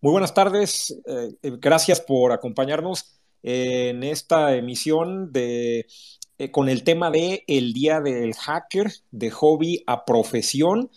Muy 0.00 0.12
buenas 0.12 0.32
tardes, 0.32 0.96
eh, 1.06 1.32
gracias 1.42 2.00
por 2.00 2.30
acompañarnos 2.30 3.18
en 3.42 4.04
esta 4.04 4.54
emisión 4.54 5.32
de, 5.32 5.86
eh, 6.38 6.50
con 6.52 6.68
el 6.68 6.84
tema 6.84 7.10
de 7.10 7.42
el 7.48 7.72
Día 7.72 8.00
del 8.00 8.34
Hacker, 8.34 8.92
de 9.10 9.30
hobby 9.32 9.82
a 9.88 10.04
profesión. 10.04 10.88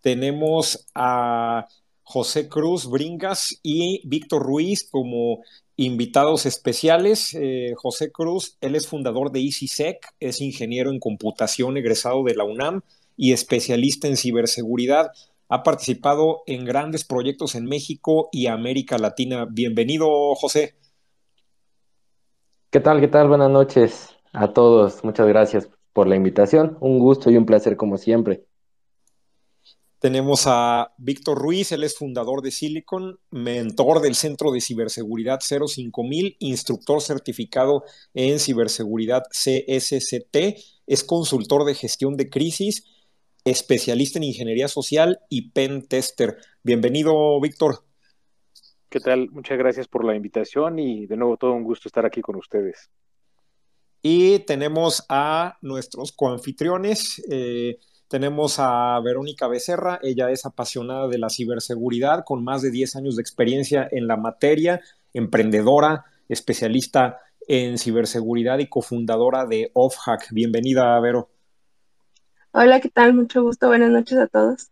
Tenemos 0.00 0.84
a 0.96 1.68
José 2.02 2.48
Cruz 2.48 2.90
Bringas 2.90 3.60
y 3.62 4.02
Víctor 4.08 4.42
Ruiz 4.42 4.88
como 4.90 5.42
invitados 5.76 6.44
especiales. 6.44 7.34
Eh, 7.34 7.74
José 7.76 8.10
Cruz, 8.10 8.56
él 8.60 8.74
es 8.74 8.88
fundador 8.88 9.30
de 9.30 9.42
EasySec, 9.42 10.08
es 10.18 10.40
ingeniero 10.40 10.90
en 10.90 10.98
computación 10.98 11.76
egresado 11.76 12.24
de 12.24 12.34
la 12.34 12.42
UNAM 12.42 12.80
y 13.16 13.32
especialista 13.32 14.08
en 14.08 14.16
ciberseguridad. 14.16 15.12
Ha 15.52 15.64
participado 15.64 16.42
en 16.46 16.64
grandes 16.64 17.04
proyectos 17.04 17.56
en 17.56 17.64
México 17.64 18.28
y 18.30 18.46
América 18.46 18.98
Latina. 18.98 19.48
Bienvenido, 19.50 20.08
José. 20.36 20.76
¿Qué 22.70 22.78
tal? 22.78 23.00
¿Qué 23.00 23.08
tal? 23.08 23.26
Buenas 23.26 23.50
noches 23.50 24.10
a 24.32 24.52
todos. 24.52 25.02
Muchas 25.02 25.26
gracias 25.26 25.68
por 25.92 26.06
la 26.06 26.14
invitación. 26.14 26.78
Un 26.80 27.00
gusto 27.00 27.32
y 27.32 27.36
un 27.36 27.46
placer 27.46 27.76
como 27.76 27.98
siempre. 27.98 28.44
Tenemos 29.98 30.44
a 30.46 30.94
Víctor 30.98 31.36
Ruiz, 31.36 31.72
él 31.72 31.82
es 31.82 31.98
fundador 31.98 32.42
de 32.42 32.52
Silicon, 32.52 33.18
mentor 33.30 34.00
del 34.00 34.14
Centro 34.14 34.52
de 34.52 34.60
Ciberseguridad 34.60 35.40
05000, 35.40 36.36
instructor 36.38 37.02
certificado 37.02 37.82
en 38.14 38.38
ciberseguridad 38.38 39.24
CSCT, 39.30 40.36
es 40.86 41.04
consultor 41.04 41.64
de 41.64 41.74
gestión 41.74 42.16
de 42.16 42.30
crisis 42.30 42.84
especialista 43.44 44.18
en 44.18 44.24
ingeniería 44.24 44.68
social 44.68 45.20
y 45.28 45.50
pen 45.50 45.86
tester. 45.86 46.38
Bienvenido, 46.62 47.40
Víctor. 47.40 47.84
¿Qué 48.88 49.00
tal? 49.00 49.30
Muchas 49.30 49.56
gracias 49.56 49.86
por 49.86 50.04
la 50.04 50.16
invitación 50.16 50.78
y 50.78 51.06
de 51.06 51.16
nuevo 51.16 51.36
todo 51.36 51.52
un 51.52 51.62
gusto 51.62 51.88
estar 51.88 52.04
aquí 52.04 52.20
con 52.20 52.36
ustedes. 52.36 52.90
Y 54.02 54.40
tenemos 54.40 55.04
a 55.08 55.58
nuestros 55.62 56.12
coanfitriones. 56.12 57.22
Eh, 57.30 57.78
tenemos 58.08 58.56
a 58.58 58.98
Verónica 59.04 59.46
Becerra, 59.46 60.00
ella 60.02 60.30
es 60.32 60.44
apasionada 60.44 61.06
de 61.06 61.18
la 61.18 61.30
ciberseguridad 61.30 62.24
con 62.24 62.42
más 62.42 62.60
de 62.60 62.72
10 62.72 62.96
años 62.96 63.14
de 63.14 63.22
experiencia 63.22 63.86
en 63.92 64.08
la 64.08 64.16
materia, 64.16 64.80
emprendedora, 65.14 66.06
especialista 66.28 67.20
en 67.46 67.78
ciberseguridad 67.78 68.58
y 68.58 68.66
cofundadora 68.66 69.46
de 69.46 69.70
OffHack. 69.74 70.32
Bienvenida, 70.32 70.98
Vero. 70.98 71.30
Hola, 72.52 72.80
¿qué 72.80 72.88
tal? 72.88 73.14
Mucho 73.14 73.44
gusto. 73.44 73.68
Buenas 73.68 73.90
noches 73.90 74.18
a 74.18 74.26
todos. 74.26 74.70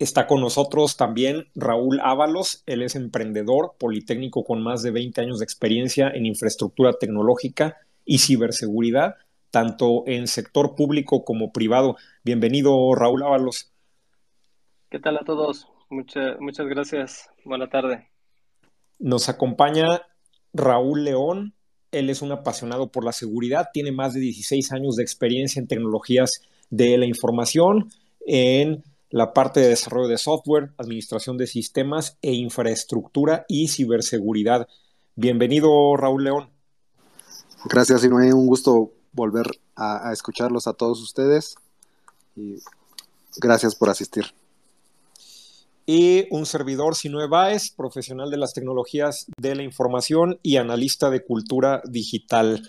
Está 0.00 0.26
con 0.26 0.40
nosotros 0.40 0.96
también 0.96 1.46
Raúl 1.54 2.00
Ábalos. 2.02 2.64
Él 2.66 2.82
es 2.82 2.96
emprendedor 2.96 3.74
politécnico 3.78 4.42
con 4.42 4.60
más 4.64 4.82
de 4.82 4.90
20 4.90 5.20
años 5.20 5.38
de 5.38 5.44
experiencia 5.44 6.08
en 6.08 6.26
infraestructura 6.26 6.94
tecnológica 6.94 7.76
y 8.04 8.18
ciberseguridad, 8.18 9.14
tanto 9.52 10.02
en 10.06 10.26
sector 10.26 10.74
público 10.74 11.24
como 11.24 11.52
privado. 11.52 11.96
Bienvenido, 12.24 12.92
Raúl 12.96 13.22
Ábalos. 13.22 13.72
¿Qué 14.90 14.98
tal 14.98 15.18
a 15.18 15.24
todos? 15.24 15.68
muchas 15.88 16.66
gracias. 16.66 17.30
Buena 17.44 17.68
tarde. 17.68 18.08
Nos 18.98 19.28
acompaña 19.28 20.02
Raúl 20.52 21.04
León. 21.04 21.54
Él 21.92 22.10
es 22.10 22.22
un 22.22 22.32
apasionado 22.32 22.90
por 22.90 23.04
la 23.04 23.12
seguridad, 23.12 23.68
tiene 23.72 23.92
más 23.92 24.14
de 24.14 24.20
16 24.20 24.72
años 24.72 24.96
de 24.96 25.04
experiencia 25.04 25.60
en 25.60 25.68
tecnologías 25.68 26.42
de 26.72 26.96
la 26.96 27.04
información 27.04 27.92
en 28.26 28.82
la 29.10 29.34
parte 29.34 29.60
de 29.60 29.68
desarrollo 29.68 30.08
de 30.08 30.16
software, 30.16 30.72
administración 30.78 31.36
de 31.36 31.46
sistemas 31.46 32.16
e 32.22 32.32
infraestructura 32.32 33.44
y 33.46 33.68
ciberseguridad. 33.68 34.66
Bienvenido, 35.14 35.94
Raúl 35.96 36.24
León. 36.24 36.48
Gracias, 37.66 38.02
Inoue. 38.04 38.32
Un 38.32 38.46
gusto 38.46 38.90
volver 39.12 39.46
a, 39.76 40.08
a 40.08 40.12
escucharlos 40.14 40.66
a 40.66 40.72
todos 40.72 41.02
ustedes 41.02 41.56
y 42.34 42.56
gracias 43.36 43.74
por 43.74 43.90
asistir. 43.90 44.24
Y 45.84 46.26
un 46.30 46.46
servidor, 46.46 46.94
Sinue 46.94 47.28
Baez, 47.28 47.70
profesional 47.70 48.30
de 48.30 48.38
las 48.38 48.54
tecnologías 48.54 49.26
de 49.36 49.54
la 49.54 49.62
información 49.62 50.38
y 50.42 50.56
analista 50.56 51.10
de 51.10 51.22
cultura 51.22 51.82
digital. 51.84 52.66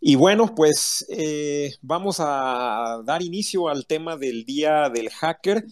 Y 0.00 0.14
bueno, 0.14 0.54
pues 0.54 1.06
eh, 1.08 1.74
vamos 1.82 2.18
a 2.20 3.00
dar 3.04 3.22
inicio 3.22 3.68
al 3.68 3.86
tema 3.86 4.16
del 4.16 4.44
Día 4.44 4.90
del 4.90 5.10
Hacker. 5.10 5.64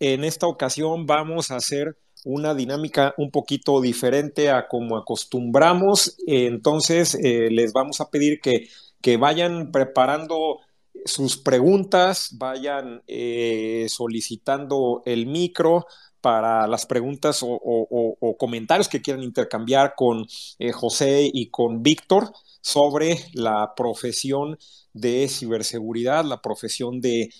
En 0.00 0.24
esta 0.24 0.46
ocasión 0.46 1.06
vamos 1.06 1.50
a 1.50 1.56
hacer 1.56 1.96
una 2.24 2.54
dinámica 2.54 3.14
un 3.16 3.30
poquito 3.30 3.80
diferente 3.80 4.50
a 4.50 4.68
como 4.68 4.96
acostumbramos. 4.96 6.16
Entonces, 6.26 7.14
eh, 7.14 7.48
les 7.50 7.72
vamos 7.72 8.00
a 8.00 8.10
pedir 8.10 8.40
que, 8.40 8.68
que, 9.00 9.16
vayan 9.16 9.70
preparando 9.70 10.58
sus 11.04 11.36
preguntas, 11.36 12.30
vayan 12.36 13.02
eh, 13.06 13.86
solicitando 13.88 15.02
el 15.06 15.26
micro 15.26 15.86
para 16.20 16.66
las 16.66 16.86
preguntas 16.86 17.40
o, 17.42 18.36
comentarios 18.38 18.88
que 18.88 19.02
quieran 19.02 19.22
intercambiar 19.22 19.94
con 19.96 20.26
José 20.72 21.30
y 21.32 21.50
con 21.50 21.82
Víctor 21.82 22.32
sobre 22.60 23.16
la 23.32 23.72
profesión 23.74 24.58
de 24.92 25.28
ciberseguridad, 25.28 26.24
la 26.24 26.42
profesión 26.42 27.00
de, 27.00 27.30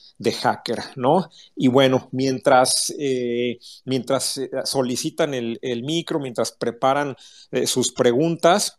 hacker, 0.43 0.79
¿no? 0.97 1.29
Y 1.57 1.69
bueno, 1.69 2.09
mientras, 2.13 2.95
eh, 2.99 3.59
mientras 3.85 4.39
eh, 4.39 4.51
solicitan 4.65 5.35
el, 5.35 5.83
micro, 5.83 6.21
mientras 6.21 6.53
preparan 6.53 7.17
eh, 7.51 7.67
sus 7.67 7.93
preguntas, 7.93 8.79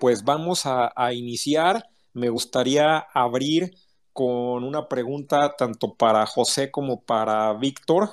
pues 0.00 0.24
vamos 0.24 0.62
a, 0.64 1.12
iniciar. 1.12 1.88
Me 2.12 2.30
gustaría 2.30 2.98
abrir 2.98 3.74
con 4.12 4.64
una 4.64 4.88
pregunta 4.88 5.54
tanto 5.56 5.94
para 5.94 6.24
José 6.26 6.70
como 6.70 7.02
para 7.02 7.52
Víctor 7.54 8.10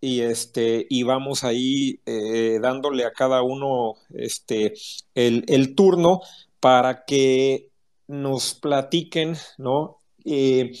y 0.00 0.20
este 0.20 0.86
y 0.88 1.02
vamos 1.02 1.44
ahí 1.44 2.00
eh, 2.06 2.58
dándole 2.62 3.04
a 3.04 3.12
cada 3.12 3.42
uno 3.42 3.94
este 4.14 4.74
el, 5.14 5.74
turno 5.74 6.20
para 6.60 7.04
que 7.04 7.70
nos 8.06 8.54
platiquen 8.54 9.36
no 9.58 9.98
eh, 10.24 10.72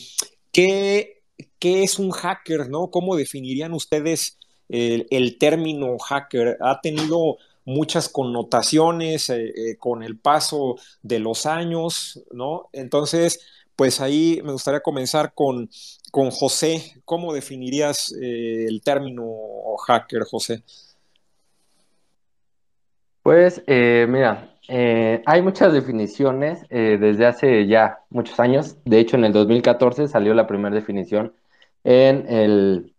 ¿qué, 0.52 1.22
es 1.60 1.98
un 1.98 2.10
hacker 2.10 2.68
no 2.68 2.90
cómo 2.90 3.16
definirían 3.16 3.72
ustedes 3.72 4.38
el, 4.68 5.38
término 5.38 5.98
hacker 5.98 6.58
ha 6.60 6.80
tenido 6.80 7.38
muchas 7.64 8.08
connotaciones 8.08 9.30
eh, 9.30 9.76
con 9.78 10.02
el 10.02 10.18
paso 10.18 10.76
de 11.02 11.18
los 11.18 11.46
años 11.46 12.22
no 12.30 12.68
entonces 12.72 13.40
pues 13.78 14.00
ahí 14.00 14.40
me 14.42 14.50
gustaría 14.50 14.80
comenzar 14.80 15.34
con, 15.34 15.70
con 16.10 16.30
José. 16.30 17.00
¿Cómo 17.04 17.32
definirías 17.32 18.12
eh, 18.20 18.66
el 18.68 18.82
término 18.82 19.24
hacker, 19.86 20.22
José? 20.24 20.62
Pues 23.22 23.62
eh, 23.66 24.06
mira, 24.08 24.54
eh, 24.68 25.22
hay 25.26 25.42
muchas 25.42 25.72
definiciones 25.72 26.66
desde 26.68 27.26
hace 27.26 27.66
ya 27.66 28.00
muchos 28.10 28.40
años. 28.40 28.76
De 28.84 28.98
hecho, 29.00 29.16
en 29.16 29.24
el 29.24 29.32
2014 29.32 30.08
salió 30.08 30.34
la 30.34 30.46
primera 30.46 30.74
definición 30.74 31.34
en 31.84 32.26
el, 32.28 32.94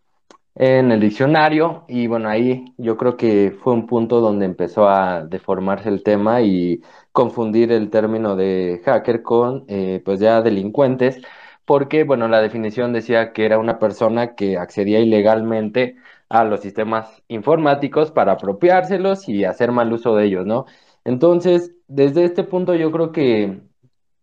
en 0.56 0.92
el 0.92 1.00
diccionario 1.00 1.86
y 1.88 2.08
bueno, 2.08 2.30
ahí 2.30 2.74
yo 2.78 2.98
creo 2.98 3.18
que 3.18 3.56
fue 3.64 3.74
un 3.74 3.88
punto 3.88 4.20
donde 4.20 4.46
empezó 4.46 4.90
a 4.90 5.24
deformarse 5.26 5.90
el 5.90 6.04
tema 6.04 6.42
y 6.42 6.82
confundir 7.12 7.72
el 7.72 7.90
término 7.90 8.36
de 8.36 8.82
hacker 8.84 9.22
con 9.24 9.66
eh, 9.68 10.02
pues 10.04 10.20
ya 10.20 10.42
delincuentes, 10.42 11.22
porque 11.70 12.04
bueno, 12.04 12.28
la 12.28 12.42
definición 12.42 12.94
decía 12.94 13.32
que 13.32 13.46
era 13.46 13.60
una 13.60 13.78
persona 13.78 14.34
que 14.36 14.58
accedía 14.58 15.00
ilegalmente 15.02 15.98
a 16.28 16.44
los 16.44 16.62
sistemas 16.62 17.22
informáticos 17.28 18.10
para 18.12 18.32
apropiárselos 18.34 19.30
y 19.30 19.44
hacer 19.46 19.72
mal 19.72 19.94
uso 19.94 20.16
de 20.16 20.26
ellos, 20.26 20.48
¿no? 20.48 20.66
Entonces, 21.06 21.76
desde 21.88 22.24
este 22.26 22.44
punto 22.44 22.74
yo 22.74 22.92
creo 22.92 23.12
que, 23.12 23.62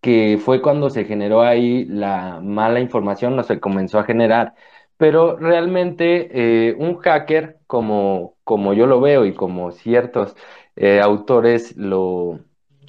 que 0.00 0.38
fue 0.44 0.60
cuando 0.60 0.90
se 0.90 1.04
generó 1.04 1.42
ahí 1.42 1.84
la 1.84 2.40
mala 2.42 2.80
información, 2.80 3.36
no 3.36 3.44
se 3.44 3.60
comenzó 3.60 4.00
a 4.00 4.04
generar. 4.04 4.54
Pero 4.96 5.36
realmente 5.36 6.70
eh, 6.70 6.74
un 6.78 6.96
hacker, 6.98 7.60
como, 7.68 8.36
como 8.42 8.74
yo 8.74 8.86
lo 8.86 9.00
veo 9.00 9.24
y 9.24 9.34
como 9.34 9.70
ciertos 9.72 10.34
eh, 10.74 11.00
autores 11.00 11.76
lo, 11.76 12.40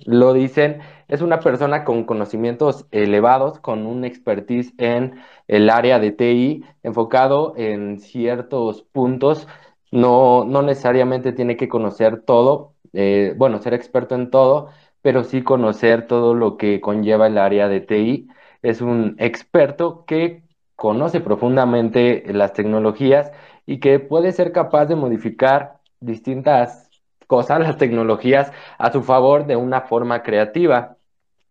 lo 0.05 0.33
dicen, 0.33 0.79
es 1.07 1.21
una 1.21 1.39
persona 1.39 1.83
con 1.83 2.04
conocimientos 2.06 2.86
elevados, 2.92 3.59
con 3.59 3.86
un 3.86 4.04
expertise 4.06 4.74
en 4.77 5.19
el 5.48 5.69
área 5.69 6.00
de 6.00 6.12
TI, 6.12 6.63
enfocado 6.83 7.54
en 7.57 8.00
ciertos 8.00 8.83
puntos. 8.83 9.48
No, 9.92 10.44
no 10.45 10.62
necesariamente 10.62 11.31
tiene 11.33 11.56
que 11.57 11.69
conocer 11.69 12.21
todo, 12.21 12.74
eh, 12.94 13.33
bueno, 13.38 13.59
ser 13.59 13.74
experto 13.74 14.15
en 14.15 14.30
todo, 14.30 14.69
pero 15.01 15.24
sí 15.24 15.44
conocer 15.44 16.07
todo 16.07 16.33
lo 16.33 16.57
que 16.57 16.81
conlleva 16.81 17.27
el 17.27 17.38
área 17.38 17.69
de 17.69 17.80
TI. 17.81 18.27
Es 18.62 18.81
un 18.81 19.15
experto 19.19 20.04
que 20.06 20.44
conoce 20.75 21.21
profundamente 21.21 22.24
las 22.33 22.54
tecnologías 22.54 23.31
y 23.65 23.80
que 23.80 24.00
puede 24.00 24.31
ser 24.31 24.51
capaz 24.51 24.86
de 24.86 24.95
modificar 24.95 25.80
distintas 26.00 26.89
cosas, 27.27 27.59
las 27.62 27.77
tecnologías, 27.77 28.51
a 28.77 28.92
su 28.92 29.04
favor 29.04 29.45
de 29.45 29.56
una 29.56 29.81
forma 29.81 30.24
creativa. 30.24 30.96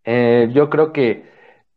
Eh, 0.07 0.51
yo 0.55 0.71
creo 0.71 0.93
que 0.95 1.25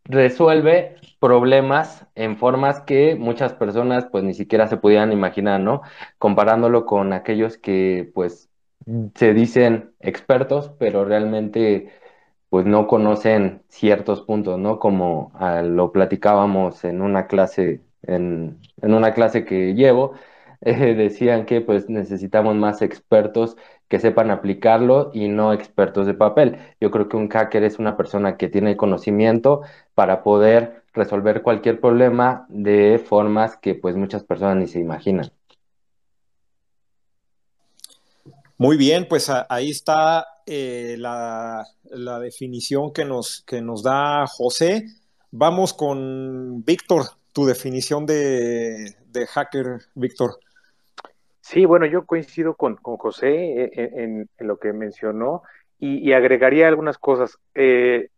resuelve 0.06 0.98
problemas 1.20 2.08
en 2.16 2.38
formas 2.38 2.82
que 2.82 3.16
muchas 3.16 3.54
personas 3.54 4.08
pues 4.12 4.24
ni 4.26 4.34
siquiera 4.36 4.68
se 4.68 4.78
pudieran 4.78 5.12
imaginar, 5.14 5.60
¿no? 5.62 5.82
Comparándolo 6.20 6.86
con 6.86 7.14
aquellos 7.14 7.58
que 7.58 8.12
pues 8.16 8.50
se 9.16 9.34
dicen 9.36 9.94
expertos, 10.02 10.72
pero 10.80 11.06
realmente 11.06 11.92
pues 12.50 12.66
no 12.66 12.88
conocen 12.88 13.64
ciertos 13.70 14.22
puntos, 14.24 14.60
¿no? 14.60 14.80
Como 14.80 15.32
ah, 15.36 15.62
lo 15.64 15.92
platicábamos 15.92 16.84
en 16.86 17.02
una 17.02 17.28
clase, 17.28 17.82
en, 18.04 18.60
en 18.82 18.94
una 18.94 19.14
clase 19.14 19.46
que 19.46 19.74
llevo, 19.76 20.14
eh, 20.62 20.94
decían 20.96 21.46
que 21.46 21.62
pues 21.62 21.90
necesitamos 21.90 22.56
más 22.56 22.82
expertos 22.82 23.56
que 23.88 24.00
sepan 24.00 24.30
aplicarlo 24.30 25.10
y 25.14 25.30
no 25.30 25.54
expertos 25.54 26.06
de 26.06 26.14
papel. 26.14 26.58
Yo 26.82 26.92
creo 26.92 27.08
que 27.10 27.18
un 27.18 27.30
hacker 27.30 27.64
es 27.64 27.80
una 27.80 27.96
persona 27.98 28.38
que 28.38 28.50
tiene 28.50 28.78
conocimiento 28.78 29.62
para 29.96 30.22
poder 30.22 30.84
resolver 30.94 31.42
cualquier 31.42 31.80
problema 31.80 32.46
de 32.50 33.00
formas 33.00 33.58
que 33.58 33.76
pues 33.76 33.96
muchas 33.96 34.24
personas 34.24 34.58
ni 34.58 34.68
se 34.68 34.80
imaginan. 34.80 35.32
Muy 38.58 38.76
bien, 38.76 39.08
pues 39.08 39.32
ahí 39.48 39.70
está 39.70 40.28
eh, 40.46 40.96
la, 40.98 41.66
definición 42.22 42.92
que 42.92 43.06
nos, 43.06 43.42
que 43.48 43.62
nos 43.62 43.82
da 43.84 44.28
José. 44.28 44.86
Vamos 45.32 45.74
con 45.74 46.66
Víctor, 46.66 47.06
tu 47.32 47.46
definición 47.46 48.06
de, 48.06 48.98
de 49.08 49.28
hacker, 49.28 49.80
Víctor. 49.96 50.40
Sí, 51.50 51.66
bueno, 51.66 51.88
yo 51.88 52.06
coincido 52.06 52.54
con, 52.54 52.76
José 52.76 53.64
eh, 53.64 53.72
eh, 53.74 53.90
en, 53.96 54.30
lo 54.38 54.60
que 54.60 54.72
mencionó 54.72 55.42
y, 55.80 56.12
agregaría 56.14 56.68
algunas 56.68 57.00
cosas. 57.00 57.40
Eh, 57.56 58.10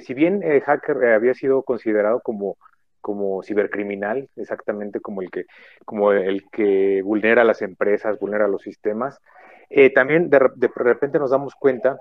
si 0.00 0.14
bien 0.14 0.44
el 0.44 0.60
hacker 0.60 1.06
había 1.06 1.34
sido 1.34 1.64
considerado 1.64 2.20
como, 2.20 2.56
como 3.00 3.42
cibercriminal, 3.42 4.28
exactamente 4.36 5.00
como 5.00 5.22
el 5.22 5.30
que, 5.32 5.46
como 5.84 6.12
el 6.12 6.44
que 6.52 7.02
vulnera 7.02 7.42
las 7.42 7.62
empresas, 7.62 8.20
vulnera 8.20 8.46
los 8.46 8.62
sistemas, 8.62 9.18
también 9.92 10.30
de, 10.30 10.38
repente 10.72 11.18
nos 11.18 11.32
damos 11.32 11.56
cuenta 11.56 11.98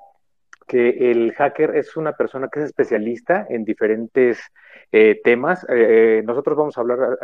que 0.68 1.10
el 1.10 1.34
hacker 1.34 1.75
es 1.75 1.98
una 1.98 2.14
persona 2.14 2.50
que 2.50 2.60
es 2.60 2.66
especialista 2.68 3.48
en 3.50 3.66
diferentes 3.66 4.40
temas. 5.24 5.66
nosotros 6.24 6.56
vamos 6.56 6.78
a 6.78 6.81
hablar 6.81 7.18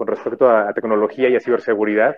con 0.00 0.06
respecto 0.06 0.48
a, 0.48 0.72
tecnología 0.72 1.28
y 1.28 1.36
a 1.36 1.40
ciberseguridad, 1.40 2.16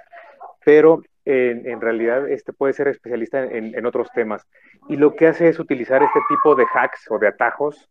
pero 0.64 1.02
en, 1.24 1.80
realidad 1.80 2.28
este 2.28 2.52
puede 2.52 2.74
ser 2.74 2.86
especialista 2.86 3.42
en, 3.42 3.84
otros 3.84 4.08
temas. 4.14 4.46
Y 4.88 4.96
lo 4.96 5.16
que 5.16 5.26
hace 5.26 5.48
es 5.48 5.58
utilizar 5.58 6.00
este 6.00 6.20
tipo 6.28 6.54
de 6.54 6.64
hacks 6.72 7.10
o 7.10 7.18
de 7.18 7.26
atajos 7.26 7.90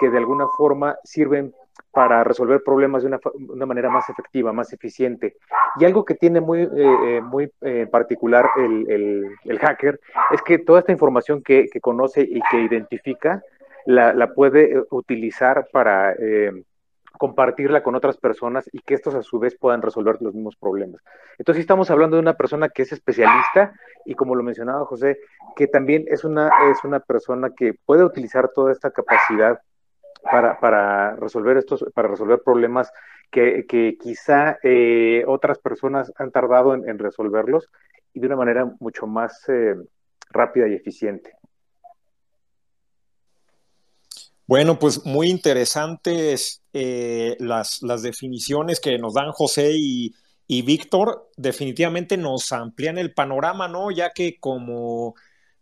que 0.00 0.08
de 0.08 0.16
alguna 0.16 0.46
forma 0.56 0.96
sirven 1.04 1.52
para 1.90 2.24
resolver 2.24 2.62
problemas 2.64 3.02
de 3.02 3.18
una, 3.34 3.66
manera 3.66 3.90
más 3.90 4.08
efectiva, 4.08 4.50
más 4.50 4.72
eficiente. 4.72 5.36
Y 5.78 5.84
algo 5.84 6.06
que 6.06 6.14
tiene 6.14 6.40
muy, 6.40 6.62
eh, 6.62 6.70
eh, 6.74 7.20
muy 7.20 7.52
eh, 7.60 7.86
particular 7.90 8.48
el, 8.56 9.58
hacker 9.60 10.00
es 10.30 10.40
que 10.40 10.56
toda 10.56 10.80
esta 10.80 10.92
información 10.92 11.42
que, 11.42 11.68
conoce 11.82 12.22
y 12.22 12.40
que 12.50 12.62
identifica 12.62 13.42
la, 13.84 14.14
la 14.14 14.32
puede 14.32 14.84
utilizar 14.88 15.68
para 15.70 16.14
compartirla 17.18 17.82
con 17.82 17.94
otras 17.94 18.16
personas 18.16 18.68
y 18.72 18.78
que 18.80 18.94
estos 18.94 19.14
a 19.14 19.22
su 19.22 19.38
vez 19.38 19.56
puedan 19.56 19.82
resolver 19.82 20.16
los 20.20 20.34
mismos 20.34 20.56
problemas. 20.56 21.02
Entonces 21.36 21.60
estamos 21.60 21.90
hablando 21.90 22.16
de 22.16 22.22
una 22.22 22.34
persona 22.34 22.68
que 22.68 22.82
es 22.82 22.92
especialista 22.92 23.74
y 24.06 24.14
como 24.14 24.34
lo 24.34 24.42
mencionaba 24.42 24.86
José, 24.86 25.18
que 25.56 25.66
también 25.66 26.04
es 26.08 26.24
una, 26.24 26.50
es 26.70 26.82
una 26.84 27.00
persona 27.00 27.50
que 27.54 27.74
puede 27.74 28.04
utilizar 28.04 28.50
toda 28.54 28.72
esta 28.72 28.90
capacidad 28.90 29.60
para, 30.22 31.16
resolver 31.16 31.56
estos, 31.56 31.84
para 31.94 32.08
resolver 32.08 32.40
problemas 32.44 32.92
que, 33.30 33.96
quizá 34.00 34.58
eh, 34.62 35.24
otras 35.26 35.58
personas 35.58 36.12
han 36.16 36.30
tardado 36.30 36.74
en, 36.74 36.98
resolverlos 36.98 37.70
y 38.12 38.20
de 38.20 38.26
una 38.26 38.36
manera 38.36 38.70
mucho 38.80 39.06
más 39.06 39.48
eh, 39.48 39.76
rápida 40.30 40.68
y 40.68 40.74
eficiente. 40.74 41.37
Bueno, 44.48 44.78
pues 44.78 45.04
muy 45.04 45.28
interesantes 45.28 46.62
eh, 46.72 47.36
las, 47.38 47.80
definiciones 48.02 48.80
que 48.80 48.98
nos 48.98 49.12
dan 49.12 49.30
José 49.32 49.72
y, 49.76 50.14
Víctor. 50.62 51.30
Definitivamente 51.36 52.16
nos 52.16 52.50
amplían 52.52 52.96
el 52.96 53.12
panorama, 53.12 53.68
¿no? 53.68 53.90
Ya 53.90 54.12
que 54.14 54.40
como, 54.40 55.14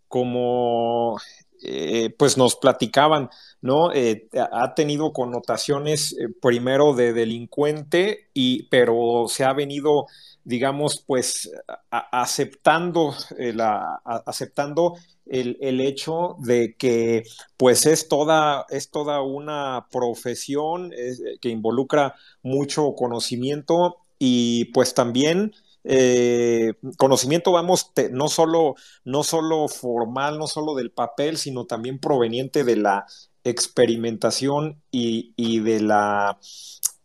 como 0.07 1.19
eh, 1.65 2.15
pues 2.17 2.39
nos 2.39 2.55
platicaban, 2.55 3.29
¿no? 3.61 3.93
Eh, 3.93 4.29
ha 4.53 4.75
tenido 4.75 5.13
connotaciones 5.13 6.17
primero 6.41 6.95
de 6.95 7.13
delincuente, 7.13 8.31
y, 8.35 8.69
pero 8.69 9.27
se 9.29 9.43
ha 9.45 9.53
venido, 9.53 10.07
digamos, 10.47 11.03
pues 11.05 11.51
aceptando, 11.91 13.15
la, 13.37 14.01
aceptando 14.05 14.95
el, 15.27 15.81
hecho 15.81 16.37
de 16.39 16.77
que 16.77 17.25
pues 17.57 17.85
es 17.85 18.09
toda, 18.09 18.65
es 18.71 18.91
toda 18.91 19.23
una 19.23 19.89
profesión 19.91 20.93
eh, 20.97 21.39
que 21.41 21.49
involucra 21.49 22.15
mucho 22.43 22.95
conocimiento 22.95 23.97
y 24.21 24.67
pues 24.67 24.95
también 24.95 25.53
eh, 25.83 26.75
conocimiento, 26.97 27.51
vamos, 27.51 27.93
no, 28.13 28.29
solo, 28.29 28.77
no 29.05 29.25
solo 29.25 29.67
formal, 29.67 30.39
no 30.39 30.47
solo 30.47 30.77
del 30.77 30.93
papel, 30.93 31.39
sino 31.39 31.67
también 31.67 31.99
proveniente 31.99 32.63
de 32.63 32.77
la 32.77 33.07
experimentación 33.45 34.83
y, 34.91 35.61
de 35.61 35.81
la, 35.81 36.39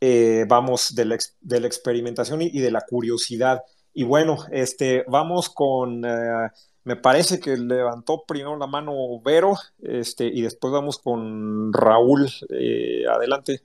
eh, 0.01 0.45
vamos, 0.47 0.93
de 0.93 1.05
la, 1.05 1.17
de 1.39 1.59
la, 1.61 1.67
experimentación 1.67 2.41
y, 2.41 2.59
de 2.59 2.71
la 2.71 2.81
curiosidad. 2.81 3.61
Y 3.93 4.03
bueno, 4.03 4.37
este, 4.51 5.05
vamos 5.07 5.49
con 5.49 6.03
me 6.83 6.95
parece 6.95 7.39
que 7.39 7.57
levantó 7.57 8.23
primero 8.25 8.57
la 8.57 8.65
mano 8.65 8.93
Vero, 9.23 9.53
este, 9.83 10.25
y 10.25 10.41
después 10.41 10.73
vamos 10.73 10.97
con 10.97 11.71
Raúl. 11.71 12.27
Eh, 12.49 13.03
adelante. 13.07 13.61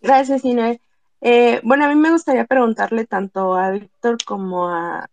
Gracias, 0.00 0.44
Inés. 0.44 0.80
Eh, 1.20 1.60
bueno, 1.62 1.84
a 1.84 1.88
mí 1.88 1.94
me 1.94 2.10
gustaría 2.10 2.46
preguntarle 2.46 3.06
tanto 3.06 3.54
a 3.54 3.70
Víctor 3.70 4.16
como 4.24 4.68
a, 4.68 5.08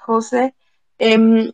José, 0.00 0.52
em, 0.98 1.52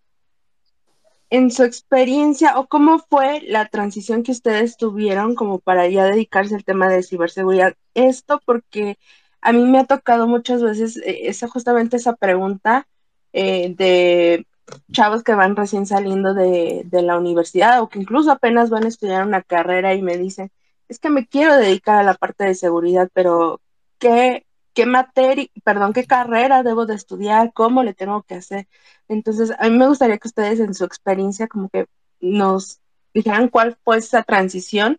en 1.33 1.51
su 1.51 1.65
experiencia 1.65 2.59
o 2.59 2.67
cómo 2.67 2.99
fue 2.99 3.41
la 3.41 3.67
transición 3.67 4.23
que 4.23 4.33
ustedes 4.33 4.77
tuvieron 4.77 5.35
como 5.35 5.61
para 5.61 5.89
ya 5.89 6.05
dedicarse 6.05 6.55
al 6.55 6.65
tema 6.65 6.91
de 6.91 7.03
ciberseguridad. 7.03 7.75
Esto 7.95 8.39
porque 8.45 8.99
a 9.41 9.53
mí 9.53 9.65
me 9.65 9.79
ha 9.79 9.87
tocado 9.87 10.29
muchas 10.29 10.63
veces 10.63 10.99
eh, 10.99 11.29
esa, 11.29 11.49
justamente 11.49 11.97
esa 11.97 12.17
pregunta 12.17 12.87
eh, 13.33 13.75
de 13.75 14.47
chavos 14.93 15.23
que 15.23 15.35
van 15.35 15.57
recién 15.57 15.87
saliendo 15.87 16.35
de, 16.35 16.87
la 16.91 17.17
universidad 17.19 17.81
o 17.81 17.89
que 17.89 17.99
incluso 18.01 18.31
apenas 18.31 18.69
van 18.69 18.85
a 18.85 18.89
estudiar 18.89 19.27
una 19.27 19.43
carrera 19.43 19.95
y 19.95 20.03
me 20.03 20.19
dicen, 20.19 20.51
es 20.89 20.99
que 20.99 21.09
me 21.09 21.27
quiero 21.27 21.57
dedicar 21.57 21.99
a 21.99 22.03
la 22.03 22.15
parte 22.15 22.45
de 22.45 22.55
seguridad, 22.55 23.09
pero 23.15 23.63
¿qué, 23.99 24.45
qué 24.75 24.87
materia, 24.87 25.49
perdón, 25.65 25.93
qué 25.93 26.05
carrera 26.07 26.63
debo 26.63 26.87
de 26.87 26.95
estudiar? 26.95 27.53
¿Cómo 27.53 27.83
le 27.83 27.95
tengo 27.95 28.23
que 28.23 28.37
hacer? 28.37 28.69
Entonces, 29.09 29.53
a 29.59 29.69
mí 29.69 29.77
me 29.77 29.89
gustaría 29.89 30.19
que 30.19 30.29
ustedes 30.29 30.61
en 30.61 30.75
su 30.75 30.85
experiencia 30.85 31.49
como 31.49 31.69
que 31.69 31.87
nos 32.21 32.81
dijeran 33.15 33.49
cuál 33.49 33.77
fue 33.85 33.99
esa 33.99 34.23
transición 34.23 34.99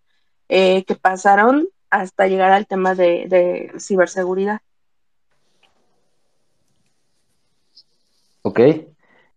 eh, 0.50 0.84
que 0.86 0.96
pasaron 0.96 1.68
hasta 1.90 2.28
llegar 2.28 2.52
al 2.52 2.68
tema 2.68 2.96
de, 2.96 3.26
de 3.28 3.74
ciberseguridad. 3.80 4.62
Ok. 8.44 8.60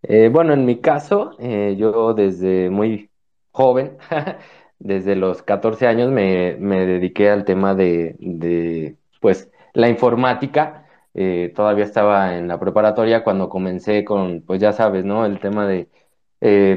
Eh, 0.03 0.29
bueno, 0.31 0.53
en 0.53 0.65
mi 0.65 0.79
caso, 0.79 1.31
eh, 1.39 1.75
yo 1.77 2.13
desde 2.13 2.69
muy 2.69 3.09
joven, 3.51 3.97
desde 4.79 5.15
los 5.15 5.41
14 5.43 5.87
años, 5.87 6.11
me, 6.11 6.55
dediqué 6.85 7.29
al 7.29 7.45
tema 7.45 7.73
de, 7.73 8.95
pues, 9.19 9.49
la 9.77 9.89
informática. 9.89 10.85
Eh, 11.13 11.53
todavía 11.55 11.85
estaba 11.85 12.37
en 12.37 12.47
la 12.47 12.59
preparatoria 12.59 13.23
cuando 13.23 13.49
comencé 13.49 14.03
con, 14.05 14.41
pues 14.45 14.59
ya 14.61 14.73
sabes, 14.73 15.05
¿no? 15.05 15.25
El 15.25 15.39
tema 15.39 15.67
de, 15.67 15.89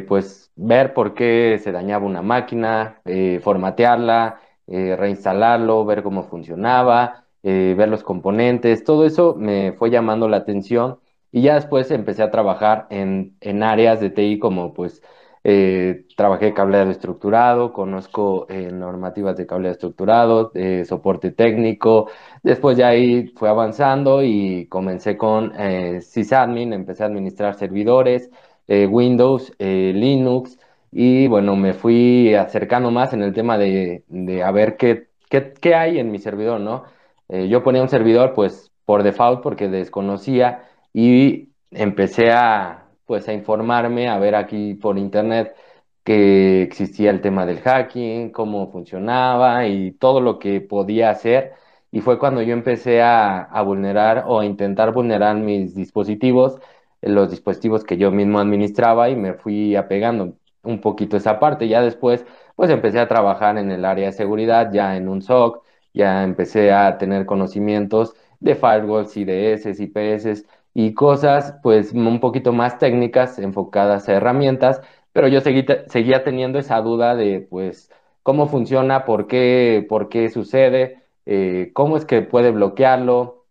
pues, 0.09 0.51
ver 0.57 0.95
por 0.95 1.15
qué 1.15 1.59
se 1.63 1.73
dañaba 1.73 2.07
una 2.07 2.23
máquina, 2.23 3.01
formatearla, 3.43 4.41
reinstalarlo, 4.67 5.85
ver 5.85 6.03
cómo 6.03 6.25
funcionaba, 6.25 7.27
ver 7.43 7.89
los 7.89 8.03
componentes, 8.03 8.85
todo 8.85 9.07
eso 9.07 9.35
me 9.37 9.73
fue 9.73 9.91
llamando 9.91 10.29
la 10.29 10.39
atención 10.39 11.01
y 11.33 11.43
ya 11.43 11.55
después 11.55 11.91
empecé 11.91 12.23
a 12.23 12.31
trabajar 12.31 12.87
en, 12.91 13.37
áreas 13.63 14.01
de 14.01 14.11
TI 14.11 14.39
como 14.39 14.75
pues 14.75 15.03
eh, 15.43 16.05
trabajé 16.17 16.53
cableado 16.53 16.91
estructurado, 16.91 17.73
conozco 17.73 18.47
eh, 18.51 18.71
normativas 18.73 19.37
de 19.37 19.47
cableado 19.47 19.73
estructurado, 19.73 20.51
de 20.51 20.85
soporte 20.85 21.31
técnico. 21.33 22.11
Después 22.43 22.77
ya 22.77 22.89
ahí 22.89 23.29
fue 23.37 23.49
avanzando 23.49 24.23
y 24.23 24.67
comencé 24.69 25.17
con 25.17 25.53
eh, 25.59 26.01
sysadmin, 26.03 26.73
empecé 26.73 27.05
a 27.05 27.07
administrar 27.07 27.55
servidores, 27.55 28.31
eh, 28.69 28.87
Windows, 28.87 29.53
Linux 29.59 30.59
y 30.93 31.27
bueno, 31.29 31.57
me 31.57 31.73
fui 31.73 32.35
acercando 32.35 32.91
más 32.91 33.13
en 33.13 33.23
el 33.23 33.33
tema 33.33 33.57
de, 33.59 34.05
de 34.09 34.43
a 34.43 34.51
ver 34.51 34.77
qué, 34.77 35.09
qué, 35.29 35.53
qué, 35.61 35.75
hay 35.75 35.99
en 35.99 36.11
mi 36.11 36.19
servidor, 36.19 36.61
¿no? 36.61 36.85
yo 37.29 37.63
ponía 37.63 37.81
un 37.83 37.89
servidor 37.89 38.33
pues 38.35 38.73
por 38.85 39.05
default 39.05 39.41
porque 39.43 39.69
desconocía 39.69 40.69
y 40.93 41.51
empecé 41.71 42.33
a 42.33 42.90
pues 43.11 43.27
a 43.29 43.33
informarme, 43.33 44.09
a 44.09 44.21
ver 44.21 44.37
aquí 44.37 44.75
por 44.75 44.97
internet 44.97 45.57
que 46.05 46.63
existía 46.63 47.11
el 47.11 47.21
tema 47.21 47.45
del 47.45 47.59
hacking, 47.61 48.31
cómo 48.31 48.71
funcionaba 48.71 49.67
y 49.67 49.91
todo 49.93 50.21
lo 50.21 50.39
que 50.39 50.61
podía 50.61 51.11
hacer. 51.11 51.55
Y 51.91 52.03
fue 52.03 52.21
cuando 52.21 52.41
yo 52.43 52.53
empecé 52.53 53.03
a, 53.03 53.49
vulnerar 53.65 54.27
o 54.29 54.39
a 54.39 54.45
intentar 54.47 54.93
vulnerar 54.93 55.35
mis 55.37 55.75
dispositivos, 55.75 56.61
los 57.03 57.31
dispositivos 57.31 57.83
que 57.83 57.97
yo 57.97 58.13
mismo 58.13 58.39
administraba 58.39 59.11
y 59.11 59.17
me 59.17 59.35
fui 59.35 59.75
apegando 59.75 60.35
un 60.63 60.81
poquito 60.81 61.17
esa 61.17 61.41
parte. 61.41 61.67
Ya 61.67 61.83
después, 61.83 62.25
pues 62.55 62.71
empecé 62.71 63.01
a 63.01 63.09
trabajar 63.09 63.59
en 63.59 63.73
el 63.73 63.85
área 63.85 64.07
de 64.07 64.13
seguridad, 64.13 64.71
ya 64.73 64.97
en 64.97 65.09
un 65.09 65.21
SOC, 65.23 65.65
ya 65.95 66.23
empecé 66.23 66.71
a 66.73 66.97
tener 66.97 67.27
conocimientos 67.27 68.15
de 68.39 68.55
firewalls, 68.55 69.17
IDS, 69.17 69.81
IPS, 69.81 70.45
y 70.75 70.95
cosas 70.95 71.55
pues 71.63 71.93
un 71.93 72.21
poquito 72.21 72.53
más 72.53 72.79
técnicas 72.79 73.39
enfocadas 73.39 74.09
a 74.09 74.15
herramientas, 74.15 74.81
pero 75.13 75.29
yo 75.29 75.41
seguí, 75.41 75.65
seguía 75.89 76.25
teniendo 76.25 76.59
esa 76.59 76.81
duda 76.81 77.15
de 77.17 77.41
pues 77.41 77.91
cómo 78.23 78.47
funciona, 78.49 79.05
por 79.05 79.27
qué, 79.27 79.85
por 79.89 80.09
qué 80.09 80.29
sucede, 80.31 81.03
eh, 81.27 81.71
cómo 81.75 81.97
es 81.97 82.05
que 82.05 82.23
puede 82.23 82.51
bloquearlo, 82.53 83.45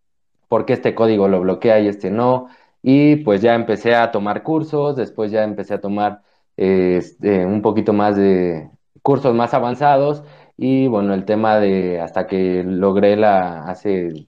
por 0.48 0.66
qué 0.66 0.74
este 0.74 0.96
código 0.96 1.28
lo 1.28 1.42
bloquea 1.42 1.80
y 1.80 1.88
este 1.88 2.12
no. 2.12 2.48
Y 2.82 3.18
pues 3.18 3.42
ya 3.42 3.56
empecé 3.56 3.96
a 3.96 4.12
tomar 4.12 4.44
cursos, 4.44 4.96
después 4.96 5.32
ya 5.32 5.44
empecé 5.44 5.76
a 5.76 5.82
tomar 5.82 6.22
este, 6.58 7.46
un 7.46 7.62
poquito 7.62 7.94
más 7.94 8.16
de 8.18 8.70
cursos 9.02 9.34
más 9.36 9.54
avanzados 9.54 10.24
y 10.58 10.88
bueno, 10.88 11.14
el 11.14 11.26
tema 11.26 11.60
de 11.60 12.00
hasta 12.02 12.28
que 12.28 12.64
logré 12.64 13.16
la 13.16 13.64
hace 13.66 14.28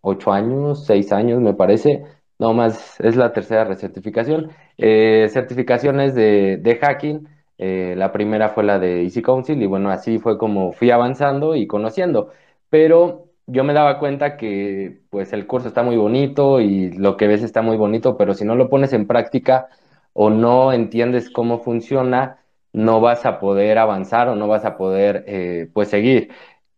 ocho 0.00 0.32
años, 0.32 0.84
seis 0.86 1.12
años 1.12 1.40
me 1.40 1.54
parece, 1.54 2.04
no 2.42 2.54
más, 2.54 2.98
es 3.00 3.14
la 3.16 3.32
tercera 3.32 3.64
recertificación. 3.64 4.50
Eh, 4.76 5.28
certificaciones 5.30 6.14
de, 6.16 6.78
hacking, 6.80 7.28
eh, 7.58 7.94
la 7.96 8.10
primera 8.10 8.48
fue 8.48 8.64
la 8.64 8.80
de 8.80 9.04
Easy 9.04 9.22
Council 9.22 9.62
y 9.62 9.66
bueno, 9.66 9.90
así 9.90 10.18
fue 10.18 10.38
como 10.38 10.72
fui 10.72 10.90
avanzando 10.90 11.54
y 11.54 11.68
conociendo. 11.68 12.32
Pero 12.68 13.26
yo 13.46 13.62
me 13.62 13.74
daba 13.74 14.00
cuenta 14.00 14.36
que 14.36 15.02
pues 15.10 15.32
el 15.32 15.46
curso 15.46 15.68
está 15.68 15.84
muy 15.84 15.96
bonito 15.96 16.60
y 16.60 16.90
lo 16.92 17.16
que 17.16 17.28
ves 17.28 17.44
está 17.44 17.62
muy 17.62 17.76
bonito, 17.76 18.16
pero 18.16 18.34
si 18.34 18.44
no 18.44 18.56
lo 18.56 18.68
pones 18.68 18.92
en 18.92 19.06
práctica 19.06 19.68
o 20.12 20.28
no 20.30 20.72
entiendes 20.72 21.30
cómo 21.30 21.60
funciona, 21.60 22.38
no 22.72 23.00
vas 23.00 23.24
a 23.24 23.38
poder 23.38 23.78
avanzar 23.78 24.28
o 24.28 24.34
no 24.34 24.48
vas 24.48 24.64
a 24.64 24.76
poder 24.76 25.24
eh, 25.28 25.68
pues 25.72 25.88
seguir 25.90 26.30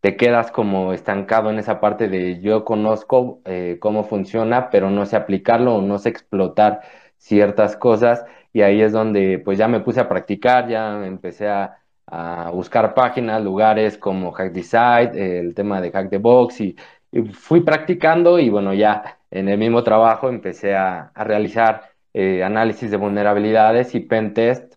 te 0.05 0.19
quedas 0.19 0.51
como 0.53 0.93
estancado 0.93 1.49
en 1.49 1.59
esa 1.59 1.81
parte 1.81 2.09
de 2.09 2.39
yo 2.43 2.63
conozco 2.67 3.41
eh, 3.47 3.79
cómo 3.81 4.05
funciona, 4.05 4.69
pero 4.69 4.91
no 4.91 5.07
sé 5.07 5.17
aplicarlo 5.17 5.77
o 5.77 5.81
no 5.81 5.99
sé 5.99 6.11
explotar 6.11 6.83
ciertas 7.17 7.75
cosas. 7.75 8.23
Y 8.53 8.61
ahí 8.61 8.83
es 8.83 8.93
donde 8.93 9.39
pues 9.39 9.57
ya 9.57 9.67
me 9.67 9.81
puse 9.81 10.01
a 10.01 10.09
practicar, 10.11 10.69
ya 10.69 11.07
empecé 11.07 11.49
a, 11.49 11.79
a 12.07 12.51
buscar 12.51 12.93
páginas, 12.93 13.43
lugares 13.43 13.97
como 13.97 14.33
Hack 14.33 14.53
Decide, 14.53 15.41
el 15.41 15.55
tema 15.55 15.81
de 15.81 15.91
Hack 15.91 16.11
the 16.11 16.19
Box 16.19 16.61
y, 16.61 16.77
y, 17.11 17.23
fui 17.33 17.61
practicando 17.63 18.39
y 18.39 18.51
bueno, 18.51 18.75
ya 18.75 19.21
en 19.31 19.49
el 19.49 19.57
mismo 19.57 19.83
trabajo 19.85 20.29
empecé 20.29 20.75
a, 20.75 21.13
a 21.15 21.25
realizar 21.25 21.93
eh, 22.13 22.45
análisis 22.45 22.91
de 22.91 22.99
vulnerabilidades 22.99 23.95
y 23.95 24.01
pen 24.01 24.35
test. 24.35 24.75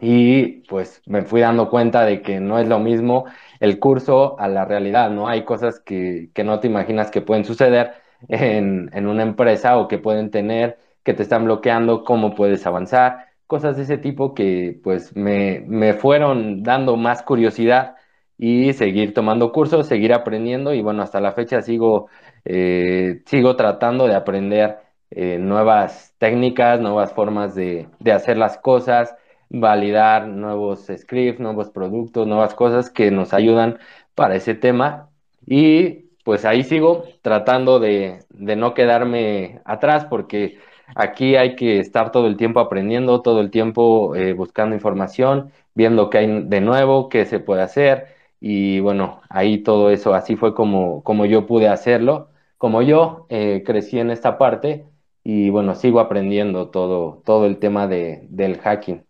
Y 0.00 0.62
pues 0.68 1.02
me 1.06 1.22
fui 1.22 1.40
dando 1.40 1.70
cuenta 1.70 2.04
de 2.04 2.20
que 2.22 2.40
no 2.40 2.58
es 2.58 2.66
lo 2.66 2.78
mismo 2.80 3.26
el 3.64 3.78
curso 3.80 4.38
a 4.38 4.48
la 4.48 4.64
realidad, 4.66 5.10
¿no? 5.10 5.28
Hay 5.28 5.44
cosas 5.44 5.80
que, 5.80 6.30
que 6.34 6.44
no 6.44 6.60
te 6.60 6.68
imaginas 6.68 7.10
que 7.10 7.22
pueden 7.22 7.44
suceder 7.44 7.94
en, 8.28 8.90
en, 8.92 9.06
una 9.06 9.22
empresa 9.22 9.78
o 9.78 9.88
que 9.88 9.98
pueden 9.98 10.30
tener, 10.30 10.78
que 11.02 11.14
te 11.14 11.22
están 11.22 11.44
bloqueando, 11.44 12.04
cómo 12.04 12.34
puedes 12.34 12.66
avanzar, 12.66 13.28
cosas 13.46 13.76
de 13.76 13.84
ese 13.84 13.98
tipo 13.98 14.34
que 14.34 14.78
pues 14.82 15.16
me, 15.16 15.60
me 15.66 15.94
fueron 15.94 16.62
dando 16.62 16.96
más 16.96 17.22
curiosidad 17.22 17.96
y 18.36 18.72
seguir 18.74 19.14
tomando 19.14 19.52
cursos, 19.52 19.86
seguir 19.86 20.12
aprendiendo 20.12 20.74
y 20.74 20.82
bueno, 20.82 21.02
hasta 21.02 21.20
la 21.20 21.32
fecha 21.32 21.62
sigo, 21.62 22.08
eh, 22.44 23.22
sigo 23.26 23.56
tratando 23.56 24.06
de 24.06 24.14
aprender 24.14 24.78
eh, 25.10 25.38
nuevas 25.38 26.14
técnicas, 26.18 26.80
nuevas 26.80 27.12
formas 27.14 27.54
de, 27.54 27.88
de 28.00 28.12
hacer 28.12 28.36
las 28.36 28.58
cosas, 28.58 29.14
validar 29.48 30.26
nuevos 30.28 30.86
scripts, 30.96 31.40
nuevos 31.40 31.70
productos, 31.70 32.26
nuevas 32.26 32.54
cosas 32.54 32.90
que 32.90 33.10
nos 33.10 33.32
ayudan 33.34 33.78
para 34.14 34.36
ese 34.36 34.54
tema. 34.54 35.10
Y 35.46 36.06
pues 36.24 36.44
ahí 36.44 36.64
sigo 36.64 37.04
tratando 37.22 37.80
de, 37.80 38.20
de 38.30 38.56
no 38.56 38.74
quedarme 38.74 39.60
atrás 39.64 40.06
porque 40.06 40.58
aquí 40.94 41.36
hay 41.36 41.56
que 41.56 41.78
estar 41.78 42.10
todo 42.12 42.26
el 42.26 42.36
tiempo 42.36 42.60
aprendiendo, 42.60 43.22
todo 43.22 43.40
el 43.40 43.50
tiempo 43.50 44.14
eh, 44.16 44.32
buscando 44.32 44.74
información, 44.74 45.52
viendo 45.74 46.10
qué 46.10 46.18
hay 46.18 46.42
de 46.44 46.60
nuevo, 46.60 47.08
qué 47.08 47.26
se 47.26 47.40
puede 47.40 47.62
hacer. 47.62 48.08
Y 48.40 48.80
bueno, 48.80 49.22
ahí 49.30 49.62
todo 49.62 49.90
eso, 49.90 50.14
así 50.14 50.36
fue 50.36 50.54
como, 50.54 51.02
como 51.02 51.26
yo 51.26 51.46
pude 51.46 51.68
hacerlo, 51.68 52.30
como 52.58 52.82
yo 52.82 53.26
eh, 53.30 53.62
crecí 53.64 53.98
en 53.98 54.10
esta 54.10 54.38
parte 54.38 54.86
y 55.22 55.50
bueno, 55.50 55.74
sigo 55.74 56.00
aprendiendo 56.00 56.68
todo, 56.70 57.22
todo 57.24 57.46
el 57.46 57.58
tema 57.58 57.86
de, 57.88 58.26
del 58.30 58.58
hacking. 58.58 59.04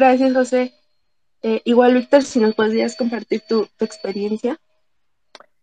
Gracias, 0.00 0.32
José. 0.32 0.72
Eh, 1.42 1.60
igual, 1.66 1.92
Víctor, 1.92 2.22
si 2.22 2.40
nos 2.40 2.54
podrías 2.54 2.96
compartir 2.96 3.42
tu, 3.46 3.66
tu 3.76 3.84
experiencia. 3.84 4.56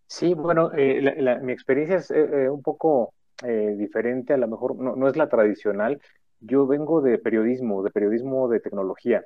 Sí, 0.05 0.35
bueno, 0.35 0.71
eh, 0.75 1.01
la, 1.01 1.15
la, 1.15 1.39
mi 1.39 1.53
experiencia 1.53 1.95
es 1.95 2.11
eh, 2.11 2.47
un 2.47 2.61
poco 2.61 3.15
eh, 3.43 3.73
diferente, 3.75 4.33
a 4.33 4.37
lo 4.37 4.47
mejor 4.47 4.75
no, 4.75 4.95
no, 4.95 5.07
es 5.07 5.17
la 5.17 5.27
tradicional. 5.27 5.99
Yo 6.39 6.67
vengo 6.67 7.01
de 7.01 7.17
periodismo, 7.17 7.81
de 7.81 7.89
periodismo 7.89 8.47
de 8.47 8.59
tecnología. 8.59 9.25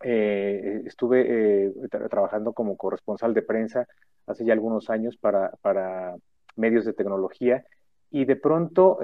estuve 0.00 1.72
tra 1.90 2.08
trabajando 2.08 2.52
como 2.52 2.76
corresponsal 2.76 3.34
de 3.34 3.42
prensa 3.42 3.88
hace 4.28 4.44
ya 4.44 4.52
algunos 4.52 4.90
años 4.90 5.16
para, 5.16 5.50
para 5.60 6.14
medios 6.54 6.84
de 6.84 6.92
tecnología 6.92 7.64
y 8.12 8.26
de 8.26 8.36
pronto 8.36 9.00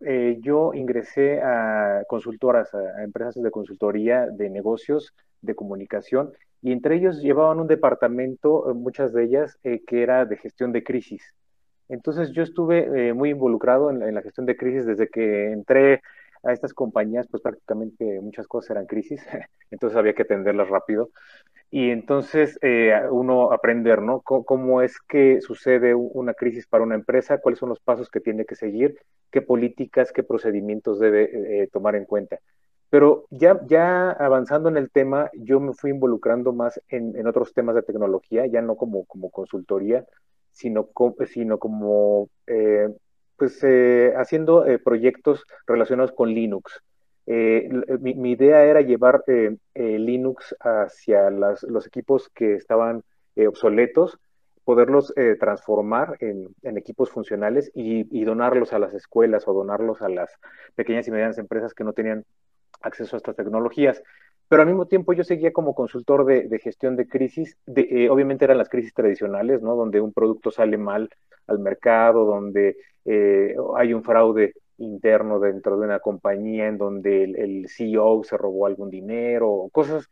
eh, 0.00 0.38
yo 0.40 0.74
ingresé 0.74 1.40
a 1.42 2.04
consultoras, 2.08 2.72
a, 2.74 3.02
empresas 3.02 3.42
de 3.42 3.50
consultoría 3.50 4.26
de 4.26 4.48
negocios, 4.50 5.14
de 5.42 5.54
comunicación, 5.54 6.32
y 6.62 6.72
entre 6.72 6.96
ellos 6.96 7.20
llevaban 7.20 7.60
un 7.60 7.66
departamento, 7.66 8.70
eh, 8.70 8.74
muchas 8.74 9.12
de 9.12 9.24
ellas, 9.24 9.58
eh, 9.64 9.82
que 9.86 10.02
era 10.02 10.24
de 10.24 10.36
gestión 10.36 10.72
de 10.72 10.84
crisis. 10.84 11.34
Entonces 11.88 12.32
yo 12.32 12.42
estuve 12.42 13.14
muy 13.14 13.30
involucrado 13.30 13.90
en, 13.90 14.02
en, 14.02 14.14
la 14.14 14.20
gestión 14.20 14.44
de 14.44 14.58
crisis 14.58 14.84
desde 14.84 15.08
que 15.08 15.52
entré 15.52 16.02
a 16.42 16.52
estas 16.52 16.72
compañías, 16.72 17.26
pues 17.30 17.42
prácticamente 17.42 18.20
muchas 18.20 18.46
cosas 18.46 18.70
eran 18.70 18.86
crisis, 18.86 19.24
entonces 19.70 19.96
había 19.96 20.14
que 20.14 20.22
atenderlas 20.22 20.68
rápido 20.68 21.10
y 21.70 21.90
entonces 21.90 22.58
eh, 22.62 22.94
uno 23.10 23.52
aprender, 23.52 24.00
¿no? 24.00 24.22
C 24.26 24.34
¿Cómo 24.46 24.80
es 24.80 24.98
que 25.00 25.40
sucede 25.42 25.94
una 25.94 26.32
crisis 26.32 26.66
para 26.66 26.84
una 26.84 26.94
empresa? 26.94 27.38
¿Cuáles 27.38 27.58
son 27.58 27.68
los 27.68 27.80
pasos 27.80 28.08
que 28.10 28.20
tiene 28.20 28.46
que 28.46 28.54
seguir? 28.54 28.98
¿Qué 29.30 29.42
políticas, 29.42 30.12
qué 30.12 30.22
procedimientos 30.22 30.98
debe 30.98 31.62
eh, 31.62 31.68
tomar 31.70 31.94
en 31.94 32.06
cuenta? 32.06 32.38
Pero 32.90 33.26
ya, 33.30 33.60
ya 33.66 34.10
avanzando 34.12 34.70
en 34.70 34.78
el 34.78 34.90
tema, 34.90 35.30
yo 35.34 35.60
me 35.60 35.74
fui 35.74 35.90
involucrando 35.90 36.54
más 36.54 36.80
en, 36.88 37.14
en 37.16 37.26
otros 37.26 37.52
temas 37.52 37.74
de 37.74 37.82
tecnología, 37.82 38.46
ya 38.46 38.62
no 38.62 38.76
como, 38.76 39.04
como 39.04 39.30
consultoría, 39.30 40.06
sino, 40.52 40.86
com 40.86 41.14
sino 41.26 41.58
como 41.58 42.30
eh, 42.46 42.88
pues, 43.38 43.62
eh, 43.62 44.12
haciendo 44.16 44.66
eh, 44.66 44.78
proyectos 44.78 45.44
relacionados 45.66 46.12
con 46.12 46.28
Linux. 46.30 46.82
Eh, 47.26 47.68
mi, 48.00 48.14
mi, 48.14 48.32
idea 48.32 48.64
era 48.64 48.80
llevar 48.80 49.22
eh, 49.26 49.56
eh, 49.74 49.98
Linux 49.98 50.56
hacia 50.60 51.28
las, 51.30 51.62
los 51.62 51.86
equipos 51.86 52.30
que 52.34 52.54
estaban 52.54 53.02
eh, 53.36 53.46
obsoletos, 53.46 54.18
poderlos 54.64 55.12
eh, 55.16 55.36
transformar 55.38 56.16
en, 56.20 56.48
en, 56.62 56.78
equipos 56.78 57.10
funcionales 57.10 57.70
y, 57.74 58.06
y, 58.18 58.24
donarlos 58.24 58.72
a 58.72 58.78
las 58.78 58.94
escuelas 58.94 59.46
o 59.46 59.52
donarlos 59.52 60.00
a 60.02 60.08
las 60.08 60.30
pequeñas 60.74 61.06
y 61.06 61.10
medianas 61.10 61.38
empresas 61.38 61.74
que 61.74 61.84
no 61.84 61.92
tenían 61.92 62.24
acceso 62.80 63.16
a 63.16 63.18
estas 63.18 63.36
tecnologías. 63.36 64.02
Pero 64.48 64.62
al 64.62 64.68
mismo 64.68 64.86
tiempo 64.86 65.12
yo 65.12 65.24
seguía 65.24 65.52
como 65.52 65.74
consultor 65.74 66.24
de, 66.24 66.58
gestión 66.58 66.96
de 66.96 67.06
crisis, 67.06 67.56
eh, 67.76 68.08
obviamente 68.08 68.44
eran 68.44 68.58
las 68.58 68.68
crisis 68.68 68.94
tradicionales, 68.94 69.60
¿no? 69.62 69.76
Donde 69.76 70.00
un 70.00 70.12
producto 70.12 70.50
sale 70.50 70.78
mal 70.78 71.10
al 71.46 71.58
mercado, 71.58 72.24
donde 72.24 72.76
eh, 73.04 73.54
hay 73.76 73.92
un 73.92 74.02
fraude 74.02 74.54
interno 74.78 75.38
dentro 75.38 75.78
de 75.78 75.86
una 75.86 75.98
compañía 76.00 76.66
en 76.68 76.78
donde 76.78 77.24
el, 77.24 77.68
CEO 77.68 78.22
se 78.24 78.36
robó 78.36 78.66
algún 78.66 78.90
dinero, 78.90 79.68
cosas 79.72 80.08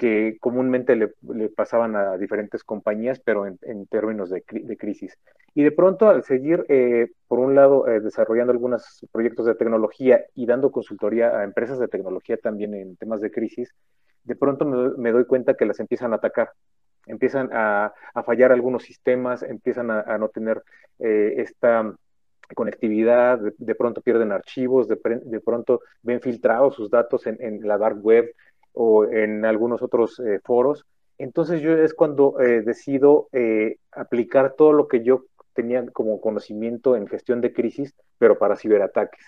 que 0.00 0.38
comúnmente 0.40 0.96
le, 0.96 1.08
pasaban 1.50 1.94
a 1.94 2.16
diferentes 2.16 2.64
compañías, 2.64 3.20
pero 3.20 3.46
en, 3.46 3.86
términos 3.86 4.30
de, 4.30 4.42
crisis. 4.78 5.18
Y 5.54 5.62
de 5.62 5.72
pronto, 5.72 6.08
al 6.08 6.24
seguir, 6.24 6.64
eh, 6.70 7.08
por 7.28 7.38
un 7.38 7.54
lado, 7.54 7.86
eh, 7.86 8.00
desarrollando 8.00 8.50
algunos 8.50 9.06
proyectos 9.12 9.44
de 9.44 9.56
tecnología 9.56 10.24
y 10.34 10.46
dando 10.46 10.72
consultoría 10.72 11.38
a 11.38 11.44
empresas 11.44 11.78
de 11.78 11.86
tecnología 11.86 12.38
también 12.38 12.72
en 12.72 12.96
temas 12.96 13.20
de 13.20 13.30
crisis, 13.30 13.74
de 14.24 14.36
pronto 14.36 14.64
me, 14.64 15.12
doy 15.12 15.26
cuenta 15.26 15.52
que 15.52 15.66
las 15.66 15.80
empiezan 15.80 16.14
a 16.14 16.16
atacar 16.16 16.50
empiezan 17.06 17.50
a, 17.52 17.92
fallar 18.24 18.52
algunos 18.52 18.84
sistemas, 18.84 19.42
empiezan 19.42 19.90
a, 19.90 20.16
no 20.16 20.28
tener 20.28 20.62
eh, 20.98 21.34
esta 21.38 21.92
conectividad, 22.54 23.38
de, 23.58 23.74
pronto 23.74 24.00
pierden 24.00 24.32
archivos, 24.32 24.88
de, 24.88 24.96
pronto 25.44 25.82
ven 26.02 26.20
filtrados 26.20 26.74
sus 26.74 26.90
datos 26.90 27.26
en, 27.26 27.60
la 27.66 27.76
dark 27.76 27.98
web 28.02 28.34
o 28.72 29.04
en 29.04 29.44
algunos 29.44 29.82
otros 29.82 30.20
eh, 30.20 30.40
foros. 30.44 30.84
Entonces 31.18 31.60
yo 31.60 31.76
es 31.76 31.94
cuando 31.94 32.40
eh, 32.40 32.62
decido 32.62 33.28
eh, 33.32 33.76
aplicar 33.92 34.54
todo 34.56 34.72
lo 34.72 34.88
que 34.88 35.02
yo 35.02 35.24
tenía 35.52 35.84
como 35.92 36.20
conocimiento 36.20 36.96
en 36.96 37.06
gestión 37.06 37.40
de 37.40 37.52
crisis, 37.52 37.94
pero 38.18 38.38
para 38.38 38.56
ciberataques. 38.56 39.24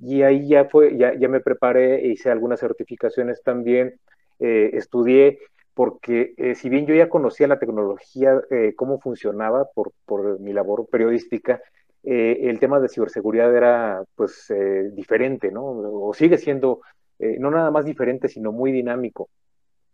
Y 0.00 0.22
ahí 0.22 0.48
ya 0.48 0.64
fue, 0.64 0.96
ya, 0.96 1.14
ya 1.14 1.28
me 1.28 1.40
preparé, 1.40 2.06
hice 2.06 2.30
algunas 2.30 2.60
certificaciones 2.60 3.42
también, 3.42 3.98
estudié, 4.38 5.40
porque 5.74 6.54
si 6.54 6.68
bien 6.68 6.86
yo 6.86 6.94
ya 6.94 7.08
conocía 7.08 7.48
la 7.48 7.58
tecnología, 7.58 8.40
cómo 8.76 9.00
funcionaba 9.00 9.64
por, 9.74 9.90
por 10.06 10.38
mi 10.38 10.52
labor 10.52 10.86
periodística, 10.86 11.60
eh, 12.04 12.48
el 12.48 12.58
tema 12.60 12.80
de 12.80 12.88
ciberseguridad 12.88 13.54
era 13.54 14.04
pues 14.14 14.50
eh, 14.50 14.90
diferente, 14.92 15.50
¿no? 15.50 15.64
O 15.64 16.14
sigue 16.14 16.38
siendo 16.38 16.80
eh, 17.18 17.36
no 17.38 17.50
nada 17.50 17.70
más 17.70 17.84
diferente, 17.84 18.28
sino 18.28 18.52
muy 18.52 18.72
dinámico. 18.72 19.28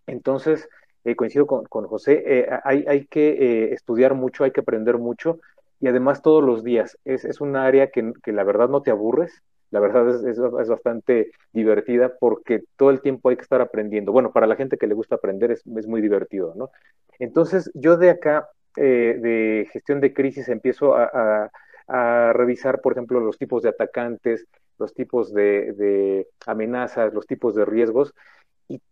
Entonces, 0.07 0.69
coincido 1.17 1.47
con, 1.47 1.87
José, 1.87 2.49
hay, 2.65 2.85
hay, 2.89 3.07
que 3.07 3.73
estudiar 3.75 4.15
mucho, 4.15 4.45
hay 4.45 4.53
que 4.53 4.61
aprender 4.61 4.97
mucho 4.97 5.39
y 5.79 5.87
además 5.87 6.23
todos 6.23 6.43
los 6.43 6.65
días. 6.65 6.99
Es, 7.05 7.27
es 7.27 7.43
un 7.43 7.57
área 7.57 7.91
que, 7.91 8.13
que, 8.23 8.33
la 8.33 8.43
verdad 8.43 8.71
no 8.71 8.81
te 8.81 8.91
aburres, 8.91 9.43
la 9.71 9.81
verdad 9.81 10.09
es, 10.09 10.25
es, 10.25 10.39
es, 10.39 10.69
bastante 10.69 11.31
divertida 11.53 12.15
porque 12.19 12.65
todo 12.77 12.91
el 12.91 13.03
tiempo 13.03 13.29
hay 13.29 13.37
que 13.37 13.43
estar 13.43 13.61
aprendiendo. 13.61 14.13
Bueno, 14.13 14.33
para 14.33 14.47
la 14.47 14.57
gente 14.57 14.79
que 14.79 14.87
le 14.87 14.95
gusta 14.95 15.17
aprender 15.17 15.51
es, 15.51 15.67
muy 15.67 16.01
divertido, 16.01 16.55
¿no? 16.57 16.71
Entonces, 17.19 17.71
yo 17.75 17.99
de 17.99 18.11
acá, 18.11 18.49
de 18.77 19.69
gestión 19.73 20.01
de 20.01 20.15
crisis, 20.15 20.49
empiezo 20.49 20.97
a 20.97 21.51
a 21.87 22.33
revisar, 22.33 22.81
por 22.81 22.93
ejemplo, 22.93 23.21
los 23.21 23.39
tipos 23.39 23.63
de 23.63 23.71
atacantes, 23.71 24.47
los 24.79 24.95
tipos 24.95 25.33
de, 25.33 26.27
amenazas, 26.47 27.13
los 27.15 27.27
tipos 27.27 27.55
de 27.55 27.65
riesgos, 27.65 28.15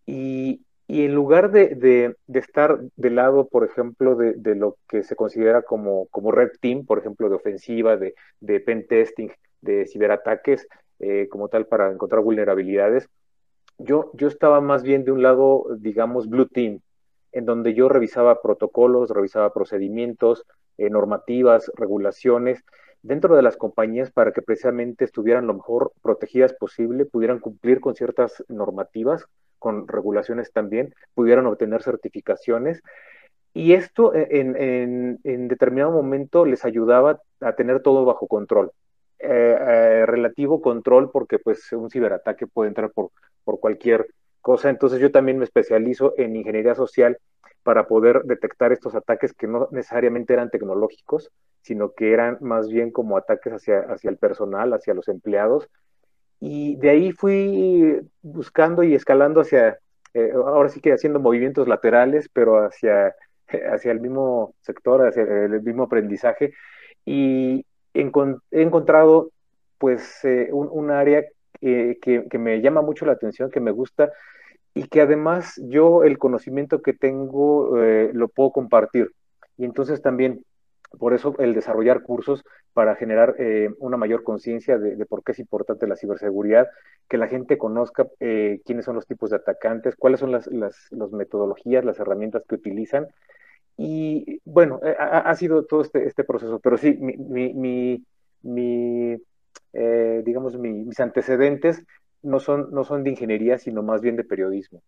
y, 0.07 0.61
en 0.89 1.15
lugar 1.15 1.51
de, 1.51 2.17
estar 2.33 2.81
del 2.97 3.15
lado, 3.15 3.49
por 3.49 3.65
ejemplo, 3.65 4.15
de, 4.17 4.55
lo 4.55 4.77
que 4.89 5.03
se 5.03 5.17
considera 5.17 5.62
como, 5.62 6.07
como 6.09 6.33
red 6.33 6.51
team, 6.61 6.85
por 6.85 6.99
ejemplo, 6.99 7.29
de 7.29 7.37
ofensiva, 7.37 7.97
de, 7.97 8.15
de 8.41 8.61
pen 8.61 8.87
testing, 8.87 9.29
de 9.61 9.87
ciberataques, 9.87 10.67
eh, 10.99 11.29
como 11.31 11.49
tal, 11.49 11.67
para 11.67 11.91
encontrar 11.91 12.23
vulnerabilidades, 12.23 13.09
yo, 13.79 14.11
yo 14.15 14.29
estaba 14.29 14.61
más 14.61 14.83
bien 14.83 15.05
de 15.05 15.12
un 15.12 15.23
lado, 15.23 15.67
digamos, 15.79 16.29
blue 16.29 16.47
team, 16.47 16.81
en 17.33 17.47
donde 17.47 17.75
yo 17.75 17.89
revisaba 17.89 18.43
protocolos, 18.43 19.11
revisaba 19.11 19.53
procedimientos, 19.53 20.45
eh, 20.79 20.91
normativas, 20.91 21.71
regulaciones 21.77 22.62
dentro 23.03 23.37
de 23.37 23.43
las 23.43 23.57
compañías 23.57 24.11
para 24.11 24.33
que 24.33 24.43
precisamente 24.43 25.05
estuvieran 25.05 25.47
lo 25.47 25.55
mejor 25.55 25.93
protegidas 26.03 26.55
posible, 26.55 27.05
pudieran 27.05 27.41
cumplir 27.41 27.81
con 27.81 27.95
ciertas 27.95 28.45
normativas, 28.49 29.27
con 29.59 29.87
regulaciones 29.89 30.53
también, 30.53 30.95
pudieran 31.15 31.47
obtener 31.47 31.83
certificaciones. 31.83 32.83
Y 33.55 33.75
esto 33.75 34.15
e, 34.15 34.29
en, 34.31 35.49
determinado 35.49 35.93
momento 35.93 36.45
les 36.45 36.65
ayudaba 36.65 37.21
a 37.41 37.53
tener 37.55 37.83
todo 37.83 38.05
bajo 38.05 38.27
control. 38.27 38.73
Eh, 39.19 39.29
eh, 39.29 40.07
relativo 40.07 40.61
control 40.61 41.11
porque 41.12 41.38
pues 41.38 41.71
un 41.73 41.91
ciberataque 41.91 42.49
puede 42.49 42.69
entrar 42.69 42.91
por, 42.91 43.11
por 43.45 43.61
cualquier 43.61 44.09
cosa. 44.41 44.71
Entonces 44.71 45.01
yo 45.01 45.11
también 45.12 45.38
me 45.38 45.45
especializo 45.45 46.15
en 46.17 46.35
ingeniería 46.37 46.75
social 46.75 47.19
para 47.62 47.87
poder 47.87 48.22
detectar 48.25 48.72
estos 48.72 48.94
ataques 48.94 49.33
que 49.33 49.46
no 49.46 49.68
necesariamente 49.70 50.33
eran 50.33 50.51
tecnológicos, 50.51 51.31
sino 51.62 51.92
que 51.92 52.12
eran 52.12 52.38
más 52.40 52.68
bien 52.68 52.90
como 52.90 53.16
ataques 53.16 53.53
hacia, 53.53 53.81
hacia 53.81 54.11
el 54.11 54.16
personal, 54.16 54.72
hacia 54.72 54.94
los 54.94 55.09
empleados. 55.09 55.68
Y 56.40 56.77
de 56.77 56.90
ahí 56.90 57.12
fui 57.12 58.01
buscando 58.20 58.83
y 58.83 58.94
escalando 58.94 59.40
hacia, 59.40 59.79
eh, 60.14 60.33
ahora 60.35 60.68
sí 60.68 60.81
que 60.81 60.92
haciendo 60.92 61.20
movimientos 61.20 61.68
laterales, 61.68 62.29
pero 62.33 62.64
hacia, 62.64 63.14
hacia 63.72 63.92
el 63.92 64.01
mismo 64.01 64.55
sector, 64.61 65.07
hacia 65.07 65.22
el 65.22 65.62
mismo 65.62 65.85
aprendizaje. 65.85 66.53
Y 67.05 67.64
he 67.94 68.11
encontrado 68.51 69.31
pues 69.79 70.25
eh, 70.25 70.48
un, 70.53 70.90
área 70.90 71.25
que, 71.61 71.98
que 72.01 72.38
me 72.38 72.61
llama 72.61 72.83
mucho 72.83 73.05
la 73.05 73.12
atención, 73.12 73.51
que 73.51 73.61
me 73.61 73.72
gusta, 73.72 74.12
y 74.75 74.85
que 74.89 75.01
además 75.01 75.61
yo 75.65 76.03
el 76.05 76.19
conocimiento 76.19 76.83
que 76.83 76.93
tengo 76.93 77.83
eh, 77.83 78.11
lo 78.15 78.29
puedo 78.29 78.53
compartir. 78.53 79.13
Y 79.59 79.65
entonces 79.65 80.01
también, 80.01 80.45
por 80.99 81.13
eso 81.13 81.35
el 81.39 81.55
desarrollar 81.55 82.03
cursos 82.03 82.43
para 82.73 82.97
generar 82.97 83.35
eh, 83.39 83.71
una 83.79 83.99
mayor 83.99 84.23
conciencia 84.23 84.79
de, 84.79 85.05
por 85.05 85.23
qué 85.23 85.33
es 85.33 85.39
importante 85.39 85.87
la 85.87 85.97
ciberseguridad, 85.97 86.69
que 87.09 87.19
la 87.19 87.29
gente 87.29 87.59
conozca 87.59 88.07
eh, 88.19 88.61
quiénes 88.65 88.87
son 88.87 88.95
los 88.95 89.07
tipos 89.07 89.31
de 89.31 89.37
atacantes, 89.37 89.95
cuáles 89.97 90.21
son 90.21 90.33
las, 90.33 90.47
las, 90.47 90.91
metodologías, 91.13 91.85
las 91.85 92.01
herramientas 92.01 92.43
que 92.49 92.55
utilizan. 92.55 93.09
Y 93.77 94.41
bueno, 94.45 94.81
ha, 94.99 95.35
sido 95.35 95.65
todo 95.65 95.81
este, 95.83 96.07
este 96.07 96.25
proceso, 96.25 96.61
pero 96.61 96.77
sí, 96.77 96.97
mi, 97.01 97.17
mi, 97.55 98.05
mi, 98.43 99.17
digamos, 100.23 100.57
mis 100.59 101.01
antecedentes 101.01 101.85
no 102.23 102.41
son, 102.41 102.71
no 102.73 102.85
son 102.85 103.05
de 103.05 103.11
ingeniería, 103.11 103.59
sino 103.59 103.83
más 103.83 104.01
bien 104.01 104.17
de 104.17 104.25
periodismo. 104.25 104.83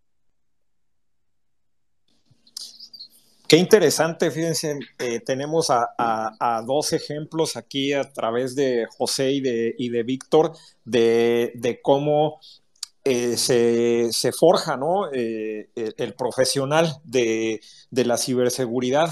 Qué 3.47 3.59
interesante, 3.59 4.31
fíjense, 4.31 4.79
eh, 4.99 5.21
tenemos 5.21 5.69
a, 5.71 6.63
dos 6.67 6.93
ejemplos 6.95 7.57
aquí 7.57 7.93
a 7.93 8.11
través 8.11 8.55
de 8.55 8.87
José 8.97 9.33
y 9.33 9.41
de, 9.41 9.75
y 9.77 9.91
de 9.91 10.03
Víctor 10.03 10.53
de, 10.85 11.81
cómo 11.83 12.41
eh, 13.05 13.37
se, 13.37 14.33
forja 14.33 14.79
¿no? 14.79 15.13
Eh, 15.13 15.69
el, 15.75 16.15
profesional 16.15 16.89
de, 17.05 17.61
de, 17.91 18.05
la 18.07 18.17
ciberseguridad 18.17 19.11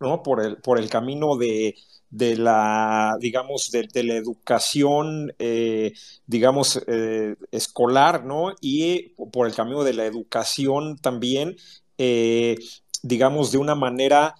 ¿no? 0.00 0.24
por, 0.24 0.44
el, 0.44 0.56
por 0.56 0.78
el 0.80 0.90
camino 0.90 1.36
de, 1.36 1.76
de 2.10 2.36
la, 2.36 3.16
digamos, 3.20 3.70
de, 3.70 4.02
la 4.02 4.14
educación, 4.14 5.32
eh, 5.38 5.92
digamos, 6.26 6.82
eh, 6.86 7.36
escolar, 7.52 8.24
¿no? 8.24 8.52
Y 8.60 9.10
por 9.32 9.46
el 9.46 9.54
camino 9.54 9.84
de 9.84 9.94
la 9.94 10.06
educación 10.06 10.96
también, 10.98 11.56
eh, 11.98 12.56
digamos, 13.02 13.52
de 13.52 13.58
una 13.58 13.74
manera, 13.74 14.34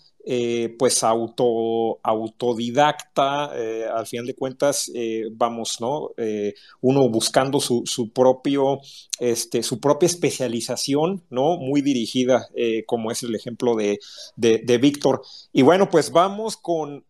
pues, 0.79 1.03
auto, 1.03 1.99
autodidacta, 2.03 3.47
al 3.97 4.07
final 4.07 4.27
de 4.27 4.35
cuentas, 4.35 4.93
vamos, 5.33 5.81
¿no? 5.81 6.11
uno 6.83 7.09
buscando 7.09 7.59
su, 7.59 8.13
propio, 8.15 8.81
este, 9.19 9.63
su 9.63 9.81
propia 9.81 10.07
especialización, 10.07 11.25
¿no? 11.31 11.57
Muy 11.57 11.81
dirigida, 11.81 12.49
como 12.87 13.11
es 13.11 13.23
el 13.23 13.35
ejemplo 13.35 13.75
de, 13.75 13.99
de 14.37 14.79
Víctor. 14.79 15.23
Y 15.53 15.63
bueno, 15.63 15.89
pues 15.89 16.13
vamos 16.13 16.57
con 16.57 17.05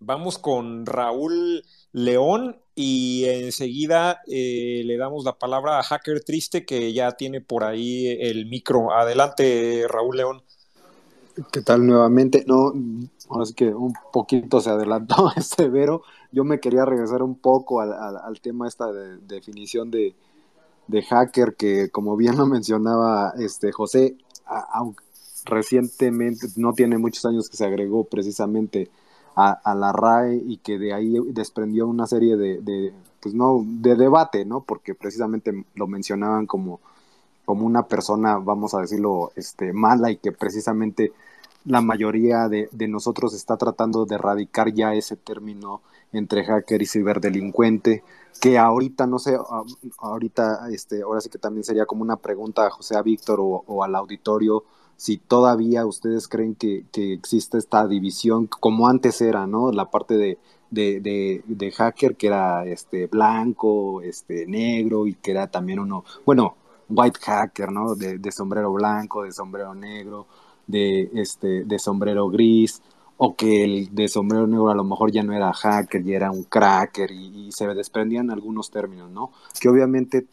Vamos 0.00 0.38
con 0.38 0.86
Raúl 0.86 1.62
León 1.92 2.56
y 2.74 3.24
enseguida 3.26 4.22
eh, 4.26 4.82
le 4.86 4.96
damos 4.96 5.24
la 5.24 5.38
palabra 5.38 5.78
a 5.78 5.82
Hacker 5.82 6.24
Triste 6.24 6.64
que 6.64 6.94
ya 6.94 7.12
tiene 7.12 7.42
por 7.42 7.64
ahí 7.64 8.08
el 8.08 8.46
micro. 8.46 8.94
Adelante, 8.94 9.84
Raúl 9.88 10.16
León. 10.16 10.42
¿Qué 11.52 11.60
tal 11.60 11.86
nuevamente? 11.86 12.44
No, 12.46 12.72
ahora 13.28 13.44
que 13.54 13.66
un 13.74 13.92
poquito 14.10 14.60
se 14.60 14.70
adelantó 14.70 15.30
este 15.36 15.68
Vero. 15.68 16.02
Yo 16.32 16.44
me 16.44 16.60
quería 16.60 16.86
regresar 16.86 17.22
un 17.22 17.34
poco 17.34 17.82
al, 17.82 18.40
tema 18.40 18.68
esta 18.68 18.90
de, 18.90 19.18
definición 19.18 19.90
de, 19.90 20.14
hacker 21.08 21.56
que 21.56 21.90
como 21.90 22.16
bien 22.16 22.38
lo 22.38 22.46
mencionaba 22.46 23.34
este 23.38 23.70
José, 23.70 24.16
aunque 24.72 25.04
recientemente 25.44 26.46
no 26.56 26.72
tiene 26.72 26.96
muchos 26.96 27.24
años 27.26 27.50
que 27.50 27.56
se 27.56 27.64
agregó 27.64 28.04
precisamente 28.04 28.90
a, 29.36 29.74
la 29.74 29.92
RAE 29.92 30.36
y 30.36 30.58
que 30.58 30.78
de 30.78 30.92
ahí 30.92 31.16
desprendió 31.28 31.86
una 31.86 32.06
serie 32.06 32.36
de, 32.36 32.92
pues 33.20 33.34
no, 33.34 33.62
de 33.64 33.96
debate, 33.96 34.44
¿no? 34.44 34.60
Porque 34.62 34.94
precisamente 34.94 35.64
lo 35.74 35.86
mencionaban 35.86 36.46
como, 36.46 36.80
como 37.44 37.66
una 37.66 37.84
persona, 37.84 38.36
vamos 38.36 38.74
a 38.74 38.80
decirlo, 38.80 39.32
este, 39.36 39.72
mala 39.72 40.10
y 40.10 40.16
que 40.16 40.32
precisamente 40.32 41.12
la 41.64 41.80
mayoría 41.80 42.48
de, 42.48 42.68
nosotros 42.88 43.34
está 43.34 43.56
tratando 43.56 44.06
de 44.06 44.14
erradicar 44.14 44.72
ya 44.72 44.94
ese 44.94 45.16
término 45.16 45.82
entre 46.12 46.44
hacker 46.44 46.82
y 46.82 46.86
ciberdelincuente, 46.86 48.02
que 48.40 48.58
ahorita, 48.58 49.06
no 49.06 49.18
sé, 49.18 49.38
ahorita, 49.98 50.68
este, 50.70 51.02
ahora 51.02 51.20
sí 51.20 51.28
que 51.28 51.38
también 51.38 51.64
sería 51.64 51.86
como 51.86 52.02
una 52.02 52.16
pregunta 52.16 52.66
a 52.66 52.70
José 52.70 52.96
a 52.96 53.02
Víctor 53.02 53.38
o 53.40 53.84
al 53.84 53.94
auditorio, 53.94 54.64
si 55.00 55.16
todavía 55.16 55.86
ustedes 55.86 56.28
creen 56.28 56.54
que, 56.54 56.84
que, 56.92 57.14
existe 57.14 57.56
esta 57.56 57.86
división 57.88 58.46
como 58.46 58.86
antes 58.86 59.22
era, 59.22 59.46
¿no? 59.46 59.72
La 59.72 59.90
parte 59.90 60.18
de, 60.18 60.38
de, 60.70 61.42
de, 61.46 61.72
hacker 61.72 62.16
que 62.16 62.26
era 62.26 62.66
este 62.66 63.06
blanco, 63.06 64.02
este 64.02 64.46
negro 64.46 65.06
y 65.06 65.14
que 65.14 65.30
era 65.30 65.50
también 65.50 65.78
uno, 65.78 66.04
bueno, 66.26 66.54
white 66.90 67.18
hacker, 67.18 67.72
¿no? 67.72 67.94
De, 67.94 68.30
sombrero 68.30 68.74
blanco, 68.74 69.22
de 69.22 69.32
sombrero 69.32 69.74
negro, 69.74 70.26
de 70.66 71.10
este 71.14 71.64
de 71.64 71.78
sombrero 71.78 72.28
gris 72.28 72.82
o 73.16 73.34
que 73.36 73.64
el 73.64 73.94
de 73.94 74.06
sombrero 74.06 74.46
negro 74.46 74.68
a 74.68 74.74
lo 74.74 74.84
mejor 74.84 75.12
ya 75.12 75.22
no 75.22 75.32
era 75.32 75.50
hacker 75.54 76.06
y 76.06 76.12
era 76.12 76.30
un 76.30 76.42
cracker 76.42 77.10
y, 77.10 77.50
se 77.52 77.66
desprendían 77.68 78.30
algunos 78.30 78.70
términos, 78.70 79.10
¿no? 79.10 79.32
Que 79.58 79.70
obviamente 79.70 80.26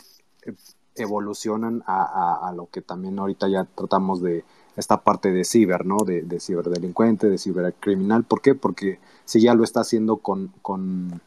evolucionan 0.96 1.84
a, 1.86 2.50
a, 2.50 2.52
lo 2.54 2.68
que 2.70 2.82
también 2.82 3.18
ahorita 3.20 3.48
ya 3.48 3.64
tratamos 3.64 4.22
de 4.22 4.44
esta 4.78 5.02
parte 5.02 5.32
de 5.32 5.44
ciber, 5.44 5.86
¿no? 5.86 5.98
De, 6.06 6.22
de 6.22 6.40
ciberdelincuente, 6.40 7.28
de 7.28 7.38
cibercriminal. 7.38 8.24
¿Por 8.24 8.42
qué? 8.42 8.56
Porque 8.56 9.00
si 9.26 9.42
ya 9.42 9.56
lo 9.56 9.64
está 9.64 9.82
haciendo 9.82 10.18
con, 10.18 10.54
con 10.62 11.22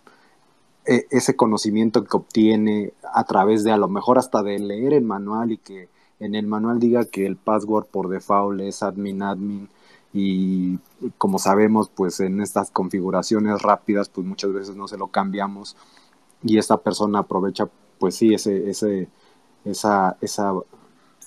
e, 0.87 1.07
ese 1.11 1.37
conocimiento 1.37 2.05
que 2.05 2.17
obtiene 2.17 2.95
a 3.13 3.25
través 3.25 3.65
de 3.65 3.73
a 3.73 3.77
lo 3.77 3.89
mejor 3.89 4.19
hasta 4.19 4.43
de 4.43 4.59
leer 4.59 4.95
el 4.95 5.05
manual 5.05 5.53
y 5.53 5.59
que 5.59 5.89
en 6.21 6.35
el 6.35 6.47
manual 6.47 6.79
diga 6.79 7.05
que 7.05 7.27
el 7.27 7.37
password 7.37 7.87
por 7.87 8.09
default 8.09 8.61
es 8.61 8.83
admin 8.83 9.23
admin 9.23 9.69
y 10.13 10.79
como 11.19 11.39
sabemos 11.39 11.89
pues 11.89 12.21
en 12.21 12.41
estas 12.41 12.71
configuraciones 12.71 13.63
rápidas 13.63 14.09
pues 14.09 14.27
muchas 14.27 14.53
veces 14.53 14.77
no 14.77 14.89
se 14.89 14.99
lo 14.99 15.09
cambiamos 15.09 15.77
y 16.43 16.59
esta 16.59 16.79
persona 16.79 17.21
aprovecha 17.21 17.69
pues 17.99 18.17
sí 18.17 18.35
ese, 18.35 18.69
ese 18.69 19.09
esa, 19.65 20.17
esa 20.21 20.53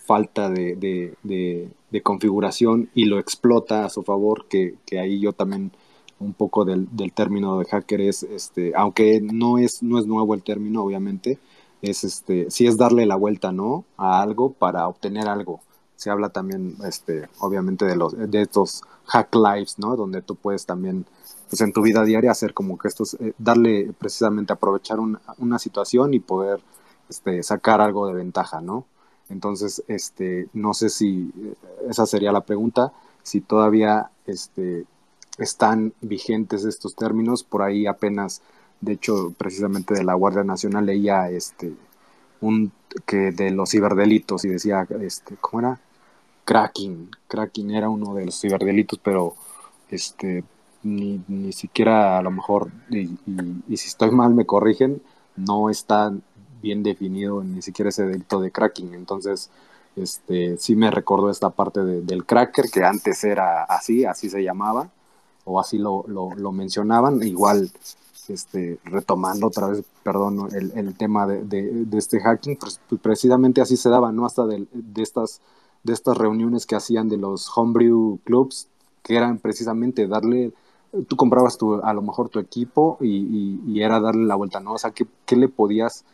falta 0.06 0.50
de, 0.50 0.76
de, 1.24 2.02
configuración 2.02 2.90
y 2.94 3.06
lo 3.06 3.20
explota 3.20 3.86
a 3.86 3.90
su 3.90 4.04
favor 4.04 4.46
que, 4.48 4.76
ahí 5.00 5.20
yo 5.20 5.34
también 5.34 5.72
un 6.20 6.34
poco 6.34 6.66
del, 6.66 6.88
del, 6.92 7.14
término 7.14 7.60
de 7.60 7.66
hacker 7.66 8.02
es 8.02 8.24
este 8.24 8.74
aunque 8.76 9.22
no 9.22 9.58
es 9.58 9.84
no 9.84 10.00
es 10.00 10.06
nuevo 10.06 10.34
el 10.34 10.44
término 10.44 10.84
obviamente 10.84 11.40
es 11.84 12.04
este, 12.06 12.50
sí 12.50 12.66
es 12.66 12.78
darle 12.78 13.06
la 13.06 13.18
vuelta, 13.18 13.52
¿no? 13.52 13.84
A 13.98 14.22
algo 14.22 14.54
para 14.54 14.88
obtener 14.88 15.28
algo. 15.28 15.60
Se 15.96 16.10
habla 16.10 16.30
también, 16.30 16.78
este, 16.86 17.28
obviamente, 17.40 17.86
de 17.86 17.96
los, 17.96 18.16
de 18.18 18.42
estos 18.42 18.84
hack 19.06 19.36
lives, 19.36 19.78
¿no? 19.78 19.96
Donde 19.98 20.22
tú 20.22 20.36
puedes 20.36 20.66
también, 20.66 21.06
pues 21.50 21.62
en 21.62 21.74
tu 21.74 21.82
vida 21.82 22.04
diaria 22.04 22.32
hacer 22.32 22.54
como 22.54 22.78
que 22.78 22.88
estos, 22.88 23.16
eh, 23.16 23.34
darle 23.38 23.94
precisamente 24.00 24.54
aprovechar 24.54 25.00
una, 25.00 25.22
una 25.38 25.60
situación 25.60 26.14
y 26.14 26.20
poder, 26.20 26.62
este, 27.10 27.44
sacar 27.44 27.82
algo 27.82 28.08
de 28.08 28.14
ventaja, 28.14 28.62
¿no? 28.62 28.86
Entonces, 29.34 29.84
este, 29.90 30.48
no 30.54 30.74
sé 30.74 30.90
si 30.90 31.32
eh, 31.38 31.56
esa 31.90 32.06
sería 32.06 32.32
la 32.32 32.42
pregunta, 32.42 32.94
si 33.22 33.42
todavía, 33.42 34.10
este, 34.26 34.86
están 35.38 35.94
vigentes 36.00 36.64
estos 36.64 36.96
términos, 36.96 37.44
por 37.44 37.64
ahí 37.64 37.88
apenas 37.88 38.42
de 38.84 38.94
hecho, 38.94 39.34
precisamente 39.38 39.94
de 39.94 40.04
la 40.04 40.14
Guardia 40.14 40.44
Nacional 40.44 40.86
leía 40.86 41.30
este 41.30 41.74
un 42.42 42.74
que 43.06 43.32
de 43.32 43.52
los 43.52 43.72
ciberdelitos 43.72 44.44
y 44.44 44.50
decía 44.50 44.86
este, 45.02 45.38
¿cómo 45.40 45.62
era? 45.62 45.80
Cracking, 46.44 47.10
cracking 47.30 47.72
era 47.72 47.90
uno 47.90 48.14
de 48.14 48.26
los 48.26 48.42
ciberdelitos, 48.42 49.00
pero 49.02 49.36
este 49.90 50.44
ni, 50.84 51.24
ni 51.30 51.54
siquiera 51.54 52.18
a 52.18 52.22
lo 52.22 52.32
mejor, 52.32 52.72
y, 52.90 53.08
si 53.78 53.88
estoy 53.88 54.12
mal 54.12 54.34
me 54.34 54.46
corrigen, 54.46 55.02
no 55.38 55.70
está 55.70 56.14
bien 56.64 56.82
definido 56.82 57.44
ni 57.44 57.62
siquiera 57.62 57.90
ese 57.90 58.06
delito 58.08 58.40
de 58.42 58.50
cracking. 58.50 58.96
Entonces, 58.96 59.52
este 59.96 60.58
sí 60.58 60.76
me 60.76 60.90
recordó 60.90 61.30
esta 61.30 61.52
parte 61.52 61.82
del 61.82 62.26
cracker, 62.26 62.72
que 62.72 62.84
antes 62.84 63.24
era 63.24 63.64
así, 63.66 64.06
así 64.06 64.30
se 64.30 64.42
llamaba, 64.42 64.90
o 65.46 65.60
así 65.60 65.78
lo, 65.78 66.06
lo, 66.08 66.52
mencionaban. 66.52 67.22
Igual 67.22 67.70
este, 68.28 68.80
retomando 68.86 69.48
otra 69.48 69.68
vez, 69.68 69.84
perdón, 70.04 70.50
el, 70.54 70.72
el 70.76 70.96
tema 70.96 71.28
de, 71.28 71.44
de, 71.44 71.98
este 71.98 72.20
hacking, 72.20 72.58
pues, 72.58 72.80
pues, 72.90 73.02
precisamente 73.02 73.62
así 73.62 73.78
se 73.78 73.90
daba, 73.90 74.12
¿no? 74.12 74.26
Hasta 74.26 74.46
de, 74.46 74.66
de, 74.72 75.04
estas, 75.04 75.42
de 75.84 75.94
estas 75.94 76.18
reuniones 76.18 76.66
que 76.66 76.76
hacían 76.76 77.10
de 77.10 77.18
los 77.18 77.52
homebrew 77.56 78.20
clubs, 78.24 78.68
que 79.04 79.18
eran 79.18 79.38
precisamente 79.38 80.08
darle, 80.08 80.54
tú 81.08 81.16
comprabas 81.18 81.58
tu, 81.58 81.76
a 81.76 81.94
lo 81.94 82.02
mejor 82.02 82.30
tu 82.30 82.40
equipo 82.40 82.98
y, 83.02 83.60
y, 83.68 83.82
era 83.82 84.00
darle 84.00 84.26
la 84.26 84.36
vuelta, 84.36 84.60
¿no? 84.60 84.74
O 84.74 84.78
sea, 84.78 84.92
¿qué, 84.92 85.06
¿qué, 85.26 85.36
le 85.36 85.50
podías, 85.50 86.06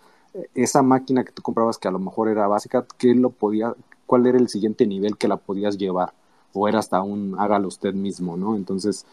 esa 0.56 0.82
máquina 0.82 1.24
que 1.24 1.32
tú 1.32 1.42
comprabas 1.42 1.78
que 1.78 1.88
a 1.88 1.92
lo 1.92 2.00
mejor 2.00 2.30
era 2.30 2.48
básica, 2.48 2.86
¿qué 2.98 3.16
lo 3.16 3.30
podía, 3.30 3.76
cuál 4.06 4.28
era 4.28 4.38
el 4.38 4.50
siguiente 4.50 4.86
nivel 4.88 5.18
que 5.18 5.28
la 5.28 5.38
podías 5.38 5.78
llevar? 5.78 6.14
O 6.54 6.68
era 6.68 6.80
hasta 6.80 7.02
un 7.02 7.36
hágalo 7.40 7.68
usted 7.68 7.94
mismo, 7.94 8.38
¿no? 8.38 8.56
Entonces, 8.56 9.06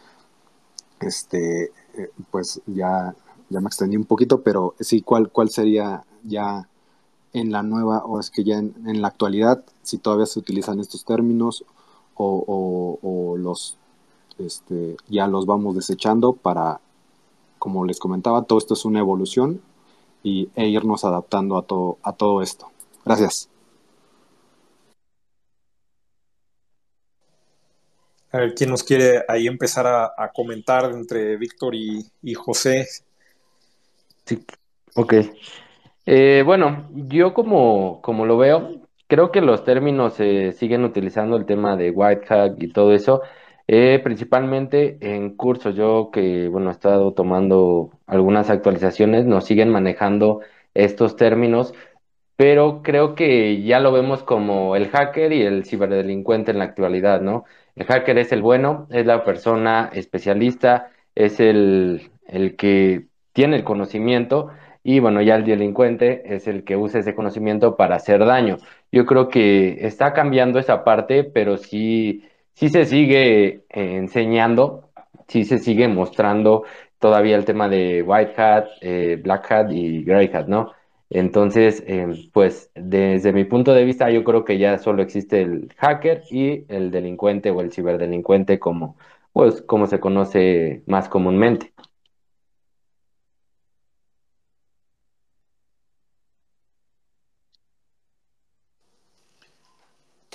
este, 0.99 1.65
eh, 1.95 2.09
pues 2.31 2.61
ya, 2.65 3.15
ya 3.49 3.59
me 3.61 3.67
extendí 3.67 3.97
un 3.97 4.05
poquito, 4.05 4.41
pero 4.41 4.75
sí, 4.79 5.01
¿cuál, 5.01 5.29
cuál 5.29 5.49
sería 5.49 6.03
ya 6.23 6.67
en 7.33 7.51
la 7.51 7.63
nueva, 7.63 8.03
o 8.05 8.19
es 8.19 8.31
que 8.31 8.43
ya 8.43 8.57
en, 8.57 8.73
en 8.85 9.01
la 9.01 9.09
actualidad, 9.09 9.63
si 9.83 9.97
todavía 9.97 10.25
se 10.25 10.39
utilizan 10.39 10.79
estos 10.79 11.05
términos 11.05 11.63
o, 12.15 12.99
o, 13.01 13.37
los, 13.37 13.77
este, 14.39 14.97
ya 15.07 15.27
los 15.27 15.45
vamos 15.45 15.75
desechando 15.75 16.33
para, 16.33 16.79
como 17.59 17.85
les 17.85 17.99
comentaba, 17.99 18.43
todo 18.43 18.57
esto 18.57 18.73
es 18.73 18.85
una 18.85 18.99
evolución 18.99 19.61
y, 20.27 20.49
e 20.55 20.67
irnos 20.67 21.05
adaptando 21.05 21.57
a 21.57 21.63
todo, 21.63 21.97
a 22.03 22.13
todo 22.13 22.41
esto. 22.41 22.69
Gracias. 23.05 23.49
A 28.31 28.39
ver, 28.39 28.53
¿quién 28.53 28.69
nos 28.69 28.83
quiere 28.83 29.23
ahí 29.27 29.47
empezar 29.47 29.87
a, 29.87 30.11
a 30.17 30.31
comentar 30.33 30.91
entre 30.91 31.37
Víctor 31.37 31.73
y, 31.75 32.05
y, 32.21 32.33
José? 32.33 32.85
Sí, 34.25 34.45
ok. 34.95 35.13
Eh, 36.05 36.43
bueno, 36.45 36.89
yo 36.93 37.33
como, 37.33 38.01
como 38.01 38.25
lo 38.25 38.37
veo, 38.37 38.81
creo 39.07 39.31
que 39.31 39.41
los 39.41 39.63
términos 39.63 40.15
se 40.15 40.51
siguen 40.51 40.83
utilizando 40.83 41.37
el 41.37 41.45
tema 41.45 41.77
de 41.77 41.91
white 41.91 42.25
hack 42.25 42.61
y 42.61 42.71
todo 42.71 42.93
eso, 42.93 43.21
eh, 43.67 43.99
principalmente 44.03 44.97
en 45.01 45.35
cursos. 45.35 45.75
Yo 45.75 46.09
que, 46.11 46.47
bueno, 46.49 46.69
he 46.69 46.73
estado 46.73 47.13
tomando 47.13 47.91
algunas 48.07 48.49
actualizaciones, 48.49 49.25
nos 49.25 49.45
siguen 49.45 49.69
manejando 49.69 50.41
estos 50.73 51.15
términos, 51.15 51.73
pero 52.35 52.81
creo 52.83 53.15
que 53.15 53.63
ya 53.63 53.79
lo 53.79 53.91
vemos 53.91 54.23
como 54.23 54.75
el 54.75 54.89
hacker 54.89 55.33
y 55.33 55.41
el 55.41 55.65
ciberdelincuente 55.65 56.51
en 56.51 56.59
la 56.59 56.65
actualidad, 56.65 57.21
¿no? 57.21 57.45
El 57.75 57.85
hacker 57.85 58.17
es 58.19 58.31
el 58.31 58.41
bueno, 58.41 58.87
es 58.91 59.05
la 59.05 59.23
persona 59.23 59.89
especialista, 59.93 60.91
es 61.15 61.39
el, 61.39 62.11
el 62.27 62.55
que 62.55 63.07
tiene 63.33 63.55
el 63.57 63.63
conocimiento 63.63 64.49
y 64.83 64.99
bueno, 64.99 65.21
ya 65.21 65.35
el 65.35 65.45
delincuente 65.45 66.33
es 66.35 66.47
el 66.47 66.63
que 66.63 66.77
usa 66.77 67.01
ese 67.01 67.15
conocimiento 67.15 67.75
para 67.75 67.95
hacer 67.97 68.23
daño. 68.25 68.57
Yo 68.91 69.05
creo 69.05 69.29
que 69.29 69.85
está 69.85 70.13
cambiando 70.13 70.59
esa 70.59 70.83
parte, 70.83 71.23
pero 71.23 71.57
sí, 71.57 72.23
sí 72.57 72.69
se 72.69 72.85
sigue 72.85 73.65
eh, 73.69 73.97
enseñando, 73.97 74.89
sí 75.27 75.45
se 75.45 75.59
sigue 75.59 75.87
mostrando 75.87 76.63
todavía 76.99 77.35
el 77.37 77.45
tema 77.45 77.69
de 77.69 78.01
white 78.01 78.33
hat, 78.41 78.65
eh, 78.81 79.19
black 79.23 79.51
hat 79.51 79.71
y 79.71 80.03
gray 80.03 80.29
hat, 80.33 80.47
¿no? 80.47 80.71
Entonces, 81.09 81.83
eh, 81.87 82.29
pues 82.33 82.71
desde 82.75 83.31
mi 83.31 83.45
punto 83.45 83.73
de 83.73 83.85
vista, 83.85 84.09
yo 84.09 84.23
creo 84.23 84.43
que 84.43 84.57
ya 84.57 84.79
solo 84.79 85.03
existe 85.03 85.41
el 85.41 85.73
hacker 85.77 86.23
y 86.31 86.65
el 86.69 86.89
delincuente 86.91 87.51
o 87.51 87.61
el 87.61 87.71
ciberdelincuente 87.71 88.59
como, 88.59 88.97
pues, 89.33 89.61
como 89.61 89.85
se 89.87 89.99
conoce 89.99 90.83
más 90.87 91.09
comúnmente. 91.09 91.73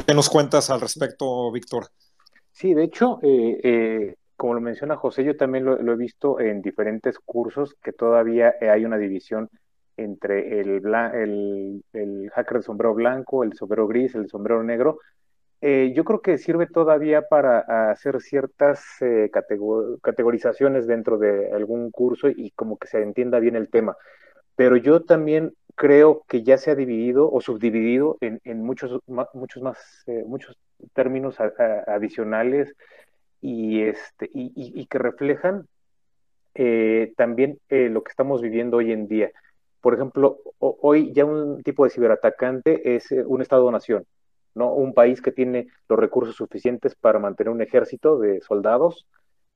¿Qué 0.06 0.14
nos 0.14 0.30
cuentas 0.30 0.70
al 0.70 0.80
respecto, 0.80 1.50
Víctor? 1.52 1.90
Sí, 2.52 2.74
de 2.74 2.84
hecho, 2.84 3.18
eh, 3.22 3.60
eh, 3.62 4.16
como 4.36 4.54
lo 4.54 4.60
menciona 4.60 4.96
José, 4.96 5.24
yo 5.24 5.36
también 5.36 5.64
lo, 5.64 5.92
he 5.92 5.96
visto 5.96 6.40
en 6.40 6.62
diferentes 6.62 7.18
cursos 7.18 7.74
que 7.82 7.92
todavía 7.92 8.54
hay 8.60 8.84
una 8.84 8.98
división 8.98 9.48
entre 9.96 10.60
el, 10.60 11.82
hacker 12.34 12.58
de 12.58 12.62
sombrero 12.62 12.94
blanco, 12.94 13.44
el 13.44 13.54
sombrero 13.54 13.86
gris, 13.86 14.14
el 14.14 14.28
sombrero 14.28 14.62
negro, 14.62 14.98
eh, 15.64 15.92
yo 15.94 16.02
creo 16.02 16.20
que 16.20 16.38
sirve 16.38 16.66
todavía 16.66 17.22
para 17.28 17.90
hacer 17.92 18.20
ciertas 18.20 18.82
eh, 19.00 19.30
categor 19.32 20.00
categorizaciones 20.00 20.88
dentro 20.88 21.18
de 21.18 21.52
algún 21.52 21.92
curso 21.92 22.28
y 22.28 22.50
como 22.50 22.78
que 22.78 22.88
se 22.88 23.00
entienda 23.00 23.38
bien 23.38 23.54
el 23.54 23.70
tema. 23.70 23.96
Pero 24.56 24.76
yo 24.76 25.04
también 25.04 25.54
creo 25.76 26.24
que 26.28 26.42
ya 26.42 26.58
se 26.58 26.72
ha 26.72 26.74
dividido 26.74 27.30
o 27.30 27.40
subdividido 27.40 28.18
en, 28.20 28.40
muchos, 28.64 29.00
muchos 29.34 29.62
más, 29.62 29.78
eh, 30.06 30.24
muchos 30.26 30.58
términos 30.94 31.36
adicionales 31.40 32.74
y, 33.40 33.82
este, 33.82 34.30
y, 34.32 34.86
que 34.86 34.98
reflejan 34.98 35.66
eh, 36.54 37.12
también 37.16 37.58
eh, 37.68 37.88
lo 37.88 38.02
que 38.02 38.10
estamos 38.10 38.40
viviendo 38.40 38.78
hoy 38.78 38.92
en 38.92 39.08
día. 39.08 39.30
Por 39.80 39.94
ejemplo, 39.94 40.38
hoy 40.58 41.12
ya 41.12 41.24
un 41.24 41.62
tipo 41.62 41.84
de 41.84 41.90
ciberatacante 41.90 42.94
es 42.94 43.10
un 43.10 43.42
Estado-nación, 43.42 44.06
¿no? 44.54 44.72
Un 44.72 44.94
país 44.94 45.20
que 45.20 45.32
tiene 45.32 45.66
los 45.88 45.98
recursos 45.98 46.36
suficientes 46.36 46.94
para 46.94 47.18
mantener 47.18 47.52
un 47.52 47.62
ejército 47.62 48.18
de 48.18 48.40
soldados 48.42 49.06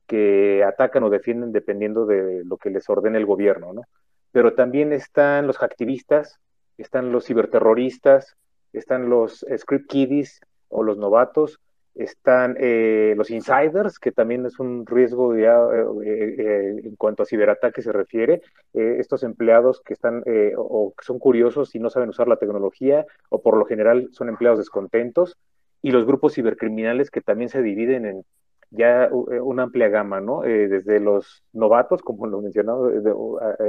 que 0.05 0.63
atacan 0.65 1.03
o 1.03 1.09
defienden 1.09 1.53
dependiendo 1.53 2.05
de 2.05 2.43
lo 2.43 2.57
que 2.57 2.69
les 2.71 2.89
ordene 2.89 3.17
el 3.17 3.25
gobierno, 3.25 3.73
¿no? 3.73 3.83
Pero 4.31 4.53
también 4.53 4.91
están 4.91 5.47
los 5.47 5.63
activistas, 5.63 6.39
están 6.77 7.11
los 7.11 7.25
ciberterroristas, 7.25 8.35
están 8.73 9.09
los 9.09 9.45
script 9.57 9.89
kiddies 9.89 10.41
o 10.69 10.83
los 10.83 10.97
novatos, 10.97 11.59
están 11.97 12.55
eh, 12.59 13.15
los 13.17 13.31
insiders, 13.31 13.99
que 13.99 14.11
también 14.11 14.45
es 14.45 14.59
un 14.59 14.85
riesgo 14.85 15.35
ya 15.35 15.57
eh, 16.03 16.35
eh, 16.37 16.81
en 16.83 16.95
cuanto 16.95 17.23
a 17.23 17.25
ciberataque 17.25 17.81
se 17.81 17.91
refiere, 17.91 18.41
estos 18.73 19.23
empleados 19.23 19.81
que 19.81 19.93
están 19.93 20.23
o 20.57 20.93
que 20.95 21.03
son 21.03 21.17
curiosos 21.17 21.73
y 21.73 21.79
no 21.79 21.89
saben 21.89 22.09
usar 22.09 22.27
la 22.27 22.37
tecnología, 22.37 23.05
o 23.29 23.41
por 23.41 23.57
lo 23.57 23.65
general 23.65 24.09
son 24.11 24.29
empleados 24.29 24.59
descontentos, 24.59 25.37
y 25.81 25.91
los 25.91 26.05
grupos 26.05 26.33
cibercriminales 26.33 27.09
que 27.09 27.21
también 27.21 27.49
se 27.49 27.61
dividen 27.63 28.05
en 28.05 28.25
ya 28.69 29.09
una 29.11 29.63
amplia 29.63 29.87
gama, 29.89 30.19
¿no? 30.19 30.41
desde 30.41 30.99
los 30.99 31.43
novatos, 31.53 32.01
como 32.01 32.27
lo 32.27 32.41
mencionaba, 32.41 32.89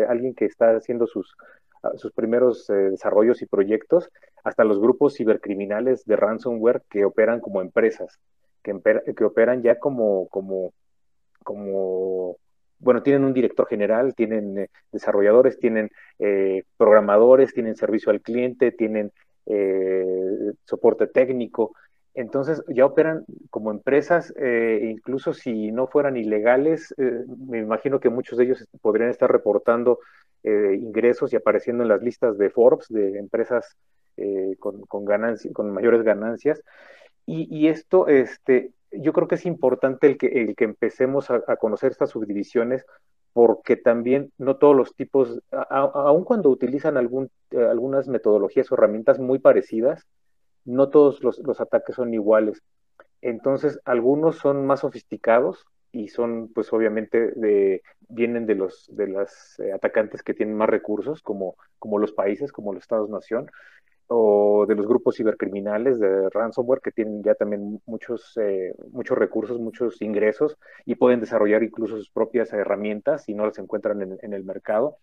alguien 0.08 0.34
que 0.34 0.44
está 0.44 0.76
haciendo 0.76 1.06
sus 1.06 1.36
sus 1.96 2.12
primeros 2.12 2.68
eh, 2.70 2.74
desarrollos 2.74 3.42
y 3.42 3.46
proyectos, 3.46 4.10
hasta 4.44 4.64
los 4.64 4.80
grupos 4.80 5.14
cibercriminales 5.14 6.04
de 6.04 6.16
ransomware 6.16 6.82
que 6.88 7.04
operan 7.04 7.40
como 7.40 7.60
empresas, 7.60 8.18
que, 8.62 8.74
que 9.16 9.24
operan 9.24 9.62
ya 9.62 9.78
como, 9.78 10.28
como, 10.28 10.72
como, 11.44 12.36
bueno, 12.78 13.02
tienen 13.02 13.24
un 13.24 13.34
director 13.34 13.66
general, 13.66 14.14
tienen 14.14 14.58
eh, 14.58 14.70
desarrolladores, 14.92 15.58
tienen 15.58 15.90
eh, 16.18 16.64
programadores, 16.76 17.54
tienen 17.54 17.76
servicio 17.76 18.10
al 18.10 18.20
cliente, 18.20 18.72
tienen 18.72 19.12
soporte 20.66 21.06
técnico. 21.06 21.72
Entonces 22.18 22.62
ya 22.68 22.84
operan 22.84 23.24
como 23.48 23.70
empresas, 23.70 24.34
incluso 24.82 25.32
si 25.32 25.70
no 25.70 25.86
fueran 25.86 26.16
ilegales, 26.16 26.92
me 26.96 27.58
imagino 27.58 28.00
que 28.00 28.10
muchos 28.10 28.38
de 28.38 28.44
ellos 28.44 28.66
podrían 28.80 29.10
estar 29.10 29.30
reportando 29.30 30.00
eh, 30.44 30.78
ingresos 30.80 31.32
y 31.32 31.36
apareciendo 31.36 31.82
en 31.82 31.88
las 31.88 32.00
listas 32.00 32.38
de 32.38 32.48
Forbes 32.48 32.86
de 32.88 33.18
empresas 33.18 33.76
eh, 34.16 34.56
con, 34.58 35.72
mayores 35.72 36.02
ganancias. 36.02 36.62
Y, 37.26 37.68
esto, 37.68 38.08
este, 38.08 38.72
yo 38.90 39.12
creo 39.12 39.28
que 39.28 39.34
es 39.34 39.44
importante 39.44 40.06
el 40.06 40.16
que, 40.16 40.54
empecemos 40.64 41.30
a, 41.30 41.56
conocer 41.56 41.90
estas 41.90 42.08
subdivisiones 42.10 42.86
porque 43.34 43.76
también 43.76 44.32
no 44.38 44.56
todos 44.56 44.74
los 44.74 44.94
tipos, 44.94 45.42
aun 45.50 46.24
cuando 46.24 46.48
utilizan 46.48 46.96
eh, 46.96 47.58
algunas 47.58 48.08
metodologías 48.08 48.72
o 48.72 48.76
herramientas 48.76 49.18
muy 49.18 49.40
parecidas, 49.40 50.06
no 50.68 50.90
todos 50.90 51.22
los, 51.22 51.38
los 51.40 51.60
ataques 51.60 51.96
son 51.96 52.14
iguales. 52.14 52.62
Entonces, 53.20 53.80
algunos 53.84 54.36
son 54.36 54.66
más 54.66 54.80
sofisticados, 54.80 55.66
y 55.92 56.08
son 56.08 56.48
pues 56.54 56.72
obviamente 56.72 57.32
de, 57.34 57.82
vienen 58.08 58.46
de 58.46 58.54
los 58.54 58.86
de 58.94 59.08
las 59.08 59.58
eh, 59.58 59.72
atacantes 59.72 60.22
que 60.22 60.34
tienen 60.34 60.54
más 60.54 60.68
recursos 60.68 61.22
como, 61.22 61.56
como 61.78 61.98
los 61.98 62.12
países, 62.12 62.52
como 62.52 62.72
los 62.72 62.82
estados-nación, 62.82 63.50
o 64.06 64.64
de 64.66 64.74
los 64.74 64.86
grupos 64.86 65.16
cibercriminales 65.16 65.98
de 65.98 66.30
ransomware 66.30 66.80
que 66.80 66.92
tienen 66.92 67.22
ya 67.22 67.34
también 67.34 67.80
muchos, 67.86 68.36
eh, 68.38 68.74
muchos 68.90 69.18
recursos, 69.18 69.58
muchos 69.60 70.00
ingresos 70.00 70.56
y 70.86 70.94
pueden 70.94 71.20
desarrollar 71.20 71.62
incluso 71.62 71.96
sus 71.96 72.10
propias 72.10 72.52
herramientas 72.52 73.24
si 73.24 73.34
no 73.34 73.46
las 73.46 73.58
encuentran 73.58 74.18
en, 74.20 74.32
el 74.32 74.44
mercado. 74.44 74.96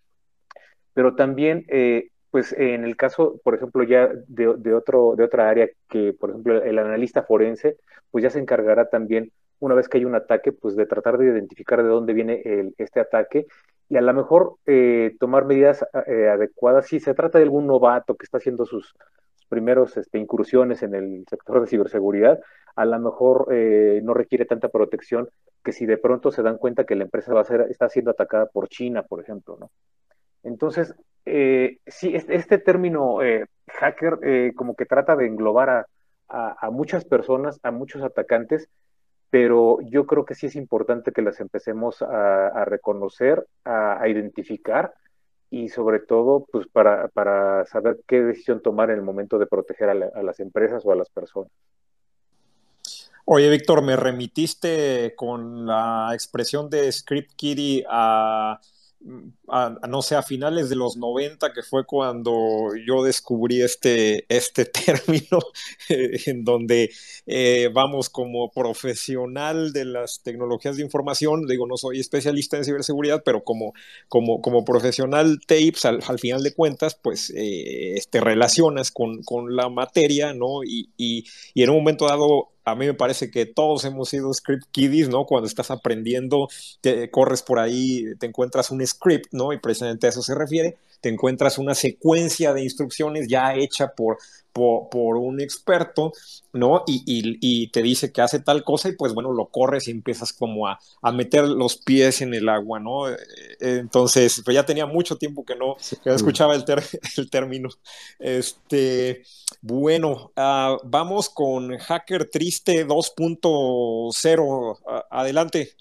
Pero 0.94 1.16
también, 1.16 1.66
eh, 1.68 2.10
pues 2.36 2.52
en 2.52 2.84
el 2.84 2.98
caso, 2.98 3.40
por 3.46 3.56
ejemplo, 3.56 3.82
ya 3.84 4.10
de, 4.28 4.74
otro, 4.74 5.16
de 5.16 5.24
otra 5.24 5.48
área 5.48 5.70
que, 5.88 6.12
por 6.12 6.32
ejemplo, 6.32 6.62
el 6.62 6.78
analista 6.80 7.24
forense, 7.24 7.78
pues 8.12 8.24
ya 8.24 8.30
se 8.30 8.40
encargará 8.40 8.90
también 8.90 9.32
una 9.60 9.74
vez 9.74 9.88
que 9.88 10.00
hay 10.00 10.04
un 10.04 10.16
ataque, 10.16 10.52
pues 10.52 10.76
de 10.76 10.86
tratar 10.86 11.18
de 11.18 11.28
identificar 11.28 11.82
de 11.82 11.88
dónde 11.88 12.12
viene 12.12 12.74
este 12.78 13.00
ataque 13.00 13.48
y 13.88 13.96
a 13.96 14.02
lo 14.02 14.14
mejor 14.14 14.58
eh, 14.66 15.16
tomar 15.18 15.46
medidas 15.46 15.86
eh, 16.08 16.28
adecuadas. 16.28 16.88
Si 16.88 17.00
se 17.00 17.14
trata 17.14 17.38
de 17.38 17.46
algún 17.46 17.68
novato 17.68 18.16
que 18.16 18.26
está 18.26 18.40
haciendo 18.40 18.66
sus, 18.66 18.94
primeros 19.48 19.96
este, 19.96 20.20
incursiones 20.20 20.84
en 20.84 20.94
el 20.94 21.24
sector 21.30 21.62
de 21.62 21.68
ciberseguridad, 21.68 22.42
a 22.76 22.84
lo 22.84 23.00
mejor 23.00 23.48
eh, 23.54 24.02
no 24.04 24.14
requiere 24.14 24.44
tanta 24.44 24.68
protección 24.68 25.30
que 25.64 25.72
si 25.72 25.86
de 25.86 25.98
pronto 25.98 26.34
se 26.34 26.44
dan 26.44 26.58
cuenta 26.58 26.84
que 26.84 26.96
la 26.96 27.06
empresa 27.06 27.34
va 27.34 27.40
a 27.40 27.46
ser, 27.46 27.62
está 27.70 27.88
siendo 27.88 28.12
atacada 28.12 28.48
por 28.48 28.68
China, 28.68 29.04
por 29.04 29.22
ejemplo, 29.22 29.56
¿no? 29.58 29.72
Entonces, 30.44 30.94
sí, 31.26 32.16
este, 32.16 32.58
término 32.60 33.18
hacker 33.68 34.54
como 34.56 34.76
que 34.76 34.86
trata 34.86 35.16
de 35.16 35.28
englobar 35.28 35.88
a 36.28 36.70
muchas 36.72 37.06
personas, 37.06 37.60
a 37.64 37.72
muchos 37.72 38.04
atacantes, 38.04 38.70
pero 39.36 39.80
yo 39.82 40.06
creo 40.06 40.24
que 40.24 40.34
sí 40.34 40.46
es 40.46 40.56
importante 40.56 41.12
que 41.12 41.22
las 41.22 41.42
empecemos 41.42 42.02
a, 42.02 42.64
reconocer, 42.64 43.46
a, 43.66 44.08
identificar 44.08 44.94
y 45.50 45.68
sobre 45.68 46.00
todo 46.00 46.46
pues 46.50 46.68
para, 46.68 47.66
saber 47.66 48.00
qué 48.08 48.22
decisión 48.22 48.62
tomar 48.62 48.92
en 48.92 48.98
el 48.98 49.02
momento 49.02 49.38
de 49.38 49.46
proteger 49.46 49.90
a, 49.90 50.24
las 50.24 50.40
empresas 50.40 50.86
o 50.86 50.92
a 50.94 50.96
las 50.96 51.10
personas. 51.10 51.52
Oye, 53.26 53.50
Víctor, 53.50 53.82
me 53.82 53.98
remitiste 53.98 55.14
con 55.18 55.66
la 55.66 56.12
expresión 56.14 56.70
de 56.70 56.90
Script 56.90 57.32
Kitty 57.36 57.84
no 59.88 60.02
sé, 60.02 60.16
a 60.16 60.24
finales 60.24 60.70
de 60.70 60.76
los 60.76 60.98
90, 60.98 61.54
que 61.54 61.62
fue 61.62 61.86
cuando 61.86 62.70
yo 62.88 63.04
descubrí 63.04 63.62
este, 63.62 64.26
este 64.30 64.66
término, 64.86 65.40
eh, 65.90 66.20
en 66.26 66.44
donde 66.44 66.92
eh, 67.26 67.70
vamos 67.74 68.10
como 68.10 68.52
profesional 68.52 69.72
de 69.74 69.86
las 69.86 70.22
tecnologías 70.24 70.78
de 70.78 70.84
información, 70.84 71.46
digo, 71.48 71.68
no 71.68 71.78
soy 71.78 72.00
especialista 72.00 72.58
en 72.58 72.66
ciberseguridad, 72.66 73.22
pero 73.24 73.44
como, 73.44 73.74
como, 74.08 74.42
como 74.42 74.66
profesional 74.66 75.40
tapes, 75.48 75.86
al, 75.86 76.02
final 76.20 76.42
de 76.44 76.54
cuentas, 76.54 76.96
pues 76.96 77.32
eh, 77.36 78.02
te 78.10 78.22
relacionas 78.22 78.92
con, 78.92 79.22
con, 79.24 79.56
la 79.56 79.70
materia, 79.70 80.34
¿no? 80.34 80.64
Y, 80.64 80.90
y, 80.98 81.26
y 81.54 81.64
en 81.64 81.70
un 81.70 81.78
momento 81.78 82.08
dado 82.08 82.55
a 82.66 82.76
mí 82.76 82.88
me 82.88 82.94
parece 82.96 83.30
que 83.30 83.46
todos 83.46 83.86
hemos 83.86 84.10
sido 84.10 84.34
script 84.34 84.66
kiddies, 84.72 85.08
¿no? 85.08 85.26
Cuando 85.26 85.48
estás 85.48 85.70
aprendiendo, 85.72 86.50
te 86.82 87.10
corres 87.12 87.44
por 87.44 87.60
ahí, 87.60 88.06
te 88.20 88.26
encuentras 88.26 88.72
un 88.72 88.86
script, 88.86 89.28
¿no? 89.32 89.54
Y 89.54 89.60
precisamente 89.60 90.08
a 90.08 90.10
eso 90.10 90.24
se 90.24 90.34
refiere, 90.36 90.78
te 91.06 91.10
encuentras 91.10 91.60
una 91.60 91.76
secuencia 91.76 92.52
de 92.52 92.64
instrucciones 92.64 93.28
ya 93.28 93.54
hecha 93.54 93.90
por, 93.90 94.18
por, 94.52 95.18
un 95.18 95.40
experto, 95.40 96.14
¿no? 96.52 96.84
Y, 96.88 97.68
te 97.68 97.84
dice 97.84 98.12
que 98.12 98.24
hace 98.24 98.40
tal 98.40 98.64
cosa 98.64 98.90
y 98.90 98.94
pues 98.94 99.14
bueno, 99.14 99.32
lo 99.32 99.46
corres 99.46 99.88
y 99.88 99.92
empiezas 99.92 100.34
como 100.34 100.68
a, 100.68 100.80
meter 101.14 101.44
los 101.44 101.78
pies 101.78 102.24
en 102.24 102.34
el 102.34 102.50
agua, 102.50 102.80
¿no? 102.80 103.08
Eh, 103.08 103.18
entonces, 103.60 104.42
pues 104.44 104.56
ya 104.56 104.66
tenía 104.66 104.88
mucho 104.88 105.18
tiempo 105.18 105.46
que 105.46 105.56
no, 105.56 105.76
escuchaba 106.06 106.56
el, 106.56 106.66
el, 107.18 107.30
término. 107.30 107.70
Este, 108.18 109.22
bueno, 109.62 110.32
ah, 110.36 110.76
vamos 110.86 111.30
con 111.30 111.78
Hacker 111.78 112.32
Triste 112.32 112.88
2.0. 112.88 115.06
adelante. 115.12 115.76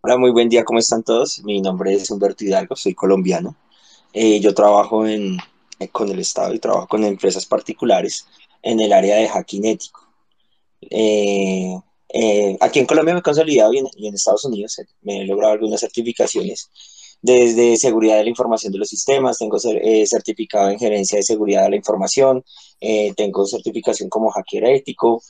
Hola, 0.00 0.16
muy 0.16 0.30
buen 0.30 0.48
día, 0.48 0.64
¿cómo 0.64 0.78
están 0.78 1.02
todos? 1.02 1.44
Mi 1.44 1.60
nombre 1.60 1.92
es 1.92 2.10
Humberto 2.10 2.46
Hidalgo, 2.46 2.76
soy 2.76 2.94
colombiano. 2.94 3.56
Eh, 4.12 4.40
yo 4.40 4.54
trabajo 4.54 5.06
en, 5.06 5.38
eh, 5.78 5.88
con 5.88 6.10
el 6.10 6.18
Estado 6.18 6.54
y 6.54 6.58
trabajo 6.58 6.86
con 6.86 7.04
empresas 7.04 7.46
particulares 7.46 8.26
en 8.62 8.80
el 8.80 8.92
área 8.92 9.16
de 9.16 9.28
hacking 9.28 9.64
ético. 9.66 10.08
Eh, 10.90 11.76
aquí 12.60 12.78
en 12.78 12.86
Colombia 12.86 13.14
me 13.14 13.20
he 13.20 13.22
consolidado 13.22 13.72
y 13.72 14.06
en, 14.06 14.14
Estados 14.14 14.44
Unidos 14.44 14.80
me 15.00 15.22
he 15.22 15.26
logrado 15.26 15.54
algunas 15.54 15.80
certificaciones 15.80 16.70
desde 17.22 17.76
seguridad 17.76 18.16
de 18.16 18.24
la 18.24 18.30
información 18.30 18.72
de 18.72 18.80
los 18.80 18.88
sistemas, 18.88 19.38
tengo 19.38 19.58
certificado 19.58 20.70
en 20.70 20.78
gerencia 20.78 21.16
de 21.16 21.22
seguridad 21.22 21.62
de 21.62 21.70
la 21.70 21.76
información, 21.76 22.44
tengo 23.16 23.46
certificación 23.46 24.08
como 24.08 24.30
hacker 24.30 24.64
ético, 24.64 25.22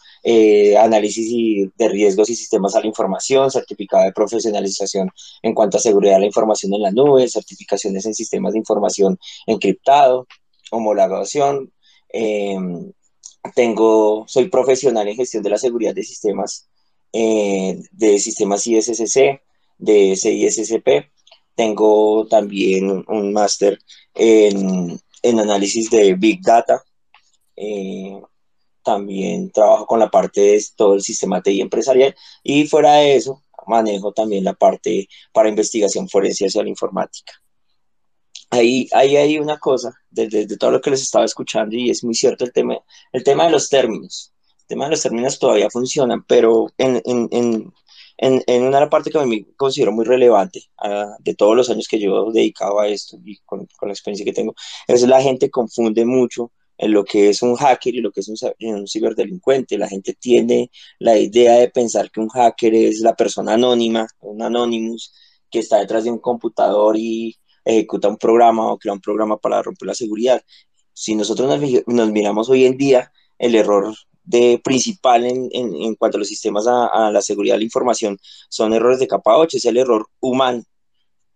análisis 0.78 1.70
de 1.76 1.88
riesgos 1.88 2.31
y 2.31 2.35
sistemas 2.35 2.74
a 2.74 2.81
la 2.81 2.87
información, 2.87 3.50
certificado 3.50 4.05
de 4.05 4.12
profesionalización 4.12 5.11
en 5.42 5.55
cuanto 5.55 5.76
a 5.76 5.81
seguridad 5.81 6.14
de 6.14 6.20
la 6.20 6.26
información 6.26 6.72
en 6.72 6.83
la 6.83 6.90
nube, 6.90 7.28
certificaciones 7.28 8.07
en 8.07 8.14
sistemas 8.14 8.55
de 8.55 8.61
información 8.61 9.18
encriptado, 9.46 10.26
homologación. 10.70 11.72
Em, 12.09 12.92
tengo, 13.55 14.24
soy 14.28 14.48
profesional 14.48 15.09
en 15.09 15.16
gestión 15.16 15.42
de 15.42 15.50
la 15.50 15.59
seguridad 15.59 15.94
de 15.94 16.02
sistemas, 16.05 16.68
eh, 17.12 17.81
de 17.90 18.18
sistemas 18.18 18.66
ISSC, 18.66 19.40
de 19.78 20.16
CISSP. 20.16 21.11
Tengo 21.54 22.26
también 22.28 23.04
un 23.08 23.32
máster 23.32 23.78
en 24.14 25.00
en 25.22 25.38
análisis 25.38 25.88
de 25.90 26.14
Big 26.14 26.42
Data. 26.42 26.84
Eh, 27.56 28.20
también 28.82 29.50
trabajo 29.52 29.86
con 29.86 30.00
la 30.00 30.10
parte 30.10 30.40
de 30.40 30.64
todo 30.74 30.94
el 30.94 31.02
sistema 31.02 31.40
TI 31.40 31.60
empresarial 31.60 32.16
y 32.42 32.66
fuera 32.66 32.94
de 32.94 33.14
eso 33.14 33.44
manejo 33.68 34.12
también 34.12 34.42
la 34.42 34.54
parte 34.54 35.08
para 35.32 35.48
investigación 35.48 36.08
forense 36.08 36.46
hacia 36.46 36.64
la 36.64 36.68
informática. 36.68 37.32
Ahí, 38.50 38.88
ahí 38.92 39.16
hay 39.16 39.38
una 39.38 39.58
cosa, 39.58 39.94
desde 40.10 40.46
de, 40.46 40.56
todo 40.56 40.72
lo 40.72 40.80
que 40.80 40.90
les 40.90 41.00
estaba 41.00 41.24
escuchando, 41.24 41.76
y 41.76 41.90
es 41.90 42.02
muy 42.02 42.14
cierto 42.14 42.44
el 42.44 42.52
tema, 42.52 42.76
el 43.12 43.22
tema 43.22 43.44
de 43.44 43.52
los 43.52 43.70
términos. 43.70 44.32
El 44.62 44.66
tema 44.66 44.84
de 44.86 44.90
los 44.90 45.02
términos 45.02 45.38
todavía 45.38 45.70
funcionan, 45.70 46.24
pero 46.24 46.72
en, 46.76 47.00
en, 47.04 47.28
en, 47.30 47.72
en, 48.16 48.62
una 48.62 48.88
parte 48.88 49.11
que 49.11 49.18
a 49.18 49.27
mí 49.27 49.44
considero 49.57 49.92
muy 49.92 50.05
relevante 50.05 50.62
uh, 50.85 51.20
de 51.20 51.35
todos 51.35 51.57
los 51.57 51.70
años 51.70 51.88
que 51.88 51.98
yo 51.98 52.29
he 52.29 52.33
dedicado 52.33 52.81
a 52.81 52.88
esto 52.88 53.18
y 53.25 53.38
con, 53.44 53.66
con, 53.79 53.88
la 53.88 53.92
experiencia 53.92 54.25
que 54.25 54.33
tengo, 54.33 54.55
es 54.87 55.03
la 55.03 55.20
gente 55.20 55.51
confunde 55.51 56.05
mucho 56.05 56.53
en 56.79 56.92
lo 56.92 57.05
que 57.05 57.29
es 57.29 57.42
un 57.42 57.55
hacker 57.55 57.94
y 57.94 58.01
lo 58.01 58.11
que 58.11 58.20
es 58.20 58.29
un, 58.29 58.37
un, 58.61 58.87
ciberdelincuente. 58.88 59.79
La 59.79 59.88
gente 59.88 60.14
tiene 60.14 60.70
la 60.98 61.16
idea 61.16 61.55
de 61.55 61.70
pensar 61.70 62.11
que 62.11 62.20
un 62.20 62.29
hacker 62.29 62.75
es 62.75 63.01
la 63.01 63.14
persona 63.14 63.55
anónima, 63.55 64.07
un 64.20 64.42
anonymous, 64.42 65.12
que 65.51 65.61
está 65.61 65.79
detrás 65.79 66.05
de 66.05 66.11
un 66.11 66.18
computador 66.18 66.96
y 66.96 67.37
ejecuta 67.64 68.09
un 68.09 68.16
programa 68.16 68.72
o 68.72 68.79
crea 68.79 68.94
un 68.94 69.01
programa 69.01 69.37
para 69.37 69.62
romper 69.62 69.87
la 69.87 69.94
seguridad. 69.94 70.42
Si 70.92 71.14
nosotros 71.14 71.48
nos, 71.48 71.83
nos 71.87 72.11
miramos 72.11 72.48
hoy 72.51 72.64
en 72.64 72.77
día, 72.77 73.12
el 73.38 73.55
error 73.55 73.94
de 74.24 74.61
principal 74.62 75.24
en, 75.24 75.48
en, 75.52 75.74
en 75.74 75.94
cuanto 75.96 76.16
a 76.16 76.20
los 76.20 76.28
sistemas 76.28 76.66
a, 76.66 76.87
a, 76.87 77.11
la 77.11 77.22
seguridad 77.22 77.54
de 77.54 77.61
la 77.61 77.64
información 77.64 78.18
son 78.48 78.72
errores 78.72 79.00
de 79.00 79.08
capa 79.08 79.37
8, 79.37 79.56
es 79.56 79.64
el 79.64 79.76
error 79.76 80.06
humano. 80.20 80.62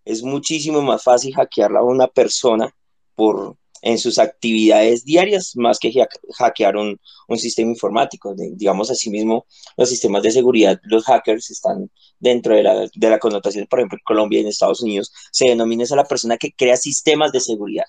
Es 0.05 0.23
muchísimo 0.23 0.83
más 0.83 1.03
fácil 1.03 1.35
hackear 1.35 1.77
a 1.77 1.83
una 1.83 2.07
persona 2.07 2.73
por, 3.17 3.57
en 3.83 3.99
sus 3.99 4.19
actividades 4.19 5.05
diarias 5.05 5.53
más 5.57 5.79
que 5.79 5.93
hackear 6.39 6.77
un, 6.77 6.99
un 7.29 7.39
sistema 7.39 7.71
informático. 7.71 8.35
De, 8.35 8.51
digamos 8.55 8.91
así 8.91 9.11
mismo, 9.11 9.47
los 9.77 9.89
sistemas 9.89 10.23
de 10.23 10.31
seguridad, 10.31 10.81
los 10.85 11.05
hackers 11.05 11.51
están 11.51 11.91
dentro 12.19 12.55
de 12.55 12.63
la, 12.63 12.89
de 12.95 13.11
la 13.11 13.19
connotación, 13.19 13.67
por 13.69 13.81
ejemplo, 13.81 13.99
en 13.99 14.05
Colombia 14.05 14.39
y 14.39 14.43
en 14.43 14.49
Estados 14.49 14.81
Unidos, 14.81 15.13
se 15.33 15.49
denomina 15.49 15.85
a 15.91 15.97
la 15.97 16.05
persona 16.05 16.37
que 16.37 16.53
crea 16.53 16.77
sistemas 16.77 17.33
de 17.33 17.41
seguridad 17.41 17.85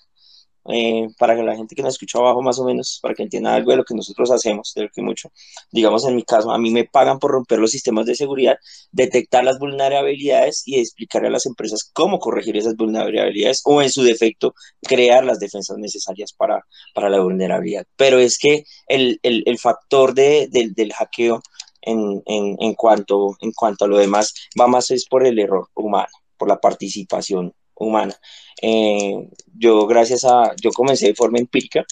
eh, 0.70 1.08
para 1.18 1.34
que 1.34 1.42
la 1.42 1.56
gente 1.56 1.74
que 1.74 1.82
nos 1.82 1.94
escucha 1.94 2.18
abajo 2.18 2.42
más 2.42 2.58
o 2.58 2.64
menos, 2.64 2.98
para 3.02 3.14
que 3.14 3.22
entienda 3.22 3.54
algo 3.54 3.70
de 3.70 3.78
lo 3.78 3.84
que 3.84 3.94
nosotros 3.94 4.30
hacemos, 4.30 4.72
de 4.74 4.82
lo 4.82 4.88
que 4.90 5.02
mucho, 5.02 5.30
digamos 5.72 6.06
en 6.06 6.16
mi 6.16 6.22
caso, 6.22 6.50
a 6.50 6.58
mí 6.58 6.70
me 6.70 6.84
pagan 6.84 7.18
por 7.18 7.30
romper 7.30 7.58
los 7.58 7.70
sistemas 7.70 8.06
de 8.06 8.14
seguridad, 8.14 8.56
detectar 8.92 9.44
las 9.44 9.58
vulnerabilidades 9.58 10.62
y 10.66 10.78
explicar 10.78 11.24
a 11.24 11.30
las 11.30 11.46
empresas 11.46 11.90
cómo 11.92 12.18
corregir 12.18 12.56
esas 12.56 12.76
vulnerabilidades 12.76 13.62
o 13.64 13.82
en 13.82 13.90
su 13.90 14.02
defecto 14.02 14.54
crear 14.82 15.24
las 15.24 15.38
defensas 15.38 15.78
necesarias 15.78 16.32
para, 16.32 16.64
para 16.94 17.08
la 17.08 17.20
vulnerabilidad. 17.20 17.86
Pero 17.96 18.18
es 18.18 18.38
que 18.38 18.64
el, 18.86 19.18
el, 19.22 19.42
el 19.46 19.58
factor 19.58 20.14
de, 20.14 20.48
de, 20.50 20.70
del 20.74 20.92
hackeo 20.92 21.42
en, 21.82 22.22
en, 22.26 22.56
en, 22.60 22.74
cuanto, 22.74 23.36
en 23.40 23.52
cuanto 23.52 23.84
a 23.84 23.88
lo 23.88 23.98
demás 23.98 24.34
va 24.60 24.66
más 24.66 24.90
es 24.90 25.06
por 25.06 25.26
el 25.26 25.38
error 25.38 25.68
humano, 25.74 26.08
por 26.36 26.48
la 26.48 26.58
participación 26.58 27.54
humana. 27.78 28.14
Eh, 28.62 29.28
yo 29.54 29.86
gracias 29.86 30.24
a, 30.24 30.54
yo 30.62 30.70
comencé 30.70 31.06
de 31.06 31.14
forma 31.14 31.38
empírica, 31.38 31.84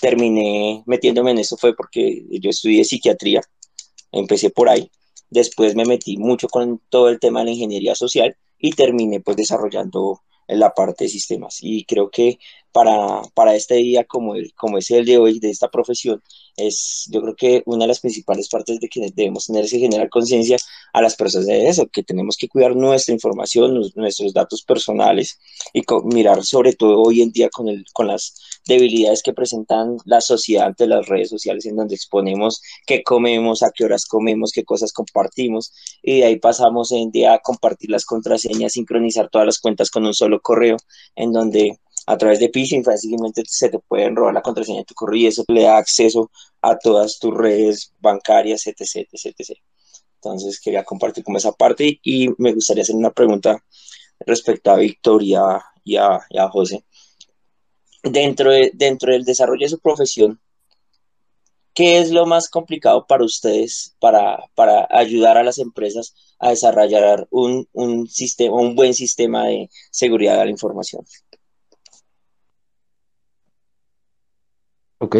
terminé 0.00 0.82
metiéndome 0.86 1.32
en 1.32 1.38
eso 1.38 1.56
fue 1.56 1.74
porque 1.74 2.24
yo 2.30 2.50
estudié 2.50 2.84
psiquiatría, 2.84 3.42
empecé 4.12 4.50
por 4.50 4.68
ahí, 4.68 4.90
después 5.30 5.74
me 5.74 5.84
metí 5.84 6.16
mucho 6.16 6.48
con 6.48 6.80
todo 6.88 7.08
el 7.08 7.18
tema 7.18 7.40
de 7.40 7.46
la 7.46 7.52
ingeniería 7.52 7.94
social 7.94 8.36
y 8.58 8.72
terminé 8.72 9.20
pues 9.20 9.36
desarrollando 9.36 10.22
la 10.48 10.70
parte 10.74 11.04
de 11.04 11.10
sistemas. 11.10 11.58
Y 11.60 11.84
creo 11.84 12.10
que 12.10 12.38
para, 12.72 13.22
para 13.34 13.54
este 13.54 13.76
día 13.76 14.04
como, 14.04 14.34
como 14.56 14.78
es 14.78 14.90
el 14.90 15.04
de 15.04 15.18
hoy, 15.18 15.38
de 15.38 15.50
esta 15.50 15.68
profesión, 15.68 16.22
es 16.56 17.08
yo 17.10 17.20
creo 17.22 17.34
que 17.34 17.62
una 17.66 17.84
de 17.84 17.88
las 17.88 18.00
principales 18.00 18.48
partes 18.48 18.78
de 18.80 18.88
que 18.88 19.10
debemos 19.14 19.46
tener 19.46 19.64
es 19.64 19.70
generar 19.70 20.08
conciencia 20.10 20.56
a 20.92 21.02
las 21.02 21.16
personas 21.16 21.46
de 21.46 21.68
eso, 21.68 21.86
que 21.86 22.02
tenemos 22.02 22.36
que 22.36 22.48
cuidar 22.48 22.76
nuestra 22.76 23.14
información, 23.14 23.80
nuestros 23.94 24.32
datos 24.32 24.62
personales 24.62 25.38
y 25.72 25.82
mirar 26.04 26.44
sobre 26.44 26.72
todo 26.74 27.00
hoy 27.02 27.22
en 27.22 27.32
día 27.32 27.48
con, 27.50 27.68
el, 27.68 27.84
con 27.92 28.06
las 28.08 28.34
debilidades 28.66 29.22
que 29.22 29.32
presentan 29.32 29.96
la 30.04 30.20
sociedad 30.20 30.66
ante 30.66 30.86
las 30.86 31.06
redes 31.06 31.30
sociales 31.30 31.66
en 31.66 31.76
donde 31.76 31.94
exponemos 31.94 32.62
qué 32.86 33.02
comemos, 33.02 33.62
a 33.62 33.70
qué 33.74 33.84
horas 33.84 34.06
comemos, 34.06 34.52
qué 34.52 34.64
cosas 34.64 34.92
compartimos 34.92 35.72
y 36.02 36.18
de 36.18 36.24
ahí 36.24 36.38
pasamos 36.38 36.92
en 36.92 37.10
día 37.10 37.34
a 37.34 37.38
compartir 37.38 37.90
las 37.90 38.04
contraseñas, 38.04 38.72
sincronizar 38.72 39.28
todas 39.30 39.46
las 39.46 39.58
cuentas 39.58 39.90
con 39.90 40.04
un 40.04 40.14
solo 40.14 40.40
correo 40.40 40.76
en 41.16 41.32
donde 41.32 41.78
a 42.06 42.16
través 42.16 42.40
de 42.40 42.48
phishing 42.48 42.84
fácilmente 42.84 43.42
se 43.46 43.68
te 43.68 43.78
pueden 43.78 44.16
robar 44.16 44.34
la 44.34 44.42
contraseña 44.42 44.78
de 44.78 44.84
tu 44.84 44.94
correo 44.94 45.16
y 45.16 45.26
eso 45.26 45.44
le 45.48 45.62
da 45.62 45.76
acceso 45.76 46.30
a 46.60 46.78
todas 46.78 47.18
tus 47.18 47.34
redes 47.34 47.92
bancarias, 48.00 48.66
etc, 48.66 49.08
etc, 49.12 49.34
etc. 49.38 49.58
Entonces 50.16 50.60
quería 50.60 50.84
compartir 50.84 51.24
como 51.24 51.38
esa 51.38 51.52
parte 51.52 52.00
y 52.02 52.28
me 52.38 52.52
gustaría 52.52 52.82
hacer 52.82 52.96
una 52.96 53.10
pregunta 53.10 53.62
respecto 54.20 54.70
a 54.70 54.76
Victoria 54.76 55.42
y 55.84 55.96
a, 55.96 56.20
y 56.30 56.38
a 56.38 56.48
José. 56.48 56.84
Dentro, 58.02 58.50
de, 58.50 58.70
dentro 58.74 59.12
del 59.12 59.24
desarrollo 59.24 59.64
de 59.64 59.70
su 59.70 59.78
profesión, 59.78 60.40
¿qué 61.74 61.98
es 61.98 62.10
lo 62.10 62.26
más 62.26 62.48
complicado 62.48 63.06
para 63.06 63.24
ustedes 63.24 63.96
para, 64.00 64.44
para 64.54 64.86
ayudar 64.90 65.38
a 65.38 65.44
las 65.44 65.58
empresas 65.58 66.14
a 66.38 66.50
desarrollar 66.50 67.26
un, 67.30 67.68
un, 67.72 68.08
sistema, 68.08 68.56
un 68.56 68.74
buen 68.74 68.94
sistema 68.94 69.46
de 69.46 69.70
seguridad 69.90 70.38
de 70.38 70.44
la 70.44 70.50
información? 70.50 71.04
Ok. 75.02 75.16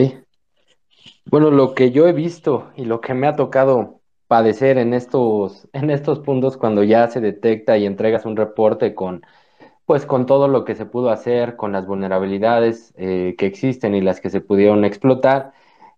Bueno, 1.24 1.50
lo 1.50 1.74
que 1.74 1.90
yo 1.90 2.06
he 2.06 2.12
visto 2.12 2.70
y 2.76 2.84
lo 2.84 3.00
que 3.00 3.14
me 3.14 3.26
ha 3.26 3.34
tocado 3.36 4.00
padecer 4.28 4.78
en 4.78 4.94
estos, 4.94 5.68
en 5.72 5.90
estos 5.90 6.20
puntos 6.20 6.56
cuando 6.56 6.84
ya 6.84 7.08
se 7.08 7.20
detecta 7.20 7.76
y 7.78 7.86
entregas 7.86 8.24
un 8.24 8.36
reporte 8.36 8.94
con, 8.94 9.22
pues 9.86 10.06
con 10.06 10.26
todo 10.26 10.48
lo 10.48 10.64
que 10.64 10.74
se 10.76 10.86
pudo 10.86 11.10
hacer, 11.10 11.56
con 11.56 11.72
las 11.72 11.86
vulnerabilidades 11.86 12.94
eh, 12.96 13.34
que 13.38 13.46
existen 13.46 13.94
y 13.94 14.00
las 14.02 14.20
que 14.20 14.30
se 14.30 14.40
pudieron 14.40 14.84
explotar, 14.84 15.52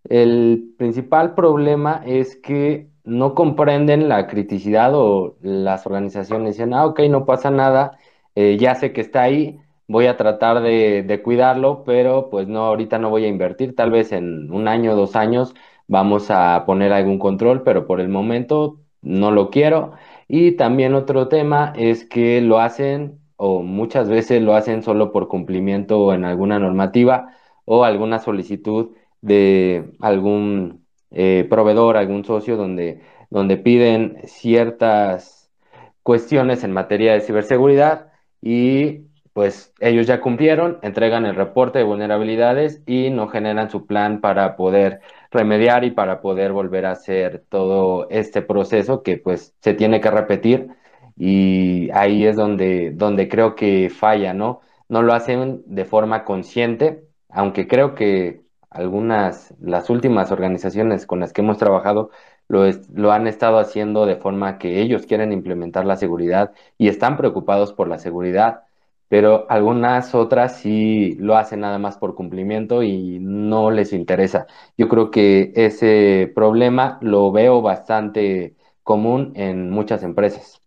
el 0.09 0.75
principal 0.79 1.35
problema 1.35 2.03
es 2.07 2.37
que 2.37 2.89
no 3.05 3.35
comprenden 3.35 4.09
la 4.09 4.27
criticidad 4.29 4.93
o 4.95 5.37
las 5.43 5.87
organizaciones 5.87 6.55
dicen, 6.57 6.75
ah, 6.75 6.87
ok, 6.87 7.01
no 7.11 7.27
pasa 7.27 7.51
nada, 7.51 7.99
eh, 8.35 8.57
ya 8.59 8.75
sé 8.77 8.93
que 8.93 9.03
está 9.03 9.23
ahí, 9.23 9.61
voy 9.89 10.07
a 10.07 10.17
tratar 10.17 10.63
de, 10.63 11.21
cuidarlo, 11.23 11.85
pero 11.85 12.31
pues 12.31 12.49
no, 12.49 12.65
ahorita 12.67 12.99
no 12.99 13.11
voy 13.11 13.25
a 13.25 13.29
invertir, 13.29 13.75
tal 13.75 13.91
vez 13.91 14.13
en 14.13 14.51
un 14.53 14.69
año, 14.69 14.97
dos 14.97 15.17
años 15.17 15.55
vamos 15.89 16.31
a 16.31 16.65
poner 16.67 16.93
algún 16.93 17.19
control, 17.19 17.63
pero 17.63 17.87
por 17.87 18.01
el 18.01 18.09
momento 18.09 18.79
no 19.03 19.31
lo 19.31 19.51
quiero. 19.51 19.93
Y 20.29 20.53
también 20.53 20.95
otro 20.95 21.29
tema 21.29 21.73
es 21.77 22.05
que 22.07 22.41
lo 22.41 22.61
hacen 22.61 23.21
o 23.37 23.63
muchas 23.63 24.09
veces 24.09 24.43
lo 24.43 24.55
hacen 24.55 24.83
solo 24.83 25.13
por 25.13 25.29
cumplimiento 25.29 26.13
en 26.15 26.25
alguna 26.25 26.59
normativa 26.59 27.35
o 27.65 27.85
alguna 27.85 28.19
solicitud 28.19 28.97
de 29.21 29.93
algún 30.01 30.87
eh, 31.11 31.47
proveedor, 31.49 31.97
algún 31.97 32.25
socio 32.25 32.57
donde, 32.57 33.03
donde 33.31 33.57
piden 33.57 34.19
ciertas 34.25 35.51
cuestiones 36.03 36.65
en 36.65 36.73
materia 36.73 37.15
de 37.15 37.21
ciberseguridad 37.21 38.13
y 38.43 39.07
pues 39.35 39.75
ellos 39.81 40.07
ya 40.07 40.21
cumplieron, 40.21 40.79
entregan 40.83 41.27
el 41.27 41.35
reporte 41.35 41.79
de 41.81 41.85
vulnerabilidades 41.85 42.83
y 42.87 43.11
no 43.11 43.29
generan 43.29 43.69
su 43.71 43.87
plan 43.87 44.21
para 44.21 44.57
poder 44.57 45.01
remediar 45.33 45.85
y 45.85 45.91
para 45.91 46.21
poder 46.23 46.53
volver 46.53 46.87
a 46.87 46.93
hacer 46.93 47.45
todo 47.49 48.09
este 48.11 48.43
proceso 48.43 49.03
que 49.03 49.19
pues 49.19 49.55
se 49.61 49.75
tiene 49.75 50.01
que 50.01 50.11
repetir 50.11 50.69
y 51.17 51.91
ahí 51.93 52.27
es 52.27 52.37
donde, 52.37 52.93
donde 52.93 53.29
creo 53.29 53.55
que 53.57 53.91
falla, 53.91 54.35
¿no? 54.35 54.61
No 54.89 55.03
lo 55.03 55.13
hacen 55.15 55.63
de 55.67 55.85
forma 55.85 56.25
consciente, 56.25 57.05
aunque 57.29 57.67
creo 57.69 57.95
que 57.97 58.43
algunas, 58.71 59.55
las 59.61 59.91
últimas 59.91 60.31
organizaciones 60.33 61.07
con 61.07 61.21
las 61.21 61.33
que 61.33 61.41
hemos 61.43 61.59
trabajado 61.59 62.11
lo, 62.49 62.67
es, 62.67 62.89
lo 62.91 63.13
han 63.13 63.27
estado 63.27 63.59
haciendo 63.59 64.07
de 64.07 64.17
forma 64.17 64.59
que 64.59 64.81
ellos 64.81 65.07
quieren 65.07 65.33
implementar 65.33 65.85
la 65.87 65.97
seguridad 65.97 66.53
y 66.79 66.89
están 66.89 67.17
preocupados 67.17 67.73
por 67.73 67.89
la 67.89 67.99
seguridad 67.99 68.63
pero 69.09 69.47
algunas 69.51 70.15
otras 70.15 70.57
sí 70.59 71.17
lo 71.19 71.37
hacen 71.37 71.61
nada 71.61 71.79
más 71.79 71.99
por 71.99 72.15
cumplimiento 72.15 72.83
y 72.83 73.19
no 73.21 73.71
les 73.71 73.93
interesa. 73.93 74.47
Yo 74.77 74.89
creo 74.89 75.11
que 75.11 75.53
ese 75.57 76.33
problema 76.35 76.99
lo 77.01 77.31
veo 77.33 77.63
bastante 77.63 78.57
común 78.83 79.33
en 79.37 79.71
muchas 79.71 80.03
empresas. 80.03 80.61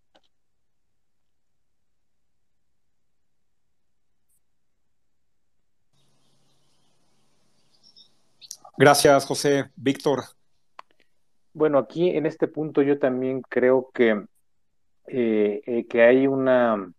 Gracias, 8.78 9.26
José. 9.26 9.72
Víctor. 9.76 10.24
Bueno, 11.54 11.80
aquí 11.80 12.12
en 12.12 12.28
este 12.28 12.48
punto 12.48 12.84
yo 12.84 13.00
también 13.00 13.42
creo 13.42 13.90
que, 13.92 14.24
eh, 15.08 15.62
eh, 15.66 15.88
que 15.88 16.04
hay 16.04 16.28
una 16.28 16.92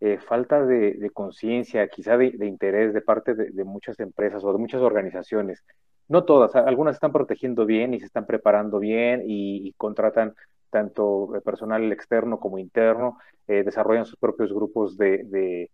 eh, 0.00 0.18
falta 0.18 0.64
de, 0.64 1.10
conciencia, 1.12 1.86
quizá 1.88 2.16
de, 2.16 2.46
interés 2.46 2.94
de 2.94 3.02
parte 3.02 3.34
de, 3.34 3.64
muchas 3.64 4.00
empresas 4.00 4.42
o 4.44 4.52
de 4.52 4.58
muchas 4.58 4.80
organizaciones. 4.80 5.62
No 6.08 6.24
todas, 6.24 6.56
algunas 6.56 6.94
están 6.94 7.12
protegiendo 7.12 7.66
bien 7.66 7.92
y 7.92 8.00
se 8.00 8.06
están 8.06 8.26
preparando 8.26 8.78
bien 8.78 9.22
y, 9.26 9.72
contratan 9.76 10.34
tanto 10.70 11.30
personal 11.44 11.92
externo 11.92 12.40
como 12.40 12.58
interno, 12.58 13.18
eh, 13.46 13.62
desarrollan 13.62 14.06
sus 14.06 14.16
propios 14.16 14.52
grupos 14.52 14.96
de, 14.96 15.68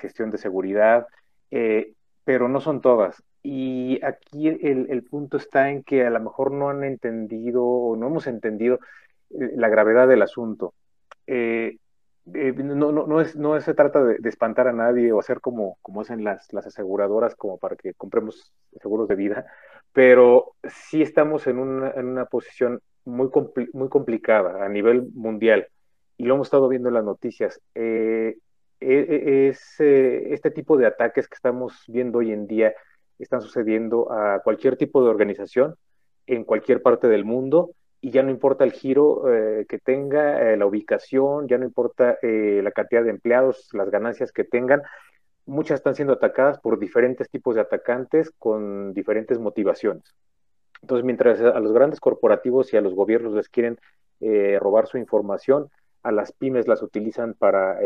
gestión 0.00 0.30
de 0.30 0.38
seguridad, 0.38 1.06
eh, 1.50 1.94
pero 2.24 2.48
no 2.48 2.60
son 2.60 2.82
todas. 2.82 3.22
Y 3.42 4.04
aquí 4.04 4.48
el, 4.48 5.04
punto 5.04 5.38
está 5.38 5.70
en 5.70 5.82
que 5.84 6.04
a 6.04 6.10
lo 6.10 6.20
mejor 6.20 6.52
no 6.52 6.68
han 6.68 6.84
entendido 6.84 7.64
o 7.64 7.96
no 7.96 8.08
hemos 8.08 8.26
entendido 8.26 8.78
la 9.30 9.68
gravedad 9.68 10.06
del 10.06 10.20
asunto. 10.22 10.74
Eh, 11.26 11.78
no, 12.32 12.92
no, 12.92 13.06
no, 13.06 13.20
es, 13.20 13.36
no 13.36 13.60
se 13.60 13.74
trata 13.74 14.04
de, 14.04 14.28
espantar 14.28 14.68
a 14.68 14.72
nadie 14.72 15.12
o 15.12 15.20
hacer 15.20 15.40
como, 15.40 15.78
como 15.82 16.02
hacen 16.02 16.24
las, 16.24 16.52
las 16.52 16.66
aseguradoras 16.66 17.34
como 17.34 17.58
para 17.58 17.76
que 17.76 17.94
compremos 17.94 18.52
seguros 18.80 19.08
de 19.08 19.16
vida, 19.16 19.46
pero 19.92 20.54
sí 20.68 21.02
estamos 21.02 21.46
en 21.46 21.58
una, 21.58 21.90
en 21.92 22.06
una 22.06 22.26
posición 22.26 22.80
muy, 23.04 23.30
muy 23.72 23.88
complicada 23.88 24.64
a 24.64 24.68
nivel 24.68 25.08
mundial 25.14 25.68
y 26.16 26.24
lo 26.24 26.34
hemos 26.34 26.48
estado 26.48 26.68
viendo 26.68 26.88
en 26.88 26.94
las 26.94 27.04
noticias. 27.04 27.60
Eh, 27.74 28.36
e, 28.80 28.94
e, 28.94 29.48
es, 29.48 29.80
eh, 29.80 30.34
este 30.34 30.50
tipo 30.50 30.76
de 30.76 30.86
ataques 30.86 31.28
que 31.28 31.34
estamos 31.34 31.82
viendo 31.88 32.18
hoy 32.18 32.32
en 32.32 32.46
día 32.46 32.74
están 33.18 33.40
sucediendo 33.40 34.12
a 34.12 34.40
cualquier 34.42 34.76
tipo 34.76 35.02
de 35.02 35.10
organización 35.10 35.76
en 36.26 36.44
cualquier 36.44 36.82
parte 36.82 37.08
del 37.08 37.24
mundo 37.24 37.70
y 38.00 38.10
ya 38.10 38.22
no 38.22 38.30
importa 38.30 38.64
el 38.64 38.72
giro 38.72 39.32
eh, 39.32 39.66
que 39.68 39.78
tenga, 39.78 40.52
eh, 40.52 40.56
la 40.56 40.66
ubicación, 40.66 41.48
ya 41.48 41.58
no 41.58 41.64
importa 41.64 42.18
eh, 42.22 42.60
la 42.62 42.70
cantidad 42.70 43.02
de 43.02 43.10
empleados, 43.10 43.68
las 43.72 43.90
ganancias 43.90 44.30
que 44.30 44.44
tengan, 44.44 44.82
muchas 45.46 45.80
están 45.80 45.94
siendo 45.94 46.14
atacadas 46.14 46.58
por 46.60 46.78
diferentes 46.78 47.28
tipos 47.28 47.54
de 47.54 47.62
atacantes 47.62 48.30
con 48.38 48.92
diferentes 48.92 49.38
motivaciones. 49.38 50.14
Entonces, 50.82 51.04
mientras 51.04 51.40
a 51.40 51.58
los 51.58 51.72
grandes 51.72 51.98
corporativos 51.98 52.72
y 52.72 52.76
a 52.76 52.80
los 52.80 52.94
gobiernos 52.94 53.34
les 53.34 53.48
quieren 53.48 53.78
robar 54.60 54.86
su 54.86 54.98
información, 54.98 55.70
a 56.02 56.12
las 56.12 56.32
pymes 56.32 56.68
las 56.68 56.82
utilizan 56.82 57.34
para, 57.34 57.78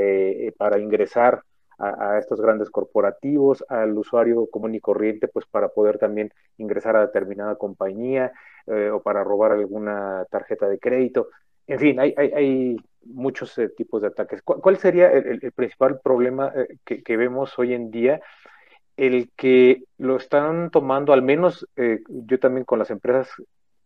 para 0.58 0.78
ingresar 0.78 1.42
a, 1.82 2.18
estos 2.18 2.40
grandes 2.40 2.70
corporativos, 2.70 3.64
al 3.68 3.96
usuario 3.98 4.46
común 4.46 4.74
y 4.74 4.80
corriente, 4.80 5.26
pues 5.26 5.46
para 5.46 5.68
poder 5.68 5.98
también 5.98 6.32
ingresar 6.56 6.96
a 6.96 7.06
determinada 7.06 7.56
compañía 7.56 8.32
eh, 8.66 8.90
o 8.90 9.02
para 9.02 9.24
robar 9.24 9.52
alguna 9.52 10.24
tarjeta 10.30 10.68
de 10.68 10.78
crédito. 10.78 11.28
En 11.66 11.78
fin, 11.80 12.00
hay, 12.00 12.14
hay, 12.16 12.76
muchos 13.04 13.58
eh, 13.58 13.68
tipos 13.68 14.00
de 14.02 14.08
ataques. 14.08 14.42
¿Cuál, 14.42 14.76
sería 14.76 15.10
el, 15.10 15.40
principal 15.52 16.00
problema 16.00 16.52
eh, 16.54 16.78
que, 16.84 17.16
vemos 17.16 17.58
hoy 17.58 17.74
en 17.74 17.90
día? 17.90 18.20
El 18.96 19.30
que 19.34 19.82
lo 19.98 20.16
están 20.16 20.70
tomando, 20.70 21.12
al 21.12 21.22
menos 21.22 21.66
yo 21.76 22.38
también 22.38 22.64
con 22.64 22.78
las 22.78 22.90
empresas, 22.90 23.28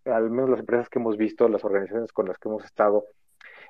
al 0.05 0.30
menos 0.30 0.51
las 0.51 0.61
empresas 0.61 0.90
que 0.90 0.99
hemos 0.99 1.16
visto, 1.16 1.49
las 1.49 1.64
organizaciones 1.64 2.12
con 2.12 2.26
las 2.26 2.36
que 2.38 2.49
hemos 2.49 2.64
estado, 2.64 3.05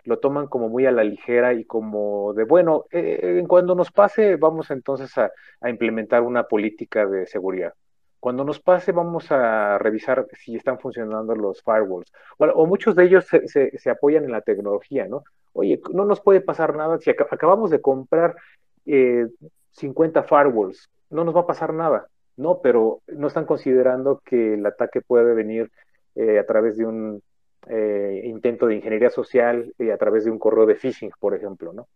lo 0.05 0.19
toman 0.19 0.47
como 0.47 0.69
muy 0.69 0.87
a 0.87 0.93
la 0.93 1.05
ligera 1.05 1.53
y 1.55 1.65
como 1.65 2.33
de, 2.35 2.45
bueno, 2.45 2.85
eh, 2.91 3.43
cuando 3.49 3.75
nos 3.75 3.91
pase 3.91 4.37
vamos 4.37 4.71
entonces 4.71 5.17
a, 5.19 5.31
implementar 5.69 6.23
una 6.23 6.45
política 6.45 7.07
de 7.07 7.27
seguridad. 7.27 7.75
Cuando 8.21 8.45
nos 8.45 8.61
pase 8.61 8.93
vamos 8.93 9.31
a 9.31 9.79
revisar 9.79 10.27
si 10.33 10.57
están 10.57 10.79
funcionando 10.79 11.35
los 11.35 11.63
firewalls. 11.63 12.13
O, 12.39 12.67
muchos 12.67 12.97
de 12.97 13.05
ellos 13.05 13.27
se, 13.27 13.91
apoyan 13.91 14.25
en 14.25 14.33
la 14.33 14.41
tecnología, 14.41 15.07
¿no? 15.07 15.23
Oye, 15.53 15.81
no 15.93 16.05
nos 16.05 16.21
puede 16.21 16.41
pasar 16.41 16.75
nada 16.77 16.99
si 16.99 17.11
acabamos 17.11 17.71
de 17.71 17.81
comprar 17.81 18.37
50 18.85 20.21
eh, 20.21 20.23
firewalls, 20.23 20.91
no 21.11 21.25
nos 21.25 21.37
va 21.37 21.41
a 21.41 21.47
pasar 21.47 21.73
nada. 21.73 22.09
No, 22.37 22.61
pero 22.61 23.01
no 23.07 23.29
están 23.29 23.47
considerando 23.47 24.21
que 24.25 24.55
el 24.55 24.67
ataque 24.67 25.01
puede 25.01 25.35
venir 25.35 25.71
eh, 26.15 26.39
a 26.39 26.47
través 26.47 26.77
de 26.77 26.85
un 26.85 27.23
eh, 27.69 28.23
intento 28.25 28.67
de 28.67 28.77
ingeniería 28.77 29.11
social 29.11 29.73
y 29.79 29.91
a 29.91 29.99
través 29.99 30.25
de 30.25 30.31
un 30.31 30.39
correo 30.39 30.67
de 30.67 30.77
phishing, 30.77 31.11
por 31.19 31.35
ejemplo, 31.35 31.73
¿no? 31.73 31.89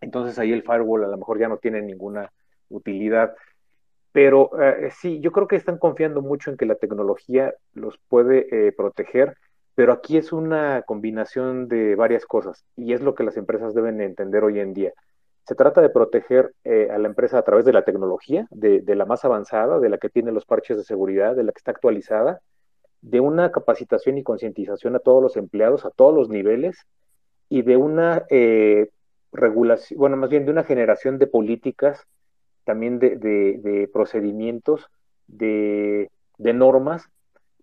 Entonces 0.00 0.38
ahí 0.38 0.52
el 0.52 0.62
firewall 0.62 1.04
a 1.04 1.08
lo 1.08 1.16
mejor 1.16 1.38
ya 1.38 1.48
no 1.48 1.56
tiene 1.58 1.82
ninguna 1.82 2.32
utilidad. 2.68 3.34
Pero 4.12 4.50
eh, 4.60 4.90
sí, 4.92 5.20
yo 5.20 5.32
creo 5.32 5.48
que 5.48 5.56
están 5.56 5.78
confiando 5.78 6.22
mucho 6.22 6.50
en 6.50 6.56
que 6.56 6.66
la 6.66 6.76
tecnología 6.76 7.54
los 7.74 7.98
puede 8.08 8.68
eh, 8.68 8.72
proteger, 8.72 9.36
pero 9.74 9.92
aquí 9.92 10.16
es 10.16 10.32
una 10.32 10.82
combinación 10.82 11.68
de 11.68 11.94
varias 11.94 12.24
cosas 12.24 12.64
y 12.76 12.92
es 12.92 13.00
lo 13.00 13.14
que 13.14 13.24
las 13.24 13.36
empresas 13.36 13.74
deben 13.74 14.00
entender 14.00 14.44
hoy 14.44 14.60
en 14.60 14.72
día. 14.72 14.92
Se 15.44 15.54
trata 15.54 15.80
de 15.80 15.88
proteger 15.88 16.52
a 16.64 16.98
la 16.98 17.08
empresa 17.08 17.38
a 17.38 17.42
través 17.42 17.64
de 17.64 17.72
la 17.72 17.84
tecnología, 17.84 18.46
de, 18.50 18.82
la 18.94 19.06
más 19.06 19.24
avanzada, 19.24 19.80
de 19.80 19.88
la 19.88 19.96
que 19.96 20.10
tiene 20.10 20.30
los 20.30 20.44
parches 20.44 20.76
de 20.76 20.84
seguridad, 20.84 21.34
de 21.34 21.42
la 21.42 21.52
que 21.52 21.58
está 21.58 21.70
actualizada, 21.70 22.40
de 23.00 23.20
una 23.20 23.50
capacitación 23.52 24.18
y 24.18 24.22
concientización 24.22 24.96
a 24.96 25.00
todos 25.00 25.22
los 25.22 25.36
empleados, 25.36 25.84
a 25.84 25.90
todos 25.90 26.14
los 26.14 26.28
niveles, 26.28 26.86
y 27.48 27.62
de 27.62 27.76
una 27.76 28.24
eh, 28.30 28.90
regulación, 29.32 29.98
bueno, 29.98 30.16
más 30.16 30.30
bien 30.30 30.44
de 30.44 30.50
una 30.50 30.64
generación 30.64 31.18
de 31.18 31.26
políticas, 31.26 32.06
también 32.64 32.98
de, 32.98 33.88
procedimientos, 33.92 34.88
de, 35.26 36.10
normas 36.38 37.08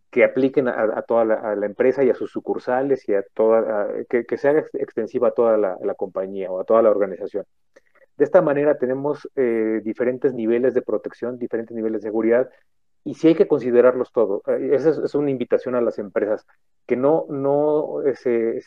que 0.09 0.23
apliquen 0.23 0.67
a, 0.67 1.01
toda 1.03 1.25
la, 1.25 1.65
empresa 1.65 2.03
y 2.03 2.09
a 2.09 2.15
sus 2.15 2.31
sucursales 2.31 3.07
y 3.07 3.13
a 3.13 3.23
toda, 3.33 3.87
que, 4.09 4.25
que, 4.25 4.37
sea 4.37 4.63
extensiva 4.73 5.27
a 5.27 5.31
toda 5.31 5.57
la, 5.57 5.95
compañía 5.95 6.49
o 6.51 6.59
a 6.59 6.63
toda 6.63 6.81
la 6.81 6.89
organización. 6.89 7.45
De 8.17 8.23
esta 8.23 8.41
manera 8.41 8.77
tenemos 8.77 9.29
eh, 9.35 9.81
diferentes 9.83 10.33
niveles 10.33 10.73
de 10.73 10.81
protección, 10.81 11.37
diferentes 11.37 11.75
niveles 11.75 12.01
de 12.01 12.07
seguridad 12.07 12.49
y 13.05 13.13
sí 13.13 13.27
hay 13.27 13.35
que 13.35 13.47
considerarlos 13.47 14.11
todos. 14.11 14.41
Eh, 14.47 14.71
esa 14.73 14.89
es, 14.89 15.13
una 15.13 15.29
invitación 15.29 15.75
a 15.75 15.81
las 15.81 15.99
empresas, 15.99 16.45
que 16.87 16.97
no, 16.97 17.27
no, 17.29 17.99
se, 18.15 18.59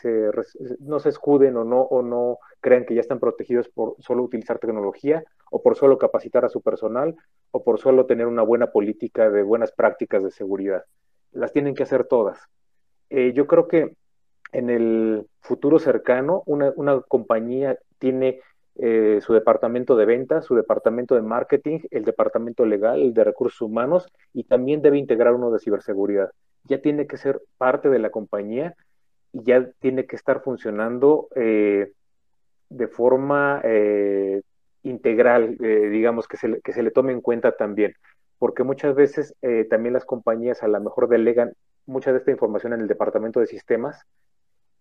no 0.78 1.00
se 1.00 1.08
escuden 1.08 1.56
o 1.56 1.64
no, 1.64 1.82
o 1.82 2.02
no 2.02 2.38
crean 2.60 2.86
que 2.86 2.94
ya 2.94 3.00
están 3.00 3.18
protegidos 3.18 3.68
por 3.68 3.96
solo 3.98 4.22
utilizar 4.22 4.60
tecnología 4.60 5.24
o 5.50 5.60
por 5.60 5.76
solo 5.76 5.98
capacitar 5.98 6.44
a 6.44 6.48
su 6.48 6.62
personal 6.62 7.16
o 7.50 7.64
por 7.64 7.80
solo 7.80 8.06
tener 8.06 8.26
una 8.26 8.42
buena 8.42 8.68
política 8.68 9.28
de 9.28 9.42
buenas 9.42 9.72
prácticas 9.72 10.22
de 10.22 10.30
seguridad. 10.30 10.84
Las 11.32 11.52
tienen 11.52 11.74
que 11.74 11.82
hacer 11.82 12.04
todas. 12.04 12.38
Eh, 13.10 13.32
yo 13.34 13.48
creo 13.48 13.66
que 13.66 13.96
en 14.52 14.70
el 14.70 15.26
futuro 15.40 15.80
cercano 15.80 16.44
una, 16.46 16.72
una 16.76 17.00
compañía 17.00 17.76
tiene 17.98 18.40
eh, 18.80 19.18
su 19.20 19.34
departamento 19.34 19.96
de 19.96 20.06
ventas, 20.06 20.44
su 20.44 20.54
departamento 20.54 21.16
de 21.16 21.22
marketing, 21.22 21.80
el 21.90 22.04
departamento 22.04 22.64
legal, 22.64 23.00
el 23.00 23.12
de 23.12 23.24
recursos 23.24 23.60
humanos 23.60 24.06
y 24.32 24.44
también 24.44 24.82
debe 24.82 24.98
integrar 24.98 25.34
uno 25.34 25.50
de 25.50 25.58
ciberseguridad. 25.58 26.30
Ya 26.64 26.80
tiene 26.80 27.06
que 27.06 27.16
ser 27.16 27.40
parte 27.56 27.88
de 27.88 27.98
la 27.98 28.10
compañía 28.10 28.76
y 29.32 29.42
ya 29.42 29.68
tiene 29.80 30.06
que 30.06 30.14
estar 30.14 30.42
funcionando 30.42 31.28
eh, 31.34 31.92
de 32.68 32.88
forma 32.88 33.60
eh, 33.64 34.42
integral, 34.84 35.56
digamos, 35.58 36.28
que 36.28 36.36
se, 36.36 36.60
que 36.60 36.72
se 36.72 36.82
le 36.82 36.92
tome 36.92 37.12
en 37.12 37.20
cuenta 37.20 37.56
también, 37.56 37.94
porque 38.38 38.62
muchas 38.62 38.94
veces 38.94 39.34
también 39.68 39.92
las 39.92 40.04
compañías 40.04 40.62
a 40.62 40.68
lo 40.68 40.80
mejor 40.80 41.08
delegan 41.08 41.52
mucha 41.84 42.12
de 42.12 42.18
esta 42.18 42.30
información 42.30 42.72
en 42.74 42.80
el 42.80 42.88
departamento 42.88 43.40
de 43.40 43.48
sistemas 43.48 44.06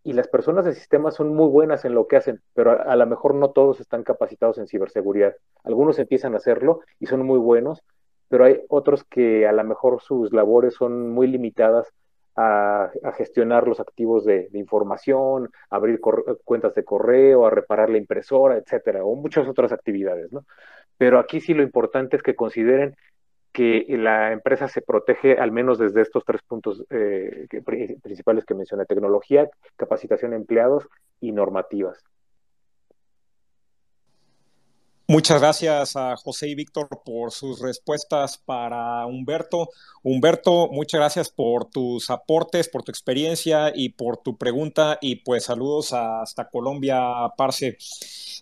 y 0.08 0.14
las 0.14 0.30
personas 0.30 0.64
de 0.64 0.74
sistemas 0.74 1.16
son 1.16 1.36
muy 1.36 1.50
buenas 1.50 1.84
en 1.84 1.94
lo 1.94 2.08
que 2.08 2.16
hacen, 2.16 2.42
pero 2.54 2.82
a, 2.82 2.96
lo 2.96 3.06
mejor 3.06 3.36
no 3.36 3.50
todos 3.50 3.82
están 3.82 4.04
capacitados 4.04 4.58
en 4.58 4.66
ciberseguridad. 4.66 5.36
Algunos 5.66 6.00
empiezan 6.00 6.34
a 6.34 6.38
hacerlo 6.38 6.80
y 6.98 7.08
son 7.08 7.26
muy 7.26 7.38
buenos, 7.38 7.84
pero 8.30 8.46
hay 8.46 8.62
otros 8.70 9.04
que 9.04 9.46
a 9.46 9.52
lo 9.52 9.66
mejor 9.66 10.02
sus 10.02 10.32
labores 10.32 10.76
son 10.76 11.12
muy 11.12 11.28
limitadas 11.28 11.92
a, 12.38 12.90
gestionar 13.18 13.68
los 13.68 13.82
activos 13.82 14.24
de, 14.24 14.48
información, 14.54 15.50
abrir 15.70 16.00
cuentas 16.46 16.74
de 16.74 16.86
correo, 16.86 17.46
a 17.46 17.50
reparar 17.50 17.90
la 17.90 17.98
impresora, 17.98 18.56
etcétera, 18.56 19.04
o 19.04 19.14
muchas 19.14 19.46
otras 19.46 19.74
actividades, 19.74 20.32
¿no? 20.32 20.46
Pero 20.98 21.20
aquí 21.20 21.42
sí 21.42 21.54
lo 21.54 21.64
importante 21.64 22.16
es 22.16 22.24
que 22.24 22.34
consideren 22.34 22.96
que 23.58 23.88
la 23.90 24.34
empresa 24.34 24.68
se 24.68 24.84
protege 24.84 25.40
al 25.40 25.52
menos 25.52 25.80
desde 25.80 26.02
estos 26.04 26.24
tres 26.24 26.44
puntos 26.44 26.86
eh, 26.92 27.48
principales 28.04 28.46
que 28.46 28.54
mencioné, 28.54 28.86
tecnología, 28.86 29.50
capacitación 29.76 30.30
de 30.30 30.38
empleados 30.38 30.88
y 31.22 31.32
normativas. 31.32 31.98
Muchas 35.10 35.40
gracias 35.40 35.96
a 35.96 36.18
José 36.18 36.50
y 36.50 36.56
Víctor 36.56 36.90
por 37.06 37.32
sus 37.32 37.62
respuestas 37.62 38.38
para 38.38 39.06
Humberto. 39.06 39.70
Humberto, 40.04 40.68
muchas 40.70 41.00
gracias 41.00 41.30
por 41.30 41.70
tus 41.70 42.10
aportes, 42.10 42.68
por 42.68 42.84
tu 42.84 42.92
experiencia 42.92 43.72
y 43.74 43.88
por 43.88 44.18
tu 44.18 44.38
pregunta 44.38 44.98
y 45.00 45.16
pues 45.16 45.46
saludos 45.46 45.94
hasta 45.94 46.50
Colombia, 46.50 47.00
Parce. 47.38 47.78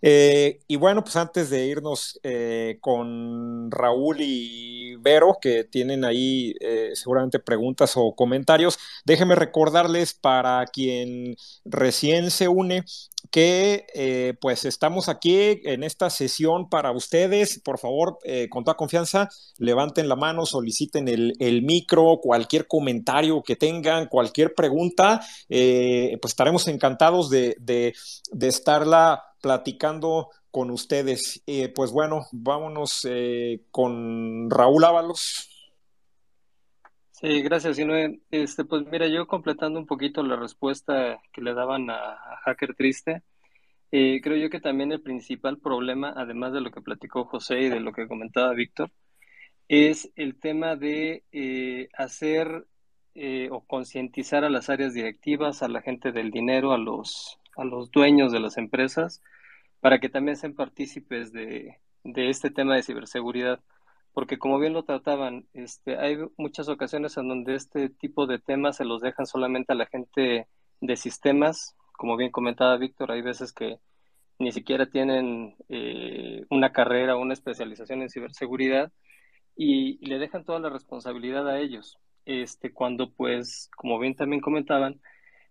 Eh, 0.02 0.60
y 0.68 0.76
bueno, 0.78 1.04
pues 1.04 1.16
antes 1.18 1.52
de 1.52 1.68
irnos 1.68 2.20
eh, 2.24 2.80
con 2.82 3.70
Raúl 3.70 4.18
y 4.22 4.96
Vero, 4.96 5.38
que 5.40 5.66
tienen 5.66 6.04
ahí 6.04 6.56
eh, 6.62 6.94
seguramente 6.96 7.38
preguntas 7.38 7.94
o 7.96 8.16
comentarios, 8.16 8.80
déjenme 9.06 9.36
recordarles 9.36 10.16
para 10.16 10.66
quien 10.66 11.36
recién 11.64 12.32
se 12.32 12.48
une 12.48 12.84
que 13.32 13.86
eh, 13.94 14.34
pues 14.42 14.66
estamos 14.66 15.10
aquí 15.10 15.62
en 15.64 15.84
esta 15.84 16.10
sesión 16.10 16.70
para 16.70 16.92
ustedes. 16.92 17.62
Por 17.64 17.80
favor, 17.80 18.18
eh, 18.24 18.48
con 18.50 18.64
toda 18.64 18.78
confianza, 18.78 19.30
levanten 19.58 20.10
la 20.10 20.16
mano, 20.16 20.46
soliciten 20.46 21.08
el, 21.08 21.34
el 21.40 21.62
micro, 21.64 22.20
cualquier 22.22 22.68
comentario 22.68 23.42
que 23.44 23.56
tengan, 23.56 24.08
cualquier 24.08 24.54
pregunta, 24.54 25.22
eh, 25.50 26.18
pues 26.22 26.32
estaremos 26.32 26.68
encantados 26.68 27.30
de, 27.30 27.56
de, 27.60 27.94
de, 28.32 28.48
estarla 28.48 29.24
platicando 29.42 30.30
con 30.52 30.72
ustedes. 30.72 31.42
pues 31.76 31.92
bueno, 31.92 32.28
vámonos 32.32 33.08
con 33.72 34.50
Raúl 34.50 34.84
Ábalos. 34.84 35.55
Sí, 37.22 37.42
gracias. 37.44 37.78
Este, 38.30 38.66
pues 38.66 38.86
mira, 38.92 39.08
yo 39.08 39.26
completando 39.26 39.80
un 39.80 39.86
poquito 39.86 40.22
la 40.22 40.36
respuesta 40.36 41.22
que 41.32 41.42
le 41.42 41.54
daban 41.54 41.90
a, 41.90 41.96
a 41.96 42.38
Hacker 42.44 42.76
Triste, 42.76 43.24
eh, 43.92 44.20
creo 44.22 44.36
yo 44.38 44.50
que 44.50 44.60
también 44.60 44.92
el 44.92 45.02
principal 45.02 45.58
problema, 45.60 46.14
además 46.18 46.52
de 46.52 46.60
lo 46.60 46.72
que 46.72 46.82
platicó 46.82 47.24
José 47.24 47.62
y 47.62 47.70
de 47.70 47.80
lo 47.80 47.94
que 47.94 48.10
comentaba 48.10 48.54
Víctor, 48.54 48.92
es 49.70 50.12
el 50.18 50.38
tema 50.40 50.76
de 50.76 51.24
eh, 51.32 51.88
hacer 51.98 52.68
eh, 53.16 53.48
o 53.50 53.62
concientizar 53.66 54.44
a 54.44 54.50
las 54.50 54.70
áreas 54.70 54.94
directivas, 54.94 55.64
a 55.64 55.70
la 55.70 55.82
gente 55.82 56.12
del 56.12 56.32
dinero, 56.32 56.74
a 56.74 56.78
los, 56.78 57.40
a 57.56 57.64
los 57.64 57.92
dueños 57.92 58.34
de 58.34 58.42
las 58.42 58.58
empresas, 58.58 59.22
para 59.80 60.00
que 60.00 60.10
también 60.10 60.36
sean 60.36 60.54
partícipes 60.54 61.32
de, 61.32 61.80
de 62.04 62.30
este 62.30 62.52
tema 62.52 62.76
de 62.76 62.84
ciberseguridad 62.84 63.62
porque 64.16 64.40
como 64.40 64.60
bien 64.60 64.72
lo 64.72 64.84
trataban, 64.84 65.46
este, 65.54 65.98
hay 65.98 66.18
muchas 66.38 66.70
ocasiones 66.70 67.18
en 67.18 67.28
donde 67.28 67.56
este 67.56 67.90
tipo 67.90 68.28
de 68.28 68.40
temas 68.40 68.78
se 68.78 68.86
los 68.86 69.02
dejan 69.02 69.26
solamente 69.26 69.74
a 69.74 69.76
la 69.76 69.88
gente 69.88 70.48
de 70.80 70.96
sistemas, 70.96 71.76
como 71.92 72.16
bien 72.16 72.32
comentaba 72.32 72.78
Víctor, 72.78 73.12
hay 73.12 73.22
veces 73.22 73.52
que 73.52 73.78
ni 74.40 74.54
siquiera 74.54 74.86
tienen 74.86 75.58
eh, 75.68 76.46
una 76.50 76.72
carrera 76.72 77.18
o 77.18 77.22
una 77.22 77.34
especialización 77.34 78.04
en 78.04 78.10
ciberseguridad 78.10 78.94
y, 79.58 79.98
le 80.08 80.18
dejan 80.18 80.46
toda 80.46 80.60
la 80.60 80.70
responsabilidad 80.70 81.50
a 81.50 81.60
ellos. 81.60 81.98
Este, 82.24 82.72
cuando 82.72 83.12
pues, 83.12 83.70
como 83.76 84.00
bien 84.00 84.16
también 84.16 84.42
comentaban, 84.42 85.02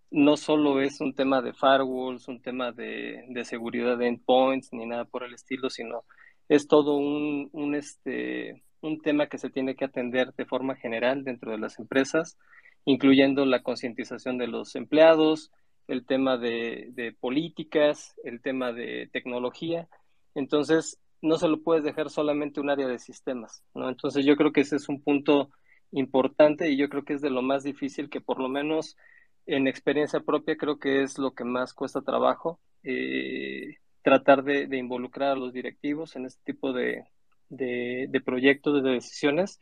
no 0.09 0.37
solo 0.37 0.81
es 0.81 1.01
un 1.01 1.13
tema 1.13 1.43
de 1.43 1.53
firewalls, 1.53 2.27
un 2.27 2.41
tema 2.41 2.71
de, 2.71 3.25
de 3.29 3.45
seguridad 3.45 3.95
de 3.95 4.07
endpoints, 4.07 4.73
ni 4.73 4.87
nada 4.87 5.05
por 5.05 5.23
el 5.23 5.35
estilo, 5.35 5.69
sino 5.69 6.03
es 6.49 6.67
todo 6.67 6.95
un, 6.95 7.49
un, 7.51 7.75
este, 7.75 8.63
un 8.81 9.01
tema 9.01 9.27
que 9.27 9.37
se 9.37 9.49
tiene 9.49 9.75
que 9.75 9.85
atender 9.85 10.33
de 10.33 10.45
forma 10.45 10.75
general 10.75 11.23
dentro 11.23 11.51
de 11.51 11.57
las 11.57 11.79
empresas, 11.79 12.37
incluyendo 12.85 13.45
la 13.45 13.63
concientización 13.63 14.37
de 14.37 14.47
los 14.47 14.75
empleados, 14.75 15.51
el 15.87 16.05
tema 16.05 16.37
de, 16.37 17.15
políticas, 17.19 18.15
el 18.23 18.41
tema 18.41 18.71
de 18.71 19.09
tecnología. 19.11 19.87
Entonces, 20.33 20.99
no 21.21 21.37
se 21.37 21.47
lo 21.47 21.61
puedes 21.61 21.83
dejar 21.83 22.09
solamente 22.09 22.59
un 22.59 22.69
área 22.69 22.87
de 22.87 22.99
sistemas, 22.99 23.63
¿no? 23.73 23.89
Entonces, 23.89 24.25
yo 24.25 24.35
creo 24.35 24.51
que 24.51 24.61
ese 24.61 24.75
es 24.75 24.89
un 24.89 25.01
punto 25.01 25.49
importante 25.91 26.69
y 26.69 26.77
yo 26.77 26.89
creo 26.89 27.03
que 27.03 27.13
es 27.13 27.21
de 27.21 27.29
lo 27.29 27.41
más 27.41 27.63
difícil 27.63 28.09
que 28.09 28.21
por 28.21 28.39
lo 28.39 28.49
menos 28.49 28.97
en 29.45 29.67
experiencia 29.67 30.19
propia 30.19 30.57
creo 30.57 30.79
que 30.79 31.03
es 31.03 31.17
lo 31.17 31.33
que 31.33 31.43
más 31.43 31.73
cuesta 31.73 32.01
trabajo. 32.01 32.59
Eh, 32.83 33.77
tratar 34.05 34.43
de, 34.43 34.77
involucrar 34.77 35.31
a 35.31 35.35
los 35.35 35.51
directivos 35.51 36.15
en 36.15 36.27
este 36.27 36.53
tipo 36.53 36.73
de, 36.73 37.05
de, 37.49 38.05
de, 38.07 38.21
proyectos, 38.21 38.83
de 38.83 38.91
decisiones. 38.91 39.59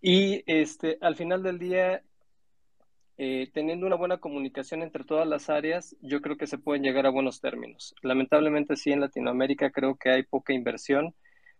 Y 0.00 0.42
este, 0.46 0.98
al 1.00 1.14
final 1.14 1.44
del 1.44 1.60
día, 1.60 2.02
eh, 3.18 3.48
teniendo 3.54 3.86
una 3.86 3.94
buena 3.94 4.18
comunicación 4.18 4.82
entre 4.82 5.04
todas 5.04 5.28
las 5.28 5.48
áreas, 5.48 5.94
yo 6.00 6.20
creo 6.20 6.36
que 6.36 6.48
se 6.48 6.58
pueden 6.58 6.82
llegar 6.82 7.06
a 7.06 7.10
buenos 7.10 7.40
términos. 7.40 7.94
Lamentablemente, 8.02 8.74
sí, 8.74 8.90
en 8.90 9.00
Latinoamérica 9.00 9.70
creo 9.70 9.94
que 9.94 10.10
hay 10.10 10.24
poca 10.24 10.52
inversión 10.52 11.14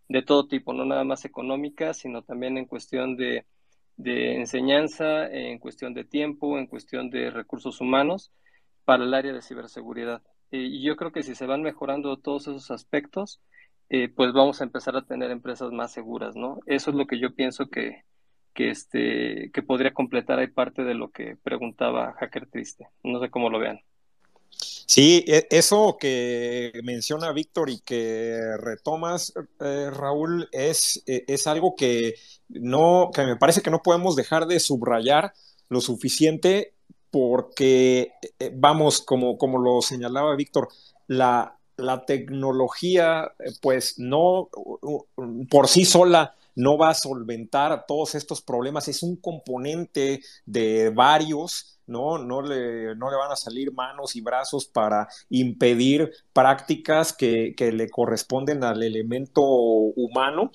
de 0.09 0.21
todo 0.21 0.45
tipo, 0.45 0.73
no 0.73 0.83
nada 0.83 1.05
más 1.05 1.23
económica, 1.23 1.93
sino 1.93 2.21
también 2.23 2.57
en 2.57 2.65
cuestión 2.65 3.15
de, 3.15 3.45
de 3.95 4.35
enseñanza, 4.35 5.25
en 5.27 5.57
cuestión 5.57 5.93
de 5.93 6.03
tiempo, 6.03 6.59
en 6.59 6.67
cuestión 6.67 7.09
de 7.09 7.31
recursos 7.31 7.79
humanos 7.79 8.33
para 8.83 9.05
el 9.05 9.13
área 9.13 9.31
de 9.31 9.41
ciberseguridad. 9.41 10.21
Eh, 10.51 10.57
y 10.57 10.83
yo 10.83 10.95
creo 10.95 11.11
que 11.11 11.23
si 11.23 11.35
se 11.35 11.45
van 11.45 11.61
mejorando 11.61 12.17
todos 12.17 12.43
esos 12.43 12.71
aspectos, 12.71 13.39
eh, 13.89 14.09
pues 14.09 14.33
vamos 14.33 14.61
a 14.61 14.63
empezar 14.63 14.95
a 14.95 15.05
tener 15.05 15.31
empresas 15.31 15.71
más 15.71 15.91
seguras, 15.91 16.35
¿no? 16.35 16.59
Eso 16.65 16.91
es 16.91 16.95
lo 16.95 17.07
que 17.07 17.19
yo 17.19 17.33
pienso 17.33 17.69
que, 17.69 18.03
que, 18.53 18.69
este, 18.69 19.51
que 19.53 19.63
podría 19.63 19.93
completar 19.93 20.39
ahí 20.39 20.47
parte 20.47 20.83
de 20.83 20.93
lo 20.93 21.11
que 21.11 21.37
preguntaba 21.41 22.13
Hacker 22.13 22.47
Triste. 22.47 22.87
No 23.03 23.19
sé 23.19 23.29
cómo 23.29 23.49
lo 23.49 23.59
vean. 23.59 23.79
Sí, 24.49 25.23
e, 25.27 25.47
eso 25.51 25.97
que 25.99 26.71
menciona 26.83 27.31
Víctor 27.31 27.69
y 27.69 27.79
que 27.79 28.57
retomas, 28.57 29.33
eh, 29.59 29.89
Raúl, 29.91 30.49
es, 30.51 31.03
e, 31.05 31.25
es 31.27 31.45
algo 31.47 31.75
que, 31.75 32.15
no, 32.49 33.11
que 33.13 33.23
me 33.23 33.35
parece 33.35 33.61
que 33.61 33.69
no 33.69 33.83
podemos 33.83 34.15
dejar 34.15 34.47
de 34.47 34.59
subrayar 34.59 35.33
lo 35.69 35.81
suficiente 35.81 36.73
porque, 37.11 38.13
eh, 38.39 38.51
vamos, 38.53 39.01
como, 39.01 39.37
como 39.37 39.59
lo 39.59 39.81
señalaba 39.81 40.35
Víctor, 40.35 40.69
la, 41.07 41.57
la 41.77 42.05
tecnología, 42.05 43.31
eh, 43.39 43.51
pues 43.61 43.97
no, 43.97 44.49
por 45.49 45.67
sí 45.67 45.85
sola, 45.85 46.35
no 46.55 46.77
va 46.77 46.89
a 46.89 46.93
solventar 46.93 47.85
todos 47.87 48.15
estos 48.15 48.41
problemas, 48.41 48.87
es 48.87 49.01
un 49.01 49.15
componente 49.15 50.21
de 50.45 50.89
varios, 50.89 51.79
¿no? 51.87 52.17
No 52.17 52.41
le, 52.41 52.95
no 52.95 53.09
le 53.09 53.17
van 53.17 53.31
a 53.31 53.35
salir 53.35 53.71
manos 53.71 54.15
y 54.15 54.21
brazos 54.21 54.67
para 54.67 55.07
impedir 55.29 56.11
prácticas 56.33 57.13
que, 57.13 57.53
que 57.55 57.71
le 57.71 57.89
corresponden 57.89 58.63
al 58.63 58.83
elemento 58.83 59.41
humano 59.41 60.51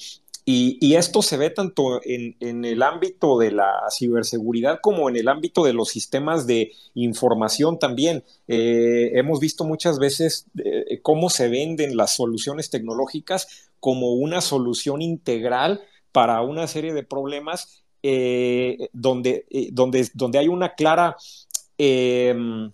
y, 0.46 0.94
esto 0.94 1.22
se 1.22 1.38
ve 1.38 1.48
tanto 1.48 2.00
en, 2.04 2.64
el 2.64 2.82
ámbito 2.82 3.38
de 3.38 3.50
la 3.50 3.72
ciberseguridad 3.90 4.80
como 4.82 5.08
en 5.08 5.16
el 5.16 5.28
ámbito 5.28 5.64
de 5.64 5.72
los 5.72 5.88
sistemas 5.88 6.46
de 6.46 6.72
información 6.94 7.78
también. 7.78 8.24
Eh, 8.46 9.12
hemos 9.14 9.40
visto 9.40 9.64
muchas 9.64 9.98
veces 9.98 10.46
eh, 10.62 11.00
cómo 11.00 11.30
se 11.30 11.48
venden 11.48 11.96
las 11.96 12.14
soluciones 12.14 12.68
tecnológicas 12.68 13.70
como 13.80 14.12
una 14.12 14.42
solución 14.42 15.00
integral 15.00 15.80
para 16.12 16.42
una 16.42 16.66
serie 16.66 16.92
de 16.92 17.04
problemas 17.04 17.82
eh, 18.02 18.88
donde, 18.92 19.46
donde, 19.72 20.10
donde 20.12 20.38
hay 20.38 20.48
una 20.48 20.74
clara 20.74 21.16
em, 21.78 22.70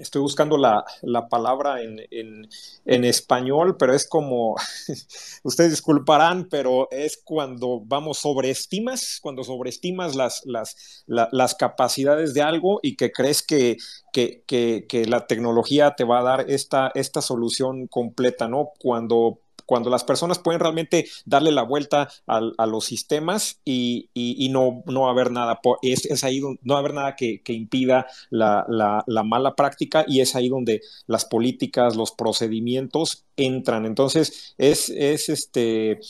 estoy 0.00 0.22
buscando 0.22 0.56
la, 0.56 0.84
la 1.02 1.28
palabra 1.28 1.82
en, 1.82 2.00
en, 2.10 2.48
en, 2.84 3.04
español, 3.04 3.76
pero 3.78 3.94
es 3.94 4.08
como, 4.08 4.56
ustedes 5.44 5.70
disculparán, 5.70 6.48
pero 6.50 6.88
es 6.90 7.20
cuando, 7.22 7.80
vamos, 7.84 8.18
sobreestimas, 8.18 9.18
cuando 9.22 9.44
sobreestimas 9.44 10.14
las, 10.14 10.42
las, 10.44 11.04
la, 11.06 11.28
las 11.32 11.54
capacidades 11.54 12.34
de 12.34 12.42
algo 12.42 12.80
y 12.82 12.96
que 12.96 13.12
crees 13.12 13.42
que, 13.42 13.76
que, 14.12 14.42
que, 14.46 14.86
que, 14.88 15.06
la 15.06 15.26
tecnología 15.26 15.94
te 15.96 16.04
va 16.04 16.20
a 16.20 16.24
dar 16.24 16.50
esta, 16.50 16.90
esta 16.94 17.20
solución 17.22 17.86
completa, 17.86 18.48
¿no? 18.48 18.70
Cuando 18.78 19.40
cuando 19.70 19.88
las 19.88 20.02
personas 20.02 20.40
pueden 20.40 20.58
realmente 20.58 21.06
darle 21.26 21.52
la 21.52 21.62
vuelta 21.62 22.08
a, 22.26 22.66
los 22.66 22.86
sistemas 22.86 23.60
y, 23.64 24.08
no, 24.50 24.82
no 24.86 25.08
haber 25.08 25.30
nada, 25.30 25.60
es, 25.82 26.06
es 26.06 26.24
ahí 26.24 26.40
donde 26.40 26.58
no 26.64 26.76
haber 26.76 26.92
nada 26.92 27.14
que, 27.14 27.40
que 27.42 27.52
impida 27.52 28.08
la, 28.30 28.66
la, 28.68 29.04
la, 29.06 29.22
mala 29.22 29.54
práctica 29.54 30.04
y 30.08 30.22
es 30.22 30.34
ahí 30.34 30.48
donde 30.48 30.80
las 31.06 31.24
políticas, 31.24 31.94
los 31.94 32.10
procedimientos 32.10 33.26
entran. 33.36 33.86
Entonces, 33.86 34.56
es, 34.58 34.88
es 34.88 35.28
este, 35.28 36.00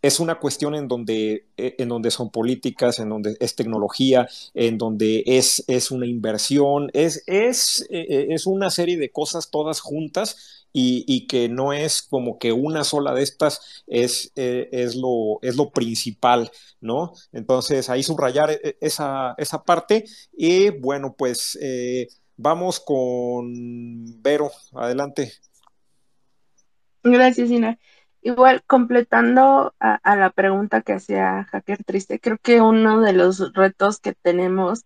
es 0.00 0.18
una 0.18 0.36
cuestión 0.36 0.74
en 0.74 0.88
donde, 0.88 1.44
en 1.58 1.90
donde 1.90 2.10
son 2.10 2.30
políticas, 2.30 3.00
en 3.00 3.10
donde 3.10 3.36
es 3.38 3.54
tecnología, 3.54 4.30
en 4.54 4.78
donde 4.78 5.24
es, 5.26 5.62
es 5.66 5.90
una 5.90 6.06
inversión, 6.06 6.90
es, 6.94 7.22
es, 7.26 7.86
es 7.90 8.46
una 8.46 8.70
serie 8.70 8.96
de 8.96 9.10
cosas 9.10 9.50
todas 9.50 9.80
juntas 9.80 10.59
y, 10.72 11.26
que 11.26 11.48
no 11.48 11.72
es 11.72 12.02
como 12.02 12.38
que 12.38 12.52
una 12.52 12.84
sola 12.84 13.14
de 13.14 13.22
estas 13.22 13.82
es, 13.86 14.32
eh, 14.36 14.68
es, 14.72 14.96
lo, 14.96 15.38
es 15.42 15.56
lo 15.56 15.70
principal, 15.70 16.50
¿no? 16.80 17.12
Entonces 17.32 17.90
ahí 17.90 18.02
subrayar 18.02 18.50
e, 18.50 18.76
esa, 18.80 19.34
esa 19.38 19.64
parte 19.64 20.04
y 20.32 20.70
bueno, 20.70 21.14
pues 21.16 21.58
eh, 21.60 22.08
vamos 22.36 22.80
con 22.80 24.22
Vero, 24.22 24.50
adelante. 24.72 25.32
Gracias, 27.02 27.50
Ina. 27.50 27.78
Igual, 28.22 28.62
completando 28.66 29.74
a, 29.80 29.94
a, 29.94 30.16
la 30.16 30.30
pregunta 30.30 30.82
que 30.82 30.92
hacía 30.92 31.44
Hacker 31.50 31.82
Triste, 31.84 32.20
creo 32.20 32.36
que 32.36 32.60
uno 32.60 33.00
de 33.00 33.14
los 33.14 33.54
retos 33.54 33.98
que 33.98 34.12
tenemos 34.12 34.84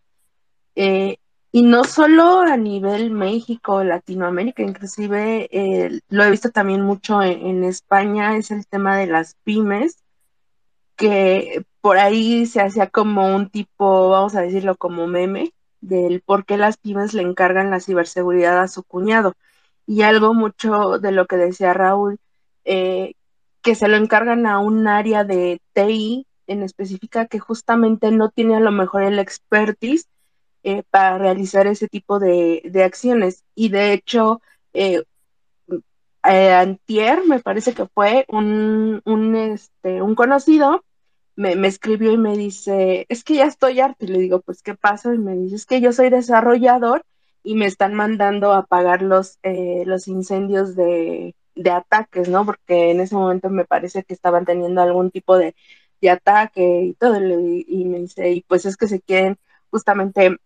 eh, 0.76 1.18
y 1.54 1.62
no 1.62 1.84
solo 1.84 2.40
a 2.40 2.56
nivel 2.56 3.12
México, 3.12 3.84
Latinoamérica, 3.84 4.64
inclusive 4.64 5.48
eh, 5.52 6.00
lo 6.08 6.24
he 6.24 6.30
visto 6.32 6.50
también 6.50 6.80
mucho 6.80 7.22
en, 7.22 7.62
España, 7.62 8.36
es 8.36 8.50
el 8.50 8.66
tema 8.66 8.96
de 8.96 9.06
las 9.06 9.36
pymes, 9.44 10.02
que 10.96 11.64
por 11.80 11.98
ahí 11.98 12.46
se 12.46 12.60
hacía 12.60 12.88
como 12.88 13.36
un 13.36 13.50
tipo, 13.50 14.10
vamos 14.10 14.34
a 14.34 14.40
decirlo 14.40 14.74
como 14.76 15.06
meme, 15.06 15.52
del 15.80 16.22
por 16.22 16.44
qué 16.44 16.56
las 16.56 16.76
pymes 16.76 17.14
le 17.14 17.22
encargan 17.22 17.70
la 17.70 17.78
ciberseguridad 17.78 18.60
a 18.60 18.66
su 18.66 18.82
cuñado. 18.82 19.34
Y 19.86 20.02
algo 20.02 20.34
mucho 20.34 20.98
de 20.98 21.12
lo 21.12 21.26
que 21.26 21.36
decía 21.36 21.72
Raúl, 21.72 22.18
eh, 22.64 23.14
que 23.62 23.76
se 23.76 23.86
lo 23.86 23.96
encargan 23.96 24.46
a 24.46 24.58
un 24.58 24.88
área 24.88 25.22
de 25.22 25.60
TI 25.72 26.26
en 26.48 26.64
específica 26.64 27.26
que 27.26 27.38
justamente 27.38 28.10
no 28.10 28.30
tiene 28.30 28.56
a 28.56 28.60
lo 28.60 28.72
mejor 28.72 29.04
el 29.04 29.20
expertise 29.20 30.08
eh, 30.64 30.82
para 30.90 31.18
realizar 31.18 31.66
ese 31.66 31.88
tipo 31.88 32.18
de, 32.18 32.62
acciones. 32.84 33.44
Y 33.54 33.68
de 33.68 33.92
hecho, 33.92 34.40
eh, 34.72 35.04
eh, 36.24 36.52
Antier, 36.52 37.22
me 37.26 37.40
parece 37.40 37.74
que 37.74 37.86
fue 37.86 38.24
un, 38.28 39.02
un, 39.04 39.36
este, 39.36 40.02
un 40.02 40.14
conocido, 40.14 40.84
me, 41.36 41.52
escribió 41.66 42.12
y 42.12 42.18
me 42.18 42.36
dice, 42.36 43.06
es 43.08 43.24
que 43.24 43.34
ya 43.34 43.44
estoy 43.46 43.80
harto. 43.80 44.06
Y 44.06 44.08
le 44.08 44.18
digo, 44.20 44.40
pues, 44.40 44.62
¿qué 44.62 44.74
pasa? 44.74 45.14
Y 45.14 45.18
me 45.18 45.36
dice, 45.36 45.56
es 45.56 45.66
que 45.66 45.80
yo 45.80 45.92
soy 45.92 46.10
desarrollador 46.10 47.04
y 47.42 47.56
me 47.56 47.66
están 47.66 47.94
mandando 47.94 48.52
a 48.52 48.58
apagar 48.58 49.02
los, 49.02 49.38
los 49.42 50.08
incendios 50.08 50.74
de, 50.76 51.34
de 51.54 51.70
ataques, 51.70 52.28
¿no? 52.28 52.46
Porque 52.46 52.90
en 52.90 53.00
ese 53.00 53.14
momento 53.14 53.50
me 53.50 53.64
parece 53.66 54.04
que 54.04 54.14
estaban 54.14 54.44
teniendo 54.46 54.82
algún 54.82 55.10
tipo 55.10 55.36
de, 55.36 55.54
de 56.00 56.10
ataque 56.10 56.82
y 56.84 56.94
todo. 56.94 57.16
Y, 57.18 57.84
me 57.84 58.00
dice, 58.00 58.30
y 58.30 58.42
pues 58.42 58.66
es 58.66 58.76
que 58.76 58.88
se 58.88 59.00
quieren 59.00 59.38
justamente 59.70 60.38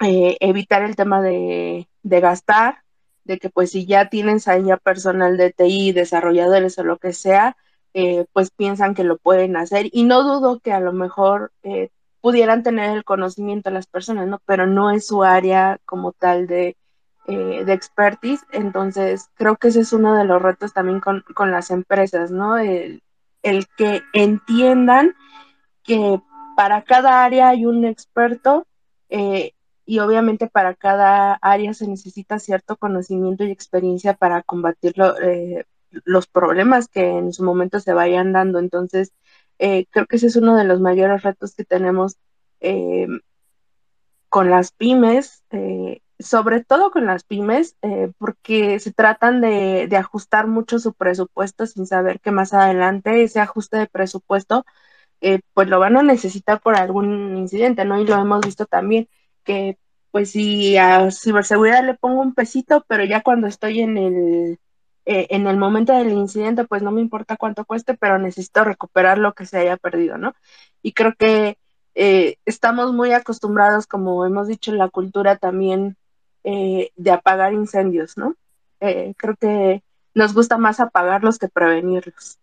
eh, 0.00 0.36
evitar 0.40 0.82
el 0.82 0.96
tema 0.96 1.20
de, 1.22 1.86
gastar, 2.02 2.82
de 3.24 3.38
que 3.38 3.50
pues 3.50 3.70
si 3.70 3.86
ya 3.86 4.08
tienes 4.08 4.48
ahí 4.48 4.64
ya 4.64 4.76
personal 4.76 5.36
de 5.36 5.52
TI, 5.52 5.92
desarrolladores 5.92 6.78
o 6.78 6.84
lo 6.84 6.98
que 6.98 7.12
sea, 7.12 7.56
eh, 7.94 8.24
pues 8.32 8.50
piensan 8.50 8.94
que 8.94 9.04
lo 9.04 9.18
pueden 9.18 9.56
hacer 9.56 9.88
y 9.92 10.04
no 10.04 10.22
dudo 10.22 10.60
que 10.60 10.72
a 10.72 10.80
lo 10.80 10.92
mejor 10.92 11.52
eh, 11.62 11.90
pudieran 12.20 12.62
tener 12.62 12.96
el 12.96 13.04
conocimiento 13.04 13.70
las 13.70 13.86
personas, 13.86 14.26
¿no? 14.28 14.40
Pero 14.46 14.66
no 14.66 14.90
es 14.90 15.06
su 15.06 15.24
área 15.24 15.78
como 15.84 16.12
tal 16.12 16.46
de, 16.46 16.76
de 17.26 17.72
expertise, 17.72 18.44
entonces 18.50 19.28
creo 19.34 19.56
que 19.56 19.68
ese 19.68 19.80
es 19.80 19.92
uno 19.92 20.16
de 20.16 20.24
los 20.24 20.42
retos 20.42 20.72
también 20.72 21.00
con, 21.00 21.22
las 21.50 21.70
empresas, 21.70 22.32
¿no? 22.32 22.58
El, 22.58 23.02
el 23.42 23.66
que 23.76 24.02
entiendan 24.12 25.14
que 25.84 26.20
para 26.56 26.82
cada 26.82 27.24
área 27.24 27.48
hay 27.48 27.66
un 27.66 27.84
experto 27.84 28.66
eh, 29.08 29.52
y 29.90 29.98
obviamente 29.98 30.46
para 30.46 30.74
cada 30.76 31.34
área 31.42 31.74
se 31.74 31.88
necesita 31.88 32.38
cierto 32.38 32.76
conocimiento 32.76 33.42
y 33.42 33.50
experiencia 33.50 34.14
para 34.14 34.44
combatir 34.44 34.94
eh, 35.20 35.64
los 36.04 36.28
problemas 36.28 36.86
que 36.86 37.00
en 37.00 37.32
su 37.32 37.42
momento 37.42 37.80
se 37.80 37.92
vayan 37.92 38.32
dando. 38.32 38.60
Entonces, 38.60 39.12
eh, 39.58 39.86
creo 39.90 40.06
que 40.06 40.14
ese 40.14 40.28
es 40.28 40.36
uno 40.36 40.54
de 40.56 40.62
los 40.62 40.80
mayores 40.80 41.24
retos 41.24 41.56
que 41.56 41.64
tenemos 41.64 42.18
eh, 42.60 43.08
con 44.28 44.48
las 44.48 44.70
pymes, 44.70 45.42
sobre 46.20 46.62
todo 46.62 46.92
con 46.92 47.06
las 47.06 47.24
pymes, 47.24 47.76
porque 48.18 48.78
se 48.78 48.92
tratan 48.92 49.40
de, 49.40 49.88
de, 49.88 49.96
ajustar 49.96 50.46
mucho 50.46 50.78
su 50.78 50.94
presupuesto 50.94 51.66
sin 51.66 51.84
saber 51.88 52.20
que 52.20 52.30
más 52.30 52.54
adelante 52.54 53.24
ese 53.24 53.40
ajuste 53.40 53.76
de 53.78 53.86
presupuesto, 53.88 54.64
pues 55.52 55.68
lo 55.68 55.80
van 55.80 55.96
a 55.96 56.02
necesitar 56.04 56.60
por 56.60 56.76
algún 56.76 57.36
incidente, 57.36 57.84
¿no? 57.84 58.00
Y 58.00 58.06
lo 58.06 58.14
hemos 58.14 58.40
visto 58.42 58.66
también 58.66 59.08
que 59.44 59.78
pues 60.10 60.30
si 60.30 60.76
a 60.76 61.10
ciberseguridad 61.10 61.84
le 61.84 61.94
pongo 61.94 62.20
un 62.20 62.34
pesito, 62.34 62.84
pero 62.88 63.04
ya 63.04 63.22
cuando 63.22 63.46
estoy 63.46 63.80
en 63.80 63.96
el, 63.96 64.58
eh, 65.06 65.26
en 65.30 65.46
el 65.46 65.56
momento 65.56 65.92
del 65.92 66.12
incidente, 66.12 66.64
pues 66.64 66.82
no 66.82 66.90
me 66.90 67.00
importa 67.00 67.36
cuánto 67.36 67.64
cueste, 67.64 67.94
pero 67.94 68.18
necesito 68.18 68.64
recuperar 68.64 69.18
lo 69.18 69.34
que 69.34 69.46
se 69.46 69.58
haya 69.58 69.76
perdido, 69.76 70.18
¿no? 70.18 70.34
Y 70.82 70.92
creo 70.92 71.14
que 71.16 71.58
eh, 71.94 72.36
estamos 72.44 72.92
muy 72.92 73.12
acostumbrados, 73.12 73.86
como 73.86 74.26
hemos 74.26 74.48
dicho 74.48 74.70
en 74.72 74.78
la 74.78 74.88
cultura 74.88 75.36
también, 75.36 75.96
eh, 76.44 76.90
de 76.96 77.10
apagar 77.10 77.52
incendios, 77.52 78.16
¿no? 78.16 78.34
creo 78.80 79.36
que 79.38 79.82
nos 80.14 80.32
gusta 80.32 80.56
más 80.56 80.80
apagarlos 80.80 81.38
que 81.38 81.48
prevenirlos. 81.48 82.38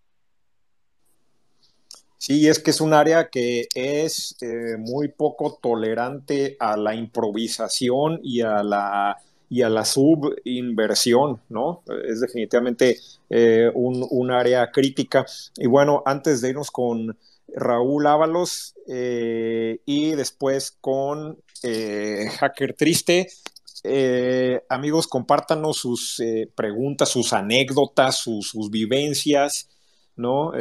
Sí, 2.20 2.48
es 2.48 2.60
que 2.60 2.72
es 2.72 2.82
un 2.82 2.94
área 2.94 3.30
que 3.30 3.68
es 3.76 4.36
eh, 4.42 4.76
muy 4.80 5.08
poco 5.10 5.60
tolerante 5.62 6.58
a 6.60 6.76
la 6.76 6.96
improvisación 6.96 8.20
y 8.24 8.42
a 8.42 8.64
la, 8.64 9.18
y 9.50 9.62
a 9.62 9.70
la 9.70 9.86
subinversión, 9.86 11.42
¿no? 11.50 11.84
Es 12.08 12.20
definitivamente 12.20 12.98
eh, 13.30 13.70
un, 13.74 14.32
área 14.32 14.72
crítica. 14.72 15.28
Y 15.58 15.68
bueno, 15.68 16.02
antes 16.08 16.42
de 16.42 16.50
irnos 16.50 16.72
con 16.72 17.18
Raúl 17.50 18.08
Ábalos 18.08 18.74
eh, 18.88 19.80
y 19.86 20.16
después 20.16 20.72
con 20.82 21.38
Hacker 21.62 22.74
Triste, 22.74 23.28
amigos, 24.70 25.08
compártanos 25.08 25.78
sus 25.78 26.22
preguntas, 26.56 27.10
sus 27.10 27.32
anécdotas, 27.32 28.18
sus 28.18 28.70
vivencias, 28.72 29.70
¿no? 30.16 30.52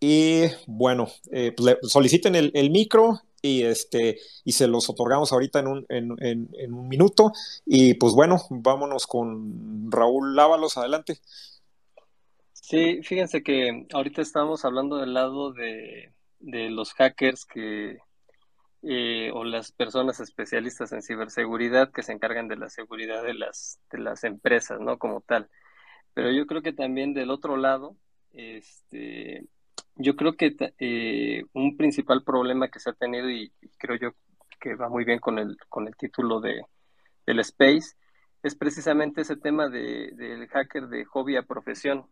Y 0.00 0.44
bueno, 0.66 1.08
eh, 1.32 1.54
soliciten 1.82 2.34
el, 2.34 2.70
micro 2.70 3.20
y, 3.40 3.62
este, 3.62 4.18
y 4.44 4.52
se 4.52 4.66
los 4.66 4.90
otorgamos 4.90 5.32
ahorita 5.32 5.60
en 5.60 5.68
un, 5.68 5.86
en, 5.88 6.72
un 6.72 6.88
minuto. 6.88 7.32
Y 7.64 7.94
pues 7.94 8.12
bueno, 8.12 8.38
vámonos 8.50 9.06
con 9.06 9.90
Raúl 9.90 10.36
Lávalos, 10.36 10.76
adelante. 10.76 11.18
Sí, 12.52 13.00
fíjense 13.02 13.42
que 13.42 13.86
ahorita 13.92 14.22
estábamos 14.22 14.64
hablando 14.64 14.96
del 14.96 15.14
lado 15.14 15.52
de, 15.52 16.12
los 16.40 16.92
hackers 16.94 17.46
que, 17.46 17.98
eh, 18.82 19.30
o 19.32 19.44
las 19.44 19.72
personas 19.72 20.20
especialistas 20.20 20.92
en 20.92 21.02
ciberseguridad 21.02 21.90
que 21.92 22.02
se 22.02 22.12
encargan 22.12 22.48
de 22.48 22.56
la 22.56 22.68
seguridad 22.68 23.22
de 23.22 23.34
las, 23.34 23.78
de 23.90 23.98
las 23.98 24.24
empresas, 24.24 24.80
¿no? 24.80 24.98
Como 24.98 25.20
tal. 25.20 25.48
Pero 26.12 26.32
yo 26.32 26.46
creo 26.46 26.60
que 26.60 26.72
también 26.72 27.14
del 27.14 27.30
otro 27.30 27.56
lado, 27.56 27.96
este, 28.32 29.46
yo 29.96 30.16
creo 30.16 30.36
que 30.36 30.54
eh, 30.78 31.44
un 31.52 31.76
principal 31.76 32.22
problema 32.22 32.68
que 32.68 32.80
se 32.80 32.90
ha 32.90 32.92
tenido, 32.92 33.30
y, 33.30 33.52
creo 33.78 33.96
yo 33.96 34.10
que 34.60 34.74
va 34.74 34.88
muy 34.88 35.04
bien 35.04 35.18
con 35.18 35.38
el, 35.38 35.56
con 35.68 35.86
el 35.86 35.96
título 35.96 36.40
de, 36.40 36.62
del 37.26 37.40
Space, 37.40 37.96
es 38.42 38.54
precisamente 38.54 39.22
ese 39.22 39.36
tema 39.36 39.68
de, 39.68 40.12
del 40.14 40.46
hacker 40.48 40.88
de 40.88 41.04
hobby 41.04 41.36
a 41.36 41.42
profesión. 41.42 42.06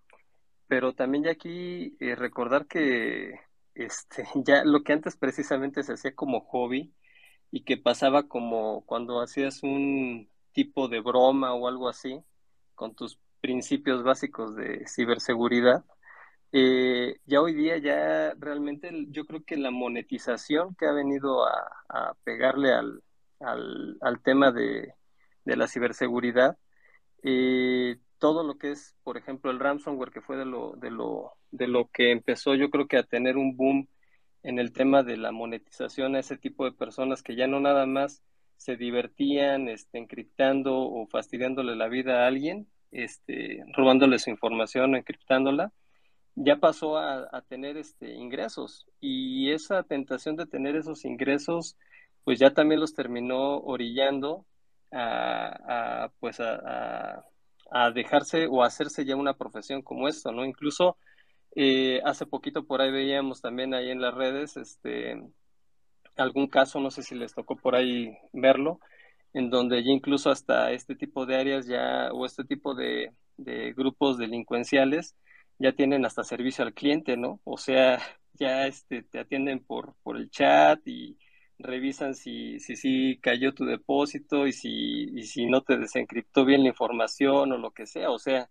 Pero 0.67 0.95
también 0.95 1.25
ya 1.25 1.33
aquí 1.33 1.97
eh, 2.01 2.15
recordar 2.15 2.67
que 2.67 3.41
este, 3.75 4.25
ya 4.45 4.65
lo 4.65 4.83
que 4.83 4.93
antes 4.93 5.17
precisamente 5.17 5.83
se 5.83 5.95
hacía 5.95 6.15
como 6.15 6.41
hobby 6.41 6.93
y 7.51 7.65
que 7.65 7.77
pasaba 7.77 8.29
como 8.29 8.85
cuando 8.87 9.21
hacías 9.21 9.63
un 9.63 10.29
tipo 10.53 10.89
de 10.89 11.01
broma 11.01 11.55
o 11.55 11.69
algo 11.69 11.89
así 11.89 12.21
con 12.75 12.95
tus 12.95 13.19
principios 13.41 14.03
básicos 14.03 14.57
de 14.57 14.87
ciberseguridad, 14.89 15.85
eh, 16.57 17.17
ya 17.27 17.41
hoy 17.41 17.53
día 17.53 17.79
ya 17.79 18.33
realmente 18.39 18.89
yo 19.09 19.25
creo 19.25 19.43
que 19.45 19.57
la 19.57 19.73
monetización 19.73 20.77
que 20.77 20.87
ha 20.87 20.93
venido 20.93 21.45
a, 21.45 22.15
pegarle 22.23 22.73
al, 22.73 23.03
al, 23.41 24.23
tema 24.23 24.53
de, 24.53 24.95
la 25.45 25.67
ciberseguridad, 25.67 26.57
eh, 27.25 27.97
todo 28.19 28.45
lo 28.45 28.57
que 28.57 28.71
es, 28.71 28.95
por 29.03 29.17
ejemplo, 29.17 29.51
el 29.51 29.59
ransomware, 29.59 30.13
que 30.13 30.21
fue 30.21 30.37
de 30.37 30.45
lo, 30.45 30.77
de, 30.77 30.93
lo, 30.93 31.33
de 31.51 31.67
lo 31.67 31.91
que 31.91 32.13
empezó 32.13 32.55
yo 32.55 32.71
creo 32.71 32.87
que 32.87 32.99
a 32.99 33.03
tener 33.03 33.37
un 33.37 33.57
boom 33.57 33.89
en 34.45 34.61
el 34.61 34.73
tema 34.73 35.03
de 35.03 35.17
la 35.17 35.33
monetización 35.33 36.15
a 36.15 36.21
ese 36.21 36.37
tipo 36.37 36.67
de 36.67 36.73
personas 36.73 37.25
que 37.25 37.35
ya 37.35 37.49
no 37.49 37.59
nada 37.59 37.85
más 37.87 38.23
se 38.59 38.77
divertían 38.77 39.69
este, 39.69 39.99
encriptando 39.99 40.77
o 40.77 41.09
fastidiándole 41.09 41.75
la 41.75 41.89
vida 41.89 42.23
a 42.23 42.29
alguien, 42.29 42.69
este, 42.93 43.65
robándole 43.73 44.21
su 44.21 44.31
información 44.31 44.95
o 44.95 44.97
encriptándola, 44.97 45.73
ya 46.37 46.57
pasó 46.57 46.99
a, 46.99 47.43
tener 47.49 47.77
este, 47.77 48.15
ingresos 48.15 48.87
y 49.01 49.53
esa 49.53 49.83
tentación 49.85 50.37
de 50.37 50.47
tener 50.47 50.77
esos 50.77 51.05
ingresos 51.05 51.77
pues 52.25 52.39
ya 52.39 52.53
también 52.53 52.81
los 52.81 52.95
terminó 52.95 53.59
orillando 53.59 54.47
a, 54.93 56.11
pues 56.21 56.39
a, 56.41 57.25
dejarse 57.95 58.47
o 58.49 58.63
hacerse 58.63 59.05
ya 59.05 59.17
una 59.17 59.35
profesión 59.35 59.83
como 59.83 60.07
esto, 60.09 60.31
¿no? 60.31 60.45
Incluso 60.45 60.97
eh, 61.57 62.01
hace 62.05 62.25
poquito 62.27 62.65
por 62.65 62.81
ahí 62.81 62.93
veíamos 62.93 63.41
también 63.41 63.75
ahí 63.75 63.91
en 63.91 64.01
las 64.01 64.15
redes 64.15 64.57
este 64.57 65.21
algún 66.17 66.47
caso, 66.47 66.79
no 66.81 66.91
sé 66.91 67.03
si 67.03 67.15
les 67.17 67.35
tocó 67.35 67.57
por 67.57 67.75
ahí 67.75 68.17
verlo, 68.33 68.79
en 69.33 69.51
donde 69.51 69.83
ya 69.83 69.91
incluso 69.91 70.31
hasta 70.31 70.71
este 70.73 70.95
tipo 70.95 71.27
de 71.27 71.37
áreas 71.37 71.67
ya 71.67 72.11
o 72.13 72.25
este 72.27 72.45
tipo 72.45 72.75
de, 72.75 73.13
de 73.37 73.73
grupos 73.73 74.19
delincuenciales 74.19 75.17
ya 75.59 75.73
tienen 75.73 76.05
hasta 76.05 76.25
servicio 76.25 76.65
al 76.65 76.75
cliente, 76.75 77.17
¿no? 77.17 77.41
O 77.45 77.59
sea, 77.59 77.99
ya 78.35 78.67
este, 78.67 79.03
te 79.03 79.21
atienden 79.21 79.61
por, 79.65 79.95
por 80.03 80.17
el 80.17 80.31
chat 80.31 80.81
y 80.87 81.19
revisan 81.59 82.15
si, 82.15 82.59
si, 82.61 82.77
si 82.77 83.19
cayó 83.21 83.55
tu 83.55 83.65
depósito 83.65 84.47
y 84.47 84.53
si, 84.53 85.05
y 85.15 85.23
si 85.25 85.47
no 85.47 85.63
te 85.63 85.77
desencriptó 85.79 86.45
bien 86.45 86.63
la 86.63 86.69
información 86.71 87.53
o 87.53 87.59
lo 87.59 87.71
que 87.73 87.87
sea. 87.87 88.11
O 88.11 88.19
sea, 88.19 88.51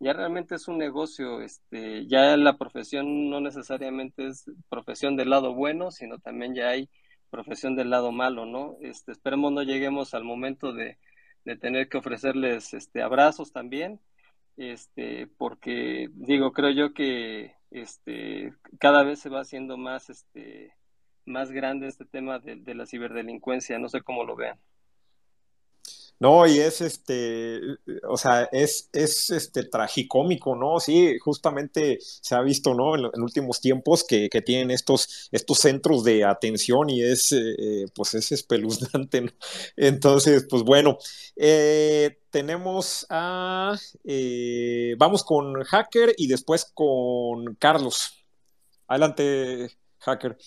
ya 0.00 0.12
realmente 0.12 0.56
es 0.56 0.68
un 0.68 0.78
negocio, 0.78 1.40
este, 1.42 2.06
ya 2.08 2.36
la 2.36 2.58
profesión 2.58 3.30
no 3.30 3.40
necesariamente 3.40 4.26
es 4.26 4.44
profesión 4.68 5.16
del 5.16 5.30
lado 5.30 5.54
bueno, 5.54 5.90
sino 5.90 6.18
también 6.18 6.54
ya 6.54 6.70
hay 6.70 6.90
profesión 7.30 7.76
del 7.76 7.90
lado 7.90 8.12
malo, 8.12 8.44
¿no? 8.44 8.76
Este, 8.80 9.12
esperemos 9.12 9.52
no 9.52 9.62
lleguemos 9.62 10.12
al 10.14 10.24
momento 10.24 10.72
de, 10.72 10.98
de 11.44 11.56
tener 11.56 11.88
que 11.88 11.98
ofrecerles 11.98 12.74
este, 12.74 13.02
abrazos 13.02 13.52
también, 13.52 14.00
este, 14.56 15.26
porque 15.38 16.08
digo, 16.12 16.52
creo 16.52 16.70
yo 16.70 16.94
que 16.94 17.54
este, 17.70 18.54
cada 18.78 19.02
vez 19.02 19.20
se 19.20 19.28
va 19.28 19.40
haciendo 19.40 19.76
más, 19.76 20.10
este, 20.10 20.74
más 21.24 21.50
grande 21.50 21.86
este 21.86 22.04
tema 22.04 22.38
de, 22.38 22.56
de 22.56 22.74
la 22.74 22.86
ciberdelincuencia, 22.86 23.78
no 23.78 23.88
sé 23.88 24.02
cómo 24.02 24.24
lo 24.24 24.36
vean. 24.36 24.58
No, 26.20 26.46
y 26.46 26.60
es 26.60 26.80
este, 26.80 27.60
o 28.08 28.16
sea, 28.16 28.48
es, 28.52 28.88
es 28.92 29.30
este 29.30 29.64
tragicómico, 29.64 30.54
¿no? 30.54 30.78
Sí, 30.78 31.18
justamente 31.18 31.98
se 32.00 32.36
ha 32.36 32.42
visto, 32.42 32.74
¿no? 32.74 32.94
En, 32.94 33.20
últimos 33.20 33.60
tiempos 33.60 34.04
que, 34.04 34.28
que, 34.28 34.40
tienen 34.40 34.70
estos, 34.70 35.28
estos 35.32 35.58
centros 35.58 36.04
de 36.04 36.24
atención 36.24 36.90
y 36.90 37.02
es, 37.02 37.32
eh, 37.32 37.86
pues 37.92 38.14
es 38.14 38.30
espeluznante, 38.30 39.22
¿no? 39.22 39.32
Entonces, 39.76 40.46
pues 40.48 40.62
bueno, 40.62 40.96
eh, 41.34 42.20
tenemos 42.30 43.04
a, 43.10 43.76
eh, 44.04 44.94
vamos 44.98 45.24
con 45.24 45.64
Hacker 45.64 46.14
y 46.16 46.28
después 46.28 46.70
con 46.72 47.56
Carlos. 47.56 48.24
Adelante, 48.86 49.72
Hacker. 49.98 50.38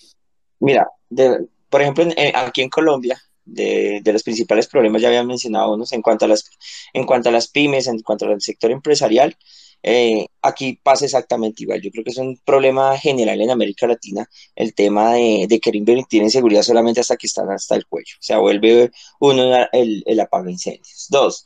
Mira, 0.59 0.87
por 1.69 1.81
ejemplo, 1.81 2.05
aquí 2.33 2.61
en 2.61 2.69
Colombia, 2.69 3.21
de, 3.45 4.01
de, 4.03 4.13
los 4.13 4.23
principales 4.23 4.67
problemas, 4.67 5.01
ya 5.01 5.09
había 5.09 5.23
mencionado 5.23 5.73
unos 5.73 5.91
en 5.93 6.01
cuanto 6.01 6.25
a 6.25 6.27
las, 6.27 6.49
en 6.93 7.05
cuanto 7.05 7.29
a 7.29 7.31
las 7.31 7.47
pymes, 7.47 7.87
en 7.87 7.99
cuanto 8.01 8.25
al 8.25 8.41
sector 8.41 8.71
empresarial, 8.71 9.37
eh, 9.87 10.27
aquí 10.41 10.79
pasa 10.81 11.05
exactamente 11.05 11.63
igual. 11.63 11.79
Yo 11.81 11.91
creo 11.91 12.03
que 12.03 12.09
es 12.09 12.17
un 12.17 12.39
problema 12.43 12.97
general 12.97 13.39
en 13.39 13.51
América 13.51 13.85
Latina 13.85 14.27
el 14.55 14.73
tema 14.73 15.13
de, 15.13 15.45
de 15.47 15.59
querer 15.59 15.75
invertir 15.77 16.23
en 16.23 16.31
seguridad 16.31 16.63
solamente 16.63 17.01
hasta 17.01 17.17
que 17.17 17.27
están 17.27 17.51
hasta 17.51 17.75
el 17.75 17.85
cuello. 17.85 18.15
O 18.19 18.23
sea, 18.23 18.39
vuelve 18.39 18.91
uno 19.19 19.67
el, 19.71 20.03
el 20.07 20.19
apaga 20.19 20.49
incendios. 20.49 21.05
Dos, 21.09 21.45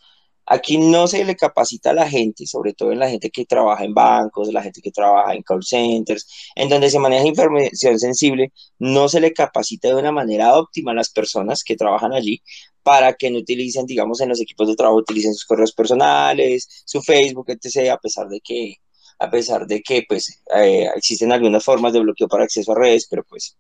Aquí 0.51 0.79
no 0.79 1.07
se 1.07 1.23
le 1.25 1.35
capacita 1.35 1.91
a 1.91 1.93
la 1.93 2.09
gente, 2.09 2.47
sobre 2.47 2.73
todo 2.73 2.91
en 2.91 2.97
la 2.99 3.07
gente 3.09 3.29
que 3.29 3.45
trabaja 3.45 3.83
en 3.83 3.93
bancos, 3.93 4.51
la 4.51 4.63
gente 4.63 4.81
que 4.81 4.91
trabaja 4.91 5.35
en 5.35 5.43
call 5.43 5.63
centers, 5.63 6.27
en 6.55 6.69
donde 6.69 6.89
se 6.89 6.97
maneja 6.97 7.27
información 7.27 7.99
sensible, 7.99 8.51
no 8.79 9.07
se 9.09 9.19
le 9.19 9.31
capacita 9.31 9.89
de 9.89 9.95
una 9.95 10.11
manera 10.11 10.57
óptima 10.57 10.91
a 10.91 10.95
las 10.95 11.11
personas 11.11 11.63
que 11.63 11.75
trabajan 11.75 12.13
allí 12.13 12.41
para 12.81 13.13
que 13.13 13.29
no 13.29 13.37
utilicen, 13.39 13.85
digamos, 13.85 14.21
en 14.21 14.29
los 14.29 14.41
equipos 14.41 14.67
de 14.67 14.75
trabajo, 14.75 14.97
utilicen 14.97 15.33
sus 15.35 15.45
correos 15.45 15.71
personales, 15.73 16.67
su 16.85 17.01
Facebook, 17.03 17.45
etc., 17.49 17.91
a 17.91 17.97
pesar 17.99 18.27
de 18.27 18.39
que, 18.41 18.75
a 19.19 19.29
pesar 19.29 19.67
de 19.67 19.81
que, 19.81 20.03
pues, 20.09 20.41
eh, 20.55 20.89
existen 20.95 21.31
algunas 21.31 21.63
formas 21.63 21.93
de 21.93 21.99
bloqueo 21.99 22.27
para 22.27 22.45
acceso 22.45 22.71
a 22.71 22.75
redes, 22.75 23.07
pero 23.09 23.23
pues, 23.23 23.55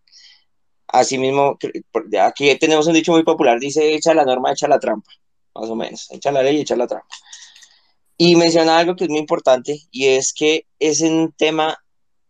asimismo, 0.87 1.57
aquí 2.21 2.55
tenemos 2.59 2.87
un 2.87 2.93
dicho 2.93 3.11
muy 3.11 3.23
popular, 3.23 3.59
dice, 3.59 3.93
echa 3.93 4.13
la 4.15 4.25
norma, 4.25 4.51
echa 4.53 4.67
la 4.67 4.79
trampa 4.79 5.11
más 5.59 5.69
o 5.69 5.75
menos, 5.75 6.09
echar 6.11 6.33
la 6.33 6.43
ley 6.43 6.57
y 6.57 6.61
echar 6.61 6.77
la 6.77 6.87
trampa. 6.87 7.15
Y 8.17 8.35
menciona 8.35 8.77
algo 8.77 8.95
que 8.95 9.05
es 9.05 9.09
muy 9.09 9.19
importante 9.19 9.79
y 9.91 10.07
es 10.07 10.33
que 10.33 10.65
es 10.77 11.01
un 11.01 11.33
tema 11.37 11.77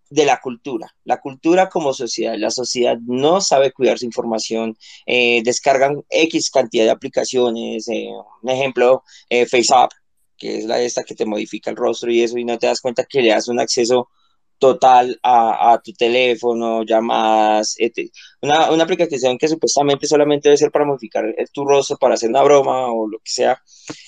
de 0.10 0.26
la 0.26 0.40
cultura. 0.40 0.96
La 1.04 1.20
cultura 1.20 1.70
como 1.70 1.94
sociedad, 1.94 2.36
la 2.38 2.52
sociedad 2.52 2.98
no 3.06 3.42
sabe 3.42 3.72
cuidar 3.72 4.00
su 4.00 4.06
información, 4.06 4.76
eh, 5.06 5.42
descargan 5.44 6.04
X 6.10 6.50
cantidad 6.50 6.86
de 6.86 6.92
aplicaciones, 6.92 7.88
eh, 7.90 8.10
un 8.42 8.50
ejemplo, 8.50 9.04
eh, 9.30 9.46
FaceApp, 9.46 9.92
que 10.38 10.58
es 10.58 10.66
la 10.66 10.82
esta 10.82 11.04
que 11.04 11.16
te 11.16 11.26
modifica 11.26 11.70
el 11.70 11.78
rostro 11.78 12.12
y 12.12 12.22
eso, 12.24 12.38
y 12.38 12.46
no 12.46 12.58
te 12.58 12.68
das 12.68 12.82
cuenta 12.82 13.06
que 13.06 13.22
le 13.22 13.30
das 13.30 13.48
un 13.48 13.60
acceso 13.60 14.10
total 14.60 15.20
a, 15.24 15.80
tu 15.84 15.94
teléfono, 15.94 16.84
llamadas, 16.84 17.76
una, 18.42 18.72
una, 18.72 18.84
aplicación 18.84 19.38
que 19.38 19.48
supuestamente 19.48 20.06
solamente 20.06 20.50
debe 20.50 20.58
ser 20.58 20.72
para 20.72 20.86
modificar 20.86 21.26
tu 21.54 21.66
rostro, 21.66 21.98
para 21.98 22.16
hacer 22.16 22.30
una 22.30 22.44
broma 22.44 22.92
o 22.92 23.08
lo 23.08 23.20
que 23.20 23.32
sea, 23.32 23.62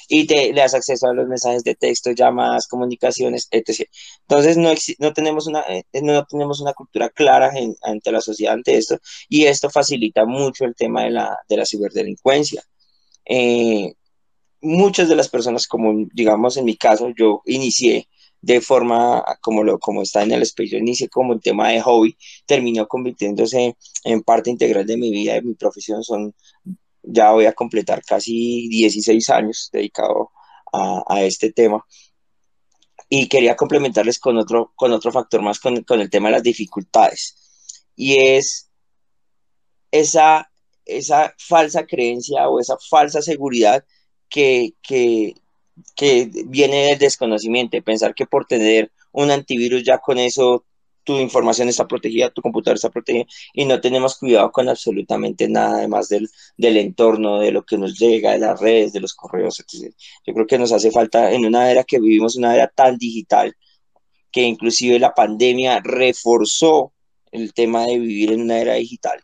y 0.09 0.27
te 0.27 0.53
le 0.53 0.61
das 0.61 0.73
acceso 0.73 1.07
a 1.07 1.13
los 1.13 1.27
mensajes 1.27 1.63
de 1.63 1.75
texto, 1.75 2.11
llamadas, 2.11 2.67
comunicaciones, 2.67 3.47
etc. 3.49 3.89
Entonces 4.27 4.57
no, 4.57 4.71
no, 4.99 5.13
tenemos, 5.13 5.47
una, 5.47 5.61
eh, 5.69 5.83
no 6.01 6.25
tenemos 6.25 6.59
una 6.59 6.73
cultura 6.73 7.09
clara 7.09 7.51
ante 7.81 8.11
la 8.11 8.21
sociedad 8.21 8.53
ante 8.53 8.75
esto, 8.77 8.99
y 9.29 9.45
esto 9.45 9.69
facilita 9.69 10.25
mucho 10.25 10.65
el 10.65 10.75
tema 10.75 11.03
de 11.03 11.11
la, 11.11 11.37
de 11.47 11.57
la 11.57 11.65
ciberdelincuencia. 11.65 12.61
Eh, 13.25 13.93
muchas 14.61 15.07
de 15.09 15.15
las 15.15 15.29
personas, 15.29 15.67
como 15.67 16.07
digamos 16.13 16.57
en 16.57 16.65
mi 16.65 16.75
caso, 16.75 17.09
yo 17.17 17.41
inicié 17.45 18.07
de 18.41 18.59
forma 18.61 19.23
como, 19.41 19.63
lo, 19.63 19.79
como 19.79 20.01
está 20.01 20.23
en 20.23 20.31
el 20.31 20.41
espejo, 20.41 20.75
inicie 20.75 21.09
como 21.09 21.33
un 21.33 21.39
tema 21.39 21.69
de 21.69 21.81
hobby, 21.81 22.17
terminó 22.45 22.87
convirtiéndose 22.87 23.77
en 24.03 24.23
parte 24.23 24.49
integral 24.49 24.85
de 24.85 24.97
mi 24.97 25.11
vida, 25.11 25.33
de 25.33 25.43
mi 25.43 25.53
profesión. 25.53 26.03
Son, 26.03 26.33
ya 27.03 27.31
voy 27.31 27.45
a 27.45 27.53
completar 27.53 28.03
casi 28.03 28.67
16 28.69 29.29
años 29.29 29.69
dedicado 29.71 30.31
a, 30.73 31.03
a 31.07 31.23
este 31.23 31.51
tema. 31.51 31.85
Y 33.09 33.27
quería 33.27 33.55
complementarles 33.55 34.19
con 34.19 34.37
otro, 34.37 34.71
con 34.75 34.91
otro 34.93 35.11
factor 35.11 35.41
más, 35.41 35.59
con, 35.59 35.83
con 35.83 35.99
el 35.99 36.09
tema 36.09 36.29
de 36.29 36.33
las 36.33 36.43
dificultades. 36.43 37.35
Y 37.95 38.17
es 38.17 38.69
esa, 39.91 40.49
esa 40.85 41.35
falsa 41.37 41.85
creencia 41.85 42.47
o 42.49 42.59
esa 42.59 42.77
falsa 42.89 43.21
seguridad 43.21 43.83
que, 44.29 44.73
que, 44.81 45.35
que 45.95 46.29
viene 46.47 46.87
del 46.87 46.99
desconocimiento, 46.99 47.77
de 47.77 47.81
pensar 47.81 48.13
que 48.13 48.25
por 48.25 48.45
tener 48.45 48.91
un 49.11 49.31
antivirus 49.31 49.83
ya 49.83 49.99
con 49.99 50.17
eso 50.17 50.65
tu 51.03 51.17
información 51.19 51.67
está 51.67 51.87
protegida, 51.87 52.29
tu 52.29 52.41
computador 52.41 52.75
está 52.75 52.89
protegido 52.89 53.25
y 53.53 53.65
no 53.65 53.81
tenemos 53.81 54.17
cuidado 54.17 54.51
con 54.51 54.69
absolutamente 54.69 55.47
nada 55.47 55.77
además 55.77 56.09
del, 56.09 56.29
del 56.57 56.77
entorno, 56.77 57.39
de 57.39 57.51
lo 57.51 57.63
que 57.63 57.77
nos 57.77 57.97
llega, 57.97 58.33
de 58.33 58.39
las 58.39 58.59
redes, 58.59 58.93
de 58.93 58.99
los 58.99 59.13
correos. 59.13 59.59
Etc. 59.59 59.93
Yo 60.25 60.33
creo 60.33 60.47
que 60.47 60.59
nos 60.59 60.71
hace 60.71 60.91
falta 60.91 61.31
en 61.31 61.45
una 61.45 61.71
era 61.71 61.83
que 61.83 61.99
vivimos, 61.99 62.35
una 62.35 62.53
era 62.55 62.67
tan 62.67 62.97
digital, 62.97 63.55
que 64.31 64.41
inclusive 64.43 64.99
la 64.99 65.13
pandemia 65.13 65.81
reforzó 65.83 66.93
el 67.31 67.53
tema 67.53 67.85
de 67.85 67.97
vivir 67.99 68.31
en 68.33 68.41
una 68.41 68.59
era 68.59 68.75
digital 68.75 69.23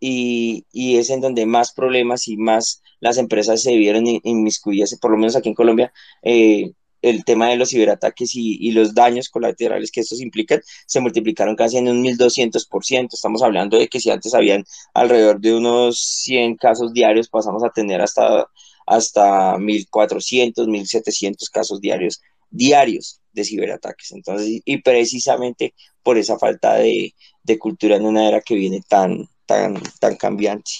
y, 0.00 0.64
y, 0.72 0.96
es 0.96 1.10
en 1.10 1.20
donde 1.20 1.44
más 1.44 1.72
problemas 1.72 2.26
y 2.26 2.36
más 2.36 2.82
las 3.00 3.18
empresas 3.18 3.62
se 3.62 3.76
vieron 3.76 4.04
inmiscuidas, 4.06 4.96
por 5.00 5.10
lo 5.10 5.16
menos 5.16 5.36
aquí 5.36 5.48
en 5.48 5.54
Colombia, 5.54 5.92
eh, 6.22 6.72
el 7.02 7.24
tema 7.24 7.48
de 7.48 7.56
los 7.56 7.70
ciberataques 7.70 8.32
y, 8.34 8.70
los 8.72 8.94
daños 8.94 9.28
colaterales 9.30 9.90
que 9.90 10.00
estos 10.00 10.20
implican 10.20 10.60
se 10.86 11.00
multiplicaron 11.00 11.56
casi 11.56 11.78
en 11.78 11.88
un 11.88 12.02
1200%. 12.02 13.14
Estamos 13.14 13.42
hablando 13.42 13.78
de 13.78 13.88
que 13.88 14.00
si 14.00 14.10
antes 14.10 14.34
habían 14.34 14.64
alrededor 14.92 15.40
de 15.40 15.54
unos 15.54 15.98
100 16.24 16.56
casos 16.56 16.92
diarios, 16.92 17.28
pasamos 17.28 17.64
a 17.64 17.70
tener 17.70 18.02
hasta, 18.02 18.46
hasta 18.86 19.56
1400, 19.58 20.68
1700 20.68 21.48
casos 21.48 21.80
diarios, 21.80 22.20
diarios 22.50 23.20
de 23.32 23.44
ciberataques. 23.44 24.12
Entonces, 24.12 24.60
y 24.64 24.76
precisamente 24.82 25.74
por 26.02 26.18
esa 26.18 26.38
falta 26.38 26.74
de, 26.74 27.14
de 27.42 27.58
cultura 27.58 27.96
en 27.96 28.04
una 28.06 28.28
era 28.28 28.40
que 28.40 28.54
viene 28.54 28.82
tan, 28.86 29.28
tan, 29.46 30.16
cambiante. 30.16 30.70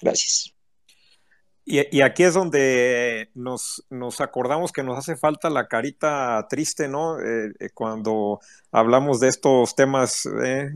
Gracias. 0.00 0.53
Y, 1.66 2.02
aquí 2.02 2.24
es 2.24 2.34
donde 2.34 3.30
nos, 3.34 3.82
acordamos 4.20 4.70
que 4.70 4.82
nos 4.82 4.98
hace 4.98 5.16
falta 5.16 5.48
la 5.48 5.66
carita 5.66 6.46
triste, 6.50 6.88
¿no? 6.88 7.18
Eh, 7.18 7.54
eh, 7.58 7.70
cuando 7.72 8.40
hablamos 8.70 9.18
de 9.20 9.28
estos 9.28 9.74
temas. 9.74 10.28
Eh, 10.44 10.72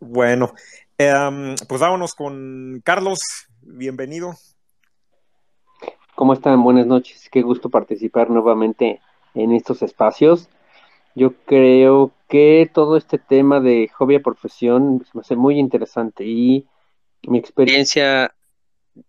bueno, 0.00 0.52
em, 0.98 1.54
pues 1.68 1.80
vámonos 1.80 2.16
con 2.16 2.80
Carlos. 2.84 3.20
Bienvenido. 3.62 4.34
¿Cómo 6.16 6.32
están? 6.32 6.60
Buenas 6.64 6.86
noches. 6.86 7.28
Qué 7.30 7.42
gusto 7.42 7.70
participar 7.70 8.30
nuevamente 8.30 9.00
en 9.34 9.52
estos 9.52 9.80
espacios. 9.82 10.48
Yo 11.14 11.34
creo 11.46 12.10
que 12.28 12.68
todo 12.72 12.96
este 12.96 13.18
tema 13.18 13.60
de 13.60 13.88
hobby 13.94 14.16
a 14.16 14.20
profesión 14.20 15.06
me 15.12 15.20
hace 15.20 15.36
muy 15.36 15.60
interesante 15.60 16.24
y 16.24 16.66
mi 17.22 17.38
experiencia 17.38 18.34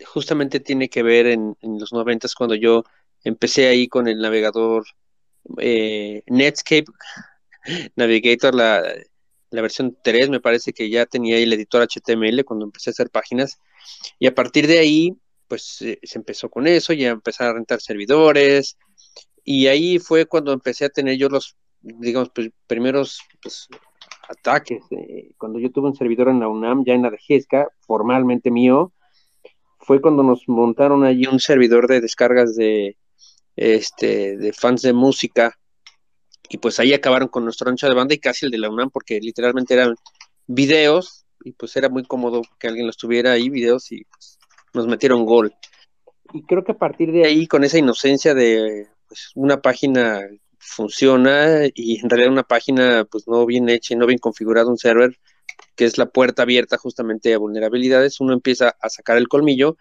justamente 0.06 0.60
tiene 0.60 0.90
que 0.90 1.04
ver 1.04 1.28
en, 1.28 1.56
los 1.62 1.94
noventas 1.94 2.36
cuando 2.36 2.56
yo 2.56 2.84
empecé 3.24 3.68
ahí 3.68 3.88
con 3.88 4.08
el 4.08 4.20
navegador 4.20 4.86
eh, 5.58 6.24
Netscape 6.28 6.86
Navigator, 7.96 8.56
la, 8.56 8.84
la 9.50 9.62
versión 9.62 9.98
3, 10.04 10.30
me 10.30 10.40
parece 10.40 10.74
que 10.74 10.90
ya 10.90 11.06
tenía 11.06 11.36
ahí 11.36 11.44
el 11.44 11.54
editor 11.54 11.88
HTML 11.88 12.44
cuando 12.46 12.66
empecé 12.66 12.90
a 12.90 12.92
hacer 12.92 13.10
páginas 13.10 13.60
y 14.20 14.28
a 14.28 14.36
partir 14.36 14.68
de 14.68 14.80
ahí 14.80 15.18
pues 15.48 15.82
eh, 15.82 16.00
se 16.04 16.18
empezó 16.18 16.50
con 16.50 16.68
eso, 16.68 16.94
ya 16.94 17.10
empecé 17.10 17.44
a 17.44 17.54
rentar 17.54 17.82
servidores 17.82 18.78
y 19.44 19.68
ahí 19.68 20.00
fue 20.00 20.26
cuando 20.26 20.54
empecé 20.54 20.86
a 20.86 20.90
tener 20.90 21.18
yo 21.18 21.28
los 21.30 21.56
digamos, 21.82 22.30
pues, 22.34 22.52
primeros 22.68 23.22
pues, 23.42 23.68
ataques. 24.30 24.84
Eh, 24.92 25.32
cuando 25.38 25.60
yo 25.60 25.72
tuve 25.72 25.90
un 25.90 25.96
servidor 25.96 26.30
en 26.30 26.40
la 26.40 26.48
UNAM, 26.48 26.84
ya 26.86 26.94
en 26.94 27.04
la 27.04 27.10
de 27.10 27.18
GESCA, 27.18 27.68
formalmente 27.82 28.52
mío, 28.52 28.94
fue 29.82 30.02
cuando 30.02 30.24
nos 30.24 30.48
montaron 30.48 31.04
allí 31.04 31.26
un 31.26 31.40
servidor 31.40 31.88
de 31.88 32.02
descargas 32.02 32.56
de, 32.56 32.98
este, 33.56 34.38
de 34.38 34.54
fans 34.54 34.82
de 34.84 34.94
música 34.94 35.58
y 36.50 36.58
pues 36.58 36.80
ahí 36.80 36.94
acabaron 36.94 37.30
con 37.30 37.44
nuestro 37.44 37.70
ancho 37.70 37.88
de 37.88 37.96
banda 37.96 38.14
y 38.14 38.20
casi 38.20 38.46
el 38.46 38.52
de 38.52 38.58
la 38.58 38.70
UNAM 38.70 38.90
porque 38.90 39.20
literalmente 39.20 39.74
eran 39.74 39.96
videos 40.48 41.26
y 41.44 41.54
pues 41.54 41.76
era 41.76 41.90
muy 41.90 42.04
cómodo 42.04 42.42
que 42.60 42.68
alguien 42.68 42.86
los 42.86 42.98
tuviera 42.98 43.32
ahí, 43.32 43.50
videos 43.50 43.92
y 43.92 44.04
pues, 44.06 44.38
nos 44.74 44.88
metieron 44.88 45.26
gol. 45.26 45.54
Y 46.34 46.44
creo 46.44 46.64
que 46.64 46.74
a 46.74 46.78
partir 46.78 47.12
de 47.12 47.26
ahí, 47.26 47.48
con 47.48 47.64
esa 47.64 47.78
inocencia 47.78 48.34
de 48.34 48.88
pues, 49.08 49.32
una 49.36 49.62
página 49.62 50.22
funciona 50.60 51.62
y 51.74 52.00
en 52.00 52.10
realidad 52.10 52.32
una 52.32 52.44
página 52.44 53.06
pues 53.10 53.28
no 53.28 53.46
bien 53.46 53.68
hecha 53.70 53.94
y 53.94 53.98
no 53.98 54.06
bien 54.06 54.20
configurada, 54.20 54.70
un 54.70 54.78
server 54.78 55.18
que 55.76 55.86
es 55.86 55.98
la 55.98 56.08
puerta 56.08 56.44
abierta 56.44 56.78
justamente 56.78 57.34
a 57.34 57.38
vulnerabilidades, 57.38 58.20
uno 58.20 58.34
empieza 58.34 58.76
a 58.82 58.90
sacar 58.90 59.18
el 59.18 59.28
colmillo 59.28 59.78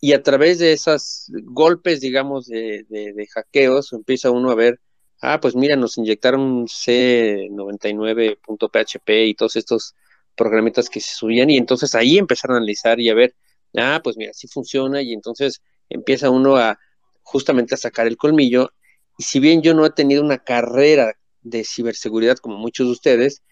y 0.00 0.12
a 0.12 0.22
través 0.22 0.58
de 0.58 0.72
esos 0.72 1.30
golpes, 1.44 2.00
digamos, 2.00 2.46
de, 2.46 2.86
de, 2.88 3.26
hackeos, 3.26 3.92
empieza 3.92 4.30
uno 4.30 4.50
a 4.50 4.54
ver, 4.54 4.80
ah, 5.20 5.40
pues 5.40 5.56
mira, 5.56 5.76
nos 5.76 5.98
inyectaron 5.98 6.66
C99.php 6.66 9.26
y 9.26 9.34
todos 9.34 9.56
estos 9.56 9.94
programitas 10.36 10.88
que 10.88 11.00
se 11.00 11.14
subían 11.14 11.50
y 11.50 11.56
entonces 11.56 11.94
ahí 11.96 12.16
empezaron 12.18 12.54
a 12.54 12.58
analizar 12.58 13.00
y 13.00 13.08
a 13.10 13.14
ver, 13.14 13.34
ah, 13.76 14.00
pues 14.02 14.16
mira, 14.16 14.32
sí 14.34 14.46
funciona 14.46 15.02
y 15.02 15.12
entonces 15.12 15.60
empieza 15.88 16.30
uno 16.30 16.56
a 16.56 16.78
justamente 17.22 17.74
a 17.74 17.78
sacar 17.78 18.06
el 18.06 18.16
colmillo. 18.16 18.70
Y 19.18 19.24
si 19.24 19.40
bien 19.40 19.62
yo 19.62 19.74
no 19.74 19.84
he 19.84 19.90
tenido 19.90 20.22
una 20.22 20.38
carrera 20.38 21.14
de 21.42 21.64
ciberseguridad 21.64 22.38
como 22.38 22.56
muchos 22.56 22.86
de 22.86 22.92
ustedes, 22.92 23.42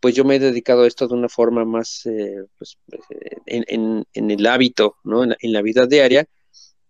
pues 0.00 0.14
yo 0.14 0.24
me 0.24 0.36
he 0.36 0.38
dedicado 0.38 0.82
a 0.82 0.86
esto 0.86 1.08
de 1.08 1.14
una 1.14 1.28
forma 1.28 1.64
más 1.64 2.06
eh, 2.06 2.44
pues, 2.58 2.78
eh, 2.92 3.62
en, 3.66 4.06
el 4.14 4.46
hábito, 4.46 4.96
¿no? 5.04 5.24
En 5.24 5.52
la, 5.52 5.62
vida 5.62 5.86
diaria, 5.86 6.26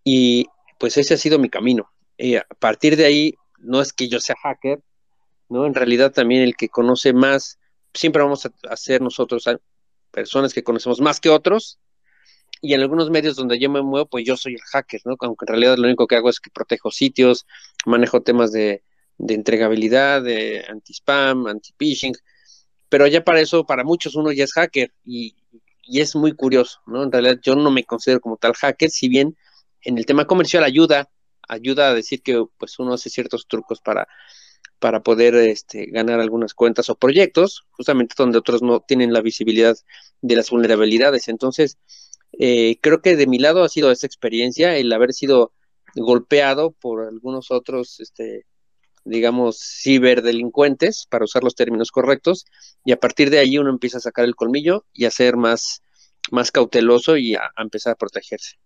y 0.04 0.46
pues 0.78 0.96
ese 0.96 1.14
ha 1.14 1.16
sido 1.16 1.38
mi 1.38 1.48
camino. 1.48 1.90
Y 2.16 2.36
a 2.36 2.46
partir 2.59 2.96
de 2.96 3.07
ahí, 3.07 3.34
no 3.59 3.80
es 3.80 3.92
que 3.92 4.09
yo 4.09 4.20
sea 4.20 4.36
hacker, 4.42 4.80
¿no? 5.48 5.66
En 5.66 5.74
realidad 5.74 6.12
también 6.12 6.42
el 6.42 6.57
que 6.57 6.68
conoce 6.68 7.12
más, 7.12 7.59
siempre 7.94 8.22
vamos 8.22 8.46
a, 8.46 8.76
ser 8.76 9.00
nosotros 9.02 9.44
personas 10.11 10.52
que 10.52 10.62
conocemos 10.62 11.00
más 11.00 11.20
que 11.20 11.28
otros, 11.28 11.78
y 12.62 12.74
en 12.74 12.80
algunos 12.80 13.11
medios 13.11 13.36
donde 13.36 13.59
yo 13.59 13.68
me 13.70 13.82
muevo, 13.82 14.07
pues 14.07 14.24
yo 14.24 14.36
soy 14.36 14.54
el 14.54 14.62
hacker, 14.62 15.02
¿no? 15.04 15.16
Aunque 15.20 15.44
en 15.44 15.48
realidad 15.48 15.76
lo 15.76 15.84
único 15.84 16.07
que 16.07 16.16
hago 16.16 16.30
es 16.30 16.40
que 16.40 16.50
protejo 16.50 16.90
sitios, 16.90 17.46
manejo 17.84 18.22
temas 18.22 18.50
de, 18.50 18.82
de 19.18 19.34
entregabilidad, 19.34 20.22
de 20.22 20.64
anti-spam, 20.68 21.46
anti-phishing, 21.46 22.14
pero 22.89 23.07
ya 23.07 23.24
para 23.24 23.41
eso, 23.41 23.64
para 23.64 23.84
muchos 23.84 24.14
uno 24.14 24.32
ya 24.32 24.45
es 24.45 24.53
hacker 24.53 24.93
y, 25.05 25.34
es 25.89 26.16
muy 26.16 26.32
curioso, 26.32 26.80
¿no? 26.87 27.05
En 27.05 27.12
realidad 27.12 27.39
yo 27.41 27.55
no 27.55 27.70
me 27.70 27.84
considero 27.84 28.20
como 28.20 28.37
tal 28.37 28.55
hacker, 28.55 28.91
si 28.91 29.09
bien 29.09 29.37
en 29.82 29.99
el 29.99 30.05
tema 30.05 30.26
comercial 30.26 30.64
ayuda, 30.64 31.09
ayuda 31.49 31.91
a 31.91 31.95
decir 31.95 32.22
que 32.22 32.45
pues 32.59 32.80
uno 32.80 32.95
hace 32.95 33.09
ciertos 33.09 33.47
trucos 33.47 33.80
para, 33.80 34.09
para 34.80 35.05
poder 35.05 35.37
este, 35.37 35.87
ganar 35.87 36.18
algunas 36.18 36.55
cuentas 36.55 36.91
o 36.91 36.97
proyectos, 36.97 37.66
justamente 37.70 38.16
donde 38.18 38.39
otros 38.39 38.62
no 38.62 38.80
tienen 38.80 39.12
la 39.12 39.20
visibilidad 39.20 39.76
de 40.22 40.34
las 40.34 40.51
vulnerabilidades. 40.51 41.28
Entonces, 41.28 41.78
eh, 42.39 42.78
creo 42.80 43.01
que 43.01 43.14
de 43.14 43.28
mi 43.28 43.39
lado 43.39 43.62
ha 43.62 43.68
sido 43.68 43.93
esa 43.93 44.09
experiencia, 44.09 44.76
el 44.76 44.93
haber 44.93 45.12
sido 45.12 45.53
golpeado 45.95 46.72
por 46.72 47.07
algunos 47.07 47.51
otros 47.51 48.01
este, 48.01 48.45
digamos, 49.07 49.59
ciberdelincuentes, 49.82 51.07
para 51.09 51.24
usar 51.24 51.44
los 51.44 51.54
términos 51.54 51.90
correctos, 51.90 52.44
y 52.84 52.92
a 52.92 52.98
partir 52.98 53.30
de 53.30 53.38
ahí 53.38 53.57
uno 53.57 53.70
empieza 53.70 53.98
a 53.98 54.02
sacar 54.02 54.24
el 54.24 54.34
colmillo 54.34 54.84
y 54.92 55.04
a 55.04 55.11
ser 55.11 55.36
más, 55.36 55.82
más 56.30 56.50
cauteloso 56.50 57.16
y 57.16 57.36
a, 57.36 57.50
empezar 57.57 57.92
a 57.92 57.96
protegerse. 57.96 58.57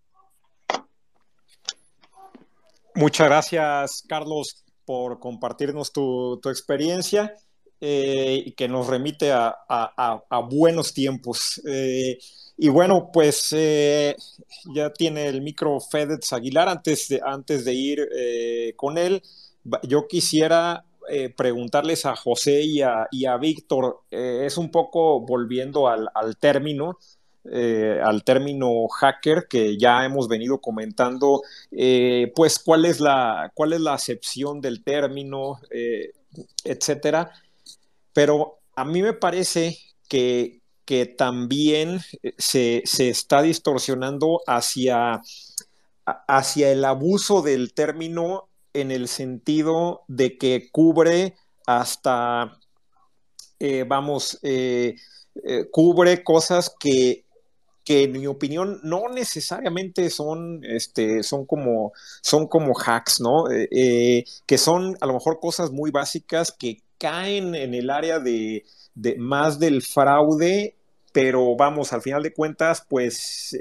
Muchas 2.95 3.29
gracias, 3.29 4.03
Carlos, 4.09 4.65
por 4.85 5.21
compartirnos 5.21 5.93
tu, 5.93 6.41
experiencia 6.47 7.37
eh, 7.81 8.43
y 8.47 8.53
que 8.53 8.67
nos 8.67 8.87
remite 8.89 9.31
a, 9.33 10.41
buenos 10.51 10.95
tiempos. 10.95 11.61
Eh, 11.67 12.19
y 12.57 12.69
bueno, 12.69 13.11
pues 13.13 13.49
eh, 13.53 14.17
ya 14.75 14.91
tiene 14.93 15.29
el 15.29 15.43
micro 15.43 15.81
FedEx 15.81 16.33
Aguilar 16.33 16.69
antes 16.69 17.09
de, 17.09 17.21
antes 17.25 17.65
de 17.65 17.75
ir 17.75 18.09
con 18.77 18.97
él 18.97 19.23
yo 19.83 20.09
quisiera 20.09 20.85
eh, 21.09 21.29
preguntarles 21.29 22.07
a 22.07 22.15
José 22.15 22.63
y 22.63 22.83
a, 22.83 23.37
Víctor, 23.39 24.03
eh, 24.13 24.45
es 24.47 24.57
un 24.57 24.71
poco 24.71 25.21
volviendo 25.21 25.89
al, 25.89 26.09
término, 26.39 26.99
eh, 27.51 27.99
al 28.01 28.23
término 28.23 28.87
hacker 28.87 29.49
que 29.49 29.77
ya 29.77 30.05
hemos 30.05 30.29
venido 30.29 30.61
comentando, 30.61 31.43
pues 32.35 32.61
cuál 32.61 32.85
es 32.85 33.01
la, 33.01 33.51
cuál 33.55 33.73
es 33.73 33.81
la 33.81 33.95
acepción 33.95 34.61
del 34.61 34.85
término, 34.85 35.59
etcétera. 36.65 37.33
Pero 38.13 38.59
a 38.77 38.85
mí 38.85 39.03
me 39.03 39.13
parece 39.13 39.79
que, 40.09 40.61
que 40.85 41.07
también 41.07 42.01
se, 42.39 42.83
se, 42.85 43.09
está 43.09 43.43
distorsionando 43.43 44.43
hacia, 44.47 45.21
hacia 46.05 46.71
el 46.71 46.85
abuso 46.85 47.43
del 47.43 47.73
término 47.75 48.50
en 48.73 48.91
el 48.91 49.09
sentido 49.09 50.03
de 50.09 50.39
que 50.39 50.71
cubre 50.71 51.35
hasta, 51.67 52.59
eh, 53.59 53.85
vamos, 53.87 54.39
eh, 54.43 54.97
eh, 55.45 55.65
cubre 55.71 56.23
cosas 56.23 56.75
que, 56.79 57.25
en 57.87 58.13
mi 58.13 58.29
opinión 58.29 58.79
no 58.85 59.09
necesariamente 59.09 60.11
son, 60.11 60.61
este, 60.63 61.25
son, 61.25 61.45
como, 61.45 61.93
son 62.23 62.47
como 62.47 62.73
hacks, 62.79 63.21
¿no? 63.21 63.47
que 63.49 64.59
son 64.59 64.97
a 65.01 65.07
lo 65.07 65.15
mejor 65.15 65.41
cosas 65.41 65.73
muy 65.73 65.91
básicas 65.91 66.53
que 66.53 66.85
caen 66.99 67.57
en 67.57 67.75
el 67.75 67.91
área 67.91 68.21
de, 68.21 68.65
de 68.95 69.17
más 69.17 69.59
del 69.59 69.83
fraude, 69.83 70.77
pero 71.13 71.57
vamos, 71.57 71.93
al 71.93 72.01
final 72.01 72.23
de 72.23 72.33
cuentas, 72.33 72.87
pues 72.89 73.59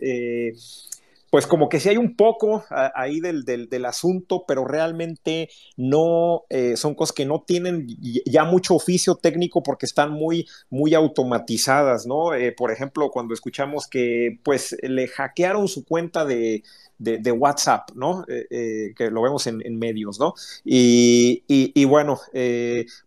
pues 1.29 1.45
como 1.45 1.69
que 1.69 1.79
sí 1.79 1.89
hay 1.89 1.97
un 1.97 2.15
poco 2.15 2.63
ahí 2.69 3.19
del, 3.19 3.45
del, 3.45 3.85
asunto, 3.85 4.45
pero 4.47 4.65
realmente 4.65 5.49
no, 5.77 6.43
eh, 6.49 6.75
son 6.75 6.95
cosas 6.95 7.13
que 7.13 7.25
no 7.25 7.43
tienen 7.45 7.87
ya 8.25 8.43
mucho 8.43 8.75
oficio 8.75 9.15
técnico 9.15 9.61
porque 9.61 9.85
están 9.85 10.11
muy, 10.11 10.47
muy 10.69 10.93
automatizadas, 10.93 12.05
¿no? 12.05 12.33
Eh, 12.33 12.51
por 12.51 12.71
ejemplo, 12.71 13.09
cuando 13.11 13.33
escuchamos 13.33 13.87
que 13.87 14.39
pues 14.43 14.75
le 14.81 15.07
hackearon 15.07 15.67
su 15.67 15.85
cuenta 15.85 16.25
de, 16.25 16.63
de, 16.97 17.31
WhatsApp, 17.31 17.91
¿no? 17.95 18.25
Eh, 18.27 18.93
que 18.95 19.09
lo 19.11 19.21
vemos 19.21 19.45
en, 19.47 19.79
medios, 19.79 20.19
¿no? 20.19 20.33
Y, 20.65 21.43
y, 21.47 21.85
bueno, 21.85 22.19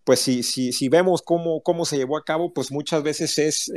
pues 0.05 0.21
si, 0.21 0.43
si, 0.43 0.73
si, 0.73 0.89
vemos 0.89 1.23
cómo, 1.23 1.61
cómo 1.63 1.85
se 1.85 1.97
llevó 1.97 2.17
a 2.17 2.25
cabo, 2.25 2.53
pues 2.53 2.73
muchas 2.73 3.03
veces 3.03 3.39
es 3.39 3.73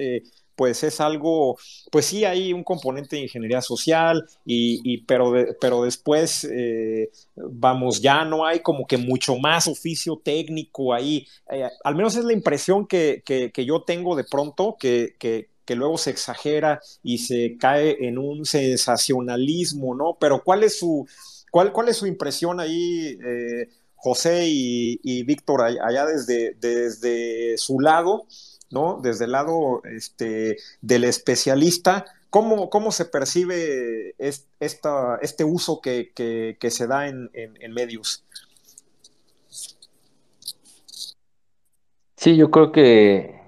pues 0.55 0.83
es 0.83 1.01
algo, 1.01 1.57
pues 1.91 2.05
sí 2.05 2.25
hay 2.25 2.53
un 2.53 2.63
componente 2.63 3.15
de 3.15 3.23
ingeniería 3.23 3.61
social, 3.61 4.25
y, 4.45 4.99
pero, 5.05 5.33
pero 5.59 5.83
después, 5.83 6.47
eh, 6.49 7.09
vamos, 7.35 8.01
ya 8.01 8.25
no 8.25 8.45
hay 8.45 8.59
como 8.61 8.87
que 8.87 8.97
mucho 8.97 9.35
más 9.37 9.67
oficio 9.67 10.21
técnico 10.23 10.93
ahí. 10.93 11.27
Eh, 11.51 11.67
al 11.83 11.95
menos 11.95 12.15
es 12.15 12.23
la 12.23 12.33
impresión 12.33 12.87
que, 12.87 13.23
yo 13.65 13.83
tengo 13.83 14.15
de 14.15 14.23
pronto, 14.23 14.77
que, 14.79 15.15
luego 15.69 15.97
se 15.97 16.11
exagera 16.11 16.79
y 17.03 17.17
se 17.19 17.57
cae 17.57 18.07
en 18.07 18.17
un 18.17 18.45
sensacionalismo, 18.45 19.95
¿no? 19.95 20.17
Pero 20.19 20.43
¿cuál 20.43 20.63
es 20.63 20.79
su, 20.79 21.07
cuál, 21.51 21.71
cuál 21.73 21.89
es 21.89 21.97
su 21.97 22.07
impresión 22.07 22.59
ahí? 22.59 23.17
Eh, 23.25 23.69
José 24.05 24.45
y, 24.47 24.99
y 25.01 25.23
Víctor, 25.23 25.63
allá 25.63 26.05
desde, 26.05 26.55
desde 26.59 27.57
su 27.57 27.79
lado, 27.79 28.27
¿no? 28.75 28.99
Desde 29.01 29.25
el 29.25 29.31
lado 29.31 29.81
este, 29.85 30.57
del 30.81 31.05
especialista, 31.05 32.05
¿cómo, 32.29 32.69
cómo 32.69 32.91
se 32.91 33.05
percibe 33.05 34.13
esta, 34.19 35.17
este 35.21 35.45
uso 35.45 35.79
que, 35.81 36.57
se 36.69 36.87
da 36.87 37.07
en, 37.07 37.31
medios? 37.73 38.25
Sí, 42.17 42.35
yo 42.35 42.51
creo 42.51 42.73
que, 42.73 43.39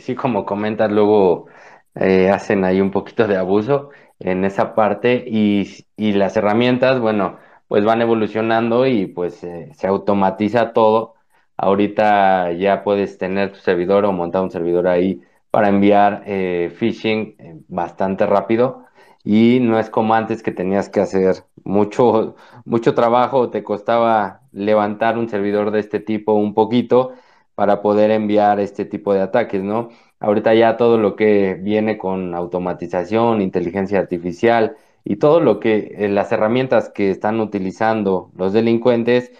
sí, 0.00 0.16
como 0.16 0.44
comentas, 0.44 0.90
luego 0.90 1.46
eh, 1.94 2.30
hacen 2.30 2.64
ahí 2.64 2.80
un 2.80 2.90
poquito 2.90 3.28
de 3.28 3.36
abuso 3.36 3.90
en 4.18 4.44
esa 4.44 4.74
parte 4.74 5.24
y, 5.26 5.84
las 5.96 6.36
herramientas, 6.36 6.98
bueno, 6.98 7.38
pues 7.68 7.84
van 7.84 8.02
evolucionando 8.02 8.86
y 8.86 9.06
pues 9.06 9.44
eh, 9.44 9.70
se 9.76 9.86
automatiza 9.86 10.72
todo 10.72 11.14
Ahorita 11.56 12.52
ya 12.52 12.82
puedes 12.84 13.18
tener 13.18 13.52
tu 13.52 13.58
servidor 13.58 14.04
o 14.04 14.12
montar 14.12 14.42
un 14.42 14.50
servidor 14.50 14.88
ahí 14.88 15.22
para 15.50 15.68
enviar 15.68 16.22
eh, 16.26 16.72
phishing 16.76 17.36
eh, 17.38 17.60
bastante 17.68 18.26
rápido 18.26 18.84
y 19.24 19.60
no 19.60 19.78
es 19.78 19.90
como 19.90 20.14
antes 20.14 20.42
que 20.42 20.52
tenías 20.52 20.88
que 20.88 21.00
hacer 21.00 21.44
mucho, 21.64 22.36
mucho 22.64 22.94
trabajo, 22.94 23.50
te 23.50 23.62
costaba 23.64 24.42
levantar 24.52 25.16
un 25.18 25.28
servidor 25.28 25.70
de 25.70 25.80
este 25.80 26.00
tipo 26.00 26.34
un 26.34 26.54
poquito, 26.54 27.14
para 27.54 27.82
poder 27.82 28.10
enviar 28.10 28.60
este 28.60 28.84
tipo 28.84 29.14
de 29.14 29.20
ataques, 29.22 29.62
¿no? 29.62 29.90
Ahorita 30.20 30.54
ya 30.54 30.76
todo 30.76 30.98
lo 30.98 31.16
que 31.16 31.54
viene 31.54 31.98
con 31.98 32.34
automatización, 32.34 33.42
inteligencia 33.42 33.98
artificial 33.98 34.76
y 35.04 35.16
todo 35.16 35.40
lo 35.40 35.60
que 35.60 35.94
eh, 35.98 36.08
las 36.08 36.32
herramientas 36.32 36.88
que 36.88 37.10
están 37.10 37.40
utilizando 37.40 38.30
los 38.36 38.52
delincuentes, 38.52 39.32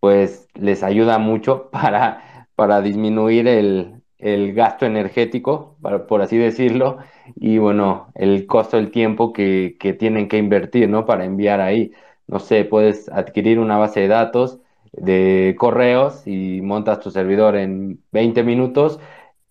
pues 0.00 0.48
les 0.54 0.82
ayuda 0.82 1.18
mucho 1.18 1.70
para, 1.72 2.48
para 2.54 2.80
disminuir 2.80 3.48
el, 3.48 4.02
el 4.18 4.52
gasto 4.54 4.86
energético, 4.86 5.76
por 6.08 6.22
así 6.22 6.36
decirlo, 6.38 6.98
y 7.36 7.58
bueno, 7.58 8.10
el 8.14 8.46
costo 8.46 8.76
del 8.76 8.90
tiempo 8.90 9.32
que, 9.32 9.76
que 9.78 9.92
tienen 9.94 10.28
que 10.28 10.38
invertir, 10.38 10.88
¿no? 10.88 11.06
Para 11.06 11.24
enviar 11.24 11.60
ahí. 11.60 11.92
No 12.26 12.38
sé, 12.40 12.64
puedes 12.64 13.08
adquirir 13.08 13.58
una 13.58 13.78
base 13.78 14.00
de 14.00 14.08
datos 14.08 14.60
de 14.92 15.54
correos 15.58 16.26
y 16.26 16.60
montas 16.62 17.00
tu 17.00 17.10
servidor 17.10 17.56
en 17.56 18.02
20 18.12 18.42
minutos, 18.42 19.00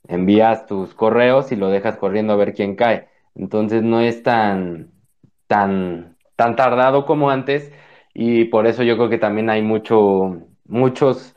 envías 0.07 0.65
tus 0.65 0.93
correos 0.93 1.51
y 1.51 1.55
lo 1.55 1.69
dejas 1.69 1.97
corriendo 1.97 2.33
a 2.33 2.35
ver 2.37 2.53
quién 2.53 2.75
cae. 2.75 3.07
Entonces 3.35 3.83
no 3.83 3.99
es 4.01 4.23
tan, 4.23 4.91
tan, 5.47 6.17
tan 6.35 6.55
tardado 6.55 7.05
como 7.05 7.29
antes 7.29 7.71
y 8.20 8.45
por 8.45 8.65
eso 8.68 8.82
yo 8.84 8.97
creo 8.97 9.09
que 9.09 9.20
también 9.20 9.49
hay 9.51 9.61
mucho, 9.61 10.41
muchos, 10.65 11.36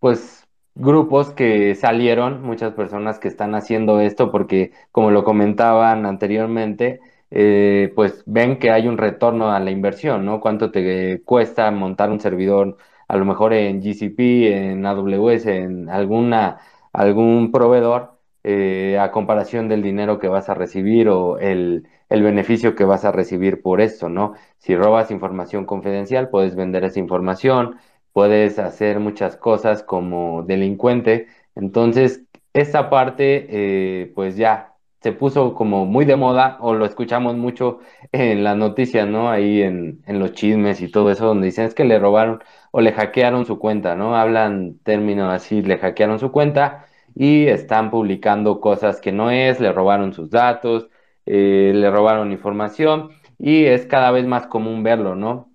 pues 0.00 0.46
grupos 0.74 1.32
que 1.32 1.74
salieron, 1.74 2.42
muchas 2.42 2.74
personas 2.74 3.18
que 3.18 3.28
están 3.28 3.54
haciendo 3.56 4.00
esto 4.00 4.30
porque, 4.32 4.72
como 4.92 5.10
lo 5.10 5.24
comentaban 5.24 6.06
anteriormente, 6.06 7.00
eh, 7.30 7.92
pues 7.96 8.22
ven 8.26 8.58
que 8.60 8.70
hay 8.70 8.88
un 8.88 8.98
retorno 8.98 9.50
a 9.52 9.60
la 9.60 9.70
inversión, 9.72 10.24
¿no? 10.24 10.40
Cuánto 10.40 10.70
te 10.70 11.22
cuesta 11.24 11.70
montar 11.72 12.10
un 12.10 12.20
servidor, 12.20 12.76
a 13.08 13.16
lo 13.16 13.24
mejor 13.24 13.52
en 13.54 13.82
GCP, 13.82 14.70
en 14.70 14.86
AWS, 14.86 15.46
en 15.46 15.88
alguna, 15.90 16.60
algún 16.92 17.50
proveedor, 17.52 18.11
eh, 18.44 18.98
a 18.98 19.10
comparación 19.12 19.68
del 19.68 19.82
dinero 19.82 20.18
que 20.18 20.28
vas 20.28 20.48
a 20.48 20.54
recibir 20.54 21.08
o 21.08 21.38
el, 21.38 21.86
el 22.08 22.22
beneficio 22.22 22.74
que 22.74 22.84
vas 22.84 23.04
a 23.04 23.12
recibir 23.12 23.62
por 23.62 23.80
esto, 23.80 24.08
¿no? 24.08 24.34
Si 24.58 24.74
robas 24.76 25.10
información 25.10 25.64
confidencial, 25.66 26.28
puedes 26.30 26.54
vender 26.56 26.84
esa 26.84 26.98
información, 27.00 27.76
puedes 28.12 28.58
hacer 28.58 29.00
muchas 29.00 29.36
cosas 29.36 29.82
como 29.82 30.42
delincuente. 30.42 31.28
Entonces, 31.54 32.22
esta 32.52 32.90
parte, 32.90 33.46
eh, 33.48 34.12
pues 34.14 34.36
ya 34.36 34.74
se 35.00 35.12
puso 35.12 35.54
como 35.54 35.84
muy 35.86 36.04
de 36.04 36.16
moda 36.16 36.58
o 36.60 36.74
lo 36.74 36.84
escuchamos 36.86 37.36
mucho 37.36 37.80
en 38.12 38.44
las 38.44 38.56
noticias, 38.56 39.06
¿no? 39.08 39.30
Ahí 39.30 39.62
en, 39.62 40.02
en 40.06 40.18
los 40.20 40.32
chismes 40.32 40.80
y 40.80 40.90
todo 40.90 41.10
eso, 41.10 41.26
donde 41.26 41.46
dicen 41.46 41.64
es 41.66 41.74
que 41.74 41.84
le 41.84 41.98
robaron 41.98 42.40
o 42.70 42.80
le 42.80 42.92
hackearon 42.92 43.44
su 43.46 43.58
cuenta, 43.58 43.94
¿no? 43.96 44.16
Hablan 44.16 44.78
términos 44.84 45.32
así, 45.32 45.62
le 45.62 45.78
hackearon 45.78 46.18
su 46.18 46.30
cuenta 46.32 46.86
y 47.14 47.46
están 47.46 47.90
publicando 47.90 48.60
cosas 48.60 49.00
que 49.00 49.12
no 49.12 49.30
es, 49.30 49.60
le 49.60 49.72
robaron 49.72 50.12
sus 50.12 50.30
datos, 50.30 50.88
eh, 51.26 51.72
le 51.74 51.90
robaron 51.90 52.32
información 52.32 53.10
y 53.38 53.64
es 53.66 53.86
cada 53.86 54.10
vez 54.10 54.26
más 54.26 54.46
común 54.46 54.82
verlo, 54.82 55.14
¿no? 55.16 55.50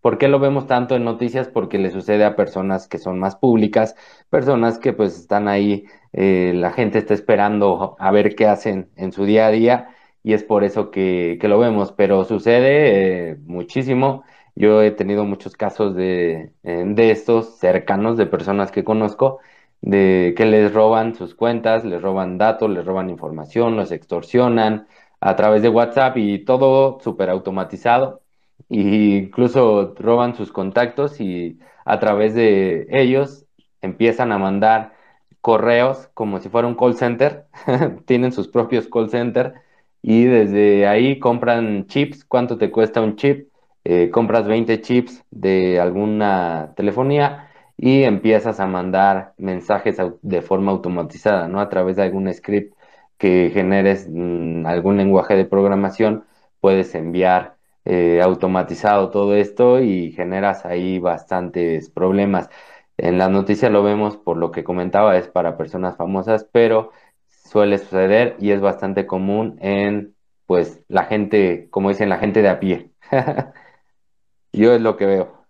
¿Por 0.00 0.18
qué 0.18 0.28
lo 0.28 0.38
vemos 0.38 0.66
tanto 0.66 0.96
en 0.96 1.04
noticias? 1.04 1.48
Porque 1.48 1.78
le 1.78 1.90
sucede 1.90 2.24
a 2.24 2.36
personas 2.36 2.88
que 2.88 2.98
son 2.98 3.18
más 3.18 3.36
públicas, 3.36 3.96
personas 4.28 4.78
que 4.78 4.92
pues 4.92 5.18
están 5.18 5.48
ahí, 5.48 5.86
eh, 6.12 6.52
la 6.54 6.72
gente 6.72 6.98
está 6.98 7.14
esperando 7.14 7.96
a 7.98 8.10
ver 8.10 8.34
qué 8.34 8.46
hacen 8.46 8.90
en 8.96 9.12
su 9.12 9.24
día 9.24 9.46
a 9.46 9.50
día 9.50 9.88
y 10.22 10.34
es 10.34 10.44
por 10.44 10.62
eso 10.64 10.90
que, 10.90 11.38
que 11.40 11.48
lo 11.48 11.58
vemos, 11.58 11.92
pero 11.92 12.24
sucede 12.24 13.30
eh, 13.32 13.36
muchísimo. 13.46 14.24
Yo 14.54 14.82
he 14.82 14.90
tenido 14.92 15.24
muchos 15.24 15.56
casos 15.56 15.96
de, 15.96 16.52
de 16.62 17.10
estos 17.10 17.58
cercanos, 17.58 18.16
de 18.16 18.26
personas 18.26 18.70
que 18.70 18.84
conozco, 18.84 19.40
de 19.84 20.32
que 20.36 20.46
les 20.46 20.72
roban 20.72 21.14
sus 21.14 21.34
cuentas, 21.34 21.84
les 21.84 22.00
roban 22.00 22.38
datos, 22.38 22.70
les 22.70 22.84
roban 22.86 23.10
información, 23.10 23.76
los 23.76 23.92
extorsionan 23.92 24.86
a 25.20 25.36
través 25.36 25.62
de 25.62 25.68
WhatsApp 25.68 26.16
y 26.16 26.38
todo 26.44 27.00
súper 27.00 27.28
automatizado. 27.30 28.22
Y 28.68 29.16
incluso 29.16 29.94
roban 29.98 30.34
sus 30.36 30.52
contactos 30.52 31.20
y 31.20 31.58
a 31.84 32.00
través 32.00 32.34
de 32.34 32.86
ellos 32.90 33.44
empiezan 33.82 34.32
a 34.32 34.38
mandar 34.38 34.94
correos 35.42 36.08
como 36.14 36.40
si 36.40 36.48
fuera 36.48 36.66
un 36.68 36.76
call 36.76 36.96
center, 36.96 37.46
tienen 38.06 38.32
sus 38.32 38.48
propios 38.48 38.88
call 38.88 39.10
center 39.10 39.54
y 40.00 40.24
desde 40.24 40.86
ahí 40.86 41.18
compran 41.18 41.86
chips, 41.88 42.24
¿cuánto 42.24 42.56
te 42.56 42.70
cuesta 42.70 43.02
un 43.02 43.16
chip? 43.16 43.48
Eh, 43.84 44.08
compras 44.10 44.46
20 44.46 44.80
chips 44.80 45.22
de 45.30 45.78
alguna 45.78 46.72
telefonía 46.76 47.50
y 47.76 48.04
empiezas 48.04 48.60
a 48.60 48.66
mandar 48.66 49.34
mensajes 49.38 49.96
de 50.22 50.42
forma 50.42 50.72
automatizada, 50.72 51.48
¿no? 51.48 51.60
A 51.60 51.68
través 51.68 51.96
de 51.96 52.02
algún 52.02 52.32
script 52.32 52.74
que 53.18 53.50
generes 53.52 54.08
mm, 54.10 54.66
algún 54.66 54.96
lenguaje 54.96 55.36
de 55.36 55.44
programación, 55.44 56.24
puedes 56.60 56.94
enviar 56.94 57.56
eh, 57.84 58.20
automatizado 58.22 59.10
todo 59.10 59.34
esto 59.36 59.80
y 59.80 60.12
generas 60.12 60.64
ahí 60.64 60.98
bastantes 60.98 61.90
problemas. 61.90 62.48
En 62.96 63.18
la 63.18 63.28
noticia 63.28 63.70
lo 63.70 63.82
vemos 63.82 64.16
por 64.16 64.36
lo 64.36 64.50
que 64.50 64.64
comentaba, 64.64 65.16
es 65.16 65.28
para 65.28 65.56
personas 65.56 65.96
famosas, 65.96 66.48
pero 66.52 66.92
suele 67.28 67.78
suceder 67.78 68.36
y 68.40 68.52
es 68.52 68.60
bastante 68.60 69.06
común 69.06 69.58
en 69.60 70.14
pues 70.46 70.80
la 70.88 71.04
gente, 71.04 71.68
como 71.70 71.88
dicen, 71.88 72.08
la 72.08 72.18
gente 72.18 72.42
de 72.42 72.48
a 72.48 72.60
pie. 72.60 72.90
Yo 74.52 74.72
es 74.74 74.80
lo 74.80 74.96
que 74.96 75.06
veo. 75.06 75.44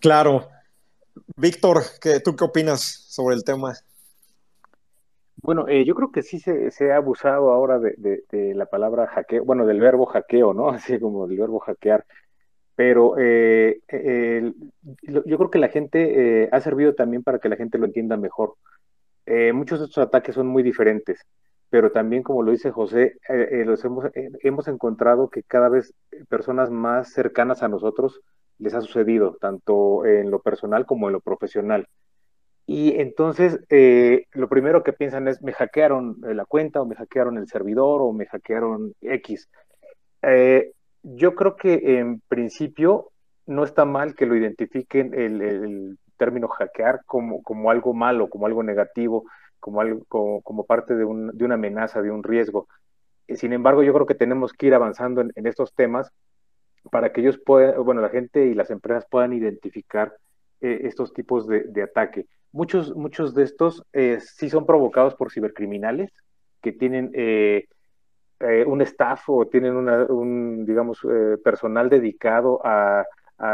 Claro. 0.00 0.48
Víctor, 1.36 1.82
¿tú 2.24 2.36
qué 2.36 2.44
opinas 2.44 2.80
sobre 3.08 3.36
el 3.36 3.44
tema? 3.44 3.74
Bueno, 5.44 5.68
eh, 5.68 5.84
yo 5.84 5.94
creo 5.94 6.10
que 6.10 6.22
sí 6.22 6.38
se, 6.38 6.92
ha 6.92 6.96
abusado 6.96 7.50
ahora 7.52 7.78
de, 7.78 8.22
la 8.54 8.64
palabra 8.64 9.06
hackeo, 9.08 9.44
bueno, 9.44 9.66
del 9.66 9.78
verbo 9.78 10.06
hackeo, 10.06 10.54
¿no? 10.54 10.68
Así 10.70 10.98
como 10.98 11.26
del 11.26 11.38
verbo 11.38 11.58
hackear. 11.60 12.06
Pero 12.76 13.16
eh, 13.18 13.80
yo 15.02 15.38
creo 15.38 15.50
que 15.50 15.58
la 15.58 15.68
gente 15.68 16.44
eh, 16.44 16.48
ha 16.50 16.60
servido 16.60 16.94
también 16.94 17.22
para 17.22 17.38
que 17.38 17.48
la 17.48 17.56
gente 17.56 17.78
lo 17.78 17.86
entienda 17.86 18.16
mejor. 18.16 18.56
muchos 19.52 19.80
de 19.80 19.86
estos 19.86 20.02
ataques 20.02 20.34
son 20.34 20.46
muy 20.46 20.62
diferentes, 20.62 21.20
pero 21.68 21.92
también, 21.92 22.22
como 22.22 22.42
lo 22.42 22.50
dice 22.50 22.70
José, 22.70 23.18
los 23.66 23.84
hemos 24.42 24.68
encontrado 24.68 25.28
que 25.28 25.42
cada 25.42 25.68
vez 25.68 25.94
personas 26.28 26.70
más 26.70 27.12
cercanas 27.12 27.62
a 27.62 27.68
nosotros 27.68 28.20
les 28.58 28.74
ha 28.74 28.80
sucedido, 28.80 29.36
tanto 29.40 30.04
en 30.06 30.30
lo 30.30 30.40
personal 30.40 30.86
como 30.86 31.08
en 31.08 31.14
lo 31.14 31.20
profesional. 31.20 31.88
Y 32.66 32.98
entonces 32.98 33.60
eh, 33.68 34.26
lo 34.32 34.48
primero 34.48 34.82
que 34.82 34.92
piensan 34.92 35.28
es, 35.28 35.42
me 35.42 35.52
hackearon 35.52 36.16
eh, 36.26 36.34
la 36.34 36.46
cuenta 36.46 36.80
o 36.80 36.86
me 36.86 36.96
hackearon 36.96 37.36
el 37.36 37.46
servidor 37.46 38.00
o 38.00 38.12
me 38.12 38.26
hackearon 38.26 38.94
X. 39.02 39.48
Eh, 40.22 40.72
yo 41.02 41.34
creo 41.34 41.56
que 41.56 41.98
en 41.98 42.20
principio 42.28 43.10
no 43.46 43.64
está 43.64 43.84
mal 43.84 44.14
que 44.14 44.24
lo 44.24 44.34
identifiquen 44.34 45.12
el, 45.14 45.98
término 46.16 46.46
hackear 46.46 47.00
como, 47.06 47.42
como, 47.42 47.70
algo 47.70 47.92
malo, 47.92 48.30
como 48.30 48.46
algo 48.46 48.62
negativo, 48.62 49.24
como, 49.58 49.82
como, 50.08 50.64
parte 50.64 50.94
de, 50.94 51.04
una 51.04 51.54
amenaza, 51.54 52.00
de 52.02 52.10
un 52.12 52.22
riesgo. 52.22 52.68
Sin 53.28 53.52
embargo, 53.52 53.82
yo 53.82 53.92
creo 53.92 54.06
que 54.06 54.14
tenemos 54.14 54.52
que 54.52 54.66
ir 54.66 54.74
avanzando 54.74 55.22
en, 55.22 55.46
estos 55.46 55.74
temas 55.74 56.12
para 56.90 57.12
que 57.12 57.20
ellos 57.20 57.38
puedan, 57.38 57.82
bueno, 57.84 58.00
la 58.00 58.08
gente 58.10 58.46
y 58.46 58.54
las 58.54 58.70
empresas 58.70 59.06
puedan 59.10 59.32
identificar 59.32 60.14
estos 60.60 61.12
tipos 61.12 61.46
de, 61.46 61.82
ataque. 61.82 62.26
Muchos, 62.52 62.94
muchos 62.94 63.34
de 63.34 63.42
estos 63.42 63.82
eh, 63.92 64.18
sí 64.20 64.48
son 64.48 64.64
provocados 64.64 65.14
por 65.14 65.30
cibercriminales 65.30 66.10
que 66.62 66.72
tienen 66.72 67.10
eh, 67.14 67.66
eh, 68.40 68.64
un 68.66 68.80
staff 68.82 69.28
o 69.28 69.46
tienen 69.46 69.74
un, 69.76 70.64
digamos, 70.64 71.00
personal 71.42 71.90
dedicado 71.90 72.60
a, 72.64 73.04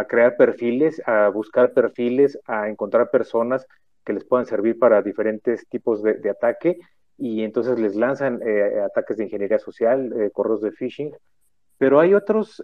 crear 0.07 0.37
perfiles, 0.37 1.03
a 1.07 1.31
buscar 1.31 1.73
perfiles, 1.73 2.39
a 2.45 2.69
encontrar 2.69 3.11
personas 3.11 3.67
que 4.05 4.13
les 4.13 4.25
puedan 4.25 4.45
servir 4.47 4.79
para 4.79 5.03
diferentes 5.03 5.67
tipos 5.69 6.03
de, 6.03 6.31
ataque 6.31 6.79
y 7.17 7.43
entonces 7.43 7.79
les 7.81 7.97
lanzan 7.97 8.41
ataques 8.85 9.17
de 9.17 9.25
ingeniería 9.25 9.59
social, 9.59 10.31
correos 10.35 10.61
de 10.61 10.71
phishing, 10.71 11.13
pero 11.81 11.99
hay 11.99 12.13
otros 12.13 12.63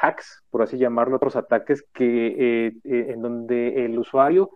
hacks, 0.00 0.42
por 0.50 0.62
así 0.62 0.76
llamarlo, 0.76 1.16
otros 1.16 1.36
ataques 1.36 1.84
que 1.94 2.74
en 2.84 3.22
donde 3.22 3.84
el 3.84 3.96
usuario 3.96 4.50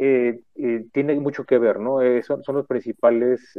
eh, 0.00 0.42
eh, 0.54 0.86
tiene 0.92 1.16
mucho 1.16 1.42
que 1.42 1.58
ver, 1.58 1.80
¿no? 1.80 2.00
Eh, 2.02 2.22
son, 2.22 2.40
los 2.46 2.66
principales 2.68 3.58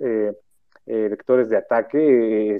vectores 0.85 1.49
de 1.49 1.57
ataque, 1.57 2.57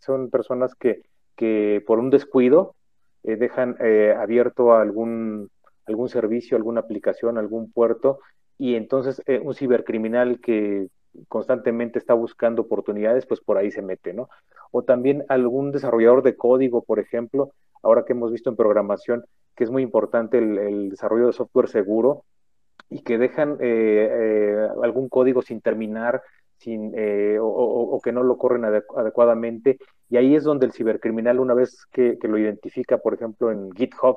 son, 0.00 0.28
personas 0.28 0.74
que, 0.74 1.02
que, 1.36 1.84
por 1.86 2.00
un 2.00 2.10
descuido 2.10 2.74
dejan 3.22 3.76
abierto 4.18 4.74
algún, 4.74 5.50
algún 5.86 6.08
servicio, 6.08 6.56
alguna 6.56 6.80
aplicación, 6.80 7.38
algún 7.38 7.70
puerto, 7.70 8.18
y 8.58 8.74
entonces 8.74 9.22
un 9.42 9.54
cibercriminal 9.54 10.40
que 10.40 10.88
constantemente 11.28 11.98
está 12.00 12.14
buscando 12.14 12.62
oportunidades, 12.62 13.24
pues 13.24 13.40
por 13.40 13.56
ahí 13.56 13.70
se 13.70 13.82
mete, 13.82 14.12
¿no? 14.12 14.28
O 14.70 14.82
también 14.82 15.24
algún 15.28 15.72
desarrollador 15.72 16.22
de 16.22 16.36
código, 16.36 16.82
por 16.82 16.98
ejemplo, 16.98 17.50
ahora 17.82 18.04
que 18.04 18.12
hemos 18.12 18.32
visto 18.32 18.50
en 18.50 18.56
programación 18.56 19.24
que 19.56 19.64
es 19.64 19.70
muy 19.70 19.82
importante 19.82 20.38
el 20.38 20.88
desarrollo 20.88 21.26
de 21.26 21.32
software 21.32 21.68
seguro, 21.68 22.24
y 22.90 23.02
que 23.02 23.18
dejan 23.18 23.58
algún 24.82 25.08
código 25.08 25.42
sin 25.42 25.60
terminar, 25.60 26.22
sin, 26.58 26.92
o, 27.40 28.00
que 28.02 28.12
no 28.12 28.24
lo 28.24 28.36
corren 28.36 28.64
adecuadamente. 28.64 29.78
Y 30.08 30.16
ahí 30.16 30.34
es 30.34 30.42
donde 30.42 30.66
el 30.66 30.72
cibercriminal, 30.72 31.38
una 31.38 31.54
vez 31.54 31.86
que, 31.92 32.18
lo 32.22 32.36
identifica, 32.36 32.98
por 32.98 33.14
ejemplo, 33.14 33.52
en 33.52 33.70
GitHub, 33.72 34.16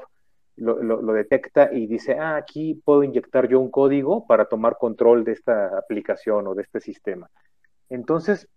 lo, 0.55 1.13
detecta 1.13 1.71
y 1.71 1.87
dice, 1.87 2.17
ah, 2.19 2.35
aquí 2.35 2.81
puedo 2.83 3.03
inyectar 3.03 3.47
yo 3.47 3.59
un 3.59 3.69
código 3.69 4.25
para 4.25 4.45
tomar 4.45 4.77
control 4.77 5.23
de 5.23 5.33
esta 5.33 5.77
aplicación 5.77 6.47
o 6.47 6.55
de 6.55 6.63
este 6.63 6.79
sistema. 6.79 7.29
Entonces, 7.89 8.47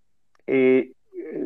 eh, 0.46 0.92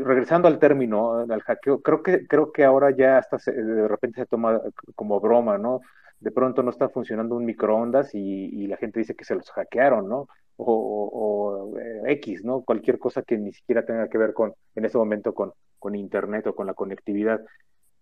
regresando 0.05 0.49
al 0.49 0.59
término, 0.59 1.21
al 1.21 1.43
hackeo, 1.43 1.81
creo 1.81 2.03
que, 2.03 2.27
creo 2.27 2.53
que 2.53 2.65
ahora 2.65 2.91
ya 2.91 3.19
hasta 3.19 3.39
de 3.51 3.89
repente 3.89 4.21
se 4.21 4.27
toma 4.27 4.61
como 4.95 5.21
broma, 5.21 5.59
¿no? 5.59 5.81
De 6.19 6.31
pronto 6.31 6.63
no 6.63 6.71
está 6.71 6.89
funcionando 6.89 7.37
un 7.37 7.45
microondas 7.45 8.15
y, 8.15 8.67
la 8.67 8.77
gente 8.77 9.01
dice 9.01 9.15
que 9.15 9.25
se 9.25 9.35
los 9.35 9.51
hackearon, 9.51 10.09
¿no? 10.09 10.29
O, 10.57 11.75
eh, 11.81 12.13
X, 12.13 12.45
¿no? 12.45 12.63
Cualquier 12.63 12.99
cosa 12.99 13.23
que 13.23 13.39
ni 13.39 13.53
siquiera 13.53 13.85
tenga 13.85 14.09
que 14.09 14.19
ver 14.19 14.35
con, 14.35 14.53
en 14.75 14.85
ese 14.85 14.99
momento, 14.99 15.33
con, 15.33 15.53
con 15.79 15.95
Internet 15.95 16.47
o 16.47 16.55
con 16.55 16.67
la 16.67 16.75
conectividad. 16.75 17.41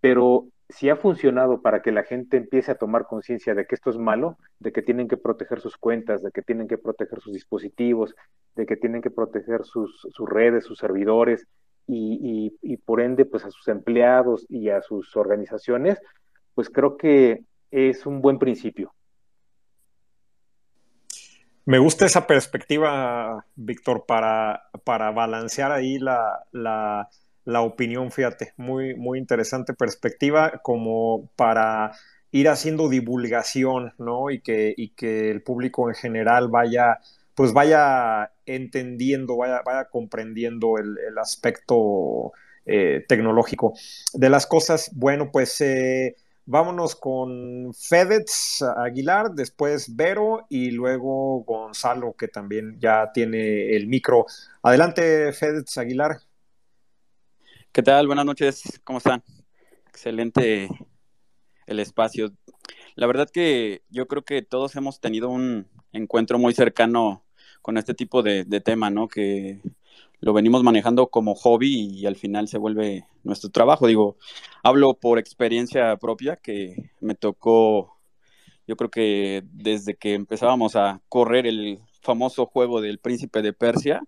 Pero 0.01 0.47
si 0.69 0.91
ha 0.91 0.97
funcionado 0.97 1.63
para 1.63 1.81
que 1.81 1.93
la 1.93 2.05
gente 2.05 2.37
empiece 2.37 2.71
a 2.71 2.75
tomar 2.77 3.07
conciencia 3.07 3.55
de 3.55 3.67
que 3.67 3.75
esto 3.75 3.89
es 3.91 3.97
malo, 3.97 4.37
de 4.59 4.73
que 4.73 4.83
tienen 4.83 5.09
que 5.09 5.17
proteger 5.17 5.61
sus 5.61 5.79
cuentas, 5.79 6.23
de 6.23 6.31
que 6.31 6.43
tienen 6.43 6.69
que 6.69 6.77
proteger 6.77 7.21
sus 7.21 7.33
dispositivos, 7.33 8.15
de 8.55 8.67
que 8.67 8.77
tienen 8.77 9.01
que 9.01 9.11
proteger 9.11 9.65
sus, 9.65 10.07
redes, 10.27 10.65
sus 10.65 10.79
servidores 10.79 11.47
y, 11.87 12.77
por 12.85 13.01
ende 13.01 13.25
pues 13.25 13.45
a 13.47 13.51
sus 13.51 13.67
empleados 13.69 14.45
y 14.51 14.69
a 14.69 14.83
sus 14.83 15.17
organizaciones, 15.17 15.99
pues 16.55 16.69
creo 16.69 16.99
que 16.99 17.45
es 17.71 18.05
un 18.05 18.21
buen 18.21 18.39
principio. 18.39 18.93
Me 21.65 21.79
gusta 21.79 22.07
esa 22.07 22.27
perspectiva, 22.27 23.47
Víctor, 23.55 24.05
para, 24.07 24.65
para 24.85 25.11
balancear 25.13 25.71
ahí 25.71 25.99
la, 25.99 26.47
la 26.51 27.09
la 27.49 27.63
opinión, 27.63 28.13
fíjate, 28.13 28.53
muy, 28.59 28.95
muy 28.95 29.19
interesante 29.19 29.73
perspectiva 29.73 30.61
como 30.63 31.31
para 31.35 31.93
ir 32.31 32.47
haciendo 32.51 32.91
divulgación, 32.91 33.95
¿no? 33.97 34.31
Y 34.31 34.43
que, 34.43 34.75
y 34.77 34.91
que 34.91 35.31
el 35.31 35.43
público 35.43 35.89
en 35.89 35.95
general 35.95 36.49
vaya, 36.49 36.99
pues 37.35 37.55
vaya 37.55 38.33
entendiendo, 38.45 39.39
vaya, 39.39 39.63
vaya 39.65 39.87
comprendiendo 39.87 40.77
el, 40.77 41.17
aspecto 41.17 42.33
eh, 42.67 43.07
tecnológico 43.09 43.73
de 44.13 44.29
las 44.29 44.47
cosas. 44.47 44.91
Bueno, 44.95 45.31
pues 45.33 45.59
eh, 45.63 46.17
vámonos 46.45 46.97
con 46.97 47.73
Fedez 47.73 48.63
Aguilar, 48.77 49.31
después 49.31 49.97
Vero 49.97 50.45
y 50.51 50.71
luego 50.73 51.45
Gonzalo, 51.45 52.13
que 52.13 52.29
también 52.29 52.79
ya 52.79 53.11
tiene 53.15 53.75
el 53.75 53.87
micro. 53.87 54.27
Adelante, 54.63 55.33
Fedez 55.33 55.79
Aguilar. 55.79 56.28
¿Qué 57.71 57.83
tal? 57.83 58.07
Buenas 58.07 58.25
noches, 58.25 58.81
¿cómo 58.83 58.99
están? 58.99 59.23
Excelente 59.89 60.69
el 61.67 61.81
espacio. 61.81 62.33
La 62.97 63.07
verdad 63.07 63.29
que 63.31 63.83
yo 63.91 64.09
creo 64.09 64.25
que 64.25 64.43
todos 64.43 64.75
hemos 64.75 65.01
tenido 65.01 65.29
un 65.29 65.69
encuentro 65.93 66.39
muy 66.39 66.55
cercano 66.55 67.25
con 67.63 67.77
este 67.77 67.95
tipo 67.95 68.23
de, 68.23 68.45
tema, 68.63 68.91
¿no? 68.91 69.07
Que 69.07 69.61
lo 70.21 70.33
venimos 70.33 70.63
manejando 70.65 71.09
como 71.09 71.35
hobby 71.35 71.91
y 71.93 72.07
al 72.07 72.17
final 72.17 72.49
se 72.49 72.59
vuelve 72.59 73.07
nuestro 73.23 73.51
trabajo. 73.51 73.87
Digo, 73.87 74.17
hablo 74.65 74.95
por 74.95 75.19
experiencia 75.19 75.97
propia 75.99 76.37
que 76.37 76.91
me 77.01 77.15
tocó, 77.15 77.99
yo 78.67 78.77
creo 78.77 78.91
que 78.91 79.45
desde 79.53 79.95
que 79.95 80.15
empezábamos 80.15 80.75
a 80.75 81.03
correr 81.09 81.47
el 81.47 81.81
famoso 82.01 82.47
juego 82.47 82.81
del 82.81 82.99
príncipe 82.99 83.43
de 83.43 83.53
Persia, 83.53 84.03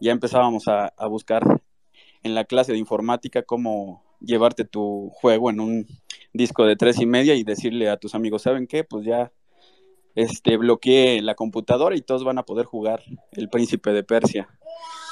ya 0.00 0.12
empezábamos 0.12 0.68
a, 0.68 0.88
a 0.96 1.06
buscar 1.06 1.60
en 2.22 2.34
la 2.34 2.44
clase 2.44 2.72
de 2.72 2.78
informática 2.78 3.42
cómo 3.42 4.04
llevarte 4.20 4.64
tu 4.64 5.10
juego 5.10 5.50
en 5.50 5.60
un 5.60 5.86
disco 6.32 6.66
de 6.66 6.76
tres 6.76 7.00
y 7.00 7.06
media 7.06 7.34
y 7.34 7.42
decirle 7.42 7.88
a 7.88 7.96
tus 7.96 8.14
amigos, 8.14 8.42
¿saben 8.42 8.66
qué? 8.66 8.84
Pues 8.84 9.04
ya 9.04 9.32
este, 10.14 10.56
bloqueé 10.56 11.22
la 11.22 11.34
computadora 11.34 11.96
y 11.96 12.02
todos 12.02 12.24
van 12.24 12.38
a 12.38 12.44
poder 12.44 12.66
jugar 12.66 13.02
El 13.32 13.48
Príncipe 13.48 13.92
de 13.92 14.04
Persia. 14.04 14.48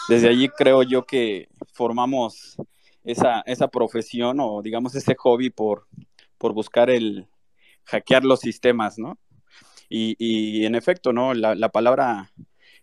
Desde 0.09 0.29
allí 0.29 0.49
creo 0.49 0.83
yo 0.83 1.05
que 1.07 1.49
formamos 1.73 2.57
esa, 3.05 3.43
esa 3.47 3.69
profesión 3.69 4.39
o 4.41 4.63
digamos 4.63 4.95
ese 4.95 5.15
hobby 5.15 5.51
por, 5.51 5.87
por 6.39 6.53
buscar 6.53 6.91
el 6.91 7.27
hackear 7.85 8.25
los 8.25 8.41
sistemas, 8.41 8.99
¿no? 8.99 9.19
Y, 9.89 10.17
y 10.19 10.67
en 10.67 10.75
efecto, 10.75 11.13
¿no? 11.13 11.33
La, 11.33 11.55
la 11.55 11.71
palabra 11.71 12.31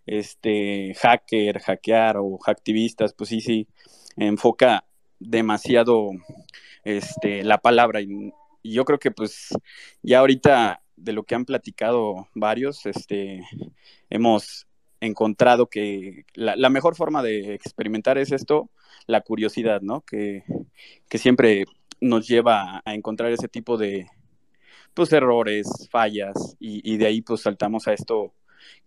este, 0.06 0.94
hacker, 0.94 1.60
hackear 1.60 2.16
o 2.18 2.38
hacktivistas, 2.38 3.12
pues 3.12 3.30
sí, 3.30 3.40
sí, 3.40 3.68
enfoca 4.16 4.84
demasiado 5.18 6.10
este, 6.84 7.44
la 7.44 7.58
palabra 7.58 8.00
y, 8.00 8.32
yo 8.62 8.84
creo 8.84 8.98
que 8.98 9.12
pues 9.12 9.50
ya 10.02 10.18
ahorita 10.18 10.82
de 10.96 11.12
lo 11.12 11.22
que 11.22 11.34
han 11.34 11.44
platicado 11.44 12.28
varios, 12.34 12.84
este, 12.86 13.42
hemos 14.10 14.66
encontrado 15.00 15.68
que 15.68 16.24
la, 16.34 16.68
mejor 16.68 16.96
forma 16.96 17.22
de 17.22 17.54
experimentar 17.54 18.18
es 18.18 18.32
esto, 18.32 18.70
la 19.06 19.20
curiosidad, 19.20 19.82
¿no? 19.82 20.00
Que, 20.00 20.42
que 21.08 21.18
siempre 21.18 21.64
nos 22.00 22.26
lleva 22.26 22.82
a 22.84 22.94
encontrar 22.94 23.30
ese 23.30 23.46
tipo 23.46 23.76
de 23.76 24.08
pues 24.94 25.12
errores, 25.12 25.88
fallas, 25.90 26.56
y, 26.58 26.92
y 26.92 26.96
de 26.96 27.06
ahí 27.06 27.20
pues 27.20 27.42
saltamos 27.42 27.86
a 27.86 27.92
esto 27.92 28.32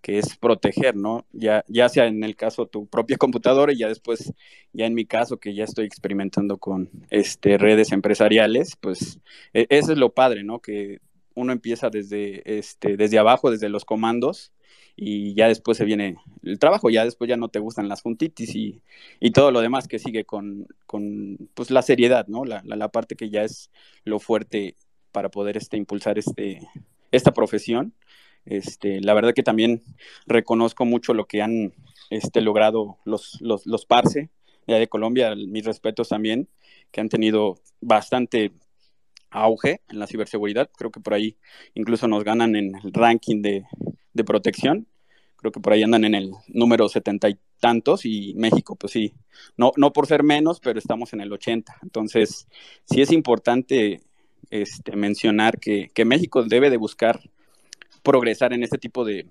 que 0.02 0.18
es 0.20 0.38
proteger, 0.38 0.96
¿no? 0.96 1.26
Ya, 1.32 1.66
ya 1.68 1.90
sea 1.90 2.08
en 2.08 2.24
el 2.24 2.36
caso 2.36 2.68
tu 2.68 2.88
propia 2.88 3.18
computadora 3.18 3.74
y 3.74 3.78
ya 3.78 3.88
después, 3.88 4.34
ya 4.74 4.86
en 4.86 4.94
mi 4.94 5.06
caso 5.06 5.38
que 5.38 5.54
ya 5.54 5.64
estoy 5.64 5.86
experimentando 5.86 6.58
con 6.58 6.90
este, 7.10 7.58
redes 7.58 7.92
empresariales, 7.92 8.76
pues 8.80 9.20
e, 9.54 9.68
eso 9.70 9.92
es 9.92 9.98
lo 9.98 10.14
padre, 10.14 10.44
¿no? 10.44 10.60
Que 10.60 11.00
uno 11.36 11.52
empieza 11.52 11.90
desde, 11.90 12.42
este, 12.60 12.98
desde 12.98 13.20
abajo, 13.20 13.52
desde 13.52 13.70
los 13.70 13.86
comandos, 13.86 14.54
y 15.02 15.34
ya 15.34 15.48
después 15.48 15.78
se 15.78 15.86
viene 15.86 16.18
el 16.44 16.60
trabajo, 16.60 16.90
ya 16.90 17.06
después 17.06 17.30
ya 17.30 17.38
no 17.38 17.48
te 17.48 17.60
gustan 17.60 17.88
las 17.88 18.02
juntitis 18.02 18.54
y, 18.56 18.82
y 19.22 19.32
todo 19.32 19.52
lo 19.52 19.62
demás 19.62 19.88
que 19.88 19.98
sigue 19.98 20.26
con, 20.26 20.68
con 20.86 21.38
pues, 21.54 21.72
la 21.72 21.82
seriedad, 21.82 22.28
¿no? 22.28 22.44
La, 22.44 22.62
la, 22.66 22.76
la, 22.76 22.90
parte 22.90 23.16
que 23.16 23.30
ya 23.30 23.44
es 23.44 23.72
lo 24.04 24.20
fuerte 24.20 24.76
para 25.14 25.30
poder 25.30 25.56
este, 25.56 25.78
impulsar 25.78 26.20
este, 26.20 26.60
esta 27.12 27.32
profesión 27.34 27.94
este, 28.50 29.00
la 29.02 29.14
verdad 29.14 29.34
que 29.34 29.44
también 29.44 29.82
reconozco 30.26 30.84
mucho 30.84 31.14
lo 31.14 31.26
que 31.26 31.42
han 31.42 31.74
este, 32.10 32.42
logrado 32.42 32.98
los, 33.06 33.40
los, 33.42 33.66
los 33.66 33.86
Parse 33.86 34.30
de 34.78 34.88
Colombia, 34.88 35.36
mis 35.36 35.66
respetos 35.66 36.10
también, 36.10 36.48
que 36.92 37.02
han 37.02 37.10
tenido 37.10 37.60
bastante 37.82 38.52
auge 39.32 39.82
en 39.90 40.00
la 40.00 40.08
ciberseguridad. 40.08 40.70
Creo 40.78 40.92
que 40.92 41.00
por 41.00 41.14
ahí 41.14 41.38
incluso 41.74 42.08
nos 42.08 42.24
ganan 42.24 42.56
en 42.56 42.76
el 42.76 42.94
ranking 42.94 43.42
de, 43.42 43.66
de 44.14 44.24
protección. 44.24 44.88
Creo 45.38 45.52
que 45.52 45.60
por 45.60 45.74
ahí 45.74 45.84
andan 45.84 46.04
en 46.04 46.16
el 46.16 46.32
número 46.48 46.90
setenta 46.90 47.30
y 47.30 47.38
tantos 47.60 48.06
y 48.06 48.34
México, 48.36 48.76
pues 48.76 48.94
sí, 48.94 49.14
no, 49.58 49.72
no 49.78 49.92
por 49.94 50.06
ser 50.06 50.24
menos, 50.24 50.60
pero 50.60 50.80
estamos 50.80 51.14
en 51.14 51.22
el 51.22 51.32
80. 51.32 51.78
Entonces, 51.82 52.48
sí 52.86 53.02
es 53.02 53.12
importante 53.12 54.02
este, 54.50 54.96
mencionar 54.96 55.60
que, 55.60 55.90
que 55.94 56.06
México 56.06 56.44
debe 56.44 56.70
de 56.70 56.78
buscar 56.78 57.22
progresar 58.10 58.54
en 58.54 58.64
este 58.64 58.80
tipo 58.80 59.06
de, 59.06 59.28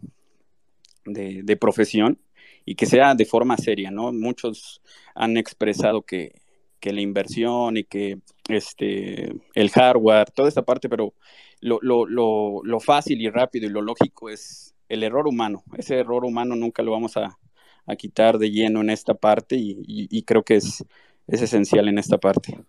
de, 1.04 1.56
profesión 1.56 2.16
y 2.64 2.76
que 2.76 2.86
sea 2.86 3.16
de 3.16 3.24
forma 3.24 3.56
seria, 3.56 3.90
¿no? 3.90 4.12
Muchos 4.12 4.80
han 5.16 5.36
expresado 5.36 6.02
que, 6.02 6.30
que 6.78 6.92
la 6.92 7.00
inversión 7.00 7.76
y 7.76 7.82
que 7.82 8.20
este, 8.48 9.32
el 9.54 9.70
hardware, 9.70 10.30
toda 10.30 10.48
esta 10.48 10.62
parte, 10.62 10.88
pero 10.88 11.12
lo, 11.60 11.80
lo, 11.82 12.06
lo, 12.06 12.60
lo, 12.62 12.78
fácil 12.78 13.20
y 13.20 13.28
rápido 13.28 13.66
y 13.66 13.70
lo 13.70 13.82
lógico 13.82 14.30
es 14.30 14.76
el 14.88 15.02
error 15.02 15.26
humano. 15.26 15.64
Ese 15.76 15.98
error 15.98 16.24
humano 16.24 16.54
nunca 16.54 16.84
lo 16.84 16.92
vamos 16.92 17.16
a, 17.16 17.36
a 17.84 17.96
quitar 17.96 18.38
de 18.38 18.52
lleno 18.52 18.80
en 18.80 18.90
esta 18.90 19.14
parte 19.14 19.56
y, 19.56 19.82
y 19.86 20.22
creo 20.22 20.44
que 20.44 20.54
es, 20.54 20.84
es 21.26 21.42
esencial 21.42 21.88
en 21.88 21.98
esta 21.98 22.18
parte. 22.18 22.60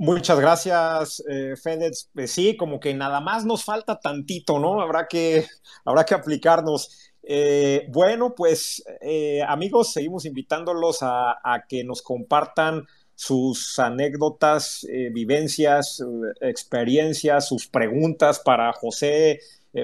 Muchas 0.00 0.38
gracias, 0.38 1.24
eh, 1.28 1.54
Fedez. 1.60 2.08
Pues 2.14 2.30
sí, 2.30 2.56
como 2.56 2.78
que 2.78 2.94
nada 2.94 3.20
más 3.20 3.44
nos 3.44 3.64
falta 3.64 3.98
tantito, 3.98 4.60
¿no? 4.60 4.80
Habrá 4.80 5.08
que, 5.08 5.44
habrá 5.84 6.04
que 6.04 6.14
aplicarnos. 6.14 7.12
Eh, 7.24 7.86
bueno, 7.90 8.32
pues 8.36 8.82
eh, 9.00 9.42
amigos, 9.42 9.92
seguimos 9.92 10.24
invitándolos 10.24 10.98
a, 11.02 11.34
que 11.68 11.82
nos 11.82 12.00
compartan 12.00 12.86
sus 13.16 13.76
anécdotas, 13.80 14.84
eh, 14.84 15.10
vivencias, 15.12 16.00
experiencias, 16.40 17.48
sus 17.48 17.66
preguntas 17.66 18.38
para 18.38 18.72
José, 18.72 19.40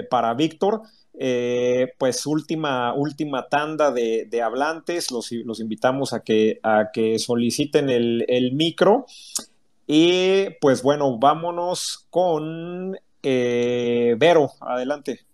para 0.09 0.33
Víctor. 0.33 0.83
pues 1.97 2.25
última, 2.25 2.93
última 2.93 3.49
tanda 3.49 3.91
de, 3.91 4.41
hablantes, 4.41 5.11
los, 5.11 5.31
invitamos 5.59 6.13
a 6.13 6.21
que, 6.21 6.59
a 6.63 6.89
que 6.93 7.19
soliciten 7.19 7.89
el 7.89 8.53
micro. 8.53 9.07
Y 9.87 10.49
pues 10.61 10.83
bueno, 10.83 11.17
vámonos 11.19 12.07
con 12.09 12.97
Eh, 13.23 14.15
Vero, 14.19 14.51
adelante. 14.61 15.25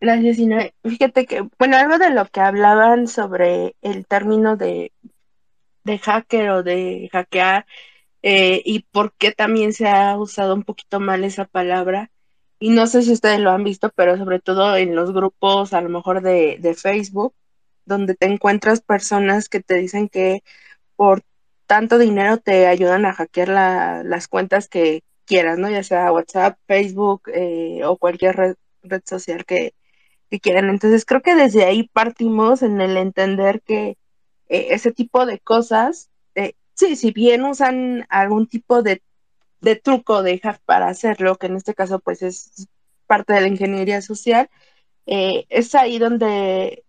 Gracias, 0.00 0.38
Inoue. 0.38 0.74
Fíjate 0.84 1.26
que, 1.26 1.48
bueno, 1.58 1.76
algo 1.78 1.98
de 1.98 2.10
lo 2.10 2.26
que 2.26 2.40
hablaban 2.40 3.08
sobre 3.08 3.76
el 3.82 4.06
término 4.06 4.56
de, 4.56 4.92
de 5.84 5.98
hacker 5.98 6.50
o 6.50 6.62
de 6.62 7.08
hackear 7.12 7.66
eh, 8.22 8.62
y 8.64 8.80
por 8.92 9.14
qué 9.16 9.32
también 9.32 9.72
se 9.74 9.88
ha 9.88 10.18
usado 10.18 10.54
un 10.54 10.64
poquito 10.64 11.00
mal 11.00 11.24
esa 11.24 11.46
palabra. 11.46 12.10
Y 12.60 12.70
no 12.70 12.86
sé 12.86 13.02
si 13.02 13.12
ustedes 13.12 13.40
lo 13.40 13.50
han 13.52 13.64
visto, 13.64 13.90
pero 13.96 14.16
sobre 14.18 14.40
todo 14.40 14.76
en 14.76 14.94
los 14.96 15.12
grupos, 15.12 15.72
a 15.74 15.82
lo 15.82 15.90
mejor 15.90 16.22
de, 16.22 16.58
de 16.60 16.74
Facebook, 16.74 17.34
donde 17.86 18.14
te 18.16 18.26
encuentras 18.26 18.80
personas 18.82 19.48
que 19.48 19.60
te 19.62 19.76
dicen 19.76 20.08
que 20.08 20.42
por 20.96 21.22
tanto 21.74 21.98
dinero 21.98 22.38
te 22.38 22.68
ayudan 22.68 23.04
a 23.04 23.12
hackear 23.12 23.48
la, 23.48 24.04
las 24.04 24.28
cuentas 24.28 24.68
que 24.68 25.02
quieras, 25.24 25.58
¿no? 25.58 25.68
Ya 25.68 25.82
sea 25.82 26.12
WhatsApp, 26.12 26.56
Facebook 26.68 27.22
eh, 27.34 27.80
o 27.84 27.96
cualquier 27.96 28.36
red, 28.36 29.02
social 29.04 29.44
que, 29.44 29.74
que, 30.30 30.38
quieran. 30.38 30.70
Entonces 30.70 31.04
creo 31.04 31.20
que 31.20 31.34
desde 31.34 31.64
ahí 31.64 31.88
partimos 31.92 32.62
en 32.62 32.80
el 32.80 32.96
entender 32.96 33.60
que 33.62 33.98
eh, 34.48 34.68
ese 34.70 34.92
tipo 34.92 35.26
de 35.26 35.40
cosas, 35.40 36.10
eh, 36.36 36.52
sí, 36.74 36.94
si 36.94 37.10
bien 37.10 37.44
usan 37.44 38.06
algún 38.08 38.46
tipo 38.46 38.84
de, 38.84 39.02
de 39.60 39.74
truco 39.74 40.22
de 40.22 40.38
hack 40.38 40.60
para 40.64 40.86
hacerlo, 40.86 41.34
que 41.38 41.46
en 41.46 41.56
este 41.56 41.74
caso 41.74 41.98
pues 41.98 42.22
es 42.22 42.68
parte 43.08 43.32
de 43.32 43.40
la 43.40 43.48
ingeniería 43.48 44.00
social, 44.00 44.48
eh, 45.06 45.44
es 45.48 45.74
ahí 45.74 45.98
donde 45.98 46.84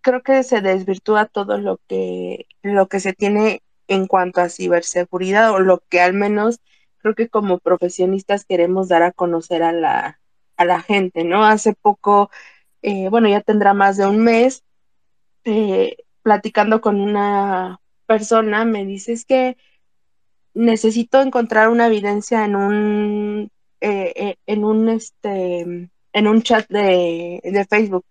creo 0.00 0.22
que 0.22 0.42
se 0.44 0.62
desvirtúa 0.62 1.26
todo 1.26 1.58
lo 1.58 1.78
que, 1.86 2.46
lo 2.62 2.88
que 2.88 3.00
se 3.00 3.12
tiene 3.12 3.60
en 3.90 4.06
cuanto 4.06 4.40
a 4.40 4.48
ciberseguridad 4.48 5.50
o 5.52 5.58
lo 5.58 5.82
que 5.88 6.00
al 6.00 6.14
menos 6.14 6.60
creo 6.98 7.14
que 7.16 7.28
como 7.28 7.58
profesionistas 7.58 8.44
queremos 8.44 8.88
dar 8.88 9.02
a 9.02 9.10
conocer 9.10 9.64
a 9.64 9.72
la, 9.72 10.20
a 10.56 10.64
la 10.64 10.80
gente, 10.80 11.24
¿no? 11.24 11.44
Hace 11.44 11.74
poco, 11.74 12.30
eh, 12.82 13.08
bueno, 13.08 13.28
ya 13.28 13.40
tendrá 13.40 13.74
más 13.74 13.96
de 13.96 14.06
un 14.06 14.20
mes, 14.22 14.62
eh, 15.44 15.96
platicando 16.22 16.80
con 16.80 17.00
una 17.00 17.80
persona, 18.06 18.64
me 18.64 18.86
dice 18.86 19.12
es 19.12 19.24
que 19.24 19.56
necesito 20.54 21.20
encontrar 21.20 21.68
una 21.68 21.88
evidencia 21.88 22.44
en 22.44 22.54
un, 22.54 23.50
eh, 23.80 24.36
en 24.46 24.64
un, 24.64 24.88
este, 24.88 25.90
en 26.12 26.26
un 26.28 26.42
chat 26.42 26.68
de, 26.68 27.40
de 27.42 27.64
Facebook. 27.66 28.04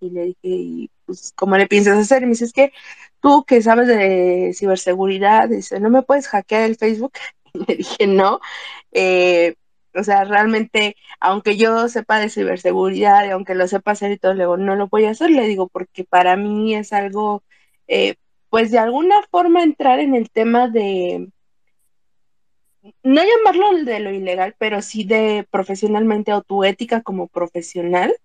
Y 0.00 0.10
le 0.10 0.34
dije, 0.42 0.90
pues, 1.04 1.32
¿cómo 1.36 1.56
le 1.58 1.66
piensas 1.66 1.98
hacer? 1.98 2.22
Y 2.22 2.26
me 2.26 2.30
dice, 2.30 2.46
es 2.46 2.52
que 2.52 2.72
tú 3.22 3.44
que 3.44 3.62
sabes 3.62 3.88
de 3.88 4.52
ciberseguridad, 4.54 5.48
dice, 5.48 5.80
¿no 5.80 5.90
me 5.90 6.02
puedes 6.02 6.28
hackear 6.28 6.64
el 6.64 6.76
Facebook? 6.76 7.12
Y 7.54 7.64
le 7.66 7.76
dije, 7.76 8.06
no. 8.06 8.40
Eh, 8.92 9.54
o 9.94 10.04
sea, 10.04 10.24
realmente, 10.24 10.96
aunque 11.20 11.56
yo 11.56 11.88
sepa 11.88 12.18
de 12.18 12.30
ciberseguridad 12.30 13.26
y 13.26 13.30
aunque 13.30 13.54
lo 13.54 13.68
sepa 13.68 13.92
hacer 13.92 14.12
y 14.12 14.18
todo, 14.18 14.34
luego 14.34 14.56
no 14.56 14.76
lo 14.76 14.88
voy 14.88 15.04
a 15.06 15.10
hacer, 15.10 15.30
le 15.30 15.46
digo, 15.46 15.68
porque 15.68 16.04
para 16.04 16.36
mí 16.36 16.74
es 16.74 16.92
algo, 16.92 17.44
eh, 17.88 18.16
pues 18.50 18.70
de 18.70 18.78
alguna 18.78 19.22
forma 19.30 19.62
entrar 19.62 20.00
en 20.00 20.14
el 20.14 20.30
tema 20.30 20.68
de, 20.68 21.28
no 23.02 23.22
llamarlo 23.22 23.84
de 23.84 24.00
lo 24.00 24.10
ilegal, 24.12 24.54
pero 24.58 24.82
sí 24.82 25.04
de 25.04 25.46
profesionalmente 25.50 26.32
o 26.32 26.42
tu 26.42 26.64
ética 26.64 27.02
como 27.02 27.28
profesional, 27.28 28.16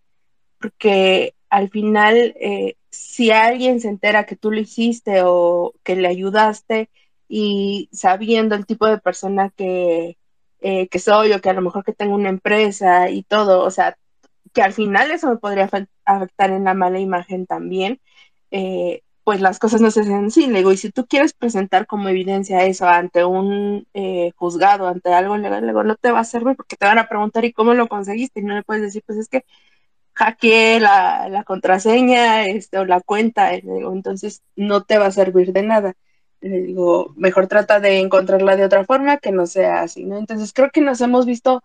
porque 0.60 1.36
al 1.50 1.70
final, 1.70 2.36
eh, 2.40 2.76
si 2.98 3.32
alguien 3.32 3.80
se 3.82 3.90
entera 3.90 4.26
que 4.26 4.36
tú 4.36 4.52
lo 4.52 4.60
hiciste 4.60 5.22
o 5.24 5.74
que 5.84 5.96
le 5.96 6.08
ayudaste 6.08 6.90
y 7.28 7.90
sabiendo 7.92 8.56
el 8.56 8.66
tipo 8.66 8.88
de 8.88 8.98
persona 9.00 9.52
que, 9.56 10.18
eh, 10.62 10.88
que 10.90 11.00
soy 11.00 11.32
o 11.34 11.42
que 11.42 11.50
a 11.50 11.54
lo 11.54 11.62
mejor 11.62 11.84
que 11.84 11.94
tengo 11.94 12.16
una 12.16 12.30
empresa 12.30 13.10
y 13.10 13.24
todo, 13.24 13.64
o 13.64 13.72
sea, 13.72 13.98
que 14.54 14.62
al 14.64 14.74
final 14.74 15.12
eso 15.12 15.30
me 15.30 15.38
podría 15.38 15.70
afectar 16.06 16.52
en 16.52 16.64
la 16.64 16.74
mala 16.74 17.00
imagen 17.00 17.46
también, 17.46 18.02
eh, 18.52 19.04
pues 19.24 19.42
las 19.42 19.60
cosas 19.60 19.82
no 19.82 19.92
se 19.92 20.02
hacen 20.02 20.26
así. 20.26 20.48
Le 20.48 20.60
digo, 20.60 20.72
y 20.72 20.78
si 20.78 20.92
tú 20.92 21.06
quieres 21.06 21.34
presentar 21.34 21.86
como 21.88 22.10
evidencia 22.10 22.66
eso 22.66 22.88
ante 22.88 23.26
un 23.26 23.88
eh, 23.94 24.32
juzgado, 24.38 24.88
ante 24.88 25.14
algo 25.14 25.38
legal, 25.38 25.62
le 25.62 25.68
digo, 25.68 25.84
no 25.84 25.96
te 25.98 26.12
va 26.12 26.22
a 26.22 26.24
servir 26.24 26.56
porque 26.56 26.78
te 26.78 26.86
van 26.86 27.00
a 27.00 27.10
preguntar 27.10 27.46
y 27.46 27.54
cómo 27.54 27.74
lo 27.74 27.88
conseguiste 27.90 28.40
y 28.40 28.44
no 28.44 28.56
le 28.56 28.64
puedes 28.64 28.84
decir, 28.84 29.04
pues 29.06 29.20
es 29.20 29.28
que 29.30 29.46
hackeé 30.18 30.80
la, 30.80 31.30
la 31.30 31.44
contraseña 31.44 32.46
este, 32.46 32.80
o 32.80 32.86
la 32.86 33.02
cuenta, 33.02 33.52
digo, 33.52 33.94
entonces 33.94 34.42
no 34.56 34.84
te 34.84 34.98
va 34.98 35.08
a 35.08 35.12
servir 35.12 35.54
de 35.54 35.64
nada. 35.64 35.94
Le 36.42 36.62
digo, 36.62 37.14
mejor 37.16 37.48
trata 37.48 37.80
de 37.80 38.00
encontrarla 38.00 38.56
de 38.56 38.66
otra 38.66 38.86
forma 38.86 39.18
que 39.18 39.32
no 39.32 39.48
sea 39.48 39.82
así, 39.82 40.06
¿no? 40.06 40.18
Entonces 40.18 40.54
creo 40.54 40.70
que 40.72 40.82
nos 40.82 41.02
hemos 41.02 41.26
visto 41.26 41.64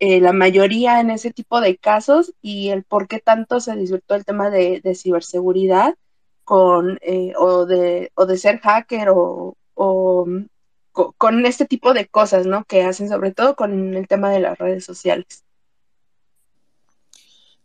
eh, 0.00 0.20
la 0.20 0.32
mayoría 0.32 1.00
en 1.00 1.10
ese 1.10 1.32
tipo 1.32 1.60
de 1.60 1.76
casos 1.76 2.34
y 2.42 2.70
el 2.70 2.84
por 2.84 3.08
qué 3.08 3.20
tanto 3.20 3.60
se 3.60 3.76
disfrutó 3.76 4.14
el 4.14 4.24
tema 4.24 4.50
de, 4.50 4.80
de 4.82 4.94
ciberseguridad 4.94 5.94
con, 6.44 6.98
eh, 7.02 7.32
o, 7.36 7.66
de, 7.66 8.12
o 8.14 8.26
de 8.26 8.36
ser 8.38 8.60
hacker 8.60 9.10
o, 9.10 9.56
o 9.74 10.26
con 11.16 11.46
este 11.46 11.66
tipo 11.66 11.94
de 11.94 12.06
cosas, 12.08 12.46
¿no? 12.46 12.64
Que 12.64 12.82
hacen 12.82 13.08
sobre 13.08 13.32
todo 13.32 13.56
con 13.56 13.94
el 13.94 14.08
tema 14.08 14.30
de 14.30 14.40
las 14.40 14.58
redes 14.58 14.84
sociales 14.84 15.44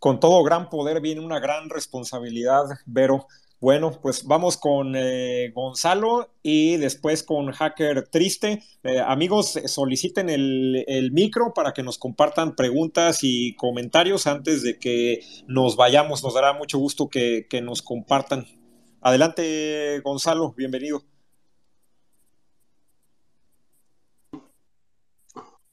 con 0.04 0.20
todo 0.20 0.44
gran 0.44 0.70
poder 0.70 1.00
viene 1.00 1.22
una 1.22 1.40
gran 1.40 1.70
responsabilidad, 1.70 2.66
Vero. 2.86 3.26
Bueno, 3.62 3.98
pues 4.02 4.26
vamos 4.26 4.58
con 4.58 4.96
eh, 4.98 5.54
Gonzalo 5.56 6.30
y 6.42 6.76
después 6.76 7.24
con 7.24 7.54
Hacker 7.54 8.10
Triste. 8.10 8.62
Eh, 8.84 9.00
amigos, 9.00 9.58
soliciten 9.68 10.30
el, 10.30 10.84
el, 10.90 11.14
micro 11.14 11.54
para 11.54 11.72
que 11.72 11.84
nos 11.84 11.98
compartan 11.98 12.58
preguntas 12.58 13.20
y 13.22 13.56
comentarios 13.56 14.28
antes 14.28 14.62
de 14.62 14.78
que 14.78 15.22
nos 15.48 15.78
vayamos. 15.78 16.22
Nos 16.22 16.34
dará 16.34 16.52
mucho 16.52 16.80
gusto 16.80 17.08
que, 17.08 17.48
que 17.50 17.62
nos 17.62 17.82
compartan. 17.82 18.46
Adelante, 19.00 20.02
Gonzalo, 20.04 20.52
bienvenido. 20.52 21.13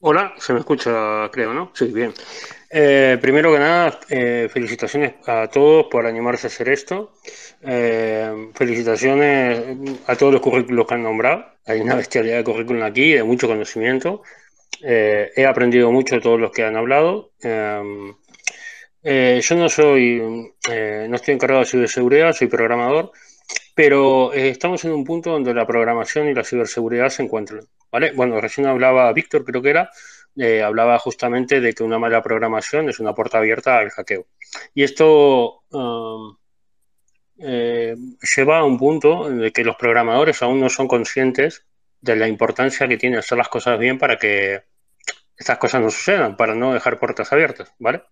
Hola, 0.03 0.33
se 0.39 0.51
me 0.53 0.59
escucha, 0.59 1.29
creo, 1.31 1.53
¿no? 1.53 1.71
Sí, 1.75 1.85
bien. 1.93 2.11
Eh, 2.71 3.19
primero 3.21 3.53
que 3.53 3.59
nada, 3.59 3.99
eh, 4.09 4.49
felicitaciones 4.51 5.13
a 5.27 5.47
todos 5.47 5.85
por 5.91 6.07
animarse 6.07 6.47
a 6.47 6.49
hacer 6.49 6.69
esto. 6.69 7.13
Eh, 7.61 8.49
felicitaciones 8.55 9.61
a 10.07 10.15
todos 10.15 10.33
los 10.33 10.41
currículos 10.41 10.87
que 10.87 10.95
han 10.95 11.03
nombrado. 11.03 11.45
Hay 11.67 11.81
una 11.81 11.93
bestialidad 12.01 12.37
de 12.37 12.43
currículum 12.43 12.81
aquí, 12.81 13.11
de 13.11 13.23
mucho 13.23 13.47
conocimiento. 13.47 14.23
He 14.81 15.45
aprendido 15.45 15.91
mucho 15.91 16.15
de 16.15 16.21
todos 16.21 16.39
los 16.39 16.51
que 16.51 16.63
han 16.63 16.75
hablado. 16.75 17.33
yo 17.43 18.15
no 19.55 19.69
soy, 19.69 20.17
no 20.17 21.15
estoy 21.15 21.35
encargado 21.35 21.59
de 21.59 21.67
ciberseguridad, 21.67 22.33
soy 22.33 22.47
programador, 22.47 23.11
pero 23.75 24.33
estamos 24.33 24.83
en 24.83 24.93
un 24.93 25.03
punto 25.03 25.29
donde 25.29 25.53
la 25.53 25.67
programación 25.67 26.27
y 26.27 26.33
la 26.33 26.43
ciberseguridad 26.43 27.09
se 27.09 27.21
encuentran. 27.21 27.67
Bueno, 27.91 28.39
recién 28.39 28.67
hablaba 28.67 29.11
Víctor, 29.13 29.43
creo 29.43 29.61
que 29.61 29.69
era 29.69 29.91
eh, 30.37 30.61
hablaba 30.63 30.97
justamente 30.97 31.59
de 31.59 31.73
que 31.73 31.83
una 31.83 31.99
mala 31.99 32.23
programación 32.23 32.89
es 32.89 32.99
una 32.99 33.13
puerta 33.13 33.39
abierta 33.39 33.77
al 33.77 33.89
hackeo. 33.89 34.27
Y 34.73 34.83
esto 34.83 35.63
um, 35.71 36.37
eh, 37.39 37.95
lleva 38.35 38.59
a 38.59 38.63
un 38.63 38.77
punto 38.77 39.27
el 39.27 39.51
que 39.51 39.65
los 39.65 39.75
programadores 39.75 40.41
aún 40.41 40.61
no 40.61 40.69
son 40.69 40.87
conscientes 40.87 41.65
de 41.99 42.15
la 42.15 42.27
importancia 42.27 42.87
que 42.87 42.97
tiene 42.97 43.17
hacer 43.17 43.37
las 43.37 43.49
cosas 43.49 43.77
bien 43.77 43.99
para 43.99 44.17
que 44.17 44.63
estas 45.35 45.57
cosas 45.57 45.81
no 45.81 45.89
sucedan, 45.89 46.37
para 46.37 46.55
no 46.55 46.73
dejar 46.73 46.97
puertas 46.97 47.31
abiertas, 47.33 47.73
¿vale? 47.79 48.03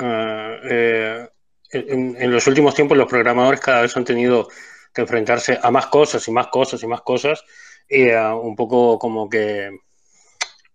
Uh, 0.00 0.60
eh, 0.64 1.28
en, 1.70 2.30
los 2.30 2.46
últimos 2.46 2.74
tiempos 2.74 2.96
los 2.96 3.08
programadores 3.08 3.60
cada 3.60 3.82
vez 3.82 3.96
han 3.96 4.04
tenido 4.04 4.48
que 4.92 5.02
enfrentarse 5.02 5.58
a 5.60 5.70
más 5.70 5.86
cosas 5.86 6.26
y 6.28 6.30
más 6.30 6.48
cosas 6.48 6.82
y 6.82 6.86
más 6.86 7.02
cosas 7.02 7.44
uh, 7.90 8.36
un 8.36 8.56
poco 8.56 8.98
como 8.98 9.28
que 9.28 9.70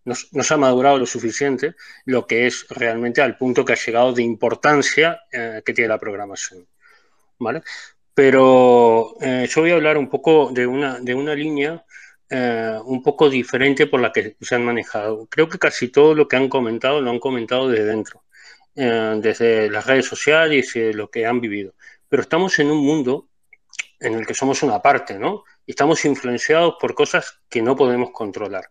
no, 0.06 0.16
se 0.16 0.54
ha 0.54 0.58
madurado 0.58 0.98
lo 0.98 1.06
suficiente 1.06 1.76
lo 2.06 2.26
que 2.26 2.48
es 2.48 2.66
realmente 2.70 3.22
al 3.22 3.38
punto 3.38 3.64
que 3.64 3.74
ha 3.74 3.76
llegado 3.76 4.14
de 4.14 4.24
importancia 4.24 5.22
eh, 5.32 5.62
que 5.66 5.74
tiene 5.74 5.90
la 5.90 6.00
programación. 6.00 6.68
¿Vale? 7.40 7.62
Pero 8.14 9.16
eh, 9.22 9.48
yo 9.50 9.62
voy 9.62 9.72
a 9.72 9.76
hablar 9.76 9.98
un 9.98 10.10
poco 10.10 10.52
de 10.52 10.68
una, 10.68 11.00
de 11.00 11.16
una 11.16 11.34
línea 11.36 11.86
eh, 12.30 12.78
un 12.86 13.02
poco 13.02 13.30
diferente 13.30 13.88
por 13.88 14.02
la 14.02 14.12
que 14.12 14.36
se 14.42 14.56
han 14.56 14.66
manejado. 14.66 15.28
Creo 15.28 15.50
que 15.50 15.58
casi 15.58 15.88
todo 15.90 16.14
lo 16.14 16.28
que 16.28 16.36
han 16.36 16.50
comentado 16.50 17.02
lo 17.02 17.10
han 17.10 17.20
comentado 17.20 17.70
desde 17.70 17.86
dentro, 17.86 18.24
eh, 18.76 19.20
desde 19.22 19.70
las 19.72 19.86
redes 19.88 20.06
sociales 20.06 20.76
y 20.76 20.94
lo 20.94 21.10
que 21.10 21.26
han 21.26 21.42
vivido. 21.42 21.74
Pero 22.10 22.22
estamos 22.22 22.60
en 22.60 22.72
un 22.72 22.86
mundo 22.86 23.29
en 24.00 24.14
el 24.14 24.26
que 24.26 24.34
somos 24.34 24.64
una 24.64 24.82
parte, 24.82 25.20
¿no? 25.20 25.44
Y 25.66 25.72
estamos 25.72 26.04
influenciados 26.06 26.76
por 26.80 26.96
cosas 26.96 27.42
que 27.50 27.62
no 27.62 27.76
podemos 27.76 28.12
controlar. 28.12 28.70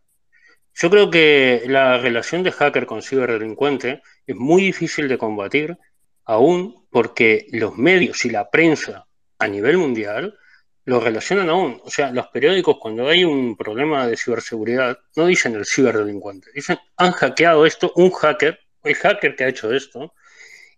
Yo 0.74 0.90
creo 0.90 1.10
que 1.10 1.64
la 1.66 1.98
relación 1.98 2.42
de 2.42 2.52
hacker 2.52 2.86
con 2.86 3.02
ciberdelincuente 3.02 4.02
es 4.26 4.36
muy 4.36 4.62
difícil 4.62 5.08
de 5.08 5.18
combatir, 5.18 5.76
aún 6.24 6.86
porque 6.90 7.46
los 7.50 7.76
medios 7.76 8.24
y 8.24 8.30
la 8.30 8.48
prensa 8.48 9.06
a 9.38 9.48
nivel 9.48 9.76
mundial 9.76 10.38
lo 10.84 11.00
relacionan 11.00 11.50
aún. 11.50 11.80
O 11.84 11.90
sea, 11.90 12.10
los 12.12 12.28
periódicos 12.28 12.78
cuando 12.80 13.08
hay 13.08 13.24
un 13.24 13.56
problema 13.56 14.06
de 14.06 14.16
ciberseguridad 14.16 14.98
no 15.16 15.26
dicen 15.26 15.54
el 15.54 15.66
ciberdelincuente, 15.66 16.50
dicen 16.54 16.78
han 16.96 17.12
hackeado 17.12 17.66
esto, 17.66 17.92
un 17.96 18.10
hacker, 18.10 18.58
el 18.84 18.94
hacker 18.94 19.36
que 19.36 19.44
ha 19.44 19.48
hecho 19.48 19.72
esto. 19.72 20.14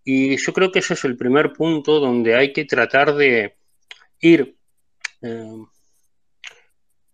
Y 0.03 0.37
yo 0.39 0.53
creo 0.53 0.73
que 0.73 0.81
ese 0.81 0.95
es 0.95 1.05
el 1.05 1.17
primer 1.17 1.53
punto 1.53 2.01
donde 2.01 2.35
hay 2.35 2.53
que 2.53 2.65
tratar 2.65 3.15
de 3.15 3.60
ir, 4.21 4.57
eh, 5.23 5.57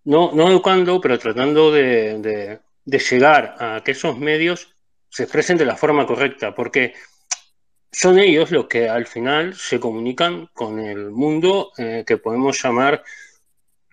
no, 0.04 0.32
no 0.32 0.48
educando, 0.48 1.00
pero 1.00 1.18
tratando 1.18 1.72
de, 1.72 2.60
de 2.84 2.98
llegar 2.98 3.56
a 3.58 3.82
que 3.84 3.92
esos 3.92 4.18
medios 4.18 4.68
se 5.08 5.24
expresen 5.24 5.56
de 5.56 5.66
la 5.66 5.76
forma 5.76 6.06
correcta, 6.06 6.54
porque 6.54 6.94
son 7.90 8.18
ellos 8.18 8.50
los 8.50 8.66
que 8.66 8.88
al 8.88 9.06
final 9.06 9.54
se 9.54 9.80
comunican 9.80 10.50
con 10.52 10.78
el 10.78 11.10
mundo 11.10 11.72
eh, 11.78 12.04
que 12.06 12.18
podemos 12.18 12.62
llamar 12.62 13.02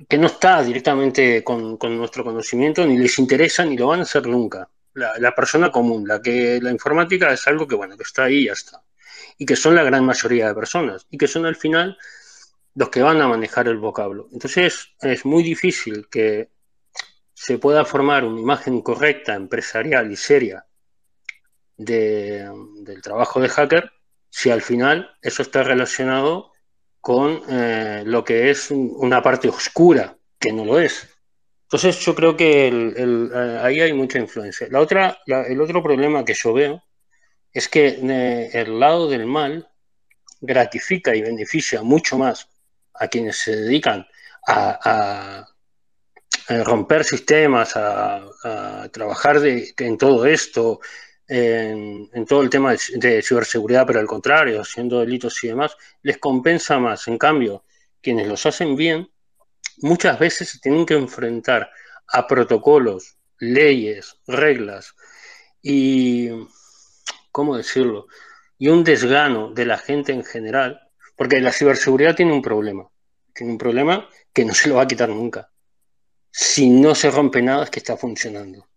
que 0.09 0.17
no 0.17 0.27
está 0.27 0.61
directamente 0.61 1.41
con, 1.41 1.77
nuestro 1.79 2.25
conocimiento, 2.25 2.85
ni 2.85 2.97
les 2.97 3.17
interesa, 3.19 3.63
ni 3.63 3.77
lo 3.77 3.87
van 3.87 4.01
a 4.01 4.03
hacer 4.03 4.27
nunca. 4.27 4.67
La, 4.93 5.33
persona 5.33 5.71
común, 5.71 6.05
la 6.05 6.21
que 6.21 6.59
la 6.61 6.71
informática 6.71 7.31
es 7.31 7.47
algo 7.47 7.65
que, 7.65 7.75
bueno, 7.75 7.95
que 7.95 8.03
está 8.03 8.25
ahí 8.25 8.39
y 8.39 8.45
ya 8.47 8.51
está. 8.51 8.83
Y 9.37 9.45
que 9.45 9.55
son 9.55 9.75
la 9.75 9.83
gran 9.83 10.03
mayoría 10.03 10.47
de 10.47 10.53
personas. 10.53 11.07
Y 11.09 11.17
que 11.17 11.27
son 11.27 11.45
al 11.45 11.55
final 11.55 11.97
los 12.75 12.89
que 12.89 13.01
van 13.01 13.21
a 13.21 13.27
manejar 13.27 13.67
el 13.67 13.77
vocablo. 13.77 14.27
Entonces 14.31 14.93
es 15.01 15.25
muy 15.25 15.43
difícil 15.43 16.07
que 16.09 16.49
se 17.33 17.57
pueda 17.57 17.85
formar 17.85 18.23
una 18.23 18.39
imagen 18.39 18.81
correcta, 18.81 19.35
empresarial 19.35 20.11
y 20.11 20.15
seria 20.15 20.65
del 21.75 23.01
trabajo 23.01 23.41
de 23.41 23.49
hacker 23.49 23.91
si 24.29 24.49
al 24.49 24.61
final 24.61 25.11
eso 25.21 25.41
está 25.41 25.63
relacionado 25.63 26.51
con 27.01 27.41
eh, 27.49 28.03
lo 28.05 28.23
que 28.23 28.49
es 28.49 28.71
una 28.71 29.21
parte 29.21 29.49
oscura, 29.49 30.17
que 30.39 30.53
no 30.53 30.63
lo 30.63 30.79
es. 30.79 31.09
Entonces 31.63 31.99
yo 31.99 32.15
creo 32.15 32.37
que 32.37 32.67
eh, 32.67 33.59
ahí 33.61 33.81
hay 33.81 33.93
mucha 33.93 34.19
influencia. 34.19 34.67
La 34.69 34.79
otra, 34.79 35.19
el 35.25 35.59
otro 35.59 35.83
problema 35.83 36.23
que 36.23 36.33
yo 36.33 36.53
veo 36.53 36.83
es 37.51 37.67
que 37.67 37.99
eh, 38.01 38.49
el 38.53 38.79
lado 38.79 39.09
del 39.09 39.25
mal 39.25 39.67
gratifica 40.39 41.15
y 41.15 41.21
beneficia 41.21 41.83
mucho 41.83 42.17
más 42.17 42.47
a 42.93 43.07
quienes 43.07 43.37
se 43.37 43.55
dedican 43.55 44.05
a, 44.47 45.47
romper 46.65 47.03
sistemas, 47.03 47.73
a, 47.75 48.89
trabajar 48.91 49.41
en 49.45 49.97
todo 49.97 50.25
esto, 50.25 50.79
en, 51.27 52.25
todo 52.27 52.41
el 52.41 52.49
tema 52.49 52.75
de, 52.93 53.21
ciberseguridad, 53.21 53.87
pero 53.87 53.99
al 53.99 54.07
contrario, 54.07 54.61
haciendo 54.61 54.99
delitos 54.99 55.43
y 55.43 55.47
demás, 55.47 55.75
les 56.01 56.17
compensa 56.17 56.79
más. 56.79 57.07
En 57.07 57.17
cambio, 57.17 57.63
quienes 58.01 58.27
los 58.27 58.45
hacen 58.45 58.75
bien, 58.75 59.09
muchas 59.77 60.19
veces 60.19 60.49
se 60.49 60.59
tienen 60.59 60.85
que 60.85 60.95
enfrentar 60.95 61.69
a 62.07 62.27
protocolos, 62.27 63.17
leyes, 63.39 64.17
reglas 64.27 64.95
y, 65.61 66.29
¿cómo 67.31 67.57
decirlo? 67.57 68.07
Y 68.57 68.67
un 68.67 68.83
desgano 68.83 69.51
de 69.51 69.65
la 69.65 69.77
gente 69.77 70.11
en 70.11 70.23
general, 70.23 70.81
porque 71.15 71.39
la 71.41 71.51
ciberseguridad 71.51 72.15
tiene 72.15 72.33
un 72.33 72.41
problema, 72.41 72.89
tiene 73.33 73.53
un 73.53 73.57
problema 73.57 74.07
que 74.33 74.45
no 74.45 74.53
se 74.53 74.69
lo 74.69 74.75
va 74.75 74.83
a 74.83 74.87
quitar 74.87 75.09
nunca. 75.09 75.49
Si 76.31 76.69
no 76.69 76.95
se 76.95 77.11
rompe 77.11 77.41
nada 77.41 77.65
es 77.65 77.69
que 77.69 77.79
está 77.79 77.95
funcionando. 77.95 78.67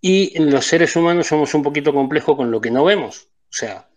Y 0.00 0.38
los 0.38 0.64
seres 0.64 0.94
humanos 0.94 1.26
somos 1.26 1.52
un 1.54 1.62
poquito 1.62 1.92
complejos 1.92 2.36
con 2.36 2.50
lo 2.50 2.60
que 2.60 2.70
no 2.70 2.84
vemos. 2.84 3.30
O 3.50 3.52
sea, 3.52 3.88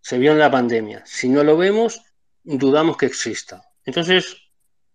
se 0.00 0.18
vio 0.18 0.32
en 0.32 0.38
la 0.38 0.50
pandemia. 0.50 1.02
Si 1.06 1.28
no 1.28 1.42
lo 1.42 1.56
vemos, 1.56 2.02
dudamos 2.42 2.98
que 2.98 3.06
exista. 3.06 3.62
Entonces, 3.84 4.36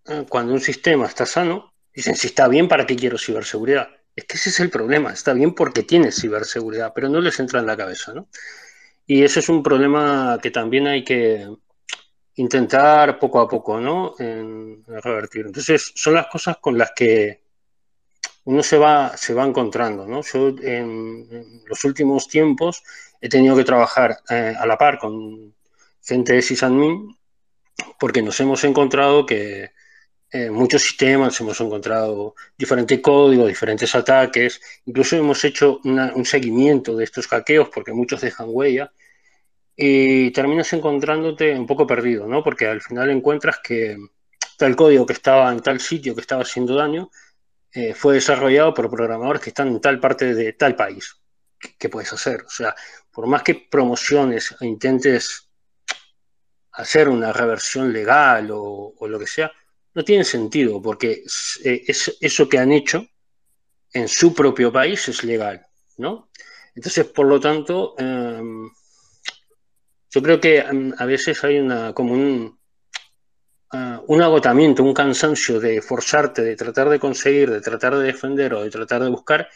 eh, 0.05 0.25
cuando 0.29 0.53
un 0.53 0.61
sistema 0.61 1.07
está 1.07 1.25
sano, 1.25 1.73
dicen, 1.93 2.15
si 2.15 2.27
está 2.27 2.47
bien, 2.47 2.67
¿para 2.67 2.85
qué 2.85 2.95
quiero 2.95 3.17
ciberseguridad? 3.17 3.89
Es 4.15 4.25
que 4.25 4.37
ese 4.37 4.49
es 4.49 4.59
el 4.59 4.69
problema. 4.69 5.11
Está 5.11 5.33
bien 5.33 5.55
porque 5.55 5.81
tiene 5.81 6.11
ciberseguridad, 6.11 6.93
pero 6.93 7.09
no 7.09 7.19
les 7.21 7.39
entra 7.39 7.59
en 7.59 7.65
la 7.65 7.75
cabeza, 7.75 8.13
¿no? 8.13 8.29
Y 9.07 9.23
ese 9.23 9.39
es 9.39 9.49
un 9.49 9.63
problema 9.63 10.39
que 10.41 10.51
también 10.51 10.87
hay 10.87 11.03
que 11.03 11.47
intentar 12.35 13.17
poco 13.19 13.39
a 13.39 13.47
poco, 13.47 13.79
¿no? 13.79 14.13
En 14.19 14.83
revertir. 14.85 15.45
Entonces, 15.47 15.91
son 15.95 16.13
las 16.15 16.27
cosas 16.27 16.57
con 16.57 16.77
las 16.77 16.91
que 16.95 17.45
uno 18.45 18.63
se 18.63 18.77
va, 18.77 19.17
se 19.17 19.33
va 19.33 19.45
encontrando. 19.45 20.07
¿no? 20.07 20.21
Yo 20.21 20.55
en, 20.61 21.63
los 21.65 21.83
últimos 21.83 22.27
tiempos 22.27 22.83
he 23.21 23.29
tenido 23.29 23.55
que 23.55 23.63
trabajar 23.63 24.19
eh, 24.29 24.53
a 24.57 24.65
la 24.65 24.77
par 24.77 24.97
con 24.97 25.53
gente 26.01 26.33
de 26.33 26.41
sysadmin 26.41 27.17
porque 27.99 28.21
nos 28.21 28.39
hemos 28.39 28.63
encontrado 28.63 29.25
que 29.25 29.71
en 30.31 30.53
muchos 30.53 30.81
sistemas 30.81 31.39
hemos 31.39 31.59
encontrado 31.61 32.35
diferentes 32.57 32.99
códigos, 32.99 33.47
diferentes 33.47 33.93
ataques, 33.95 34.59
incluso 34.85 35.15
hemos 35.15 35.43
hecho 35.43 35.79
un 35.83 36.25
seguimiento 36.25 36.95
de 36.95 37.05
estos 37.05 37.27
hackeos 37.27 37.69
porque 37.73 37.93
muchos 37.93 38.21
dejan 38.21 38.47
huella 38.49 38.91
y 39.75 40.31
terminas 40.31 40.71
encontrándote 40.73 41.57
un 41.57 41.67
poco 41.67 41.85
perdido, 41.85 42.27
¿no? 42.27 42.43
Porque 42.43 42.67
al 42.67 42.81
final 42.81 43.09
encuentras 43.09 43.59
que 43.63 43.97
tal 44.57 44.75
código 44.75 45.05
que 45.05 45.13
estaba 45.13 45.51
en 45.51 45.61
tal 45.61 45.79
sitio 45.79 46.15
que 46.15 46.21
estaba 46.21 46.43
haciendo 46.43 46.75
daño 46.75 47.09
eh, 47.73 47.93
fue 47.93 48.13
desarrollado 48.15 48.73
por 48.73 48.89
programadores 48.89 49.41
que 49.41 49.49
están 49.49 49.67
en 49.67 49.81
tal 49.81 49.99
parte 49.99 50.33
de 50.33 50.53
tal 50.53 50.75
país. 50.75 51.17
¿Qué, 51.77 51.89
puedes 51.89 52.13
hacer? 52.13 52.43
O 52.43 52.49
sea, 52.49 52.73
por 53.11 53.27
más 53.27 53.43
que 53.43 53.55
promociones 53.69 54.55
e 54.61 54.65
intentes 54.65 55.49
hacer 56.71 57.09
una 57.09 57.33
reversión 57.33 57.91
legal 57.91 58.49
o, 58.51 58.95
lo 59.01 59.19
que 59.19 59.27
sea, 59.27 59.51
no 59.93 60.03
tiene 60.03 60.23
sentido, 60.23 60.81
porque 60.81 61.23
eh, 61.63 61.85
eso 61.87 62.49
que 62.49 62.59
han 62.59 62.71
hecho 62.71 63.05
en 63.93 64.07
su 64.07 64.33
propio 64.33 64.71
país 64.71 65.07
es 65.07 65.23
legal, 65.23 65.65
¿no? 65.97 66.29
Entonces, 66.75 67.05
por 67.05 67.25
lo 67.27 67.39
tanto, 67.39 67.95
em, 67.97 68.69
yo 70.15 70.21
creo 70.21 70.39
que 70.39 70.59
em, 70.59 70.93
a 70.97 71.05
veces 71.05 71.43
hay 71.43 71.59
una 71.59 71.93
como 71.93 72.13
un, 72.13 72.57
un 74.07 74.21
agotamiento, 74.21 74.81
un 74.81 74.93
cansancio 74.93 75.59
de 75.59 75.81
forzarte, 75.81 76.41
de 76.41 76.55
tratar 76.55 76.87
de 76.87 76.99
conseguir, 76.99 77.51
de 77.51 77.59
tratar 77.59 77.97
de 77.97 78.05
defender 78.05 78.53
o 78.53 78.63
de 78.63 78.69
tratar 78.69 79.03
de 79.03 79.09
buscar 79.09 79.49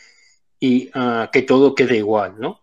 y 0.59 0.89
ah, 0.93 1.29
que 1.31 1.43
todo 1.43 1.73
quede 1.73 1.95
igual, 1.95 2.35
¿no? 2.37 2.61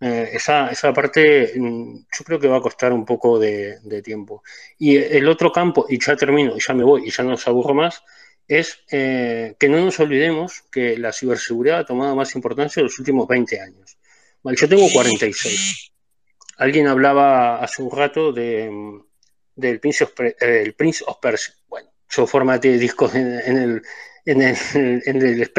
Eh, 0.00 0.30
esa, 0.32 0.70
esa, 0.70 0.92
parte 0.92 1.52
mm, 1.56 1.98
yo 2.18 2.24
creo 2.24 2.40
que 2.40 2.48
va 2.48 2.56
a 2.56 2.60
costar 2.60 2.92
un 2.92 3.04
poco 3.04 3.38
de, 3.38 3.78
tiempo. 4.02 4.42
Y 4.76 4.96
el 4.96 5.28
otro 5.28 5.52
campo, 5.52 5.86
y 5.88 6.04
ya 6.04 6.16
termino, 6.16 6.56
y 6.56 6.60
ya 6.60 6.74
me 6.74 6.82
voy, 6.82 7.06
y 7.06 7.10
ya 7.10 7.22
no 7.22 7.34
os 7.34 7.46
aburro 7.46 7.74
más, 7.74 8.02
es 8.48 8.80
eh, 8.90 9.54
que 9.56 9.68
no 9.68 9.78
nos 9.84 10.00
olvidemos 10.00 10.62
que 10.72 10.98
la 10.98 11.12
ciberseguridad 11.12 11.78
ha 11.78 11.84
tomado 11.86 12.16
más 12.16 12.34
importancia 12.34 12.80
en 12.80 12.86
los 12.86 12.98
últimos 12.98 13.28
20 13.28 13.60
años. 13.60 13.96
yo 14.42 14.68
tengo 14.68 14.88
46. 14.92 15.93
Alguien 16.56 16.86
hablaba 16.86 17.58
hace 17.58 17.82
un 17.82 17.90
rato 17.90 18.32
de, 18.32 18.70
del 19.56 19.80
Prince 19.80 20.04
of, 20.04 20.12
eh, 20.18 20.72
Prince 20.76 21.04
of 21.06 21.18
Persia. 21.20 21.54
Bueno, 21.68 21.90
yo 22.08 22.26
formateé 22.26 22.78
discos 22.78 23.14
en, 23.14 23.26
el, 23.26 23.82
en, 24.24 24.42
el, 24.42 24.56
en 25.04 25.22
el 25.22 25.52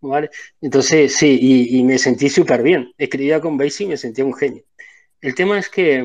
¿vale? 0.00 0.30
Entonces, 0.60 1.14
sí, 1.14 1.38
y, 1.70 1.84
me 1.84 1.98
sentí 1.98 2.28
súper 2.28 2.62
bien. 2.62 2.92
Escribía 2.96 3.40
con 3.40 3.56
Basic 3.56 3.86
y 3.86 3.90
me 3.90 3.96
sentía 3.96 4.24
un 4.24 4.34
genio. 4.34 4.64
El 5.20 5.34
tema 5.34 5.58
es 5.58 5.68
que 5.68 5.96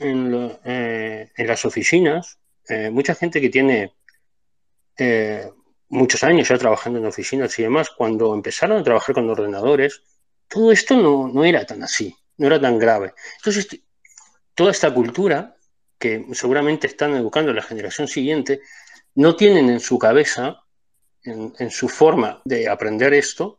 en, 0.00 0.58
eh, 0.64 1.30
en 1.36 1.46
las 1.46 1.64
oficinas, 1.64 2.38
eh, 2.68 2.90
mucha 2.90 3.14
gente 3.14 3.40
que 3.40 3.50
tiene 3.50 3.92
muchos 5.88 6.22
años 6.22 6.48
ya 6.48 6.58
trabajando 6.58 6.98
en 6.98 7.06
oficinas 7.06 7.58
y 7.58 7.62
demás, 7.62 7.90
cuando 7.90 8.34
empezaron 8.34 8.78
a 8.78 8.84
trabajar 8.84 9.14
con 9.14 9.28
ordenadores, 9.28 10.02
todo 10.48 10.72
esto 10.72 10.96
no, 10.96 11.28
no 11.28 11.44
era 11.44 11.64
tan 11.66 11.82
así, 11.82 12.14
no 12.38 12.46
era 12.46 12.60
tan 12.60 12.78
grave. 12.78 13.14
Entonces, 13.38 13.68
toda 14.54 14.70
esta 14.70 14.92
cultura 14.92 15.54
que 15.98 16.26
seguramente 16.32 16.86
están 16.86 17.14
educando 17.14 17.50
a 17.50 17.54
la 17.54 17.62
generación 17.62 18.08
siguiente, 18.08 18.60
no 19.14 19.36
tienen 19.36 19.70
en 19.70 19.80
su 19.80 19.98
cabeza, 19.98 20.62
en, 21.22 21.70
su 21.70 21.88
forma 21.88 22.42
de 22.44 22.68
aprender 22.68 23.14
esto, 23.14 23.58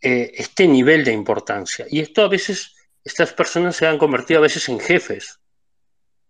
eh, 0.00 0.32
este 0.34 0.66
nivel 0.66 1.04
de 1.04 1.12
importancia. 1.12 1.84
Y 1.90 2.00
esto 2.00 2.22
a 2.22 2.28
veces, 2.28 2.74
estas 3.04 3.34
personas 3.34 3.76
se 3.76 3.86
han 3.86 3.98
convertido 3.98 4.38
a 4.38 4.44
veces 4.44 4.68
en 4.70 4.80
jefes 4.80 5.38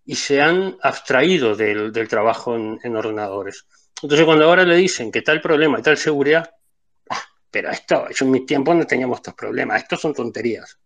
y 0.04 0.16
se 0.16 0.40
han 0.40 0.76
abstraído 0.82 1.54
del, 1.54 1.92
trabajo 2.08 2.56
en, 2.56 2.96
ordenadores. 2.96 3.66
Entonces, 4.02 4.26
cuando 4.26 4.46
ahora 4.46 4.64
le 4.64 4.76
dicen 4.76 5.12
que 5.12 5.22
tal 5.22 5.40
problema 5.40 5.80
tal 5.82 5.96
seguridad, 5.96 6.50
ah, 7.10 7.22
pero 7.50 7.70
esto, 7.70 8.08
en 8.20 8.30
mi 8.30 8.44
tiempo 8.44 8.74
no 8.74 8.84
teníamos 8.84 9.18
estos 9.18 9.34
problemas, 9.34 9.82
estos 9.82 10.00
son 10.00 10.14
tonterías. 10.14 10.76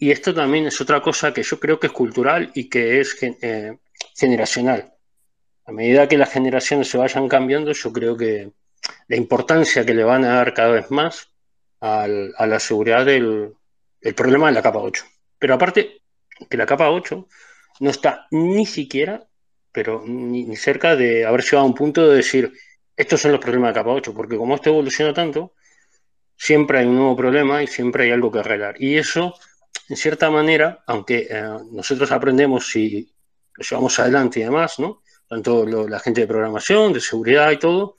Y 0.00 0.10
esto 0.10 0.34
también 0.34 0.66
es 0.66 0.80
otra 0.80 1.00
cosa 1.00 1.32
que 1.32 1.44
yo 1.44 1.60
creo 1.60 1.78
que 1.78 1.86
es 1.86 1.92
cultural 1.92 2.50
y 2.54 2.68
que 2.68 3.00
es 3.00 3.16
eh, 3.22 3.78
generacional. 4.16 4.94
A 5.66 5.72
medida 5.72 6.08
que 6.08 6.18
las 6.18 6.32
generaciones 6.32 6.88
se 6.88 6.98
vayan 6.98 7.28
cambiando, 7.28 7.70
yo 7.70 7.92
creo 7.92 8.16
que 8.16 8.50
la 9.06 9.16
importancia 9.16 9.86
que 9.86 9.94
le 9.94 10.02
van 10.02 10.24
a 10.24 10.36
dar 10.36 10.54
cada 10.54 10.70
vez 10.70 10.90
más 10.90 11.28
a 11.80 12.08
la 12.08 12.60
seguridad 12.60 13.06
del, 13.06 13.54
problema 14.16 14.48
de 14.48 14.54
la 14.54 14.62
capa 14.62 14.78
8. 14.80 15.04
Pero 15.38 15.54
aparte, 15.54 16.00
que 16.48 16.56
la 16.56 16.66
capa 16.66 16.90
8 16.90 17.28
no 17.80 17.90
está 17.90 18.26
ni 18.30 18.66
siquiera 18.66 19.26
pero 19.72 20.02
ni, 20.04 20.56
cerca 20.56 20.96
de 20.96 21.24
haber 21.24 21.42
llegado 21.42 21.62
a 21.62 21.66
un 21.68 21.74
punto 21.74 22.08
de 22.08 22.16
decir, 22.16 22.52
estos 22.96 23.20
son 23.20 23.32
los 23.32 23.40
problemas 23.40 23.70
de 23.70 23.80
capa 23.80 23.90
8, 23.90 24.14
porque 24.14 24.36
como 24.36 24.54
esto 24.54 24.70
evoluciona 24.70 25.14
tanto, 25.14 25.54
siempre 26.36 26.80
hay 26.80 26.86
un 26.86 26.96
nuevo 26.96 27.16
problema 27.16 27.62
y 27.62 27.66
siempre 27.66 28.04
hay 28.04 28.10
algo 28.10 28.32
que 28.32 28.40
arreglar. 28.40 28.76
Y 28.82 28.96
eso, 28.96 29.34
en 29.90 29.96
cierta 29.96 30.30
manera, 30.30 30.82
aunque 30.86 31.26
eh, 31.28 31.42
nosotros 31.72 32.10
aprendemos 32.12 32.74
y 32.76 33.12
lo 33.56 33.62
llevamos 33.62 33.98
adelante 33.98 34.40
y 34.40 34.44
demás, 34.44 34.78
¿no? 34.78 35.02
Tanto 35.28 35.66
la 35.66 36.00
gente 36.00 36.22
de 36.22 36.26
programación, 36.26 36.92
de 36.92 37.00
seguridad 37.00 37.50
y 37.50 37.58
todo, 37.58 37.96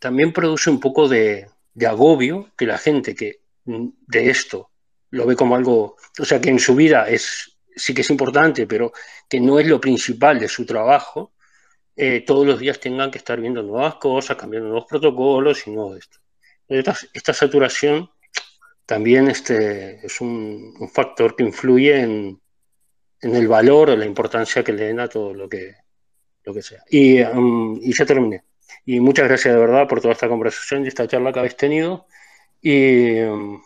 también 0.00 0.32
produce 0.32 0.68
un 0.68 0.78
poco 0.78 1.08
de, 1.08 1.48
de 1.72 1.86
agobio 1.86 2.50
que 2.56 2.66
la 2.66 2.78
gente 2.78 3.14
que 3.14 3.40
de 3.64 4.30
esto 4.30 4.70
lo 5.10 5.26
ve 5.26 5.34
como 5.34 5.56
algo, 5.56 5.96
o 6.18 6.24
sea, 6.24 6.40
que 6.40 6.50
en 6.50 6.58
su 6.58 6.74
vida 6.74 7.08
es 7.08 7.56
sí 7.80 7.94
que 7.94 8.02
es 8.02 8.10
importante, 8.10 8.66
pero 8.66 8.92
que 9.28 9.40
no 9.40 9.58
es 9.58 9.66
lo 9.66 9.80
principal 9.80 10.38
de 10.38 10.48
su 10.48 10.66
trabajo, 10.66 11.32
eh, 11.96 12.22
todos 12.26 12.46
los 12.46 12.58
días 12.58 12.80
tengan 12.80 13.10
que 13.10 13.18
estar 13.18 13.40
viendo 13.40 13.62
nuevas 13.62 13.96
cosas, 13.96 14.36
cambiando 14.36 14.68
nuevos 14.68 14.88
protocolos 14.88 15.66
y 15.66 15.70
no 15.70 15.96
esto. 15.96 16.18
Esta, 16.68 17.32
saturación 17.32 18.10
también 18.90 19.28
este, 19.28 20.04
es 20.04 20.20
un, 20.20 20.74
factor 20.92 21.36
que 21.36 21.44
influye 21.44 22.00
en, 22.00 22.40
el 23.20 23.46
valor 23.46 23.90
o 23.90 23.96
la 23.96 24.04
importancia 24.04 24.64
que 24.64 24.72
le 24.72 24.86
den 24.86 24.98
a 24.98 25.06
todo 25.06 25.32
lo 25.32 25.48
que, 25.48 25.76
lo 26.42 26.52
que 26.52 26.60
sea. 26.60 26.82
Y, 26.90 27.22
um, 27.22 27.78
y 27.80 27.92
ya 27.92 28.04
terminé. 28.04 28.42
Y 28.84 28.98
muchas 28.98 29.28
gracias 29.28 29.54
de 29.54 29.60
verdad 29.60 29.86
por 29.86 30.00
toda 30.00 30.14
esta 30.14 30.26
conversación 30.26 30.84
y 30.84 30.88
esta 30.88 31.06
charla 31.06 31.32
que 31.32 31.38
habéis 31.38 31.56
tenido. 31.56 32.08
Y 32.60 33.20
um, 33.20 33.62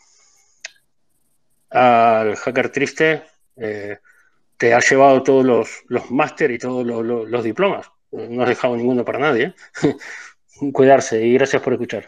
al 1.70 2.36
hacker 2.36 2.68
triste, 2.68 3.22
eh, 3.56 3.96
te 4.58 4.74
has 4.74 4.90
llevado 4.90 5.22
todos 5.22 5.42
los, 5.42 5.84
los 5.88 6.10
máster 6.10 6.50
y 6.50 6.58
todos 6.58 6.84
los, 6.84 7.42
diplomas. 7.42 7.90
No 8.12 8.42
has 8.42 8.50
dejado 8.50 8.76
ninguno 8.76 9.06
para 9.06 9.20
nadie. 9.20 9.54
¿eh? 9.84 9.96
Cuidarse 10.74 11.24
y 11.24 11.32
gracias 11.32 11.62
por 11.62 11.72
escuchar. 11.72 12.06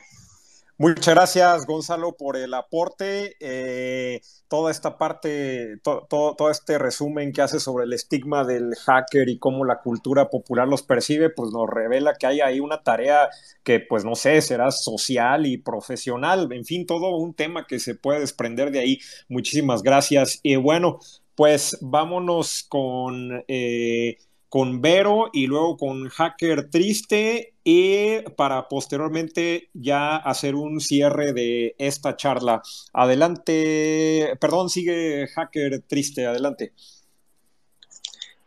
Muchas 0.78 1.14
gracias, 1.14 1.64
Gonzalo, 1.64 2.18
por 2.18 2.36
el 2.36 2.52
aporte. 2.52 3.34
Eh, 3.40 4.20
toda 4.46 4.70
esta 4.70 4.98
parte, 4.98 5.78
todo 5.82 6.50
este 6.50 6.76
resumen 6.78 7.32
que 7.32 7.40
hace 7.40 7.60
sobre 7.60 7.86
el 7.86 7.94
estigma 7.94 8.44
del 8.44 8.74
hacker 8.84 9.30
y 9.30 9.38
cómo 9.38 9.64
la 9.64 9.80
cultura 9.80 10.28
popular 10.28 10.68
los 10.68 10.82
percibe, 10.82 11.30
pues 11.30 11.50
nos 11.50 11.66
revela 11.70 12.12
que 12.14 12.26
hay 12.26 12.40
ahí 12.42 12.60
una 12.60 12.82
tarea 12.82 13.30
que, 13.62 13.80
pues 13.80 14.04
no 14.04 14.14
sé, 14.16 14.42
será 14.42 14.70
social 14.70 15.46
y 15.46 15.56
profesional. 15.56 16.52
En 16.52 16.66
fin, 16.66 16.84
todo 16.84 17.16
un 17.16 17.32
tema 17.32 17.66
que 17.66 17.78
se 17.78 17.94
puede 17.94 18.20
desprender 18.20 18.70
de 18.70 18.80
ahí. 18.80 18.98
Muchísimas 19.28 19.82
gracias. 19.82 20.40
Y 20.42 20.56
bueno, 20.56 20.98
pues 21.34 21.78
vámonos 21.80 22.64
con, 22.68 23.44
eh, 23.48 24.18
con 24.50 24.82
Vero 24.82 25.30
y 25.32 25.46
luego 25.46 25.78
con 25.78 26.08
Hacker 26.10 26.68
Triste 26.68 27.55
y 27.68 28.20
para 28.36 28.68
posteriormente 28.68 29.70
ya 29.74 30.14
hacer 30.18 30.54
un 30.54 30.80
cierre 30.80 31.32
de 31.32 31.74
esta 31.78 32.16
charla. 32.16 32.62
Adelante, 32.92 34.36
perdón, 34.40 34.70
sigue 34.70 35.26
Hacker 35.26 35.82
Triste, 35.82 36.26
adelante. 36.26 36.74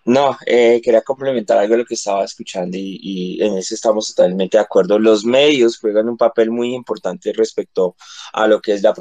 No, 0.06 0.38
eh, 0.46 0.80
quería 0.82 1.02
complementar 1.02 1.58
algo 1.58 1.74
de 1.74 1.80
lo 1.80 1.86
que 1.86 1.96
estaba 1.96 2.24
escuchando 2.24 2.78
y, 2.80 3.38
en 3.42 3.58
eso 3.58 3.76
estamos 3.76 4.16
totalmente 4.16 4.56
de 4.58 4.64
acuerdo. 4.64 4.98
Los 4.98 5.26
medios 5.26 5.80
juegan 5.80 6.08
un 6.08 6.16
papel 6.16 6.50
muy 6.50 6.74
importante 6.74 7.34
respecto 7.34 7.98
a 8.32 8.48
lo 8.48 8.62
que 8.62 8.72
es 8.72 8.82
la, 8.82 8.94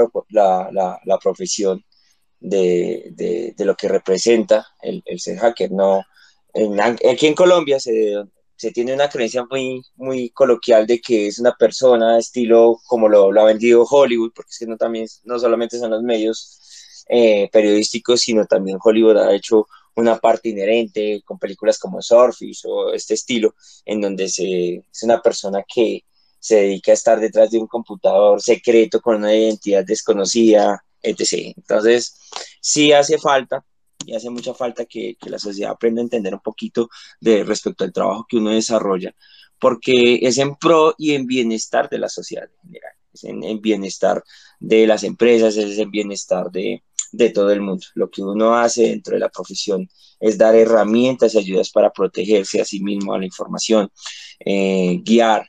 la, 0.73 1.01
la 1.05 1.19
profesión 1.19 1.85
de, 2.41 3.13
de, 3.57 3.65
lo 3.65 3.77
que 3.77 3.87
representa 3.87 4.67
el, 4.83 5.01
el 5.07 5.21
ser 5.21 5.39
hacker. 5.39 5.71
No, 5.71 6.05
aquí 7.09 7.29
en 7.29 7.35
Colombia 7.35 7.79
se, 7.79 8.17
se, 8.59 8.73
tiene 8.73 8.93
una 8.93 9.09
creencia 9.09 9.45
muy, 9.49 9.83
muy 9.97 10.31
coloquial 10.31 10.87
de 10.87 11.01
que 11.01 11.29
es 11.29 11.39
una 11.39 11.55
persona 11.55 12.19
estilo 12.19 12.81
como 12.87 13.09
lo, 13.09 13.33
lo 13.33 13.41
ha 13.41 13.45
vendido 13.45 13.85
Hollywood, 13.85 14.33
porque 14.35 14.51
es 14.51 14.59
que 14.59 14.67
no, 14.67 14.77
también, 14.77 15.07
no 15.25 15.39
solamente 15.39 15.79
son 15.79 15.91
los 15.93 16.03
medios 16.03 17.05
eh, 17.09 17.49
periodísticos, 17.53 18.21
sino 18.21 18.45
también 18.47 18.79
Hollywood 18.83 19.17
ha 19.19 19.35
hecho 19.35 19.67
una 19.95 20.19
parte 20.19 20.51
inherente 20.51 21.23
con 21.25 21.39
películas 21.39 21.79
como 21.79 22.03
Surfish 22.03 22.63
o 22.67 22.93
este 22.93 23.15
estilo, 23.15 23.55
en 23.85 24.01
donde 24.01 24.25
es 24.25 25.03
una 25.03 25.21
persona 25.23 25.65
que 25.67 26.05
se 26.39 26.57
dedica 26.57 26.93
a 26.93 26.95
estar 26.95 27.19
detrás 27.19 27.51
de 27.51 27.59
un 27.59 27.67
computador 27.67 28.41
secreto 28.41 29.01
con 29.01 29.17
una 29.17 29.35
identidad 29.35 29.85
desconocida, 29.85 30.85
etc. 31.03 31.55
Entonces, 31.57 32.17
sí 32.61 32.93
hace 32.93 33.19
falta, 33.19 33.65
y 34.05 34.15
hace 34.15 34.31
mucha 34.31 34.55
falta 34.55 34.85
que, 34.87 35.17
la 35.27 35.39
sociedad 35.39 35.73
aprenda 35.73 36.01
a 36.01 36.05
entender 36.05 36.35
un 36.35 36.41
poquito 36.41 36.89
de 37.21 37.45
respecto 37.45 37.85
al 37.85 37.93
trabajo 37.93 38.27
que 38.29 38.37
uno 38.37 38.51
desarrolla, 38.51 39.15
porque 39.59 40.21
es 40.23 40.39
en 40.39 40.57
pro 40.57 40.95
y 40.99 41.15
en 41.15 41.27
bienestar 41.27 41.89
de 41.89 41.99
la 41.99 42.09
sociedad 42.09 42.45
en 42.45 42.69
general, 42.69 42.93
es 43.13 43.25
en, 43.25 43.61
bienestar 43.61 44.23
de 44.61 44.87
las 44.87 45.05
empresas, 45.05 45.57
es 45.57 45.79
en 45.79 45.91
bienestar 45.91 46.51
de, 46.51 46.83
todo 47.35 47.51
el 47.51 47.61
mundo. 47.61 47.85
Lo 47.95 48.11
que 48.11 48.23
uno 48.23 48.55
hace 48.55 48.83
dentro 48.89 49.15
de 49.15 49.21
la 49.21 49.31
profesión 49.31 49.89
es 50.21 50.39
dar 50.39 50.55
herramientas 50.55 51.35
y 51.35 51.39
ayudas 51.39 51.71
para 51.71 51.91
protegerse 51.91 52.61
a 52.61 52.65
sí 52.65 52.81
mismo 52.81 53.15
a 53.15 53.19
la 53.19 53.25
información, 53.25 53.91
eh, 54.45 55.01
guiar, 55.03 55.49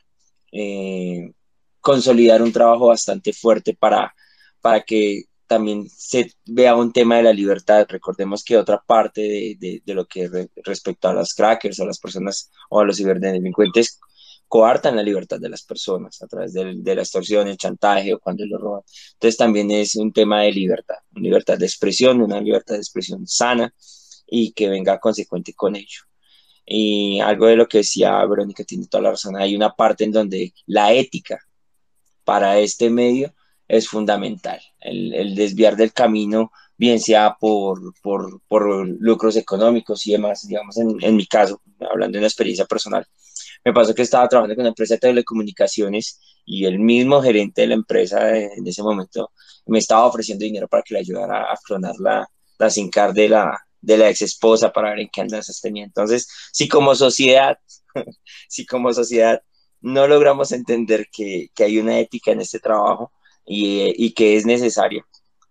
eh, 0.52 1.32
consolidar 1.80 2.42
un 2.42 2.52
trabajo 2.52 2.88
bastante 2.88 3.32
fuerte 3.32 3.74
para, 3.74 4.14
para 4.60 4.82
que 4.82 5.29
también 5.50 5.88
se 5.90 6.32
vea 6.46 6.76
un 6.76 6.92
tema 6.92 7.16
de 7.16 7.24
la 7.24 7.32
libertad. 7.32 7.84
Recordemos 7.88 8.44
que 8.44 8.56
otra 8.56 8.80
parte 8.80 9.20
de, 9.20 9.82
de, 9.84 9.94
lo 9.94 10.06
que 10.06 10.30
respecto 10.62 11.08
a 11.08 11.12
las 11.12 11.34
crackers, 11.34 11.80
a 11.80 11.84
las 11.84 11.98
personas 11.98 12.52
o 12.68 12.78
a 12.78 12.84
los 12.84 12.98
ciberdelincuentes, 12.98 13.98
coartan 14.46 14.94
la 14.94 15.02
libertad 15.02 15.40
de 15.40 15.48
las 15.48 15.64
personas 15.64 16.22
a 16.22 16.28
través 16.28 16.52
de, 16.52 16.74
de, 16.76 16.94
la 16.94 17.02
extorsión, 17.02 17.48
el 17.48 17.56
chantaje 17.56 18.14
o 18.14 18.20
cuando 18.20 18.46
lo 18.46 18.58
roban. 18.58 18.82
Entonces 19.14 19.36
también 19.36 19.72
es 19.72 19.96
un 19.96 20.12
tema 20.12 20.42
de 20.42 20.52
libertad, 20.52 20.98
una 21.16 21.22
libertad 21.22 21.58
de 21.58 21.66
expresión, 21.66 22.22
una 22.22 22.40
libertad 22.40 22.74
de 22.74 22.82
expresión 22.82 23.26
sana 23.26 23.74
y 24.28 24.52
que 24.52 24.68
venga 24.68 25.00
consecuente 25.00 25.52
con 25.54 25.74
ello. 25.74 26.02
Y 26.64 27.18
algo 27.18 27.46
de 27.46 27.56
lo 27.56 27.66
que 27.66 27.78
decía 27.78 28.24
Verónica 28.24 28.62
tiene 28.62 28.86
toda 28.86 29.02
la 29.02 29.10
razón, 29.10 29.36
hay 29.36 29.56
una 29.56 29.74
parte 29.74 30.04
en 30.04 30.12
donde 30.12 30.54
la 30.66 30.92
ética 30.92 31.40
para 32.22 32.60
este 32.60 32.88
medio 32.88 33.34
es 33.70 33.88
fundamental. 33.88 34.60
El, 34.80 35.34
desviar 35.34 35.76
del 35.76 35.92
camino, 35.92 36.50
bien 36.76 36.98
sea 36.98 37.36
por, 37.38 37.94
por, 38.02 38.40
por, 38.48 38.88
lucros 39.00 39.36
económicos 39.36 40.06
y 40.06 40.12
demás, 40.12 40.46
digamos, 40.46 40.76
en, 40.76 40.96
en, 41.00 41.16
mi 41.16 41.26
caso, 41.26 41.62
hablando 41.88 42.16
de 42.16 42.18
una 42.18 42.26
experiencia 42.26 42.64
personal, 42.64 43.06
me 43.64 43.72
pasó 43.72 43.94
que 43.94 44.02
estaba 44.02 44.28
trabajando 44.28 44.56
con 44.56 44.62
una 44.62 44.70
empresa 44.70 44.94
de 44.94 45.00
telecomunicaciones 45.00 46.20
y 46.44 46.64
el 46.64 46.78
mismo 46.80 47.22
gerente 47.22 47.62
de 47.62 47.68
la 47.68 47.74
empresa 47.74 48.36
en 48.36 48.66
ese 48.66 48.82
momento 48.82 49.30
me 49.66 49.78
estaba 49.78 50.06
ofreciendo 50.06 50.44
dinero 50.44 50.66
para 50.66 50.82
que 50.82 50.94
le 50.94 51.00
ayudara 51.00 51.52
a 51.52 51.56
clonar 51.62 51.94
la, 51.98 52.28
la 52.58 52.70
SIM 52.70 52.90
card 52.90 53.14
de 53.14 53.28
la, 53.28 53.56
de 53.80 53.98
la 53.98 54.08
ex 54.08 54.22
esposa 54.22 54.72
para 54.72 54.90
ver 54.90 55.00
en 55.00 55.10
qué 55.12 55.20
andanzas 55.20 55.60
tenía. 55.60 55.84
Entonces, 55.84 56.28
si 56.52 56.66
como 56.66 56.94
sociedad, 56.96 57.58
si 58.48 58.66
como 58.66 58.92
sociedad 58.92 59.42
no 59.80 60.08
logramos 60.08 60.50
entender 60.52 61.08
que, 61.12 61.50
que 61.54 61.64
hay 61.64 61.78
una 61.78 62.00
ética 62.00 62.32
en 62.32 62.40
este 62.40 62.58
trabajo, 62.58 63.12
y, 63.44 64.12
que 64.12 64.36
es 64.36 64.46
necesario, 64.46 65.06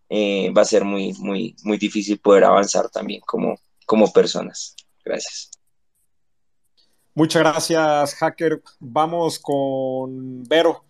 eh, 0.10 0.52
va 0.56 0.61
a 0.61 0.66
ser 0.66 0.84
muy, 0.84 1.14
muy, 1.14 1.56
muy 1.64 1.78
difícil 1.78 2.20
poder 2.20 2.45
avanzar 2.45 2.90
también 2.90 3.22
como, 3.26 3.60
como 3.86 4.11
personas. 4.11 4.76
Gracias. 5.03 5.52
Muchas 7.14 7.41
gracias, 7.41 8.16
hacker. 8.16 8.61
Vamos 8.80 9.40
con 9.40 10.44
Vero. 10.44 10.86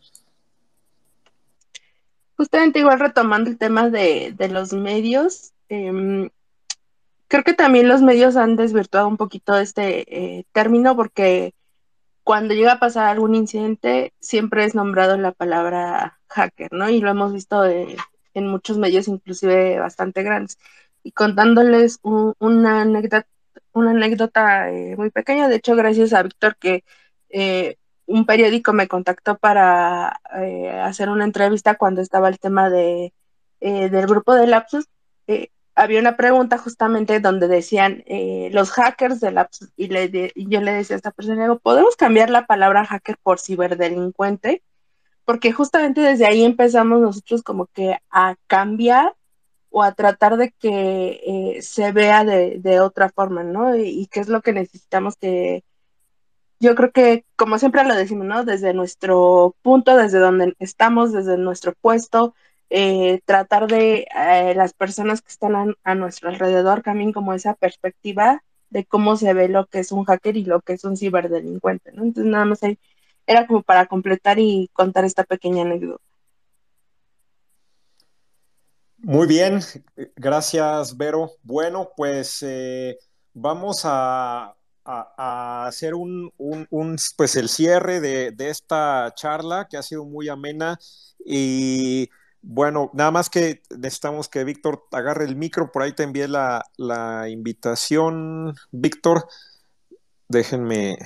Justamente 2.37 2.79
igual 2.79 2.99
retomando 2.99 3.49
el 3.49 3.57
tema 3.57 3.89
de, 3.89 4.35
los 4.49 4.71
medios, 4.71 5.51
em, 5.67 6.29
creo 7.27 7.43
que 7.43 7.53
también 7.53 7.87
los 7.87 8.01
medios 8.01 8.37
han 8.37 8.55
desvirtuado 8.55 9.07
un 9.07 9.17
poquito 9.17 9.57
este 9.57 10.05
eh, 10.07 10.45
término 10.53 10.95
porque 10.95 11.53
cuando 12.29 12.53
llega 12.53 12.73
a 12.73 12.79
pasar 12.79 13.07
algún 13.07 13.33
incidente, 13.33 14.13
siempre 14.19 14.63
es 14.63 14.75
nombrado 14.75 15.17
la 15.17 15.31
palabra 15.31 16.19
hacker, 16.27 16.71
¿no? 16.71 16.87
Y 16.87 16.99
lo 16.99 17.09
hemos 17.09 17.33
visto 17.33 17.65
en 17.65 18.47
muchos 18.47 18.77
medios, 18.77 19.07
inclusive 19.07 19.79
bastante 19.79 20.21
grandes. 20.21 20.59
Y 21.01 21.11
contándoles 21.11 21.97
una 22.03 22.81
anécdota, 22.83 23.25
una 23.73 23.89
anécdota 23.89 24.69
eh, 24.69 24.95
muy 24.95 25.09
pequeña, 25.09 25.47
de 25.47 25.55
hecho, 25.55 25.75
gracias 25.75 26.13
a 26.13 26.21
Víctor 26.21 26.55
que 26.57 26.83
eh, 27.29 27.77
un 28.05 28.27
periódico 28.27 28.73
me 28.73 28.87
contactó 28.87 29.39
para 29.39 30.21
eh, 30.39 30.69
hacer 30.69 31.09
una 31.09 31.25
entrevista 31.25 31.79
cuando 31.79 32.01
estaba 32.01 32.29
el 32.29 32.37
tema 32.37 32.69
de, 32.69 33.11
del 33.59 34.05
grupo 34.05 34.35
de 34.35 34.45
Lapsus 34.45 34.85
había 35.79 36.01
una 36.01 36.17
pregunta 36.17 36.57
justamente 36.57 37.19
donde 37.21 37.47
decían 37.47 38.03
eh, 38.05 38.49
los 38.51 38.71
hackers 38.71 39.21
de 39.21 39.31
la 39.31 39.49
y, 39.77 39.87
le 39.87 40.33
yo 40.35 40.61
le 40.61 40.73
decía 40.73 40.95
a 40.95 40.97
esta 40.97 41.11
persona, 41.11 41.55
¿podemos 41.55 41.95
cambiar 41.95 42.29
la 42.29 42.45
palabra 42.45 42.85
hacker 42.85 43.17
por 43.23 43.39
ciberdelincuente? 43.39 44.61
Porque 45.23 45.53
justamente 45.53 46.01
desde 46.01 46.25
ahí 46.25 46.43
empezamos 46.43 46.99
nosotros 46.99 47.43
como 47.43 47.67
que 47.67 47.97
a 48.09 48.35
cambiar 48.47 49.15
o 49.69 49.83
a 49.83 49.93
tratar 49.93 50.35
de 50.37 50.51
que 50.51 51.21
eh, 51.25 51.61
se 51.61 51.91
vea 51.93 52.25
de, 52.25 52.79
otra 52.81 53.09
forma, 53.09 53.43
¿no? 53.43 53.75
Y, 53.75 54.07
qué 54.07 54.19
es 54.19 54.27
lo 54.27 54.41
que 54.41 54.51
necesitamos 54.51 55.15
que, 55.15 55.63
yo 56.59 56.75
creo 56.75 56.91
que, 56.91 57.25
como 57.37 57.57
siempre 57.57 57.85
lo 57.85 57.95
decimos, 57.95 58.25
¿no? 58.25 58.43
Desde 58.43 58.73
nuestro 58.73 59.55
punto, 59.61 59.95
desde 59.95 60.19
donde 60.19 60.55
estamos, 60.59 61.13
desde 61.13 61.37
nuestro 61.37 61.73
puesto, 61.79 62.33
eh, 62.71 63.21
tratar 63.25 63.67
de 63.67 64.07
eh, 64.15 64.53
las 64.55 64.73
personas 64.73 65.21
que 65.21 65.29
están 65.29 65.75
a, 65.83 65.95
nuestro 65.95 66.29
alrededor 66.29 66.83
también 66.83 67.13
como 67.13 67.33
esa 67.33 67.55
perspectiva 67.55 68.43
de 68.69 68.85
cómo 68.85 69.17
se 69.17 69.33
ve 69.33 69.49
lo 69.49 69.65
que 69.65 69.79
es 69.79 69.91
un 69.91 70.05
hacker 70.05 70.37
y 70.37 70.45
lo 70.45 70.61
que 70.61 70.73
es 70.73 70.83
un 70.83 70.95
ciberdelincuente, 70.95 71.91
¿no? 71.93 72.03
Entonces 72.03 72.31
nada 72.31 72.45
más 72.45 72.59
era 73.25 73.47
como 73.47 73.63
para 73.63 73.87
completar 73.87 74.37
y 74.37 74.69
contar 74.73 75.03
esta 75.03 75.23
pequeña 75.23 75.63
anécdota. 75.63 76.03
Muy 78.97 79.27
bien, 79.27 79.61
gracias 80.15 80.95
Vero. 80.95 81.31
Bueno, 81.41 81.89
pues 81.95 82.43
eh, 82.43 82.99
vamos 83.33 83.81
a, 83.85 84.55
hacer 84.85 85.93
un, 85.95 86.31
pues 87.15 87.35
el 87.35 87.49
cierre 87.49 87.99
de, 87.99 88.31
de, 88.31 88.49
esta 88.49 89.11
charla 89.15 89.67
que 89.69 89.77
ha 89.77 89.83
sido 89.83 90.03
muy 90.03 90.29
amena 90.29 90.79
y 91.23 92.09
bueno, 92.41 92.89
nada 92.93 93.11
más 93.11 93.29
que 93.29 93.61
necesitamos 93.77 94.29
que 94.29 94.43
Víctor 94.43 94.87
agarre 94.91 95.25
el 95.25 95.35
micro, 95.35 95.71
por 95.71 95.83
ahí 95.83 95.93
te 95.93 96.03
envié 96.03 96.27
la, 96.27 96.63
la 96.77 97.29
invitación, 97.29 98.55
Víctor. 98.71 99.27
Déjenme. 100.27 100.97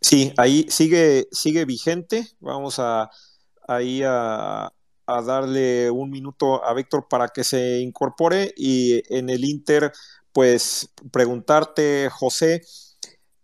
Sí, 0.00 0.32
ahí 0.36 0.66
sigue, 0.68 1.28
sigue 1.32 1.64
vigente. 1.64 2.28
Vamos 2.40 2.78
a 2.78 3.10
ahí 3.66 4.02
a, 4.04 4.72
a 5.06 5.22
darle 5.22 5.90
un 5.90 6.10
minuto 6.10 6.64
a 6.64 6.74
Víctor 6.74 7.06
para 7.08 7.28
que 7.28 7.44
se 7.44 7.80
incorpore 7.80 8.52
y 8.56 9.02
en 9.14 9.30
el 9.30 9.44
Inter, 9.44 9.92
pues 10.32 10.92
preguntarte, 11.12 12.08
José, 12.10 12.62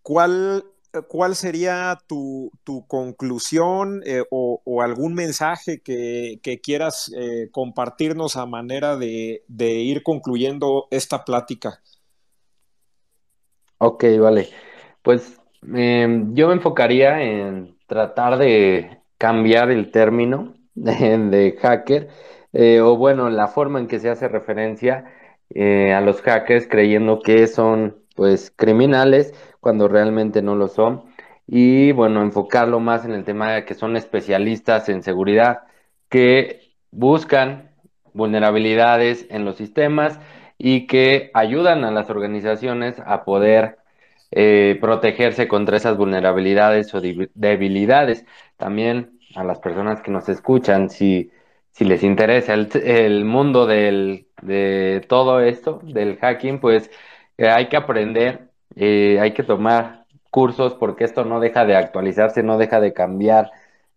¿cuál, 0.03 0.65
cuál 1.09 1.35
sería 1.35 1.99
tu, 2.07 2.51
conclusión 2.87 4.03
eh, 4.05 4.25
o, 4.31 4.83
algún 4.83 5.15
mensaje 5.15 5.81
que, 5.81 6.61
quieras 6.63 7.13
eh, 7.17 7.49
compartirnos 7.53 8.37
a 8.37 8.47
manera 8.47 8.97
de, 8.97 9.43
ir 9.59 10.03
concluyendo 10.03 10.89
esta 10.91 11.25
plática? 11.25 11.81
Ok, 13.79 14.05
vale. 14.21 14.49
Pues 15.03 15.41
em, 15.75 16.35
yo 16.35 16.49
me 16.49 16.55
enfocaría 16.55 17.23
en 17.23 17.77
tratar 17.87 18.39
de 18.39 19.01
cambiar 19.19 19.71
el 19.71 19.91
término 19.91 20.55
de, 20.75 21.57
hacker, 21.61 22.09
eh, 22.53 22.81
o 22.81 22.97
bueno, 22.97 23.31
la 23.31 23.49
forma 23.49 23.79
en 23.79 23.89
que 23.89 24.01
se 24.01 24.09
hace 24.11 24.29
referencia 24.29 25.13
eh, 25.51 25.93
a 25.93 26.01
los 26.01 26.21
hackers 26.23 26.67
creyendo 26.67 27.21
que 27.21 27.47
son 27.47 27.97
pues 28.19 28.53
criminales 28.57 29.33
cuando 29.61 29.87
realmente 29.87 30.43
no 30.43 30.57
lo 30.57 30.67
son. 30.67 31.05
Y 31.47 31.93
bueno, 31.93 32.21
enfocarlo 32.21 32.81
más 32.81 33.05
en 33.05 33.13
el 33.13 33.23
tema 33.25 33.53
de 33.53 33.65
que 33.65 33.75
son 33.75 33.97
especialistas 33.97 34.89
en 34.89 35.05
seguridad 35.05 35.61
que 36.09 36.73
buscan 36.91 37.71
vulnerabilidades 38.13 39.27
en 39.31 39.45
los 39.45 39.57
sistemas 39.57 40.19
y 40.59 40.89
que 40.89 41.31
ayudan 41.33 41.85
a 41.85 41.93
las 41.93 42.11
organizaciones 42.11 43.01
a 43.07 43.25
poder 43.25 43.79
eh, 44.33 44.77
protegerse 44.81 45.47
contra 45.47 45.77
esas 45.77 45.97
vulnerabilidades 45.97 46.93
o 46.97 47.01
debilidades. 47.01 48.27
También 48.57 49.21
a 49.37 49.45
las 49.45 49.61
personas 49.61 50.03
que 50.03 50.11
nos 50.11 50.29
escuchan, 50.29 50.91
si, 50.91 51.31
si 51.71 51.85
les 51.85 52.03
interesa 52.03 52.55
el, 52.55 53.25
mundo 53.25 53.67
del, 53.67 54.27
de 54.43 55.05
todo 55.09 55.41
esto, 55.41 55.81
del 55.85 56.17
hacking, 56.19 56.59
pues 56.59 56.91
hay 57.39 57.69
que 57.69 57.77
aprender, 57.77 58.51
eh, 58.77 59.19
hay 59.21 59.33
que 59.35 59.43
tomar 59.43 60.05
cursos 60.31 60.75
porque 60.75 61.05
esto 61.05 61.25
no 61.25 61.41
deja 61.41 61.65
de 61.65 61.77
actualizarse, 61.77 62.43
no 62.43 62.59
deja 62.59 62.81
de 62.81 62.93
cambiar, 62.93 63.51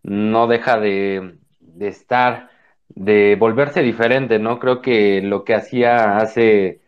no 0.04 0.48
deja 0.48 0.80
de, 0.80 1.38
de 1.60 1.88
estar, 1.88 2.50
de 2.90 3.36
volverse 3.40 3.82
diferente, 3.82 4.40
¿no? 4.40 4.60
Creo 4.60 4.82
que 4.82 5.22
lo 5.22 5.44
que 5.44 5.56
hacía 5.56 6.18
hace, 6.18 6.82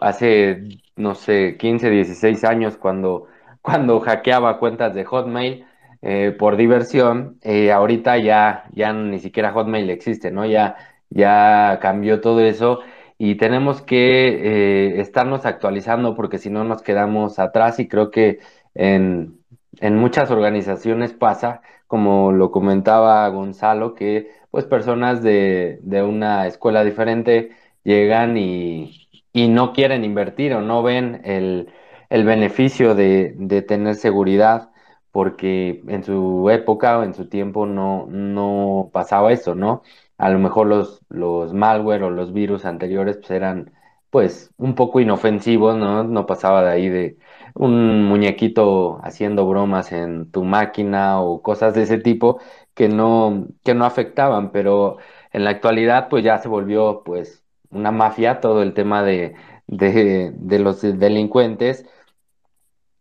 hace, 0.00 0.68
no 0.96 1.14
sé, 1.14 1.56
15, 1.58 1.90
16 1.90 2.44
años 2.44 2.76
cuando, 2.76 3.26
cuando 3.62 4.00
hackeaba 4.00 4.58
cuentas 4.58 4.94
de 4.94 5.04
Hotmail, 5.04 5.66
eh, 6.02 6.36
por 6.38 6.56
diversión, 6.56 7.38
eh, 7.42 7.72
ahorita 7.72 8.18
ya, 8.18 8.64
ya 8.72 8.92
ni 8.92 9.18
siquiera 9.20 9.52
Hotmail 9.52 9.88
existe, 9.90 10.30
¿no? 10.30 10.44
Ya, 10.44 10.76
ya 11.10 11.78
cambió 11.80 12.20
todo 12.20 12.40
eso 12.40 12.80
y 13.18 13.36
tenemos 13.36 13.80
que 13.82 14.96
eh, 14.96 15.00
estarnos 15.00 15.46
actualizando 15.46 16.14
porque 16.14 16.38
si 16.38 16.50
no 16.50 16.64
nos 16.64 16.82
quedamos 16.82 17.38
atrás 17.38 17.78
y 17.80 17.88
creo 17.88 18.10
que 18.10 18.40
en, 18.74 19.38
en 19.80 19.96
muchas 19.96 20.30
organizaciones 20.30 21.12
pasa, 21.12 21.62
como 21.86 22.32
lo 22.32 22.50
comentaba 22.50 23.28
Gonzalo, 23.28 23.94
que 23.94 24.30
pues 24.50 24.64
personas 24.66 25.22
de, 25.22 25.78
de 25.82 26.02
una 26.02 26.46
escuela 26.46 26.84
diferente 26.84 27.50
llegan 27.84 28.36
y, 28.36 29.08
y, 29.32 29.48
no 29.48 29.72
quieren 29.72 30.04
invertir 30.04 30.54
o 30.54 30.60
no 30.62 30.82
ven 30.82 31.20
el, 31.24 31.68
el 32.10 32.24
beneficio 32.24 32.94
de, 32.94 33.34
de 33.36 33.62
tener 33.62 33.94
seguridad 33.96 34.70
porque 35.10 35.82
en 35.88 36.02
su 36.04 36.50
época 36.50 36.98
o 36.98 37.04
en 37.04 37.14
su 37.14 37.28
tiempo 37.28 37.66
no, 37.66 38.06
no 38.08 38.90
pasaba 38.92 39.32
eso, 39.32 39.54
¿no? 39.54 39.82
A 40.18 40.30
lo 40.30 40.38
mejor 40.38 40.66
los, 40.68 41.00
los 41.08 41.52
malware 41.52 42.04
o 42.04 42.10
los 42.10 42.32
virus 42.32 42.64
anteriores 42.64 43.16
pues 43.18 43.30
eran 43.30 43.72
pues 44.10 44.52
un 44.58 44.74
poco 44.76 45.00
inofensivos, 45.00 45.76
¿no? 45.76 46.04
No 46.04 46.26
pasaba 46.26 46.62
de 46.62 46.70
ahí 46.72 46.88
de 46.88 47.18
un 47.54 48.04
muñequito 48.04 49.00
haciendo 49.02 49.46
bromas 49.46 49.90
en 49.92 50.30
tu 50.30 50.44
máquina 50.44 51.20
o 51.20 51.42
cosas 51.42 51.74
de 51.74 51.82
ese 51.82 51.98
tipo 51.98 52.40
que 52.74 52.88
no, 52.88 53.48
que 53.64 53.74
no 53.74 53.84
afectaban, 53.84 54.52
pero 54.52 54.98
en 55.32 55.44
la 55.44 55.50
actualidad 55.50 56.08
pues 56.08 56.24
ya 56.24 56.38
se 56.38 56.48
volvió 56.48 57.02
pues 57.04 57.44
una 57.70 57.90
mafia 57.90 58.40
todo 58.40 58.62
el 58.62 58.72
tema 58.74 59.02
de, 59.02 59.34
de, 59.66 60.32
de 60.36 60.58
los 60.60 60.80
delincuentes, 60.82 61.84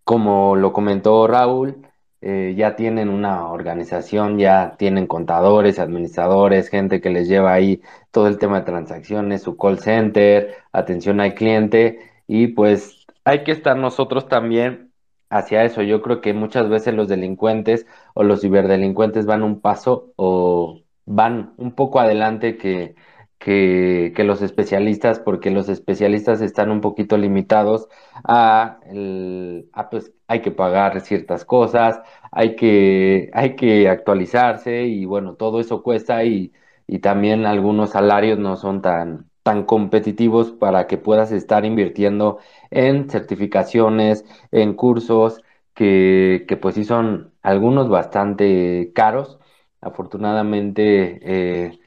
como 0.03 0.55
lo 0.55 0.73
comentó 0.73 1.27
Raúl, 1.27 1.87
eh, 2.25 2.53
ya 2.55 2.75
tienen 2.77 3.09
una 3.09 3.49
organización, 3.49 4.37
ya 4.39 4.75
tienen 4.77 5.07
contadores, 5.07 5.77
administradores, 5.79 6.69
gente 6.69 7.01
que 7.01 7.09
les 7.09 7.27
lleva 7.27 7.53
ahí 7.53 7.81
todo 8.11 8.27
el 8.27 8.37
tema 8.37 8.59
de 8.59 8.65
transacciones, 8.65 9.43
su 9.43 9.57
call 9.57 9.79
center, 9.79 10.55
atención 10.71 11.19
al 11.19 11.33
cliente 11.33 11.99
y 12.27 12.47
pues 12.47 13.05
hay 13.25 13.43
que 13.43 13.51
estar 13.51 13.77
nosotros 13.77 14.29
también 14.29 14.91
hacia 15.29 15.65
eso. 15.65 15.81
Yo 15.81 16.01
creo 16.01 16.21
que 16.21 16.33
muchas 16.33 16.69
veces 16.69 16.93
los 16.93 17.07
delincuentes 17.09 17.85
o 18.13 18.23
los 18.23 18.41
ciberdelincuentes 18.41 19.25
van 19.25 19.43
un 19.43 19.59
paso 19.59 20.13
o 20.15 20.81
van 21.05 21.53
un 21.57 21.73
poco 21.73 21.99
adelante 21.99 22.57
que, 22.57 22.95
que, 23.43 24.13
que 24.15 24.23
los 24.23 24.41
especialistas, 24.41 25.19
porque 25.19 25.51
los 25.51 25.67
especialistas 25.69 26.41
están 26.41 26.71
un 26.71 26.81
poquito 26.81 27.17
limitados 27.17 27.89
a, 28.23 28.79
el, 28.87 29.69
pues 29.91 30.13
hay 30.27 30.41
que 30.41 30.51
pagar 30.51 31.01
ciertas 31.01 31.45
cosas, 31.45 31.99
hay 32.31 32.55
que, 32.55 33.29
hay 33.33 33.55
que 33.55 33.89
actualizarse 33.89 34.83
y 34.85 35.05
bueno, 35.05 35.35
todo 35.35 35.59
eso 35.59 35.83
cuesta 35.83 36.23
y, 36.23 36.53
y 36.87 36.99
también 36.99 37.45
algunos 37.45 37.91
salarios 37.91 38.39
no 38.39 38.55
son 38.55 38.81
tan, 38.81 39.29
tan 39.43 39.63
competitivos 39.65 40.51
para 40.51 40.87
que 40.87 40.97
puedas 40.97 41.31
estar 41.31 41.65
invirtiendo 41.65 42.39
en 42.71 43.09
certificaciones, 43.09 44.25
en 44.51 44.73
cursos, 44.73 45.41
que, 45.73 46.45
que 46.47 46.57
pues 46.57 46.75
sí 46.75 46.85
son 46.85 47.33
algunos 47.41 47.89
bastante 47.89 48.91
caros. 48.95 49.39
Afortunadamente, 49.81 51.19
eh, 51.21 51.79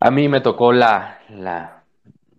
a 0.00 0.10
mí 0.10 0.28
me 0.28 0.40
tocó 0.40 0.72
la, 0.72 1.18
la 1.28 1.80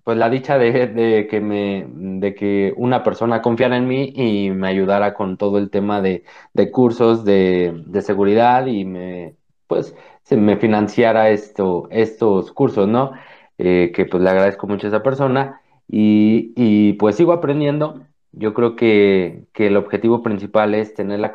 pues 0.04 0.18
la 0.18 0.30
dicha 0.30 0.58
de, 0.58 1.28
que 1.30 1.42
me, 1.42 1.86
de 1.88 2.34
que 2.34 2.74
una 2.76 3.04
persona 3.04 3.42
confiara 3.42 3.78
en 3.78 3.88
mí 3.88 4.12
y 4.16 4.50
me 4.50 4.68
ayudara 4.68 5.14
con 5.14 5.38
todo 5.38 5.58
el 5.58 5.70
tema 5.70 6.02
de, 6.02 6.24
cursos 6.72 7.24
de, 7.24 7.84
seguridad 8.02 8.66
y 8.66 8.84
me, 8.86 9.36
pues, 9.68 9.96
se 10.24 10.38
me 10.38 10.58
financiara 10.58 11.30
esto, 11.30 11.88
estos 11.92 12.52
cursos, 12.52 12.88
¿no? 12.88 13.12
Eh, 13.58 13.92
que 13.94 14.06
pues 14.06 14.24
le 14.24 14.30
agradezco 14.30 14.66
mucho 14.68 14.88
a 14.88 14.90
esa 14.90 15.04
persona 15.04 15.62
y, 15.88 16.54
y 16.56 16.94
pues 16.94 17.16
sigo 17.16 17.32
aprendiendo. 17.32 18.02
Yo 18.32 18.54
creo 18.54 18.76
que, 18.76 19.46
que 19.54 19.68
el 19.68 19.78
objetivo 19.78 20.24
principal 20.24 20.74
es 20.74 20.94
tener 20.94 21.20
la 21.20 21.34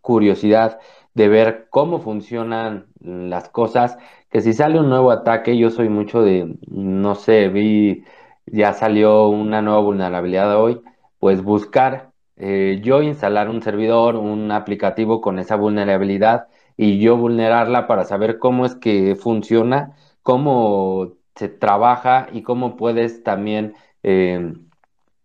curiosidad 0.00 0.78
de 1.16 1.28
ver 1.28 1.68
cómo 1.70 1.98
funcionan 2.00 2.88
las 3.00 3.48
cosas, 3.48 3.96
que 4.30 4.42
si 4.42 4.52
sale 4.52 4.78
un 4.78 4.90
nuevo 4.90 5.10
ataque, 5.10 5.56
yo 5.56 5.70
soy 5.70 5.88
mucho 5.88 6.20
de, 6.22 6.58
no 6.68 7.14
sé, 7.14 7.48
vi, 7.48 8.04
ya 8.44 8.74
salió 8.74 9.28
una 9.28 9.62
nueva 9.62 9.80
vulnerabilidad 9.80 10.60
hoy, 10.62 10.82
pues 11.18 11.42
buscar, 11.42 12.12
eh, 12.36 12.80
yo 12.82 13.02
instalar 13.02 13.48
un 13.48 13.62
servidor, 13.62 14.16
un 14.16 14.52
aplicativo 14.52 15.22
con 15.22 15.38
esa 15.38 15.56
vulnerabilidad 15.56 16.48
y 16.76 17.00
yo 17.00 17.16
vulnerarla 17.16 17.86
para 17.86 18.04
saber 18.04 18.38
cómo 18.38 18.66
es 18.66 18.74
que 18.74 19.14
funciona, 19.16 19.96
cómo 20.22 21.14
se 21.34 21.48
trabaja 21.48 22.28
y 22.30 22.42
cómo 22.42 22.76
puedes 22.76 23.22
también 23.22 23.74
eh, 24.02 24.52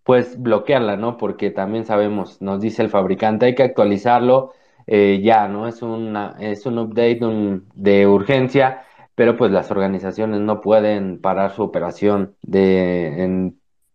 pues 0.04 0.42
bloquearla, 0.42 0.96
¿no? 0.96 1.18
Porque 1.18 1.52
también 1.52 1.86
sabemos, 1.86 2.42
nos 2.42 2.62
dice 2.62 2.82
el 2.82 2.90
fabricante, 2.90 3.46
hay 3.48 3.56
que 3.56 3.64
actualizarlo 3.64 4.54
eh, 4.88 5.22
ya, 5.24 5.48
¿no? 5.48 5.68
Es, 5.68 5.82
una, 5.82 6.36
es 6.40 6.66
un 6.66 6.80
update 6.80 7.20
de 7.76 8.08
urgencia, 8.08 8.84
pero 9.16 9.38
pues 9.38 9.52
las 9.52 9.72
organizaciones 9.72 10.42
no 10.42 10.62
pueden 10.62 11.20
parar 11.22 11.52
su 11.52 11.64
operación 11.64 12.36
de, 12.42 13.54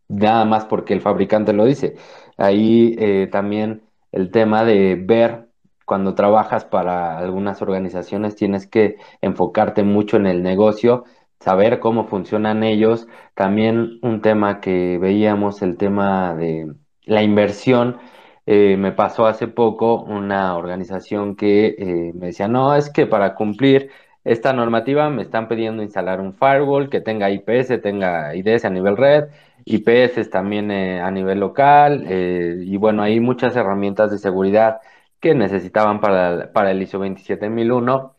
nada 0.09 0.45
más 0.45 0.65
porque 0.67 0.95
el 0.95 1.01
fabricante 1.01 1.53
lo 1.53 1.65
dice. 1.65 1.97
Ahí 2.37 2.95
eh, 2.99 3.29
también 3.31 3.83
el 4.13 4.31
tema 4.31 4.65
de 4.65 4.97
ver 4.97 5.49
cuando 5.85 6.15
trabajas 6.15 6.65
para 6.65 7.19
algunas 7.19 7.63
organizaciones 7.63 8.37
tienes 8.37 8.67
que 8.67 8.97
enfocarte 9.21 9.83
mucho 9.85 10.17
en 10.17 10.27
el 10.27 10.43
negocio 10.43 11.05
saber 11.41 11.81
cómo 11.81 12.07
funcionan 12.07 12.63
ellos. 12.65 13.07
También 13.35 13.99
un 14.03 14.21
tema 14.21 14.61
que 14.61 14.99
veíamos, 14.99 15.63
el 15.63 15.77
tema 15.77 16.35
de 16.35 16.73
la 17.05 17.23
inversión. 17.23 17.99
Eh, 18.47 18.77
me 18.77 18.93
pasó 18.93 19.27
hace 19.27 19.49
poco 19.49 20.03
una 20.03 20.57
organización 20.57 21.37
que 21.37 21.75
eh, 21.79 22.13
me 22.15 22.27
decía, 22.29 22.49
no, 22.49 22.75
es 22.77 22.91
que 22.91 23.07
para 23.07 23.35
cumplir 23.35 23.91
esta 24.25 24.53
normativa 24.53 25.11
me 25.11 25.23
están 25.23 25.49
pidiendo 25.49 25.83
instalar 25.83 26.21
un 26.21 26.33
firewall 26.35 26.89
que 26.89 27.01
tenga 27.01 27.31
IPS, 27.31 27.81
tenga 27.83 28.35
IDS 28.35 28.65
a 28.65 28.71
nivel 28.71 28.97
red, 28.97 29.25
IPS 29.65 30.31
también 30.31 30.71
eh, 30.71 31.01
a 31.01 31.11
nivel 31.11 31.41
local, 31.41 32.07
y 32.11 32.77
bueno, 32.77 33.03
hay 33.03 33.21
muchas 33.21 33.57
herramientas 33.57 34.11
de 34.11 34.19
seguridad 34.19 34.81
que 35.21 35.35
necesitaban 35.35 36.01
para, 36.01 36.53
para 36.53 36.71
el 36.71 36.83
ISO 36.83 36.99
27001 36.99 38.17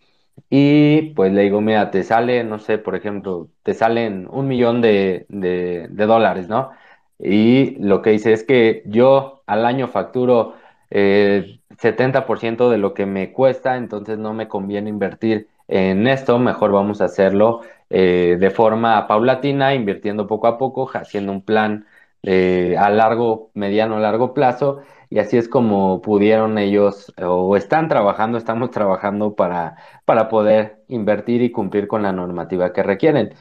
y 0.50 1.14
pues 1.14 1.34
le 1.34 1.44
digo, 1.44 1.62
mira, 1.62 1.92
te 1.92 2.04
sale, 2.04 2.44
no 2.44 2.60
sé, 2.60 2.78
por 2.78 2.96
ejemplo, 2.96 3.50
te 3.64 3.74
salen 3.74 4.28
un 4.30 4.48
millón 4.48 4.82
de, 4.82 5.26
de, 5.30 5.88
dólares, 6.06 6.48
¿no? 6.48 6.72
Y 7.20 7.76
lo 7.84 8.02
que 8.02 8.12
dice 8.12 8.34
es 8.34 8.44
que 8.44 8.84
yo 8.86 9.37
al 9.48 9.66
año 9.66 9.88
facturo 9.88 10.56
eh, 10.90 11.60
70% 11.82 12.70
de 12.70 12.78
lo 12.78 12.94
que 12.94 13.06
me 13.06 13.34
cuesta, 13.34 13.78
entonces 13.78 14.18
no 14.18 14.34
me 14.34 14.48
conviene 14.48 14.90
invertir 14.90 15.50
en 15.68 16.08
esto, 16.08 16.40
mejor 16.40 16.72
vamos 16.72 17.02
a 17.02 17.06
hacerlo 17.06 17.62
eh, 17.90 18.38
de 18.40 18.50
forma 18.52 19.08
paulatina, 19.08 19.74
invirtiendo 19.74 20.28
poco 20.28 20.48
a 20.48 20.58
poco, 20.58 20.90
haciendo 20.94 21.32
un 21.32 21.42
plan 21.42 21.86
eh, 22.24 22.76
a 22.78 22.90
largo, 22.90 23.52
mediano, 23.54 24.00
largo 24.00 24.34
plazo 24.34 24.82
y 25.10 25.20
así 25.20 25.38
es 25.38 25.48
como 25.48 26.02
pudieron 26.02 26.58
ellos 26.58 27.14
o 27.22 27.56
están 27.56 27.88
trabajando, 27.88 28.38
estamos 28.38 28.72
trabajando 28.72 29.36
para, 29.36 29.78
para 30.06 30.30
poder 30.30 30.84
invertir 30.88 31.42
y 31.42 31.52
cumplir 31.52 31.88
con 31.88 32.04
la 32.04 32.12
normativa 32.12 32.74
que 32.74 32.84
requieren. 32.84 33.34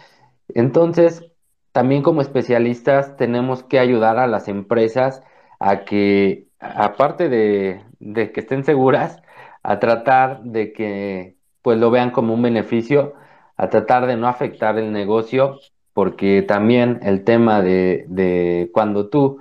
Entonces, 0.48 1.24
también 1.72 2.02
como 2.02 2.22
especialistas 2.22 3.16
tenemos 3.16 3.62
que 3.62 3.78
ayudar 3.78 4.18
a 4.18 4.26
las 4.26 4.48
empresas 4.48 5.22
a 5.58 5.84
que, 5.84 6.48
aparte 6.60 7.28
de, 7.28 7.82
de 7.98 8.32
que 8.32 8.40
estén 8.40 8.64
seguras, 8.64 9.22
a 9.62 9.78
tratar 9.78 10.42
de 10.42 10.72
que 10.72 11.36
pues 11.62 11.78
lo 11.78 11.90
vean 11.90 12.10
como 12.10 12.34
un 12.34 12.42
beneficio, 12.42 13.14
a 13.56 13.68
tratar 13.70 14.06
de 14.06 14.16
no 14.16 14.28
afectar 14.28 14.78
el 14.78 14.92
negocio, 14.92 15.58
porque 15.92 16.42
también 16.42 17.00
el 17.02 17.24
tema 17.24 17.62
de, 17.62 18.04
de 18.08 18.70
cuando 18.72 19.08
tú 19.08 19.40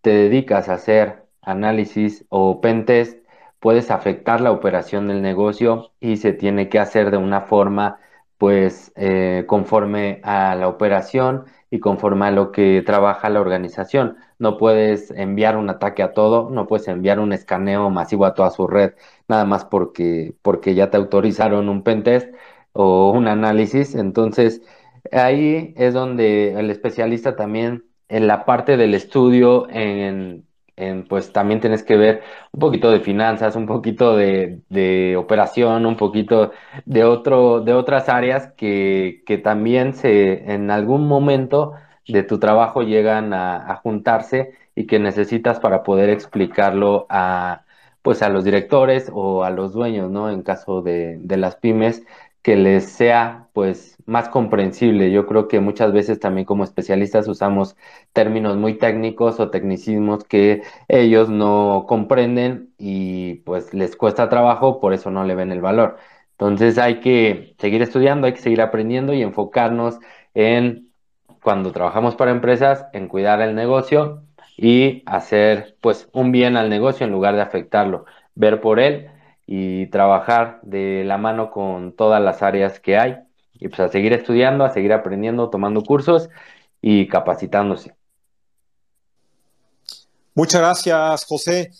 te 0.00 0.10
dedicas 0.10 0.68
a 0.68 0.74
hacer 0.74 1.24
análisis 1.42 2.24
o 2.28 2.60
pentest, 2.60 3.24
puedes 3.60 3.90
afectar 3.90 4.40
la 4.40 4.52
operación 4.52 5.08
del 5.08 5.22
negocio 5.22 5.92
y 6.00 6.16
se 6.18 6.32
tiene 6.32 6.68
que 6.68 6.78
hacer 6.78 7.10
de 7.10 7.16
una 7.16 7.42
forma 7.42 7.98
pues 8.38 8.92
eh, 8.96 9.44
conforme 9.46 10.20
a 10.24 10.54
la 10.56 10.68
operación 10.68 11.44
y 11.70 11.80
conforme 11.80 12.26
a 12.26 12.30
lo 12.30 12.52
que 12.52 12.82
trabaja 12.84 13.30
la 13.30 13.40
organización. 13.40 14.18
No 14.38 14.56
puedes 14.58 15.10
enviar 15.12 15.56
un 15.56 15.70
ataque 15.70 16.02
a 16.02 16.12
todo, 16.12 16.50
no 16.50 16.66
puedes 16.66 16.88
enviar 16.88 17.20
un 17.20 17.32
escaneo 17.32 17.90
masivo 17.90 18.26
a 18.26 18.34
toda 18.34 18.50
su 18.50 18.66
red, 18.66 18.94
nada 19.28 19.44
más 19.44 19.64
porque, 19.64 20.34
porque 20.42 20.74
ya 20.74 20.90
te 20.90 20.96
autorizaron 20.96 21.68
un 21.68 21.82
pentest 21.82 22.34
o 22.72 23.10
un 23.10 23.28
análisis. 23.28 23.94
Entonces, 23.94 24.62
ahí 25.12 25.74
es 25.76 25.94
donde 25.94 26.58
el 26.58 26.70
especialista 26.70 27.36
también 27.36 27.84
en 28.08 28.26
la 28.26 28.44
parte 28.44 28.76
del 28.76 28.94
estudio 28.94 29.68
en 29.70 30.46
pues 31.08 31.32
también 31.32 31.60
tienes 31.60 31.82
que 31.82 31.96
ver 31.96 32.22
un 32.52 32.60
poquito 32.60 32.90
de 32.90 33.00
finanzas, 33.00 33.56
un 33.56 33.66
poquito 33.66 34.16
de, 34.16 35.16
operación, 35.16 35.86
un 35.86 35.96
poquito 35.96 36.52
de, 36.84 37.04
otro, 37.04 37.60
de 37.60 37.72
otras 37.74 38.08
áreas 38.08 38.52
que, 38.56 39.22
que, 39.26 39.38
también 39.38 39.94
se, 39.94 40.52
en 40.52 40.70
algún 40.70 41.06
momento 41.06 41.74
de 42.08 42.22
tu 42.22 42.38
trabajo 42.38 42.82
llegan 42.82 43.32
a, 43.34 43.76
juntarse 43.82 44.54
y 44.74 44.86
que 44.86 44.98
necesitas 44.98 45.60
para 45.60 45.82
poder 45.82 46.10
explicarlo 46.10 47.06
a, 47.08 47.64
pues 48.02 48.22
a 48.22 48.28
los 48.28 48.44
directores 48.44 49.10
o 49.12 49.44
a 49.44 49.50
los 49.50 49.72
dueños, 49.72 50.10
¿no? 50.10 50.30
En 50.30 50.42
caso 50.42 50.82
de, 50.82 51.18
de 51.20 51.36
las 51.36 51.56
pymes, 51.56 52.04
que 52.44 52.56
les 52.56 52.84
sea 52.90 53.48
pues 53.54 53.96
más 54.06 54.28
comprensible. 54.28 55.10
Yo 55.10 55.26
creo 55.26 55.48
que 55.48 55.60
muchas 55.60 55.92
veces 55.92 56.20
también 56.20 56.44
como 56.44 56.64
especialistas 56.64 57.26
usamos 57.28 57.76
términos 58.12 58.56
muy 58.58 58.74
técnicos 58.78 59.40
o 59.40 59.50
tecnicismos 59.50 60.24
que 60.24 60.62
ellos 60.88 61.30
no 61.30 61.86
comprenden 61.88 62.74
y 62.78 63.36
pues 63.46 63.72
les 63.72 63.96
cuesta 63.96 64.28
trabajo, 64.28 64.78
por 64.80 64.92
eso 64.92 65.10
no 65.10 65.24
le 65.24 65.34
ven 65.34 65.52
el 65.52 65.62
valor. 65.62 65.96
Entonces 66.32 66.78
hay 66.78 67.00
que 67.00 67.54
seguir 67.58 67.80
estudiando, 67.82 68.26
hay 68.26 68.34
que 68.34 68.40
seguir 68.40 68.60
aprendiendo 68.60 69.14
y 69.14 69.22
enfocarnos 69.22 69.98
en 70.34 70.83
cuando 71.44 71.72
trabajamos 71.72 72.16
para 72.16 72.30
empresas, 72.30 72.86
en 72.94 73.06
cuidar 73.06 73.42
el 73.42 73.54
negocio 73.54 74.22
y 74.56 75.02
hacer 75.04 75.76
pues 75.82 76.08
un 76.14 76.32
bien 76.32 76.56
al 76.56 76.70
negocio 76.70 77.04
en 77.04 77.12
lugar 77.12 77.34
de 77.34 77.42
afectarlo, 77.42 78.06
ver 78.34 78.62
por 78.62 78.80
él 78.80 79.10
y 79.46 79.88
trabajar 79.88 80.58
de 80.62 81.04
la 81.04 81.18
mano 81.18 81.50
con 81.50 81.92
todas 81.92 82.22
las 82.22 82.42
áreas 82.42 82.80
que 82.80 82.96
hay 82.96 83.18
y 83.52 83.68
pues 83.68 83.78
a 83.80 83.88
seguir 83.90 84.14
estudiando, 84.14 84.64
a 84.64 84.70
seguir 84.70 84.94
aprendiendo, 84.94 85.50
tomando 85.50 85.82
cursos 85.82 86.30
y 86.80 87.08
capacitándose. 87.08 87.94
Muchas 90.34 90.62
gracias, 90.62 91.26
José. 91.26 91.72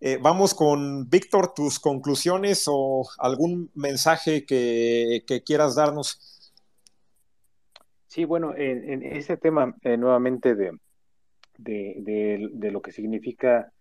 Eh, 0.00 0.18
vamos 0.20 0.54
con 0.54 1.08
Víctor, 1.08 1.54
tus 1.54 1.78
conclusiones 1.78 2.64
o 2.66 3.08
algún 3.18 3.70
mensaje 3.74 4.44
que, 4.44 5.22
quieras 5.46 5.76
darnos. 5.76 6.33
Sí, 8.14 8.24
bueno, 8.24 8.54
en, 8.56 9.02
ese 9.02 9.36
tema 9.36 9.74
eh, 9.82 9.96
nuevamente 9.96 10.54
de, 10.54 10.70
de, 11.58 12.70
lo 12.70 12.80
que 12.80 12.92
significa 12.92 13.72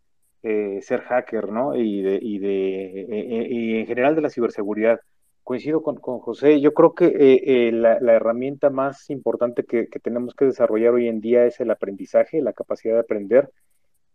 eh, 0.42 0.80
ser 0.82 1.02
hacker, 1.02 1.50
¿no? 1.50 1.76
Y, 1.76 2.02
de, 2.02 2.20
y, 2.20 2.40
de, 2.40 3.48
y 3.50 3.78
en 3.78 3.86
general 3.86 4.16
de 4.16 4.22
la 4.22 4.30
ciberseguridad 4.30 5.00
coincido 5.44 5.84
con, 5.84 5.98
José. 5.98 6.62
Yo 6.62 6.74
creo 6.74 6.94
que 6.96 7.06
eh, 7.06 7.68
eh, 7.68 7.72
la, 7.72 7.98
herramienta 8.14 8.70
más 8.70 9.10
importante 9.10 9.64
que, 9.66 9.88
tenemos 10.02 10.34
que 10.34 10.46
desarrollar 10.46 10.94
hoy 10.94 11.08
en 11.08 11.22
día 11.22 11.46
es 11.46 11.60
el 11.60 11.72
aprendizaje, 11.72 12.42
la 12.42 12.54
capacidad 12.54 12.96
de 12.96 13.02
aprender. 13.02 13.52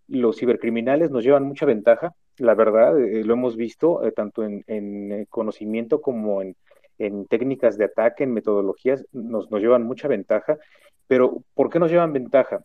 Los 0.09 0.39
cibercriminales 0.39 1.11
nos 1.11 1.23
llevan 1.23 1.45
mucha 1.45 1.67
ventaja, 1.67 2.15
la 2.39 2.55
verdad, 2.55 2.99
eh, 2.99 3.25
lo 3.25 3.35
hemos 3.35 3.57
visto 3.57 4.01
tanto 4.17 4.43
en, 4.43 5.27
conocimiento 5.29 6.01
como 6.01 6.41
en, 6.41 6.57
técnicas 7.29 7.79
de 7.79 7.87
ataque, 7.87 8.25
en 8.25 8.35
metodologías, 8.35 9.07
nos, 9.13 9.51
nos 9.51 9.61
llevan 9.61 9.85
mucha 9.85 10.09
ventaja. 10.09 10.59
Pero, 11.07 11.43
¿por 11.55 11.71
qué 11.71 11.79
nos 11.79 11.91
llevan 11.91 12.13
ventaja? 12.13 12.63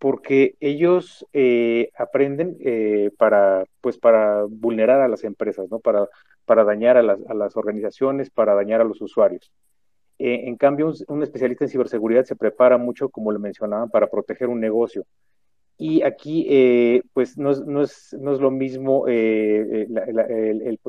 porque 0.00 0.56
ellos 0.60 1.26
eh, 1.34 1.90
aprenden 1.96 2.56
eh, 2.60 3.10
para, 3.18 3.64
pues, 3.82 3.98
para 3.98 4.44
vulnerar 4.48 5.02
a 5.02 5.08
las 5.08 5.24
empresas, 5.24 5.70
¿no? 5.70 5.78
para, 5.78 6.08
para 6.46 6.64
dañar 6.64 6.96
a 6.96 7.02
las, 7.02 7.18
a 7.28 7.34
las 7.34 7.54
organizaciones, 7.54 8.30
para 8.30 8.54
dañar 8.54 8.80
a 8.80 8.84
los 8.84 9.02
usuarios. 9.02 9.52
Eh, 10.18 10.44
en 10.46 10.56
cambio, 10.56 10.90
un, 11.08 11.22
especialista 11.22 11.66
en 11.66 11.70
ciberseguridad 11.70 12.24
se 12.24 12.34
prepara 12.34 12.78
mucho, 12.78 13.10
como 13.10 13.30
le 13.30 13.38
mencionaban, 13.38 13.90
para 13.90 14.06
proteger 14.08 14.48
un 14.48 14.58
negocio. 14.58 15.04
Y 15.76 16.02
aquí, 16.02 17.02
pues, 17.12 17.36
no 17.36 17.50
es, 17.50 17.60
no, 17.60 17.82
es, 17.82 18.16
no 18.18 18.32
es, 18.32 18.40
lo 18.40 18.50
mismo 18.50 19.06
el, 19.06 19.86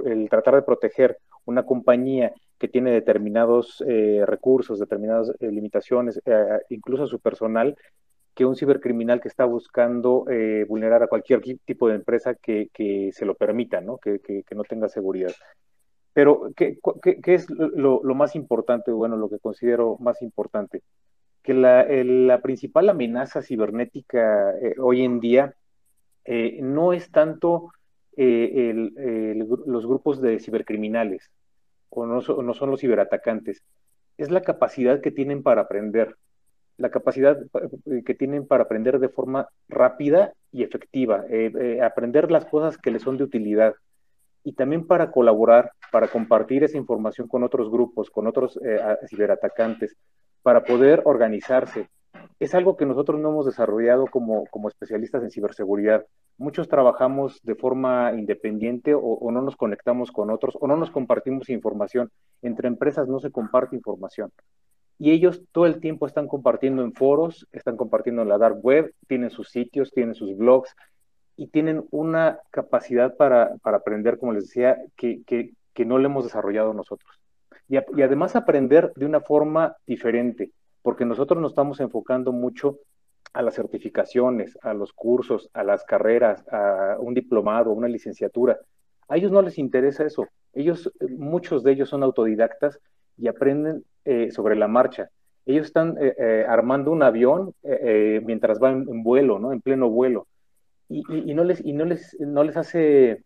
el, 0.05 0.29
tratar 0.29 0.55
de 0.55 0.61
proteger 0.61 1.17
una 1.43 1.65
compañía 1.65 2.33
que 2.61 2.67
tiene 2.67 2.91
determinados 2.91 3.83
recursos, 4.25 4.79
determinadas 4.79 5.33
limitaciones, 5.39 6.21
incluso 6.69 7.05
a 7.05 7.07
su 7.07 7.19
personal, 7.19 7.75
que 8.33 8.45
un 8.45 8.55
cibercriminal 8.55 9.21
que 9.21 9.27
está 9.27 9.45
buscando 9.45 10.25
eh, 10.29 10.65
vulnerar 10.67 11.03
a 11.03 11.07
cualquier 11.07 11.41
tipo 11.41 11.89
de 11.89 11.95
empresa 11.95 12.35
que, 12.35 12.69
se 13.13 13.25
lo 13.25 13.35
permita, 13.35 13.81
¿no? 13.81 13.97
Que, 13.97 14.45
no 14.55 14.63
tenga 14.63 14.87
seguridad. 14.87 15.31
Pero, 16.13 16.51
¿qué, 16.55 16.77
es 17.25 17.49
lo, 17.49 18.01
más 18.15 18.35
importante, 18.35 18.91
bueno, 18.91 19.17
lo 19.17 19.29
que 19.29 19.39
considero 19.39 19.97
más 19.99 20.21
importante? 20.21 20.81
Que 21.43 21.53
la, 21.53 22.39
principal 22.41 22.89
amenaza 22.89 23.41
cibernética 23.41 24.51
eh, 24.57 24.75
hoy 24.79 25.03
en 25.03 25.19
día 25.19 25.55
eh, 26.25 26.59
no 26.61 26.93
es 26.93 27.11
tanto 27.11 27.71
los 28.15 29.87
grupos 29.87 30.21
de 30.21 30.39
cibercriminales, 30.39 31.31
o 31.91 32.05
no, 32.05 32.21
son 32.21 32.71
los 32.71 32.79
ciberatacantes, 32.79 33.63
es 34.17 34.31
la 34.31 34.41
capacidad 34.41 35.01
que 35.01 35.11
tienen 35.11 35.43
para 35.43 35.61
aprender, 35.61 36.15
la 36.77 36.89
capacidad 36.89 37.37
eh, 37.85 38.03
que 38.03 38.15
tienen 38.15 38.47
para 38.47 38.63
aprender 38.63 38.99
de 38.99 39.09
forma 39.09 39.47
rápida 39.67 40.33
y 40.51 40.63
efectiva, 40.63 41.25
eh, 41.29 41.51
eh, 41.59 41.81
aprender 41.81 42.31
las 42.31 42.45
cosas 42.45 42.77
que 42.77 42.91
les 42.91 43.03
son 43.03 43.17
de 43.17 43.23
utilidad 43.23 43.75
y 44.43 44.53
también 44.53 44.87
para 44.87 45.11
colaborar, 45.11 45.71
para 45.91 46.07
compartir 46.07 46.63
esa 46.63 46.77
información 46.77 47.27
con 47.27 47.43
otros 47.43 47.69
grupos, 47.69 48.09
con 48.09 48.25
otros 48.25 48.59
ciberatacantes, 49.07 49.95
para 50.41 50.63
poder 50.63 51.03
organizarse. 51.05 51.89
Es 52.39 52.55
algo 52.55 52.77
que 52.77 52.85
nosotros 52.85 53.19
no 53.19 53.29
hemos 53.29 53.45
desarrollado 53.45 54.07
como, 54.07 54.45
como 54.47 54.67
especialistas 54.67 55.23
en 55.23 55.31
ciberseguridad. 55.31 56.05
Muchos 56.37 56.67
trabajamos 56.67 57.39
de 57.43 57.55
forma 57.55 58.13
independiente 58.13 58.93
o, 58.95 59.29
no 59.31 59.41
nos 59.41 59.55
conectamos 59.55 60.11
con 60.11 60.31
otros 60.31 60.57
o 60.59 60.67
no 60.67 60.75
nos 60.77 60.91
compartimos 60.91 61.49
información. 61.49 62.11
Entre 62.41 62.67
empresas 62.67 63.07
no 63.07 63.19
se 63.19 63.31
comparte 63.31 63.75
información 63.75 64.31
y 65.01 65.09
ellos 65.09 65.41
todo 65.51 65.65
el 65.65 65.79
tiempo 65.79 66.05
están 66.05 66.27
compartiendo 66.27 66.83
en 66.83 66.93
foros, 66.93 67.47
están 67.51 67.75
compartiendo 67.75 68.21
en 68.21 68.29
la 68.29 68.37
dark 68.37 68.63
web, 68.63 68.93
tienen 69.07 69.31
sus 69.31 69.49
sitios, 69.49 69.91
tienen 69.91 70.13
sus 70.13 70.37
blogs 70.37 70.75
y 71.35 71.47
tienen 71.47 71.85
una 71.89 72.37
capacidad 72.51 73.17
para, 73.17 73.55
aprender, 73.63 74.19
como 74.19 74.33
les 74.33 74.43
decía, 74.43 74.77
que, 74.95 75.55
no 75.85 75.97
le 75.97 76.05
hemos 76.05 76.25
desarrollado 76.25 76.75
nosotros. 76.75 77.19
Y, 77.67 77.77
además 77.77 78.35
aprender 78.35 78.93
de 78.95 79.07
una 79.07 79.21
forma 79.21 79.75
diferente, 79.87 80.51
porque 80.81 81.05
nosotros 81.05 81.41
nos 81.41 81.51
estamos 81.51 81.79
enfocando 81.79 82.31
mucho 82.31 82.79
a 83.33 83.41
las 83.41 83.55
certificaciones, 83.55 84.57
a 84.61 84.73
los 84.73 84.93
cursos, 84.93 85.49
a 85.53 85.63
las 85.63 85.83
carreras, 85.83 86.43
a 86.51 86.97
un 86.99 87.13
diplomado, 87.13 87.71
una 87.71 87.87
licenciatura. 87.87 88.59
A 89.07 89.17
ellos 89.17 89.31
no 89.31 89.41
les 89.41 89.57
interesa 89.57 90.05
eso. 90.05 90.27
Ellos, 90.53 90.91
muchos 91.17 91.63
de 91.63 91.71
ellos 91.71 91.89
son 91.89 92.03
autodidactas 92.03 92.79
y 93.17 93.27
aprenden 93.27 93.83
eh, 94.05 94.31
sobre 94.31 94.55
la 94.55 94.67
marcha. 94.67 95.09
Ellos 95.45 95.67
están 95.67 95.97
eh, 95.99 96.13
eh, 96.17 96.45
armando 96.47 96.91
un 96.91 97.03
avión 97.03 97.53
mientras 98.23 98.59
van 98.59 98.85
en, 98.89 99.03
vuelo, 99.03 99.39
¿no? 99.39 99.53
En 99.53 99.61
pleno 99.61 99.89
vuelo. 99.89 100.27
Y, 100.89 101.33
no 101.33 101.45
les, 101.45 101.63
y 101.63 101.71
no 101.71 101.85
les, 101.85 102.17
no 102.19 102.43
les 102.43 102.57
hace, 102.57 103.23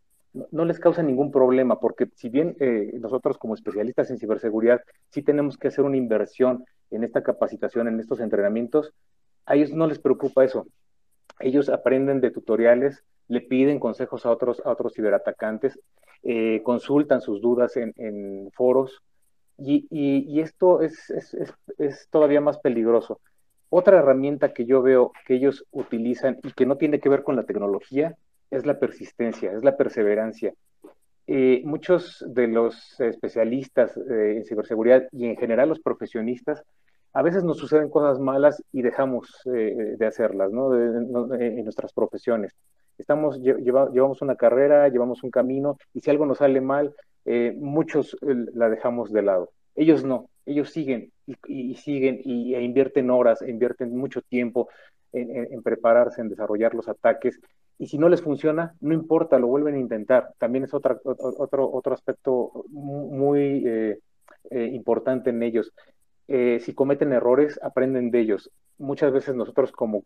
no 0.51 0.65
les 0.65 0.79
causa 0.79 1.01
ningún 1.01 1.31
problema, 1.31 1.79
porque 1.79 2.07
si 2.13 2.29
bien 2.29 2.55
nosotros 2.99 3.39
como 3.39 3.55
especialistas 3.55 4.11
en 4.11 4.19
ciberseguridad 4.19 4.81
sí 5.09 5.23
tenemos 5.23 5.57
que 5.57 5.69
hacer 5.69 5.83
una 5.83 5.97
inversión 5.97 6.63
en 6.95 7.03
esta 7.03 7.23
capacitación, 7.23 7.87
en 7.87 7.99
estos 7.99 8.19
entrenamientos, 8.19 8.93
a 9.45 9.55
ellos 9.55 9.71
no 9.71 9.87
les 9.87 9.99
preocupa 9.99 10.43
eso. 10.43 10.67
Ellos 11.39 11.69
aprenden 11.69 12.21
de 12.21 12.31
tutoriales, 12.31 13.03
le 13.27 13.41
piden 13.41 13.79
consejos 13.79 14.25
a 14.25 14.31
otros, 14.31 14.61
a 14.65 14.71
otros 14.71 14.93
ciberatacantes, 14.93 15.79
consultan 16.63 17.21
sus 17.21 17.41
dudas 17.41 17.77
en, 17.77 17.93
en 17.97 18.49
foros, 18.51 19.03
y, 19.57 20.39
esto 20.39 20.81
es, 20.81 22.07
todavía 22.09 22.41
más 22.41 22.59
peligroso. 22.59 23.19
Otra 23.69 23.99
herramienta 23.99 24.53
que 24.53 24.65
yo 24.65 24.81
veo 24.81 25.11
que 25.25 25.35
ellos 25.35 25.65
utilizan 25.71 26.39
y 26.43 26.51
que 26.51 26.65
no 26.65 26.77
tiene 26.77 26.99
que 26.99 27.09
ver 27.09 27.23
con 27.23 27.35
la 27.35 27.43
tecnología 27.43 28.15
es 28.51 28.65
la 28.65 28.79
persistencia, 28.79 29.51
es 29.53 29.63
la 29.63 29.75
perseverancia. 29.75 30.53
Eh, 31.27 31.61
muchos 31.65 32.23
de 32.27 32.47
los 32.47 32.99
especialistas 32.99 33.97
eh, 33.97 34.37
en 34.37 34.45
ciberseguridad 34.45 35.07
y 35.11 35.25
en 35.25 35.37
general 35.37 35.69
los 35.69 35.79
profesionistas, 35.79 36.63
a 37.13 37.21
veces 37.21 37.43
nos 37.43 37.57
suceden 37.57 37.89
cosas 37.89 38.19
malas 38.19 38.61
y 38.71 38.81
dejamos 38.81 39.41
eh, 39.53 39.95
de 39.97 40.05
hacerlas 40.05 40.51
¿no? 40.51 40.75
en 40.75 41.63
nuestras 41.63 41.93
profesiones. 41.93 42.53
Estamos, 42.97 43.41
llevamos 43.41 44.21
una 44.21 44.35
carrera, 44.35 44.87
llevamos 44.87 45.23
un 45.23 45.31
camino 45.31 45.77
y 45.93 45.99
si 45.99 46.09
algo 46.09 46.25
nos 46.25 46.37
sale 46.37 46.61
mal, 46.61 46.93
eh, 47.25 47.53
muchos 47.57 48.15
la 48.21 48.69
dejamos 48.69 49.11
de 49.11 49.21
lado. 49.21 49.51
Ellos 49.75 50.03
no, 50.05 50.29
ellos 50.45 50.69
siguen 50.69 51.11
y, 51.25 51.75
siguen 51.75 52.21
y, 52.23 52.55
e 52.55 52.61
invierten 52.61 53.09
horas, 53.09 53.41
invierten 53.41 53.95
mucho 53.97 54.21
tiempo 54.21 54.69
en, 55.11 55.61
prepararse, 55.63 56.21
en 56.21 56.29
desarrollar 56.29 56.73
los 56.73 56.87
ataques. 56.87 57.39
Y 57.77 57.87
si 57.87 57.97
no 57.97 58.09
les 58.09 58.21
funciona, 58.21 58.73
no 58.81 58.93
importa, 58.93 59.39
lo 59.39 59.47
vuelven 59.47 59.75
a 59.75 59.79
intentar. 59.79 60.33
También 60.37 60.63
es 60.63 60.73
otra, 60.73 60.97
otro, 61.03 61.69
otro 61.71 61.93
aspecto 61.93 62.65
muy 62.69 63.63
eh, 63.65 63.99
importante 64.51 65.29
en 65.31 65.43
ellos. 65.43 65.73
si 66.27 66.73
cometen 66.73 67.11
errores, 67.11 67.59
aprenden 67.61 68.11
de 68.11 68.21
ellos. 68.21 68.49
Muchas 68.77 69.11
veces 69.11 69.35
nosotros 69.35 69.71
como 69.71 70.03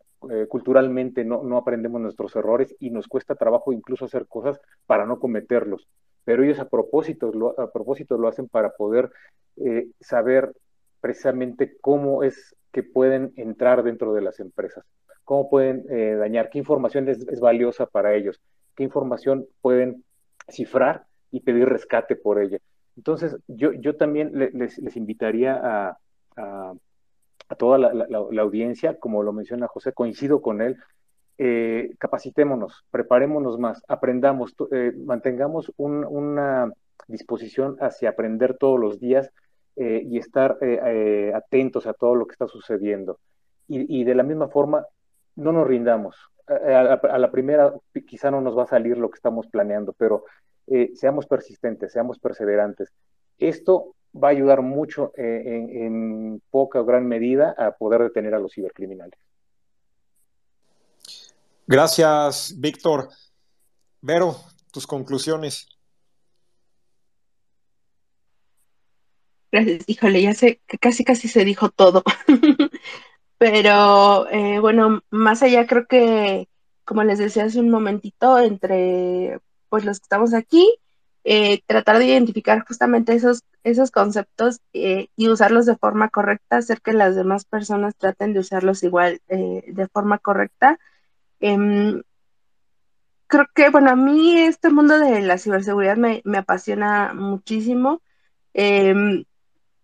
culturalmente 0.48 1.24
no, 1.24 1.42
no 1.42 1.56
aprendemos 1.56 2.00
nuestros 2.00 2.34
errores 2.36 2.74
y 2.80 2.90
nos 2.90 3.06
cuesta 3.08 3.34
trabajo 3.34 3.72
incluso 3.72 4.04
hacer 4.04 4.26
cosas 4.26 4.60
para 4.86 5.06
no 5.06 5.18
cometerlos 5.18 5.88
pero 6.24 6.44
ellos 6.44 6.58
a 6.58 6.68
propósito 6.68 7.32
lo, 7.32 7.58
a 7.58 7.72
propósito 7.72 8.18
lo 8.18 8.28
hacen 8.28 8.48
para 8.48 8.70
poder 8.70 9.10
eh, 9.56 9.88
saber 10.00 10.52
precisamente 11.00 11.76
cómo 11.80 12.22
es 12.22 12.54
que 12.72 12.82
pueden 12.82 13.32
entrar 13.36 13.82
dentro 13.82 14.12
de 14.12 14.22
las 14.22 14.40
empresas, 14.40 14.84
cómo 15.24 15.48
pueden 15.48 15.84
eh, 15.90 16.16
dañar, 16.16 16.50
qué 16.50 16.58
información 16.58 17.08
es, 17.08 17.40
valiosa 17.40 17.86
para 17.86 18.14
ellos, 18.14 18.40
qué 18.76 18.84
información 18.84 19.46
pueden 19.60 20.04
cifrar 20.48 21.06
y 21.30 21.40
pedir 21.40 21.68
rescate 21.68 22.16
por 22.16 22.40
ella. 22.40 22.58
Entonces, 22.96 23.36
yo, 23.46 23.72
yo 23.72 23.96
también 23.96 24.32
les, 24.34 24.78
les, 24.78 24.96
invitaría 24.96 25.54
a, 25.54 25.98
a, 26.36 26.74
toda 27.56 27.78
la, 27.78 27.92
la, 27.92 28.42
audiencia, 28.42 28.98
como 28.98 29.22
lo 29.22 29.32
menciona 29.32 29.68
José, 29.68 29.92
coincido 29.92 30.42
con 30.42 30.60
él, 30.62 30.76
eh, 31.38 31.94
capacitémonos, 31.98 32.84
preparémonos 32.90 33.58
más, 33.58 33.82
aprendamos, 33.88 34.54
eh, 34.72 34.92
mantengamos 34.96 35.72
una 35.76 36.72
disposición 37.08 37.76
hacia 37.80 38.10
aprender 38.10 38.56
todos 38.58 38.78
los 38.78 39.00
días 39.00 39.30
eh, 39.80 40.02
y 40.04 40.18
estar 40.18 40.58
atentos 41.34 41.86
a 41.86 41.94
todo 41.94 42.14
lo 42.14 42.26
que 42.26 42.32
está 42.32 42.46
sucediendo. 42.46 43.18
Y, 43.66 44.02
de 44.02 44.14
la 44.16 44.24
misma 44.24 44.48
forma, 44.48 44.84
no 45.36 45.52
nos 45.52 45.66
rindamos. 45.66 46.16
A, 46.48 47.18
la 47.18 47.30
primera 47.30 47.72
quizá 48.04 48.32
no 48.32 48.40
nos 48.40 48.58
va 48.58 48.64
a 48.64 48.66
salir 48.66 48.98
lo 48.98 49.08
que 49.08 49.14
estamos 49.14 49.46
planeando, 49.46 49.92
pero 49.92 50.24
seamos 50.94 51.26
persistentes, 51.26 51.92
seamos 51.92 52.18
perseverantes. 52.18 52.92
Esto 53.38 53.94
va 54.12 54.28
a 54.28 54.32
ayudar 54.32 54.60
mucho 54.62 55.12
en, 55.16 55.70
en 55.70 56.42
poca 56.50 56.80
o 56.80 56.84
gran 56.84 57.06
medida 57.06 57.54
a 57.56 57.70
poder 57.76 58.02
detener 58.02 58.34
a 58.34 58.40
los 58.40 58.52
cibercriminales. 58.52 59.20
Gracias, 61.70 62.56
Víctor. 62.58 63.10
Vero, 64.00 64.34
tus 64.72 64.88
conclusiones. 64.88 65.68
Gracias, 69.52 69.84
híjole, 69.86 70.22
ya 70.22 70.34
sé 70.34 70.60
que 70.66 70.78
casi 70.78 71.04
casi 71.04 71.28
se 71.28 71.44
dijo 71.44 71.70
todo. 71.70 72.02
Pero 73.38 74.28
eh, 74.30 74.60
bueno, 74.60 75.02
más 75.10 75.42
allá 75.42 75.66
creo 75.66 75.86
que, 75.86 76.48
como 76.84 77.04
les 77.04 77.18
decía 77.18 77.44
hace 77.44 77.60
un 77.60 77.70
momentito, 77.70 78.38
entre 78.38 79.40
pues 79.68 79.84
los 79.84 79.98
que 80.00 80.04
estamos 80.04 80.34
aquí, 80.34 80.78
eh, 81.24 81.62
tratar 81.66 81.98
de 81.98 82.06
identificar 82.06 82.64
justamente 82.66 83.14
esos, 83.14 83.42
esos 83.64 83.90
conceptos 83.90 84.60
eh, 84.72 85.08
y 85.16 85.28
usarlos 85.28 85.66
de 85.66 85.76
forma 85.76 86.08
correcta, 86.10 86.58
hacer 86.58 86.80
que 86.80 86.92
las 86.92 87.16
demás 87.16 87.44
personas 87.44 87.96
traten 87.96 88.32
de 88.34 88.40
usarlos 88.40 88.82
igual 88.82 89.20
de 89.28 89.88
forma 89.92 90.18
correcta 90.18 90.78
Em, 91.40 92.02
creo 93.26 93.46
que, 93.54 93.70
bueno, 93.70 93.90
a 93.90 93.96
mí 93.96 94.38
este 94.38 94.70
mundo 94.70 94.98
de 94.98 95.22
la 95.22 95.38
ciberseguridad 95.38 95.96
me, 95.96 96.22
apasiona 96.38 97.14
muchísimo. 97.14 98.02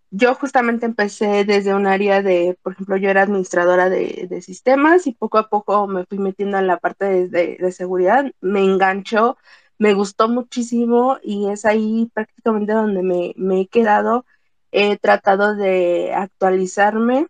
Yo 0.09 0.35
justamente 0.35 0.85
empecé 0.85 1.43
desde 1.45 1.73
un 1.73 1.85
área 1.87 2.21
de, 2.21 2.57
por 2.61 2.73
ejemplo, 2.73 2.97
yo 2.97 3.09
era 3.09 3.23
administradora 3.23 3.89
de, 3.89 4.41
sistemas 4.41 5.05
y 5.07 5.13
poco 5.13 5.37
a 5.37 5.49
poco 5.49 5.87
me 5.87 6.05
fui 6.05 6.17
metiendo 6.17 6.57
en 6.57 6.67
la 6.67 6.77
parte 6.77 7.27
de, 7.27 7.71
seguridad. 7.71 8.25
Me 8.41 8.63
enganchó, 8.63 9.37
me 9.77 9.93
gustó 9.93 10.29
muchísimo 10.29 11.17
y 11.23 11.49
es 11.49 11.65
ahí 11.65 12.09
prácticamente 12.13 12.73
donde 12.73 13.03
me, 13.03 13.33
me 13.37 13.61
he 13.61 13.67
quedado. 13.67 14.25
He 14.71 14.97
tratado 14.97 15.55
de 15.55 16.13
actualizarme, 16.13 17.27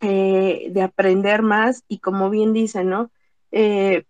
eh, 0.00 0.68
de 0.70 0.82
aprender 0.82 1.42
más 1.42 1.84
y 1.88 1.98
como 1.98 2.30
bien 2.30 2.52
dice, 2.52 2.84
¿no? 2.84 3.10
Eh, 3.50 4.04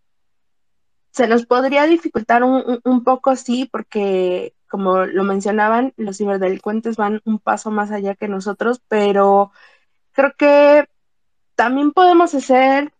se 1.13 1.27
nos 1.27 1.47
podría 1.47 1.87
dificultar 1.87 2.45
un, 2.45 3.05
poco, 3.05 3.35
sí, 3.37 3.69
porque 3.71 4.55
como 4.69 5.07
lo 5.07 5.25
mencionaban, 5.25 5.95
los 5.97 6.19
ciberdelincuentes 6.19 6.97
van 6.97 7.21
un 7.25 7.39
paso 7.39 7.71
más 7.71 7.91
allá 7.91 8.15
que 8.15 8.29
nosotros, 8.29 8.81
pero 8.89 9.53
creo 10.13 10.35
que 10.37 10.89
también 11.55 11.93
podemos 11.93 12.35
hacer 12.35 12.93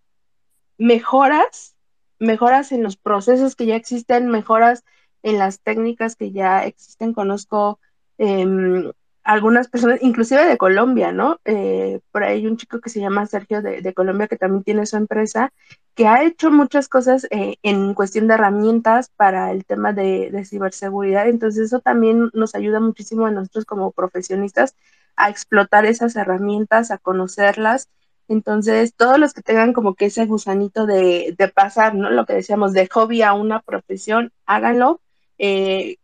mejoras, 0.79 1.77
mejoras 2.19 2.73
en 2.73 2.83
los 2.83 2.97
procesos 2.97 3.55
que 3.55 3.67
ya 3.67 3.77
existen, 3.77 4.29
mejoras 4.29 4.85
en 5.23 5.39
las 5.39 5.61
técnicas 5.61 6.17
que 6.17 6.33
ya 6.33 6.65
existen. 6.65 7.13
Conozco 7.15 7.79
em, 8.19 8.93
algunas 9.29 9.69
personas, 9.69 9.99
inclusive 10.01 10.47
de 10.47 10.57
Colombia, 10.57 11.13
¿no? 11.13 11.39
Eh, 11.45 12.01
por 12.13 12.25
ahí 12.25 12.39
hay 12.39 12.47
un 12.47 12.57
chico 12.57 12.81
que 12.81 12.89
se 12.89 12.99
llama 12.99 13.27
Sergio 13.27 13.61
de, 13.61 13.93
Colombia 13.93 14.27
que 14.27 14.39
también 14.39 14.65
tiene 14.65 14.87
su 14.87 14.97
empresa, 14.97 15.53
que 15.95 16.07
ha 16.09 16.25
hecho 16.25 16.51
muchas 16.51 16.89
cosas 16.89 17.27
eh, 17.31 17.57
en 17.63 17.93
cuestión 17.93 18.27
de 18.27 18.35
herramientas 18.35 19.11
para 19.15 19.53
el 19.53 19.67
tema 19.67 19.93
de, 19.93 20.33
ciberseguridad. 20.47 21.29
Entonces 21.29 21.67
eso 21.67 21.81
también 21.81 22.31
nos 22.33 22.55
ayuda 22.55 22.81
muchísimo 22.81 23.27
a 23.27 23.31
nosotros 23.31 23.67
como 23.67 23.93
profesionistas 23.93 24.75
a 25.15 25.29
explotar 25.29 25.85
esas 25.85 26.17
herramientas, 26.17 26.91
a 26.91 26.97
conocerlas. 26.97 27.91
Entonces, 28.29 28.95
todos 28.97 29.19
los 29.19 29.35
que 29.35 29.43
tengan 29.43 29.75
como 29.75 29.95
que 29.95 30.07
ese 30.07 30.25
gusanito 30.25 30.87
de, 30.87 31.35
de 31.37 31.49
pasar, 31.49 31.95
¿no? 31.95 32.09
Lo 32.09 32.25
que 32.25 32.33
decíamos, 32.33 32.73
de 32.73 32.89
hobby 32.89 33.21
a 33.21 33.35
una 33.35 33.61
profesión, 33.61 34.33
háganlo. 34.47 35.03
Eh, 35.37 35.99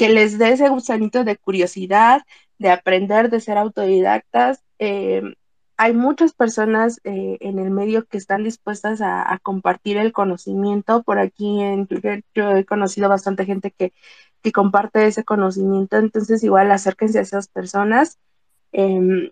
que 0.00 0.08
les 0.08 0.38
dé 0.38 0.52
ese 0.52 0.70
gusanito 0.70 1.24
de 1.24 1.36
curiosidad, 1.36 2.22
de 2.58 2.70
aprender, 2.70 3.28
de 3.28 3.38
ser 3.38 3.58
autodidactas. 3.58 4.64
Eh, 4.78 5.20
hay 5.76 5.92
muchas 5.92 6.32
personas 6.32 7.02
eh, 7.04 7.36
en 7.40 7.58
el 7.58 7.70
medio 7.70 8.06
que 8.06 8.16
están 8.16 8.42
dispuestas 8.42 9.02
a, 9.02 9.38
compartir 9.42 9.98
el 9.98 10.14
conocimiento. 10.14 11.02
Por 11.02 11.18
aquí 11.18 11.60
en 11.60 11.86
Twitter 11.86 12.24
yo 12.34 12.52
he 12.52 12.64
conocido 12.64 13.10
bastante 13.10 13.44
gente 13.44 13.72
que, 13.72 13.92
comparte 14.54 15.06
ese 15.06 15.22
conocimiento, 15.22 15.98
entonces 15.98 16.42
igual 16.42 16.70
acérquense 16.70 17.18
a 17.18 17.22
esas 17.22 17.48
personas 17.48 18.18
em, 18.72 19.30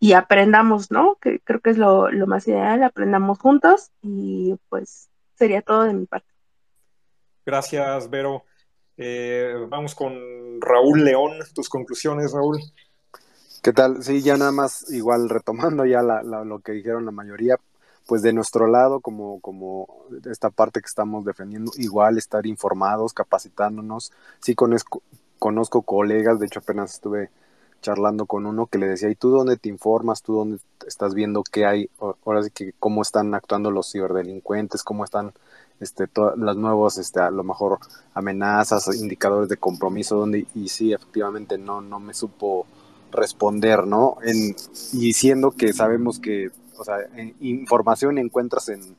y 0.00 0.14
aprendamos, 0.14 0.90
¿no? 0.90 1.14
Que 1.20 1.38
creo 1.38 1.60
que 1.60 1.70
es 1.70 1.78
lo, 1.78 2.10
lo 2.10 2.26
más 2.26 2.48
ideal, 2.48 2.82
aprendamos 2.82 3.38
juntos 3.38 3.92
y 4.02 4.56
pues 4.68 5.10
sería 5.36 5.62
todo 5.62 5.84
de 5.84 5.94
mi 5.94 6.06
parte. 6.06 6.26
Gracias, 7.46 8.10
Vero. 8.10 8.47
Eh, 8.98 9.54
vamos 9.68 9.94
con 9.94 10.12
Raúl 10.60 11.04
León, 11.04 11.38
tus 11.54 11.68
conclusiones, 11.68 12.32
Raúl. 12.32 12.60
¿Qué 13.62 13.72
tal? 13.72 14.02
Sí, 14.02 14.22
ya 14.22 14.36
nada 14.36 14.50
más, 14.50 14.90
igual 14.90 15.28
retomando 15.28 15.86
ya 15.86 16.02
lo 16.02 16.58
que 16.58 16.72
dijeron 16.72 17.04
la 17.04 17.12
mayoría, 17.12 17.56
pues 18.06 18.22
de 18.22 18.32
nuestro 18.32 18.66
lado, 18.66 19.00
como, 19.00 19.40
como 19.40 19.86
esta 20.28 20.50
parte 20.50 20.80
que 20.80 20.86
estamos 20.86 21.24
defendiendo, 21.24 21.70
igual 21.76 22.18
estar 22.18 22.44
informados, 22.46 23.12
capacitándonos. 23.12 24.12
Sí 24.40 24.56
conozco, 24.56 25.02
conozco 25.38 25.82
colegas, 25.82 26.40
de 26.40 26.46
hecho 26.46 26.58
apenas 26.58 26.94
estuve 26.94 27.30
charlando 27.80 28.26
con 28.26 28.46
uno 28.46 28.66
que 28.66 28.78
le 28.78 28.88
decía, 28.88 29.10
¿y 29.10 29.14
tú 29.14 29.30
dónde 29.30 29.56
te 29.56 29.68
informas? 29.68 30.22
¿Tú 30.22 30.34
dónde 30.34 30.58
estás 30.86 31.14
viendo 31.14 31.44
qué 31.44 31.66
hay? 31.66 31.90
Ahora 32.00 32.42
sí 32.42 32.50
que 32.50 32.72
cómo 32.80 33.02
están 33.02 33.34
actuando 33.34 33.70
los 33.70 33.92
ciberdelincuentes, 33.92 34.82
cómo 34.82 35.04
están 35.04 35.32
este, 35.80 36.06
las 36.36 36.56
nuevas, 36.56 36.98
este, 36.98 37.20
a 37.20 37.30
lo 37.30 37.44
mejor 37.44 37.78
amenazas, 38.14 38.88
indicadores 38.96 39.48
de 39.48 39.56
compromiso, 39.56 40.16
donde, 40.16 40.46
y 40.54 40.68
sí, 40.68 40.92
efectivamente 40.92 41.58
no, 41.58 41.80
no 41.80 42.00
me 42.00 42.14
supo 42.14 42.66
responder, 43.12 43.86
¿no? 43.86 44.18
En, 44.22 44.54
y 44.92 45.12
siendo 45.12 45.50
que 45.52 45.72
sabemos 45.72 46.18
que, 46.18 46.50
o 46.76 46.84
sea, 46.84 46.98
información 47.40 48.18
encuentras 48.18 48.68
en, 48.68 48.96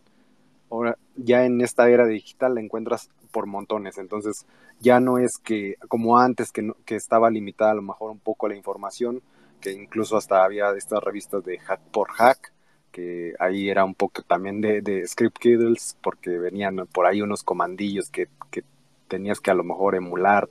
ahora, 0.70 0.98
ya 1.16 1.46
en 1.46 1.62
esta 1.62 1.90
era 1.90 2.06
digital 2.06 2.56
la 2.56 2.62
encuentras 2.62 3.10
por 3.32 3.46
montones, 3.46 3.98
entonces 3.98 4.46
ya 4.80 5.00
no 5.00 5.18
es 5.18 5.38
que, 5.38 5.76
como 5.88 6.18
antes, 6.18 6.52
que, 6.52 6.72
que 6.86 6.96
estaba 6.96 7.30
limitada 7.30 7.72
a 7.72 7.76
lo 7.76 7.82
mejor 7.82 8.12
un 8.12 8.20
poco 8.20 8.48
la 8.48 8.56
información, 8.56 9.22
que 9.60 9.74
incluso 9.74 10.18
hasta 10.18 10.44
había 10.44 10.72
estas 10.72 11.04
revistas 11.04 11.44
de 11.44 11.60
hack 11.60 11.82
por 11.92 12.10
hack, 12.12 12.54
que 12.92 13.34
ahí 13.40 13.70
era 13.70 13.86
un 13.86 13.96
poco 13.96 14.24
también 14.24 14.62
de, 14.62 15.08
script 15.08 15.38
kiddles, 15.38 15.98
porque 16.02 16.38
venían 16.38 16.88
por 16.92 17.06
ahí 17.06 17.22
unos 17.22 17.44
comandillos 17.44 18.10
que, 18.10 18.28
que 18.52 18.64
tenías 19.08 19.40
que 19.40 19.52
a 19.52 19.56
lo 19.56 19.64
mejor 19.64 19.96
emular, 19.96 20.50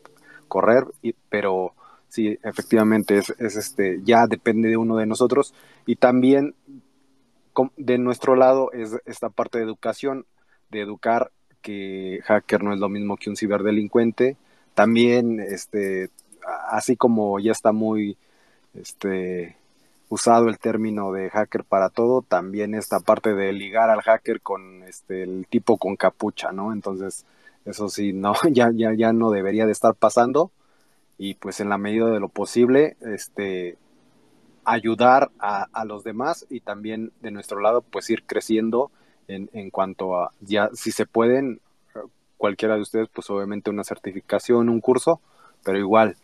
correr, 0.48 0.84
pero 1.28 1.74
sí, 2.08 2.38
efectivamente 2.42 3.18
es, 3.18 3.30
es, 3.38 3.56
este, 3.56 4.00
ya 4.02 4.26
depende 4.26 4.68
de 4.68 4.76
uno 4.76 4.96
de 4.96 5.06
nosotros. 5.06 5.54
Y 5.86 5.96
también 5.96 6.54
de 7.76 7.98
nuestro 7.98 8.36
lado 8.36 8.72
es 8.72 8.96
esta 9.04 9.30
parte 9.30 9.58
de 9.58 9.64
educación, 9.64 10.26
de 10.70 10.80
educar 10.80 11.32
que 11.62 12.20
hacker 12.24 12.62
no 12.62 12.72
es 12.72 12.78
lo 12.78 12.88
mismo 12.88 13.16
que 13.16 13.30
un 13.30 13.36
ciberdelincuente, 13.36 14.36
también 14.74 15.40
este, 15.40 16.10
así 16.70 16.96
como 16.96 17.40
ya 17.40 17.52
está 17.52 17.72
muy 17.72 18.16
este, 18.74 19.56
usado 20.08 20.48
el 20.48 20.58
término 20.58 21.12
de 21.12 21.30
hacker 21.30 21.64
para 21.64 21.90
todo, 21.90 22.22
también 22.22 22.74
esta 22.74 23.00
parte 23.00 23.34
de 23.34 23.52
ligar 23.52 23.90
al 23.90 24.02
hacker 24.02 24.40
con 24.40 24.82
este, 24.84 25.22
el 25.22 25.46
tipo 25.48 25.76
con 25.76 25.96
capucha, 25.96 26.52
¿no? 26.52 26.72
Entonces, 26.72 27.26
eso 27.64 27.88
sí, 27.88 28.12
no, 28.14 28.34
ya, 28.50 28.70
ya, 28.74 28.94
ya 28.94 29.12
no 29.12 29.30
debería 29.30 29.66
de 29.66 29.72
estar 29.72 29.94
pasando 29.94 30.50
y 31.18 31.34
pues 31.34 31.60
en 31.60 31.68
la 31.68 31.78
medida 31.78 32.06
de 32.10 32.20
lo 32.20 32.28
posible, 32.28 32.96
este, 33.00 33.76
ayudar 34.64 35.30
a, 35.40 35.84
los 35.84 36.04
demás 36.04 36.46
y 36.48 36.60
también 36.60 37.12
de 37.20 37.30
nuestro 37.30 37.60
lado, 37.60 37.82
pues 37.82 38.08
ir 38.10 38.22
creciendo 38.24 38.90
en, 39.26 39.50
en 39.52 39.70
cuanto 39.70 40.16
a, 40.16 40.32
ya, 40.40 40.70
si 40.74 40.92
se 40.92 41.06
pueden, 41.06 41.60
cualquiera 42.36 42.76
de 42.76 42.82
ustedes, 42.82 43.08
pues 43.12 43.28
obviamente 43.30 43.70
una 43.70 43.82
certificación, 43.82 44.68
un 44.68 44.80
curso, 44.80 45.20
pero 45.64 45.78
igual, 45.78 46.16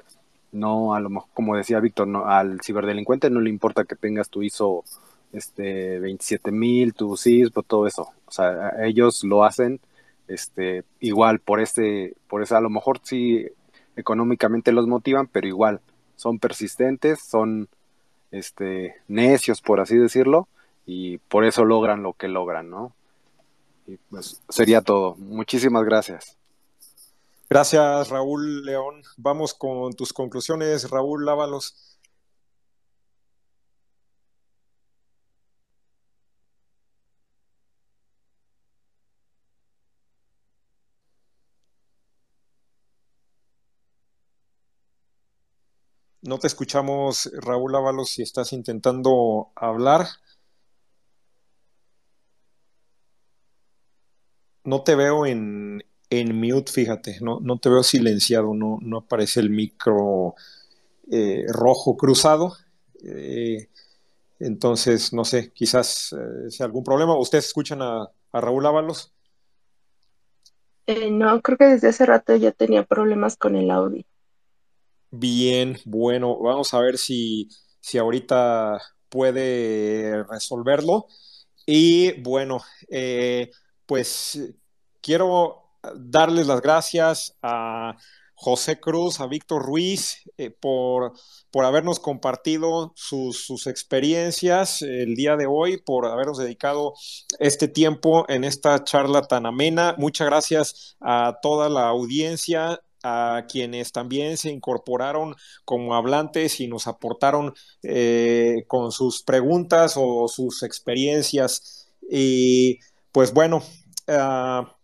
no 0.54 0.94
a 0.94 1.00
lo 1.00 1.10
mejor, 1.10 1.28
como 1.34 1.56
decía 1.56 1.80
Víctor, 1.80 2.08
no, 2.08 2.26
al 2.26 2.60
ciberdelincuente 2.62 3.30
no 3.30 3.40
le 3.40 3.50
importa 3.50 3.84
que 3.84 3.96
tengas 3.96 4.30
tu 4.30 4.42
ISO 4.42 4.84
este 5.32 5.98
27000, 6.00 6.94
tu 6.94 7.16
CISP, 7.16 7.58
todo 7.66 7.86
eso. 7.86 8.08
O 8.26 8.30
sea, 8.30 8.72
ellos 8.84 9.24
lo 9.24 9.44
hacen 9.44 9.80
este 10.28 10.84
igual 11.00 11.38
por 11.40 11.60
este 11.60 12.14
por 12.28 12.42
eso 12.42 12.56
a 12.56 12.60
lo 12.62 12.70
mejor 12.70 13.00
sí 13.02 13.46
económicamente 13.96 14.72
los 14.72 14.86
motivan, 14.86 15.26
pero 15.26 15.46
igual 15.46 15.80
son 16.16 16.38
persistentes, 16.38 17.20
son 17.20 17.68
este, 18.30 18.96
necios, 19.08 19.60
por 19.60 19.80
así 19.80 19.96
decirlo, 19.96 20.48
y 20.86 21.18
por 21.18 21.44
eso 21.44 21.64
logran 21.64 22.02
lo 22.02 22.14
que 22.14 22.28
logran, 22.28 22.70
¿no? 22.70 22.92
Y 23.86 23.96
pues 24.10 24.42
sería 24.48 24.80
todo. 24.80 25.14
Muchísimas 25.16 25.84
gracias. 25.84 26.36
Gracias, 27.54 28.08
Raúl 28.08 28.64
León. 28.64 29.02
Vamos 29.16 29.54
con 29.54 29.92
tus 29.92 30.12
conclusiones, 30.12 30.90
Raúl 30.90 31.24
Lávalos. 31.24 32.00
No 46.22 46.38
te 46.40 46.48
escuchamos, 46.48 47.30
Raúl 47.40 47.76
Ábalos, 47.76 48.10
si 48.10 48.22
estás 48.22 48.52
intentando 48.52 49.52
hablar. 49.54 50.08
No 54.64 54.82
te 54.82 54.94
veo 54.94 55.26
en, 55.26 55.82
en 56.20 56.38
mute, 56.38 56.70
fíjate, 56.72 57.18
no, 57.20 57.40
no 57.40 57.58
te 57.58 57.68
veo 57.68 57.82
silenciado, 57.82 58.54
no, 58.54 58.78
no 58.82 58.98
aparece 58.98 59.40
el 59.40 59.50
micro 59.50 60.34
eh, 61.10 61.44
rojo 61.48 61.96
cruzado. 61.96 62.56
Eh, 63.04 63.68
entonces, 64.38 65.12
no 65.12 65.24
sé, 65.24 65.52
quizás 65.52 66.14
eh, 66.14 66.50
sea 66.50 66.66
algún 66.66 66.84
problema. 66.84 67.18
¿Ustedes 67.18 67.46
escuchan 67.46 67.82
a, 67.82 68.08
a 68.32 68.40
Raúl 68.40 68.66
Ábalos? 68.66 69.12
no, 71.10 71.40
creo 71.40 71.58
que 71.58 71.64
desde 71.64 71.88
hace 71.88 72.04
rato 72.06 72.36
ya 72.36 72.52
tenía 72.52 72.84
problemas 72.84 73.36
con 73.36 73.56
el 73.56 73.70
audio. 73.70 74.04
Bien, 75.10 75.78
bueno, 75.84 76.38
vamos 76.38 76.74
a 76.74 76.80
ver 76.80 76.98
si, 76.98 77.48
si 77.80 77.98
ahorita 77.98 78.80
puede 79.08 80.24
resolverlo. 80.24 81.06
Y 81.66 82.20
bueno, 82.20 82.60
pues 83.86 84.38
quiero 85.00 85.63
darles 85.96 86.46
las 86.46 86.60
gracias 86.60 87.36
a 87.42 87.96
José 88.34 88.80
Cruz, 88.80 89.20
a 89.20 89.26
Víctor 89.26 89.62
Ruiz, 89.62 90.22
eh, 90.36 90.50
por, 90.50 91.12
por 91.50 91.64
habernos 91.64 92.00
compartido 92.00 92.92
sus, 92.96 93.66
experiencias 93.66 94.82
el 94.82 95.14
día 95.14 95.36
de 95.36 95.46
hoy, 95.46 95.78
por 95.78 96.06
habernos 96.06 96.38
dedicado 96.38 96.94
este 97.38 97.68
tiempo 97.68 98.26
en 98.28 98.44
esta 98.44 98.82
charla 98.84 99.22
tan 99.22 99.46
amena. 99.46 99.94
Muchas 99.98 100.26
gracias 100.26 100.96
a 101.00 101.38
toda 101.40 101.68
la 101.68 101.88
audiencia 101.88 102.80
a 103.06 103.44
quienes 103.48 103.92
también 103.92 104.36
se 104.38 104.50
incorporaron 104.50 105.36
como 105.64 105.94
hablantes 105.94 106.58
y 106.60 106.68
nos 106.68 106.86
aportaron 106.86 107.54
eh, 107.82 108.64
con 108.66 108.92
sus 108.92 109.22
preguntas 109.22 109.94
o 109.96 110.26
sus 110.26 110.62
experiencias. 110.62 111.92
Y 112.10 112.78
pues 113.12 113.32
bueno, 113.32 113.62
ah, 114.08 114.74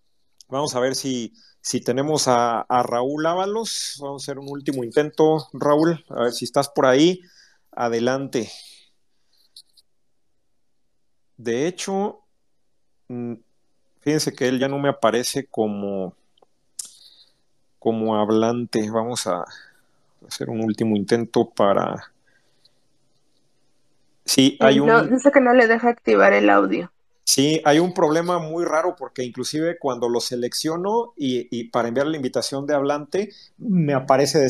vamos 0.51 0.74
a 0.74 0.81
ver 0.81 0.94
si, 0.94 1.32
si 1.60 1.81
tenemos 1.81 2.24
a, 2.27 2.66
Raúl 2.68 3.27
Ábalos. 3.27 3.98
Vamos 4.01 4.22
a 4.22 4.24
hacer 4.24 4.39
un 4.39 4.48
último 4.48 4.85
intento, 4.85 5.48
Raúl, 5.52 6.05
a 6.09 6.24
ver 6.24 6.32
si 6.32 6.44
estás 6.44 6.68
por 6.68 6.86
ahí. 6.86 7.20
Adelante. 7.72 8.51
De 11.36 11.66
hecho, 11.66 12.20
mm, 13.09 13.35
fíjense 14.01 14.32
que 14.35 14.48
él 14.48 14.59
ya 14.59 14.68
no 14.68 14.78
me 14.78 14.89
aparece 14.89 15.47
como 15.47 16.14
como 17.81 18.16
hablante. 18.16 18.89
Vamos 18.90 19.27
a 19.27 19.44
hacer 20.28 20.48
un 20.51 20.62
último 20.62 20.94
intento 20.94 21.48
para... 21.48 22.12
Sí, 24.24 24.56
hay 24.60 24.78
un... 24.78 24.86
No, 24.86 25.02
dice 25.02 25.32
que 25.32 25.40
no 25.40 25.52
le 25.55 25.66
deja 25.66 25.89
activar 25.89 26.32
el 26.32 26.51
audio. 26.51 26.93
Sí, 27.32 27.62
hay 27.65 27.78
un 27.78 27.94
problema 27.94 28.40
muy 28.40 28.65
raro 28.65 28.97
porque 28.97 29.23
inclusive 29.23 29.78
cuando 29.78 30.09
lo 30.09 30.19
selecciono 30.19 31.12
y, 31.16 31.62
para 31.69 31.86
enviar 31.86 32.09
la 32.09 32.16
invitación 32.16 32.66
de 32.66 32.74
hablante, 32.74 33.32
me 33.57 33.94
aparece 33.94 34.40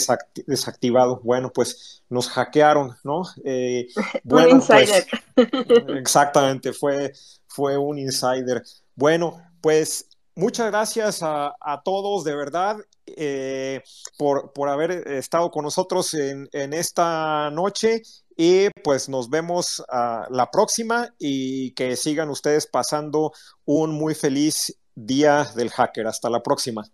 desactivado. 0.46 1.20
Bueno, 1.22 1.52
pues 1.52 2.02
nos 2.08 2.30
hackearon, 2.30 2.96
¿no? 3.04 3.24
Eh, 3.44 3.88
un 4.24 4.48
insider. 4.48 5.06
exactamente, 5.98 6.72
fue, 6.72 7.12
fue 7.48 7.76
un 7.76 7.98
insider. 7.98 8.62
Bueno, 8.94 9.42
pues 9.60 10.08
muchas 10.34 10.68
gracias 10.68 11.20
a, 11.22 11.82
todos, 11.84 12.24
de 12.24 12.34
verdad, 12.34 12.78
eh, 13.16 13.82
por, 14.18 14.52
por, 14.52 14.68
haber 14.68 14.90
estado 15.08 15.50
con 15.50 15.64
nosotros 15.64 16.14
en, 16.14 16.48
en 16.52 16.72
esta 16.72 17.50
noche 17.50 18.02
y 18.36 18.70
pues 18.82 19.08
nos 19.08 19.28
vemos 19.28 19.82
a 19.88 20.26
la 20.30 20.50
próxima 20.50 21.14
y 21.18 21.72
que 21.72 21.96
sigan 21.96 22.30
ustedes 22.30 22.66
pasando 22.66 23.32
un 23.64 23.92
muy 23.92 24.14
feliz 24.14 24.78
día 24.94 25.46
del 25.54 25.70
hacker. 25.70 26.06
Hasta 26.06 26.30
la 26.30 26.42
próxima. 26.42 26.84